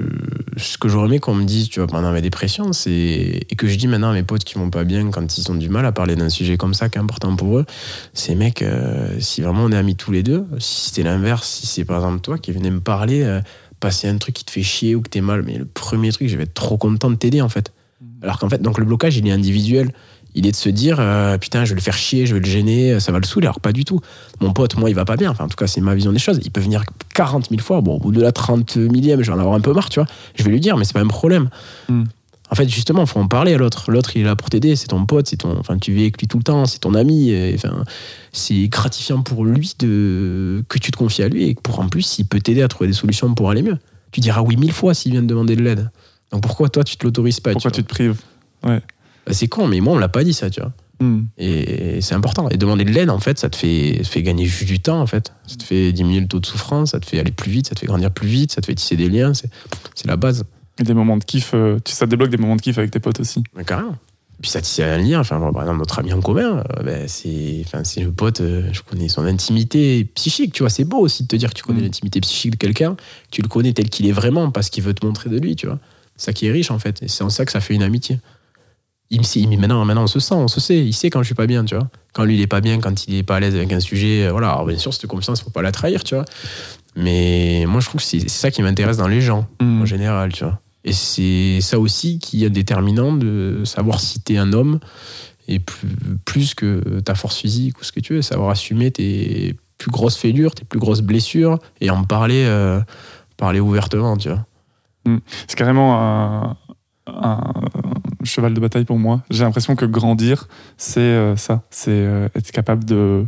ce 0.58 0.80
que 0.80 0.90
j'aurais 0.90 1.06
aimé 1.06 1.20
qu'on 1.20 1.36
me 1.36 1.46
dise, 1.46 1.70
tu 1.70 1.80
vois, 1.80 1.88
pendant 1.88 2.12
ma 2.12 2.20
dépression, 2.20 2.74
c'est 2.74 2.92
et 2.92 3.56
que 3.56 3.68
je 3.68 3.76
dis 3.76 3.88
maintenant 3.88 4.10
à 4.10 4.14
mes 4.14 4.24
potes 4.24 4.44
qui 4.44 4.56
vont 4.56 4.72
pas 4.72 4.84
bien 4.84 5.10
quand 5.12 5.38
ils 5.38 5.52
ont 5.52 5.56
du 5.56 5.70
mal 5.70 5.86
à 5.86 5.92
parler 5.92 6.16
d'un 6.16 6.30
sujet 6.30 6.58
comme 6.58 6.74
ça, 6.74 6.90
qui 6.90 6.98
est 6.98 7.02
important 7.02 7.36
pour 7.36 7.60
eux, 7.60 7.66
c'est 8.14 8.34
mec, 8.34 8.64
euh, 8.64 9.16
si 9.20 9.42
vraiment 9.42 9.66
on 9.66 9.72
est 9.72 9.78
amis 9.78 9.96
tous 9.96 10.12
les 10.12 10.24
deux, 10.24 10.48
si 10.58 10.90
c'était 10.90 11.04
l'inverse, 11.04 11.48
si 11.48 11.68
c'est 11.68 11.86
par 11.86 11.98
exemple 11.98 12.22
toi 12.22 12.40
qui 12.40 12.52
venais 12.52 12.72
me 12.72 12.82
parler, 12.82 13.22
euh, 13.22 13.42
passer 13.80 14.08
un 14.08 14.18
truc 14.18 14.34
qui 14.34 14.44
te 14.44 14.52
fait 14.52 14.64
chier 14.64 14.96
ou 14.96 15.02
que 15.02 15.10
t'es 15.10 15.22
mal, 15.22 15.44
mais 15.44 15.60
le 15.60 15.66
premier 15.66 16.12
truc, 16.12 16.28
je 16.30 16.36
vais 16.36 16.44
être 16.44 16.56
trop 16.56 16.78
content 16.78 17.12
de 17.12 17.16
t'aider 17.16 17.42
en 17.42 17.50
fait. 17.50 17.72
Alors 18.22 18.40
qu'en 18.40 18.50
fait, 18.50 18.62
donc 18.62 18.80
le 18.80 18.86
blocage, 18.86 19.18
il 19.18 19.28
est 19.28 19.32
individuel. 19.32 19.94
Il 20.38 20.46
est 20.46 20.52
de 20.52 20.56
se 20.56 20.70
dire, 20.70 20.98
euh, 21.00 21.38
putain, 21.38 21.66
je 21.66 21.72
vais 21.72 21.76
le 21.76 21.82
faire 21.82 21.98
chier, 21.98 22.28
je 22.28 22.36
vais 22.36 22.40
le 22.40 22.46
gêner, 22.46 23.00
ça 23.00 23.12
va 23.12 23.18
le 23.18 23.26
saouler. 23.26 23.48
Alors 23.48 23.60
pas 23.60 23.74
du 23.74 23.86
tout. 23.86 24.00
Mon 24.40 24.54
pote, 24.54 24.78
moi, 24.78 24.90
il 24.90 24.96
va 24.96 25.04
pas 25.04 25.18
bien. 25.18 25.32
Enfin, 25.32 25.46
en 25.46 25.48
tout 25.48 25.56
cas, 25.56 25.68
c'est 25.68 25.82
ma 25.82 25.96
vision 25.96 26.14
des 26.14 26.20
choses. 26.20 26.40
Il 26.44 26.52
peut 26.52 26.62
venir 26.62 26.84
40 27.16 27.50
000 27.50 27.60
fois. 27.62 27.82
Bon, 27.82 27.96
au 27.96 28.00
bout 28.00 28.12
de 28.12 28.22
la 28.22 28.32
30 28.32 28.78
millième, 28.78 29.24
je 29.24 29.32
vais 29.32 29.38
en 29.38 29.40
avoir 29.40 29.56
un 29.56 29.62
peu 29.62 29.74
marre, 29.74 29.90
tu 29.90 30.00
vois. 30.00 30.08
Je 30.36 30.44
vais 30.44 30.52
lui 30.52 30.60
dire, 30.60 30.78
mais 30.78 30.86
c'est 30.86 30.94
pas 30.94 31.02
un 31.02 31.08
problème. 31.08 31.50
Mm. 31.90 32.04
En 32.50 32.56
fait, 32.56 32.70
justement, 32.70 33.02
il 33.02 33.08
faut 33.08 33.20
en 33.20 33.28
parler 33.28 33.56
à 33.56 33.58
l'autre. 33.58 33.92
L'autre, 33.92 34.16
il 34.16 34.22
est 34.22 34.26
là 34.26 34.36
pour 34.36 34.50
t'aider. 34.50 34.76
C'est 34.76 34.88
ton 34.88 35.06
pote, 35.06 35.28
c'est 35.28 35.38
ton, 35.38 35.58
enfin, 35.58 35.78
tu 35.78 35.92
vis 35.92 36.02
avec 36.02 36.20
lui 36.20 36.28
tout 36.28 36.38
le 36.38 36.44
temps, 36.44 36.66
c'est 36.66 36.80
ton 36.80 36.94
ami. 36.94 37.32
et, 37.32 37.54
Enfin, 37.56 37.84
c'est 38.32 38.68
gratifiant 38.68 39.22
pour 39.22 39.44
lui 39.44 39.74
de 39.80 40.64
que 40.70 40.78
tu 40.78 40.92
te 40.92 40.98
confies 40.98 41.24
à 41.24 41.30
lui 41.30 41.50
et 41.50 41.56
pour 41.56 41.80
en 41.80 41.90
plus, 41.90 42.20
il 42.20 42.26
peut 42.26 42.40
t'aider 42.40 42.62
à 42.62 42.68
trouver 42.68 42.88
des 42.88 42.94
solutions 42.94 43.34
pour 43.34 43.50
aller 43.50 43.64
mieux. 43.64 43.78
Tu 44.12 44.22
diras 44.22 44.42
oui 44.42 44.56
mille 44.56 44.72
fois 44.72 44.94
s'il 44.94 45.12
vient 45.12 45.22
te 45.22 45.26
demander 45.26 45.56
de 45.56 45.64
l'aide. 45.64 45.90
Donc 46.32 46.44
pourquoi 46.44 46.70
toi, 46.70 46.84
tu 46.84 46.96
te 46.96 47.04
l'autorises 47.06 47.40
pas 47.40 47.52
Pourquoi 47.52 47.72
tu 47.72 47.82
tu 47.82 47.84
te 47.84 47.90
prives? 47.90 48.22
Bah, 48.64 48.80
C'est 49.32 49.48
con, 49.48 49.68
mais 49.68 49.80
moi, 49.80 49.94
on 49.94 49.98
l'a 49.98 50.10
pas 50.10 50.24
dit 50.24 50.34
ça, 50.34 50.50
tu 50.50 50.62
vois. 50.62 50.72
Hmm. 51.00 51.26
Et 51.38 52.02
c'est 52.02 52.16
important. 52.16 52.50
Et 52.50 52.58
demander 52.58 52.84
de 52.84 52.92
l'aide, 52.92 53.10
en 53.10 53.20
fait, 53.20 53.38
ça 53.38 53.50
te 53.50 53.56
fait, 53.56 53.98
ça 53.98 54.04
te 54.04 54.08
fait 54.08 54.24
gagner 54.24 54.46
juste 54.46 54.68
du 54.68 54.80
temps, 54.80 55.00
en 55.00 55.08
fait. 55.08 55.32
Ça 55.46 55.56
te 55.56 55.64
fait 55.64 55.92
diminuer 55.92 56.22
le 56.22 56.28
taux 56.28 56.40
de 56.40 56.46
souffrance, 56.46 56.92
ça 56.92 57.00
te 57.00 57.06
fait 57.06 57.20
aller 57.20 57.32
plus 57.32 57.52
vite, 57.52 57.68
ça 57.68 57.76
te 57.76 57.80
fait 57.82 57.88
grandir 57.88 58.12
plus 58.12 58.28
vite, 58.28 58.52
ça 58.52 58.62
te 58.62 58.66
fait 58.66 58.76
tisser 58.76 58.96
des 58.96 59.10
liens. 59.10 59.34
C'est 59.34 59.50
la 60.06 60.16
base. 60.16 60.44
Et 60.80 60.84
des 60.84 60.94
moments 60.94 61.18
de 61.18 61.24
kiff, 61.24 61.52
euh, 61.54 61.80
ça 61.86 62.06
te 62.06 62.12
débloque 62.12 62.30
des 62.30 62.38
moments 62.38 62.56
de 62.56 62.62
kiff 62.62 62.78
avec 62.78 62.92
tes 62.92 63.00
potes 63.00 63.20
aussi. 63.20 63.44
Mais 63.56 63.64
carrément. 63.64 63.96
Puis 64.42 64.52
ça 64.52 64.62
tisse 64.62 64.80
un 64.80 64.98
lien. 65.00 65.20
Enfin, 65.20 65.40
par 65.52 65.64
exemple, 65.64 65.80
notre 65.80 65.98
ami 66.00 66.14
en 66.14 66.22
commun, 66.22 66.64
ben, 66.84 67.08
c'est 67.08 67.64
enfin, 67.66 67.82
le 67.98 68.12
pote, 68.12 68.42
euh, 68.42 68.70
je 68.72 68.82
connais 68.82 69.10
son 69.10 69.26
intimité 69.26 70.06
psychique. 70.14 70.54
Tu 70.54 70.62
vois, 70.62 70.70
c'est 70.70 70.84
beau 70.84 71.00
aussi 71.00 71.24
de 71.24 71.28
te 71.28 71.36
dire 71.36 71.50
que 71.50 71.56
tu 71.56 71.64
connais 71.64 71.80
Mm. 71.80 71.86
l'intimité 71.86 72.22
psychique 72.22 72.52
de 72.52 72.58
quelqu'un, 72.58 72.96
tu 73.32 73.42
le 73.42 73.48
connais 73.48 73.74
tel 73.74 73.90
qu'il 73.90 74.06
est 74.08 74.12
vraiment 74.12 74.52
parce 74.52 74.70
qu'il 74.70 74.84
veut 74.84 74.94
te 74.94 75.06
montrer 75.06 75.30
de 75.32 75.40
lui, 75.40 75.56
tu 75.56 75.66
vois. 75.66 75.80
C'est 76.16 76.26
ça 76.26 76.34
qui 76.34 76.46
est 76.46 76.52
riche, 76.52 76.70
en 76.70 76.78
fait. 76.80 77.02
Et 77.02 77.08
c'est 77.08 77.24
en 77.24 77.30
ça 77.30 77.46
que 77.46 77.52
ça 77.52 77.62
fait 77.62 77.74
une 77.74 77.84
amitié. 77.84 78.20
Il 79.10 79.20
me 79.20 79.24
sait, 79.24 79.46
mais 79.48 79.56
maintenant, 79.58 79.84
maintenant, 79.86 80.04
on 80.04 80.08
se 80.08 80.20
sent, 80.20 80.34
on 80.36 80.48
se 80.50 80.60
sait. 80.60 80.80
Il 80.86 80.94
sait 80.94 81.10
quand 81.10 81.22
je 81.22 81.28
suis 81.28 81.36
pas 81.36 81.48
bien, 81.48 81.64
tu 81.64 81.76
vois. 81.76 81.88
Quand 82.14 82.26
lui, 82.26 82.36
il 82.36 82.42
est 82.42 82.48
pas 82.48 82.60
bien, 82.62 82.80
quand 82.80 83.08
il 83.08 83.16
est 83.16 83.24
pas 83.24 83.38
à 83.38 83.40
l'aise 83.40 83.56
avec 83.56 83.72
un 83.72 83.80
sujet. 83.80 84.26
euh, 84.28 84.32
Voilà. 84.32 84.50
Alors, 84.52 84.66
bien 84.66 84.78
sûr, 84.78 84.94
cette 84.94 85.08
confiance, 85.08 85.42
faut 85.42 85.50
pas 85.50 85.62
la 85.62 85.72
trahir, 85.72 86.04
tu 86.04 86.16
vois. 86.16 86.26
Mais 86.96 87.66
moi, 87.68 87.80
je 87.80 87.88
trouve 87.88 88.02
que 88.02 88.08
c'est 88.08 88.28
ça 88.28 88.52
qui 88.52 88.62
m'intéresse 88.62 88.98
dans 88.98 89.08
les 89.08 89.22
gens 89.22 89.48
Hmm. 89.62 89.82
en 89.82 89.86
général, 89.86 90.34
tu 90.34 90.44
vois. 90.44 90.60
Et 90.84 90.94
c'est 90.94 91.60
ça 91.62 91.80
aussi 91.80 92.20
qui 92.20 92.44
est 92.46 92.50
déterminant 92.50 93.14
de 93.14 93.62
savoir 93.66 94.00
si 94.00 94.20
t'es 94.20 94.38
un 94.38 94.52
homme 94.54 94.80
et 95.48 95.60
plus, 95.60 95.88
plus 96.26 96.54
que 96.56 97.00
ta 97.02 97.14
force 97.16 97.38
physique 97.38 97.80
ou 97.80 97.84
ce 97.84 97.92
que 97.92 98.00
tu 98.00 98.14
veux, 98.14 98.22
savoir 98.22 98.50
assumer 98.50 98.92
tes 98.92 99.56
plus 99.78 99.92
grosses 99.92 100.18
fêlures, 100.18 100.54
tes 100.56 100.66
plus 100.66 100.80
grosses 100.80 101.02
blessures 101.02 101.60
et 101.82 101.90
en 101.90 102.04
parler, 102.04 102.44
euh, 102.46 102.80
parler 103.38 103.60
ouvertement, 103.60 104.18
tu 104.18 104.30
vois. 104.30 104.46
C'est 105.48 105.56
carrément 105.58 106.02
un, 106.02 106.58
un 107.08 107.40
cheval 108.28 108.54
de 108.54 108.60
bataille 108.60 108.86
pour 108.86 109.00
moi. 109.00 109.24
J'ai 109.30 109.44
l'impression 109.44 109.76
que 109.76 109.86
grandir, 109.86 110.48
c'est 110.78 111.00
euh, 111.00 111.36
ça. 111.36 111.64
C'est 111.70 111.92
euh, 111.92 112.28
être 112.36 112.52
capable 112.52 112.86
de, 112.86 113.26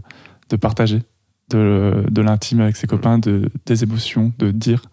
de 0.50 0.56
partager 0.56 1.02
de, 1.50 2.04
de 2.10 2.22
l'intime 2.22 2.62
avec 2.62 2.76
ses 2.76 2.86
copains, 2.88 3.18
de, 3.18 3.50
des 3.66 3.84
émotions, 3.84 4.32
de 4.38 4.52
dire. 4.52 4.84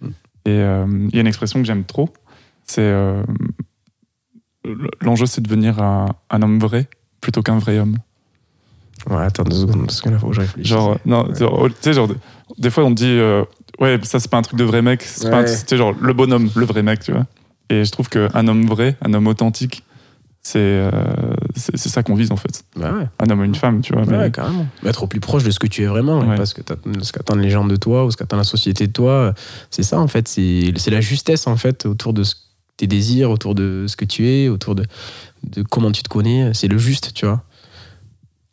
Mm. 0.00 0.06
Et 0.06 0.10
euh, 0.50 0.86
il 1.08 1.14
y 1.14 1.18
a 1.18 1.20
une 1.20 1.26
expression 1.26 1.60
que 1.60 1.66
j'aime 1.66 1.84
trop. 1.84 2.08
C'est 2.66 2.92
l'enjeu, 5.02 5.26
c'est 5.26 5.40
de 5.40 5.46
devenir 5.48 5.82
un, 5.82 6.06
un 6.30 6.42
homme 6.42 6.58
vrai 6.58 6.88
plutôt 7.20 7.42
qu'un 7.42 7.58
vrai 7.58 7.78
homme. 7.78 7.96
Ouais, 9.10 9.22
attends 9.22 9.44
deux 9.44 9.56
secondes, 9.56 9.86
parce 9.86 10.00
que 10.00 10.08
là, 10.08 10.18
faut 10.18 10.28
que 10.28 10.34
je 10.34 10.40
réfléchisse. 10.40 10.70
Genre, 10.70 10.98
non, 11.04 11.28
Ouais. 11.28 11.38
genre, 11.38 11.68
tu 11.68 11.74
sais, 11.80 11.92
genre, 11.92 12.08
des 12.56 12.70
fois 12.70 12.84
on 12.84 12.90
dit, 12.90 13.18
ouais, 13.80 13.98
ça 14.02 14.18
c'est 14.18 14.30
pas 14.30 14.38
un 14.38 14.42
truc 14.42 14.58
de 14.58 14.64
vrai 14.64 14.80
mec, 14.80 15.02
c'est 15.02 15.28
pas 15.30 15.42
un- 15.42 15.76
genre 15.76 15.92
le 16.00 16.12
bonhomme, 16.14 16.48
le 16.56 16.64
vrai 16.64 16.82
mec, 16.82 17.00
tu 17.00 17.12
vois. 17.12 17.26
Et 17.70 17.84
je 17.84 17.90
trouve 17.90 18.08
qu'un 18.08 18.46
homme 18.48 18.66
vrai, 18.66 18.96
un 19.02 19.14
homme 19.14 19.26
authentique, 19.26 19.82
c'est 20.42 20.58
euh, 20.58 20.90
c'est 21.56 21.88
ça 21.88 22.02
qu'on 22.02 22.14
vise 22.14 22.30
en 22.30 22.36
fait. 22.36 22.64
Bah 22.76 22.92
ouais. 22.92 23.06
Un 23.18 23.30
homme 23.30 23.40
ou 23.40 23.44
une 23.44 23.54
femme, 23.54 23.80
tu 23.80 23.94
vois. 23.94 24.04
mais- 24.06 24.18
Ouais, 24.18 24.30
carrément. 24.30 24.66
Être 24.84 25.04
au 25.04 25.06
plus 25.06 25.20
proche 25.20 25.42
de 25.44 25.50
ce 25.50 25.58
que 25.58 25.66
tu 25.66 25.82
es 25.82 25.86
vraiment, 25.86 26.22
et 26.22 26.26
Ouais. 26.28 26.36
pas 26.36 26.44
ce 26.46 26.54
qu'attendent 26.54 27.40
les 27.40 27.48
gens 27.50 27.64
de 27.64 27.76
toi 27.76 28.04
ou 28.04 28.10
ce 28.10 28.16
qu'attend 28.18 28.36
la 28.36 28.44
société 28.44 28.86
de 28.86 28.92
toi. 28.92 29.32
C'est 29.70 29.82
ça, 29.82 29.98
en 29.98 30.06
fait. 30.08 30.28
C'est 30.28 30.72
la 30.90 31.00
justesse, 31.00 31.46
en 31.46 31.56
fait, 31.56 31.86
autour 31.86 32.12
de 32.12 32.22
ce- 32.24 32.34
tes 32.76 32.86
désirs, 32.86 33.30
autour 33.30 33.54
de 33.54 33.86
ce 33.88 33.96
que 33.96 34.04
tu 34.04 34.28
es, 34.28 34.48
autour 34.48 34.74
de, 34.74 34.84
de 35.44 35.62
comment 35.62 35.90
tu 35.92 36.02
te 36.02 36.08
connais. 36.10 36.52
C'est 36.52 36.68
le 36.68 36.76
juste, 36.76 37.14
tu 37.14 37.24
vois. 37.24 37.42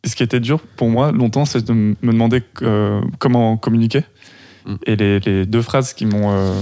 Et 0.04 0.08
ce 0.08 0.16
qui 0.16 0.22
était 0.22 0.40
dur 0.40 0.60
pour 0.76 0.88
moi 0.88 1.12
longtemps, 1.12 1.44
c'est 1.44 1.64
de 1.64 1.72
me 1.74 1.94
demander 2.02 2.42
euh, 2.62 3.02
comment 3.18 3.56
communiquer. 3.58 4.02
Mm. 4.64 4.74
Et 4.86 4.96
les, 4.96 5.20
les 5.20 5.44
deux 5.46 5.60
phrases 5.62 5.92
qui 5.92 6.06
m'ont 6.06 6.30
euh, 6.32 6.52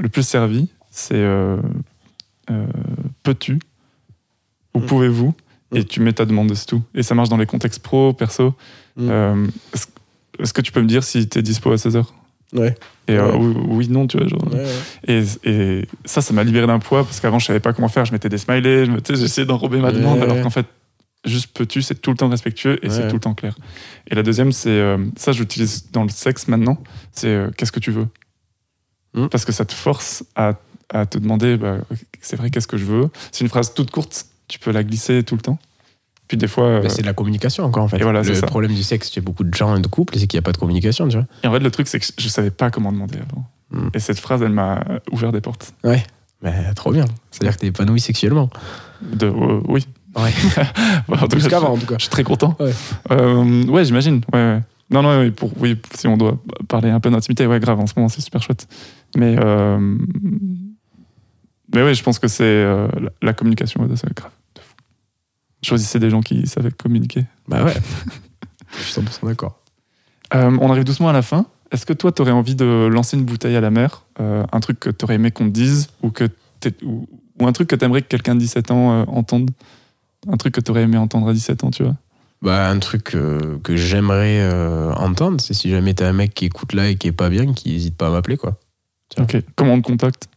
le 0.00 0.08
plus 0.08 0.22
servi, 0.26 0.68
c'est 0.90 1.14
peux-tu 3.22 3.58
ou 4.74 4.80
Mm. 4.80 4.86
pouvez-vous 4.86 5.34
et 5.74 5.80
Mm. 5.80 5.84
tu 5.84 6.00
mets 6.00 6.12
ta 6.12 6.24
demande, 6.24 6.54
c'est 6.54 6.66
tout. 6.66 6.82
Et 6.94 7.02
ça 7.02 7.14
marche 7.14 7.28
dans 7.28 7.36
les 7.36 7.46
contextes 7.46 7.82
pro, 7.82 8.12
perso. 8.12 8.54
Mm. 8.96 9.08
Euh, 9.10 9.46
Est-ce 9.74 9.86
est-ce 10.40 10.52
que 10.52 10.60
tu 10.60 10.70
peux 10.70 10.80
me 10.82 10.86
dire 10.86 11.02
si 11.02 11.28
tu 11.28 11.38
es 11.38 11.42
dispo 11.42 11.72
à 11.72 11.76
16h 11.78 12.04
Ouais. 12.52 12.74
Et 13.08 13.12
euh, 13.16 13.32
Ouais. 13.36 13.54
oui, 13.68 13.88
non, 13.88 14.06
tu 14.06 14.16
vois. 14.18 14.28
Genre. 14.28 14.40
Et, 15.06 15.24
et 15.44 15.88
ça, 16.04 16.20
ça 16.22 16.32
m'a 16.32 16.44
libéré 16.44 16.66
d'un 16.68 16.78
poids 16.78 17.02
parce 17.04 17.18
qu'avant, 17.20 17.38
je 17.40 17.46
savais 17.46 17.58
pas 17.60 17.72
comment 17.72 17.88
faire. 17.88 18.04
Je 18.04 18.12
mettais 18.12 18.28
des 18.28 18.38
smileys, 18.38 18.86
je 18.86 19.14
j'essayais 19.16 19.46
d'enrober 19.46 19.78
ma 19.80 19.90
demande, 19.92 20.22
alors 20.22 20.40
qu'en 20.40 20.50
fait, 20.50 20.66
juste 21.24 21.48
peux-tu, 21.54 21.82
c'est 21.82 21.96
tout 21.96 22.10
le 22.12 22.16
temps 22.16 22.28
respectueux 22.28 22.78
et 22.84 22.88
c'est 22.88 23.08
tout 23.08 23.14
le 23.16 23.20
temps 23.20 23.34
clair. 23.34 23.56
Et 24.10 24.14
la 24.14 24.22
deuxième, 24.22 24.52
c'est 24.52 24.70
euh, 24.70 24.96
ça, 25.16 25.32
j'utilise 25.32 25.90
dans 25.90 26.04
le 26.04 26.08
sexe 26.10 26.46
maintenant, 26.48 26.78
c'est 27.12 27.26
euh, 27.28 27.50
qu'est-ce 27.56 27.72
que 27.72 27.80
tu 27.80 27.90
veux 27.90 28.06
Mm. 29.14 29.26
Parce 29.28 29.44
que 29.46 29.52
ça 29.52 29.64
te 29.64 29.72
force 29.74 30.22
à, 30.36 30.52
à 30.92 31.06
te 31.06 31.18
demander, 31.18 31.56
bah, 31.56 31.78
c'est 32.20 32.36
vrai, 32.36 32.50
qu'est-ce 32.50 32.66
que 32.66 32.76
je 32.76 32.84
veux? 32.84 33.10
C'est 33.32 33.44
une 33.44 33.50
phrase 33.50 33.74
toute 33.74 33.90
courte, 33.90 34.26
tu 34.48 34.58
peux 34.58 34.70
la 34.70 34.82
glisser 34.82 35.22
tout 35.22 35.34
le 35.34 35.42
temps. 35.42 35.58
Puis 36.28 36.36
des 36.36 36.48
fois, 36.48 36.64
euh, 36.64 36.80
Mais 36.82 36.90
c'est 36.90 37.02
de 37.02 37.06
la 37.06 37.14
communication 37.14 37.64
encore 37.64 37.84
en 37.84 37.88
fait. 37.88 37.98
Et 37.98 38.02
voilà, 38.02 38.22
c'est 38.22 38.34
le 38.34 38.46
problème 38.46 38.74
du 38.74 38.82
sexe 38.82 39.10
chez 39.10 39.22
beaucoup 39.22 39.44
de 39.44 39.54
gens 39.54 39.76
et 39.76 39.80
de 39.80 39.86
couples, 39.86 40.18
c'est 40.18 40.26
qu'il 40.26 40.36
n'y 40.36 40.42
a 40.42 40.42
pas 40.42 40.52
de 40.52 40.58
communication, 40.58 41.08
tu 41.08 41.16
vois. 41.16 41.26
et 41.42 41.46
en 41.46 41.52
fait, 41.52 41.60
le 41.60 41.70
truc, 41.70 41.88
c'est 41.88 41.98
que 41.98 42.06
je 42.18 42.28
savais 42.28 42.50
pas 42.50 42.70
comment 42.70 42.92
demander 42.92 43.18
avant. 43.18 43.46
Mm. 43.70 43.88
Et 43.94 43.98
cette 43.98 44.18
phrase, 44.18 44.42
elle 44.42 44.52
m'a 44.52 44.84
ouvert 45.10 45.32
des 45.32 45.40
portes. 45.40 45.74
Mais 46.42 46.52
trop 46.74 46.92
bien. 46.92 47.04
C'est-à-dire 47.30 47.56
que 47.56 47.60
t'es 47.60 47.66
épanoui 47.68 48.00
sexuellement. 48.00 48.48
De, 49.02 49.26
euh, 49.26 49.60
oui. 49.68 49.86
Ouais. 50.16 50.32
Bon, 51.08 51.16
en 51.16 51.28
tout 51.28 51.38
cas, 51.38 51.48
qu'avant 51.48 51.72
en 51.72 51.78
tout 51.78 51.86
cas. 51.86 51.94
Je 51.96 52.02
suis 52.02 52.10
très 52.10 52.24
content. 52.24 52.56
Ouais. 52.60 52.72
Euh, 53.10 53.64
ouais, 53.64 53.84
j'imagine. 53.84 54.20
Ouais, 54.32 54.38
ouais. 54.38 54.60
Non, 54.90 55.02
non, 55.02 55.20
oui, 55.20 55.30
pour, 55.30 55.50
oui, 55.58 55.76
si 55.94 56.06
on 56.06 56.16
doit 56.16 56.38
parler 56.66 56.90
un 56.90 57.00
peu 57.00 57.10
d'intimité, 57.10 57.46
ouais, 57.46 57.60
grave, 57.60 57.78
en 57.78 57.86
ce 57.86 57.92
moment, 57.96 58.08
c'est 58.08 58.20
super 58.20 58.42
chouette. 58.42 58.66
Mais, 59.16 59.36
euh, 59.38 59.98
mais 61.74 61.82
oui, 61.82 61.94
je 61.94 62.02
pense 62.02 62.18
que 62.18 62.28
c'est 62.28 62.44
euh, 62.44 62.88
la, 63.00 63.10
la 63.22 63.32
communication, 63.32 63.82
ouais, 63.82 63.88
c'est 63.96 64.12
grave. 64.14 64.30
de 64.54 64.60
fou. 64.60 64.74
Choisissez 65.62 65.98
des 65.98 66.10
gens 66.10 66.20
qui 66.20 66.46
savent 66.46 66.70
communiquer. 66.72 67.24
Bah 67.46 67.64
ouais. 67.64 67.74
Je 68.72 68.82
suis 68.82 69.00
100% 69.00 69.26
d'accord. 69.26 69.58
Euh, 70.34 70.56
on 70.60 70.70
arrive 70.70 70.84
doucement 70.84 71.08
à 71.08 71.12
la 71.12 71.22
fin. 71.22 71.46
Est-ce 71.70 71.86
que 71.86 71.92
toi, 71.92 72.12
tu 72.12 72.22
aurais 72.22 72.32
envie 72.32 72.54
de 72.54 72.88
lancer 72.90 73.16
une 73.16 73.24
bouteille 73.24 73.56
à 73.56 73.60
la 73.60 73.70
mer 73.70 74.04
euh, 74.20 74.44
Un 74.52 74.60
truc 74.60 74.80
que 74.80 74.90
tu 74.90 75.04
aurais 75.04 75.14
aimé 75.14 75.30
qu'on 75.30 75.44
te 75.44 75.50
dise 75.50 75.88
ou, 76.02 76.10
que 76.10 76.28
ou, 76.82 77.08
ou 77.40 77.46
un 77.46 77.52
truc 77.52 77.68
que 77.68 77.76
tu 77.76 77.84
aimerais 77.84 78.02
que 78.02 78.08
quelqu'un 78.08 78.34
de 78.34 78.40
17 78.40 78.70
ans 78.70 79.02
entende? 79.08 79.50
Un 80.30 80.36
truc 80.36 80.54
que 80.54 80.60
tu 80.60 80.70
aurais 80.70 80.82
aimé 80.82 80.98
entendre 80.98 81.28
à 81.28 81.32
17 81.32 81.64
ans, 81.64 81.70
tu 81.70 81.82
vois? 81.82 81.94
Bah, 82.40 82.68
un 82.70 82.78
truc 82.78 83.14
euh, 83.14 83.58
que 83.64 83.76
j'aimerais 83.76 84.40
euh, 84.40 84.92
entendre, 84.92 85.40
c'est 85.40 85.54
si 85.54 85.70
jamais 85.70 85.94
t'as 85.94 86.08
un 86.08 86.12
mec 86.12 86.34
qui 86.34 86.44
écoute 86.44 86.72
là 86.72 86.88
et 86.88 86.96
qui 86.96 87.08
est 87.08 87.12
pas 87.12 87.30
bien, 87.30 87.52
qui 87.52 87.74
hésite 87.74 87.96
pas 87.96 88.06
à 88.06 88.10
m'appeler, 88.10 88.36
quoi. 88.36 88.58
Tiens. 89.08 89.24
Ok. 89.24 89.42
Comment 89.56 89.74
on 89.74 89.80
te 89.80 89.86
contacte? 89.86 90.28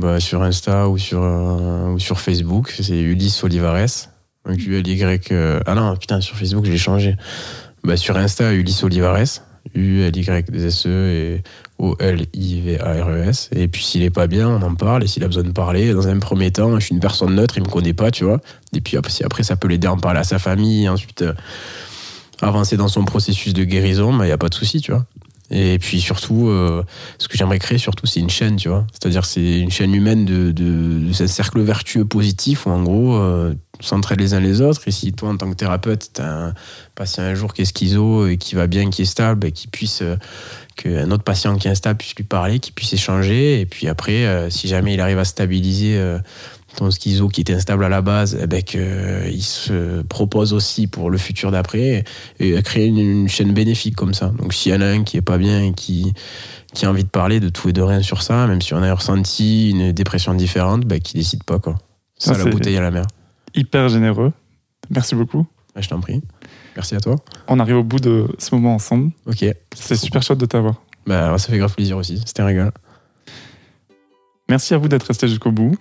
Bah, 0.00 0.20
sur 0.20 0.42
Insta 0.42 0.88
ou 0.88 0.96
sur, 0.96 1.22
euh, 1.22 1.94
ou 1.94 1.98
sur 1.98 2.20
Facebook, 2.20 2.72
c'est 2.80 3.00
Ulysse 3.00 3.42
Olivares. 3.42 4.08
Donc, 4.46 4.58
U-L-Y. 4.58 5.32
euh, 5.32 5.60
Ah 5.66 5.74
non, 5.74 5.96
putain, 5.96 6.20
sur 6.20 6.36
Facebook, 6.36 6.66
je 6.66 6.70
l'ai 6.70 6.78
changé. 6.78 7.16
Bah, 7.82 7.96
sur 7.96 8.16
Insta, 8.16 8.52
Ulysse 8.52 8.84
Olivares. 8.84 9.42
U-L-Y-S-E 9.74 10.88
et 10.88 11.42
O-L-I-V-A-R-E-S. 11.78 13.50
Et 13.52 13.68
puis 13.68 13.84
s'il 13.84 14.02
est 14.02 14.10
pas 14.10 14.28
bien, 14.28 14.48
on 14.48 14.62
en 14.62 14.74
parle. 14.76 15.02
Et 15.02 15.08
s'il 15.08 15.24
a 15.24 15.26
besoin 15.26 15.42
de 15.42 15.50
parler, 15.50 15.92
dans 15.92 16.06
un 16.06 16.18
premier 16.20 16.50
temps, 16.52 16.78
je 16.78 16.86
suis 16.86 16.94
une 16.94 17.00
personne 17.00 17.34
neutre, 17.34 17.56
il 17.58 17.64
me 17.64 17.68
connaît 17.68 17.92
pas, 17.92 18.10
tu 18.10 18.24
vois. 18.24 18.40
Et 18.72 18.80
puis 18.80 18.96
après, 18.96 19.12
après 19.24 19.42
ça 19.42 19.56
peut 19.56 19.68
l'aider 19.68 19.88
à 19.88 19.92
en 19.92 19.98
parler 19.98 20.20
à 20.20 20.24
sa 20.24 20.38
famille, 20.38 20.88
ensuite 20.88 21.22
euh, 21.22 21.34
avancer 22.40 22.76
dans 22.76 22.88
son 22.88 23.04
processus 23.04 23.52
de 23.52 23.64
guérison, 23.64 24.12
il 24.12 24.18
bah, 24.18 24.26
n'y 24.26 24.32
a 24.32 24.38
pas 24.38 24.48
de 24.48 24.54
souci, 24.54 24.80
tu 24.80 24.92
vois. 24.92 25.04
Et 25.50 25.78
puis 25.78 26.00
surtout, 26.00 26.48
euh, 26.48 26.82
ce 27.18 27.26
que 27.28 27.38
j'aimerais 27.38 27.58
créer 27.58 27.78
surtout, 27.78 28.06
c'est 28.06 28.20
une 28.20 28.28
chaîne, 28.30 28.56
tu 28.56 28.68
vois. 28.68 28.86
C'est-à-dire 28.92 29.24
c'est 29.24 29.60
une 29.60 29.70
chaîne 29.70 29.94
humaine 29.94 30.24
de, 30.24 30.52
de, 30.52 30.98
de, 31.06 31.12
ce 31.12 31.26
cercle 31.26 31.60
vertueux 31.60 32.04
positif 32.04 32.66
où 32.66 32.70
en 32.70 32.82
gros, 32.82 33.16
euh, 33.16 33.54
s'entraide 33.80 34.20
les 34.20 34.34
uns 34.34 34.40
les 34.40 34.60
autres. 34.60 34.82
Et 34.86 34.90
si 34.90 35.12
toi, 35.12 35.30
en 35.30 35.36
tant 35.36 35.48
que 35.50 35.56
thérapeute, 35.56 36.10
tu 36.14 36.20
as 36.20 36.48
un 36.48 36.54
patient 36.94 37.22
un 37.22 37.34
jour 37.34 37.54
qui 37.54 37.62
est 37.62 37.64
schizo 37.64 38.26
et 38.26 38.36
qui 38.36 38.54
va 38.54 38.66
bien, 38.66 38.90
qui 38.90 39.02
est 39.02 39.06
stable, 39.06 39.46
et 39.46 39.52
qui 39.52 39.68
puisse, 39.68 40.02
euh, 40.02 40.16
qu'un 40.76 41.10
autre 41.10 41.24
patient 41.24 41.56
qui 41.56 41.68
est 41.68 41.70
instable 41.70 41.98
puisse 41.98 42.14
lui 42.14 42.24
parler, 42.24 42.58
qui 42.58 42.72
puisse 42.72 42.92
échanger. 42.92 43.60
Et 43.60 43.66
puis 43.66 43.88
après, 43.88 44.26
euh, 44.26 44.50
si 44.50 44.68
jamais 44.68 44.94
il 44.94 45.00
arrive 45.00 45.18
à 45.18 45.24
stabiliser 45.24 45.98
ton 46.78 46.90
schizo 46.90 47.28
qui 47.28 47.40
était 47.40 47.54
instable 47.54 47.84
à 47.84 47.88
la 47.88 48.02
base, 48.02 48.38
eh 48.40 48.46
ben 48.46 48.62
que, 48.62 49.28
il 49.28 49.42
se 49.42 50.02
propose 50.02 50.52
aussi 50.52 50.86
pour 50.86 51.10
le 51.10 51.18
futur 51.18 51.50
d'après 51.50 52.04
et 52.38 52.62
créer 52.62 52.86
une, 52.86 52.98
une, 52.98 53.28
chaîne 53.28 53.52
bénéfique 53.52 53.96
comme 53.96 54.14
ça. 54.14 54.28
Donc 54.38 54.54
s'il 54.54 54.72
y 54.72 54.74
en 54.74 54.80
a 54.80 54.86
un 54.86 55.02
qui 55.02 55.16
est 55.16 55.22
pas 55.22 55.38
bien 55.38 55.62
et 55.62 55.72
qui, 55.72 56.12
qui 56.72 56.86
a 56.86 56.90
envie 56.90 57.04
de 57.04 57.08
parler 57.08 57.40
de 57.40 57.48
tout 57.48 57.68
et 57.68 57.72
de 57.72 57.82
rien 57.82 58.00
sur 58.00 58.22
ça, 58.22 58.46
même 58.46 58.62
si 58.62 58.74
on 58.74 58.82
a 58.82 58.94
ressenti 58.94 59.70
une 59.70 59.92
dépression 59.92 60.34
différente, 60.34 60.84
ben, 60.84 61.00
qui 61.00 61.14
décide 61.14 61.42
pas 61.44 61.58
quoi. 61.58 61.76
Ça, 62.16 62.34
Ça, 62.34 62.44
la 62.44 62.50
bouteille 62.50 62.76
à 62.76 62.80
la 62.80 62.90
mer. 62.90 63.06
Hyper 63.54 63.88
généreux. 63.88 64.32
Merci 64.90 65.14
beaucoup. 65.14 65.46
Ouais, 65.74 65.82
je 65.82 65.88
t'en 65.88 66.00
prie. 66.00 66.22
Merci 66.76 66.94
à 66.94 67.00
toi. 67.00 67.16
On 67.48 67.58
arrive 67.58 67.76
au 67.76 67.84
bout 67.84 68.00
de 68.00 68.28
ce 68.38 68.54
moment 68.54 68.74
ensemble. 68.74 69.10
Ok. 69.26 69.44
C'est 69.74 69.96
super 69.96 70.22
chouette 70.22 70.38
de 70.38 70.46
t'avoir. 70.46 70.82
Bah, 71.06 71.36
ça 71.38 71.48
fait 71.48 71.58
grave 71.58 71.74
plaisir 71.74 71.96
aussi. 71.96 72.22
C'était 72.24 72.42
un 72.42 72.46
régal. 72.46 72.72
Merci 74.48 74.74
à 74.74 74.78
vous 74.78 74.88
d'être 74.88 75.04
resté 75.04 75.28
jusqu'au 75.28 75.50
bout. 75.50 75.76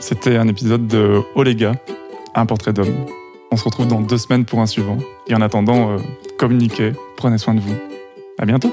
C'était 0.00 0.36
un 0.36 0.48
épisode 0.48 0.86
de 0.86 1.22
les 1.42 1.54
gars, 1.54 1.74
un 2.34 2.46
portrait 2.46 2.72
d'homme. 2.72 3.06
On 3.50 3.56
se 3.56 3.64
retrouve 3.64 3.86
dans 3.86 4.00
deux 4.00 4.18
semaines 4.18 4.44
pour 4.44 4.60
un 4.60 4.66
suivant. 4.66 4.98
Et 5.28 5.34
en 5.34 5.40
attendant, 5.40 5.92
euh, 5.92 5.98
communiquez, 6.38 6.92
prenez 7.16 7.38
soin 7.38 7.54
de 7.54 7.60
vous. 7.60 7.74
À 8.38 8.46
bientôt. 8.46 8.72